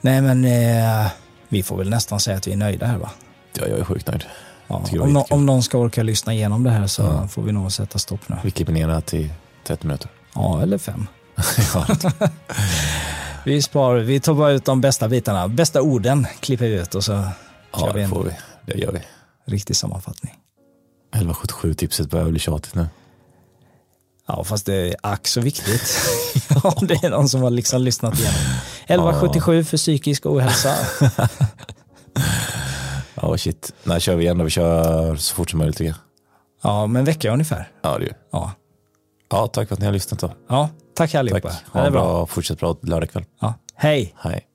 Nej, 0.00 0.20
men 0.22 0.44
eh, 0.44 1.06
vi 1.48 1.62
får 1.62 1.76
väl 1.76 1.90
nästan 1.90 2.20
säga 2.20 2.36
att 2.36 2.46
vi 2.46 2.52
är 2.52 2.56
nöjda 2.56 2.86
här 2.86 2.98
va? 2.98 3.10
Ja, 3.58 3.66
jag 3.66 3.78
är 3.78 3.84
sjukt 3.84 4.06
nöjd. 4.08 4.24
Ja, 4.66 4.74
om, 4.76 4.82
jättekul. 4.82 5.22
om 5.30 5.46
någon 5.46 5.62
ska 5.62 5.78
orka 5.78 6.02
lyssna 6.02 6.32
igenom 6.34 6.62
det 6.64 6.70
här 6.70 6.86
så 6.86 7.02
Ja. 7.02 7.28
får 7.28 7.42
vi 7.42 7.52
nog 7.52 7.72
sätta 7.72 7.98
stopp 7.98 8.28
nu. 8.28 8.36
Vi 8.42 8.50
klipper 8.50 8.72
ner 8.72 8.86
det 8.86 8.94
här 8.94 9.00
till 9.00 9.30
30 9.64 9.86
minuter. 9.86 10.10
Ja, 10.34 10.62
eller 10.62 10.78
fem. 10.78 11.06
Vi, 13.44 13.62
sparar, 13.62 13.98
vi 13.98 14.20
tar 14.20 14.34
bara 14.34 14.50
ut 14.50 14.64
de 14.64 14.80
bästa 14.80 15.08
bitarna. 15.08 15.48
Bästa 15.48 15.82
orden 15.82 16.26
klipper 16.40 16.64
vi 16.66 16.74
ut 16.74 16.94
och 16.94 17.04
så 17.04 17.12
ja, 17.72 17.86
vi 17.86 17.92
det 17.92 18.04
en 18.04 18.10
får 18.10 18.24
vi. 18.24 18.30
Det 18.66 18.78
gör 18.78 18.92
vi. 18.92 19.00
riktig 19.44 19.76
sammanfattning. 19.76 20.34
1177-tipset 21.14 22.10
börjar 22.10 22.30
bli 22.30 22.38
tjatigt 22.38 22.74
nu. 22.74 22.88
Ja, 24.26 24.44
fast 24.44 24.66
det 24.66 24.74
är 24.74 24.96
ack 25.02 25.26
så 25.26 25.40
viktigt. 25.40 25.98
om 26.62 26.86
det 26.86 27.04
är 27.04 27.10
någon 27.10 27.28
som 27.28 27.42
har 27.42 27.50
liksom 27.50 27.82
lyssnat 27.82 28.18
igenom. 28.18 28.40
1177 28.86 29.64
för 29.64 29.76
psykisk 29.76 30.26
ohälsa. 30.26 30.74
Ja, 33.14 33.38
shit. 33.38 33.72
När 33.82 34.00
kör 34.00 34.16
vi 34.16 34.24
igen 34.24 34.38
då? 34.38 34.44
Vi 34.44 34.50
kör 34.50 35.16
så 35.16 35.34
fort 35.34 35.50
som 35.50 35.58
möjligt 35.58 35.76
tycker 35.76 35.88
jag. 35.90 35.96
Ja, 36.62 36.86
men 36.86 37.00
en 37.00 37.04
vecka 37.04 37.32
ungefär. 37.32 37.68
Ja, 37.82 37.98
det 37.98 38.04
gör 38.04 38.16
Ja, 38.32 38.52
Ja, 39.30 39.46
tack 39.46 39.68
för 39.68 39.74
att 39.74 39.80
ni 39.80 39.86
har 39.86 39.92
lyssnat 39.92 40.20
då. 40.20 40.30
ja 40.48 40.68
tack 40.94 41.10
Tack. 41.10 41.14
allihopa. 41.14 41.48
Ha 41.48 41.56
det 41.72 41.78
är 41.80 41.86
en 41.86 41.92
bra. 41.92 42.02
bra, 42.02 42.26
fortsätt 42.26 42.58
bra 42.60 42.76
lördagkväll. 42.82 43.24
Ja. 43.40 43.54
Hej! 43.74 44.14
Hej. 44.18 44.46